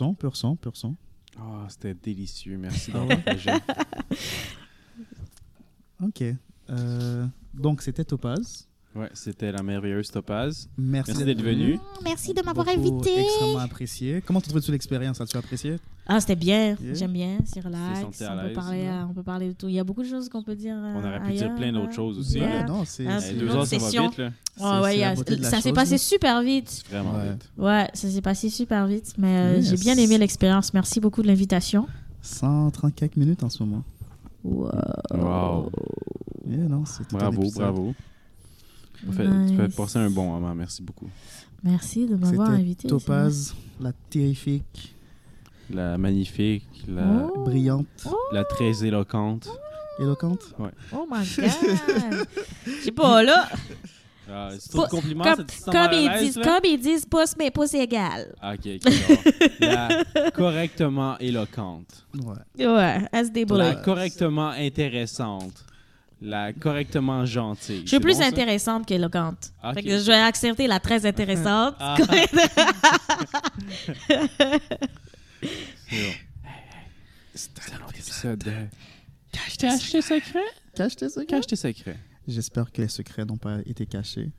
[0.00, 0.96] Son, pur son, pur son.
[1.38, 2.56] Ah, c'était délicieux.
[2.56, 3.18] Merci d'avoir.
[6.02, 6.24] Ok.
[6.70, 8.66] Euh, donc, c'était Topaz.
[8.96, 10.68] Ouais, c'était la merveilleuse Topaz.
[10.76, 11.78] Merci, Merci d'être venu.
[12.02, 13.20] Merci de m'avoir invité.
[13.20, 14.20] Extrêmement apprécié.
[14.26, 15.20] Comment tu trouves-tu l'expérience?
[15.20, 15.76] As-tu apprécié?
[16.08, 16.70] Ah, c'était bien.
[16.82, 16.94] Yeah.
[16.94, 17.38] J'aime bien.
[17.44, 18.00] C'est relax.
[18.04, 18.54] On peut, l'aise.
[18.54, 19.68] parler, euh, on peut parler de tout.
[19.68, 20.74] Il y a beaucoup de choses qu'on peut dire.
[20.76, 21.92] euh, On aurait pu dire plein d'autres là.
[21.92, 22.38] choses aussi.
[22.40, 22.48] Yeah.
[22.62, 24.08] Ouais, non, c'est Ah, c'est deux une heures, ça va session.
[24.08, 24.80] vite, là.
[24.82, 25.14] Ouais, a-
[25.44, 26.82] ça s'est passé super vite.
[26.90, 27.30] Vraiment Ouais.
[27.30, 27.48] vite.
[27.58, 29.14] Ouais, ça s'est passé super vite.
[29.18, 29.70] Mais euh, Yes.
[29.70, 30.74] j'ai bien aimé l'expérience.
[30.74, 31.86] Merci beaucoup de l'invitation.
[32.22, 33.84] 134 minutes en ce moment.
[34.42, 34.68] Wow.
[35.12, 35.70] Wow.
[36.48, 37.94] Yeah, non, c'est tout un Bravo, bravo.
[39.06, 39.74] Tu fais, tu fais Nice.
[39.76, 40.54] passer un bon moment.
[40.54, 41.08] Merci beaucoup.
[41.62, 42.88] Merci de m'avoir invité.
[42.88, 44.94] Topaz, la terrifique,
[45.72, 47.44] La magnifique, la, Oh.
[47.44, 47.86] brillante,
[48.32, 49.48] la très éloquente.
[50.00, 50.42] éloquente?
[50.48, 52.26] c'est- Oh my god.
[52.66, 53.48] Je sais pas, là.
[54.32, 56.44] Ah, c'est trop de compliments, Comme, comme ils disent, là?
[56.44, 58.34] comme ils disent, pouce, mais pouce égal.
[58.40, 58.92] Ah, ok, ok.
[59.60, 62.06] la correctement éloquente.
[62.16, 62.66] Ouais.
[62.66, 63.58] Ouais, elle se débrouille.
[63.60, 65.64] La correctement intéressante.
[66.22, 67.82] La correctement gentille.
[67.84, 68.26] Je suis plus bon, ça?
[68.26, 69.52] intéressante qu'éloquente.
[69.62, 71.74] Ah, je vais accepter la très intéressante.
[71.78, 71.96] Ah.
[73.98, 74.18] C'est
[75.90, 76.12] bon.
[77.34, 78.52] C'est un autre épisode de
[79.32, 79.68] Cache tes?
[79.68, 80.40] Cache secrets.
[80.74, 81.98] Cache tes secrets.
[82.28, 84.30] J'espère que les secrets n'ont pas été cachés.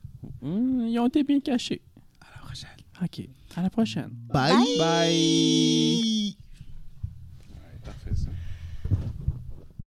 [0.44, 1.82] Hum, ils ont été bien cachés.
[2.22, 2.70] À la prochaine.
[3.02, 3.22] OK.
[3.56, 4.10] À la prochaine.
[4.32, 4.54] Bye.
[4.78, 6.38] Bye.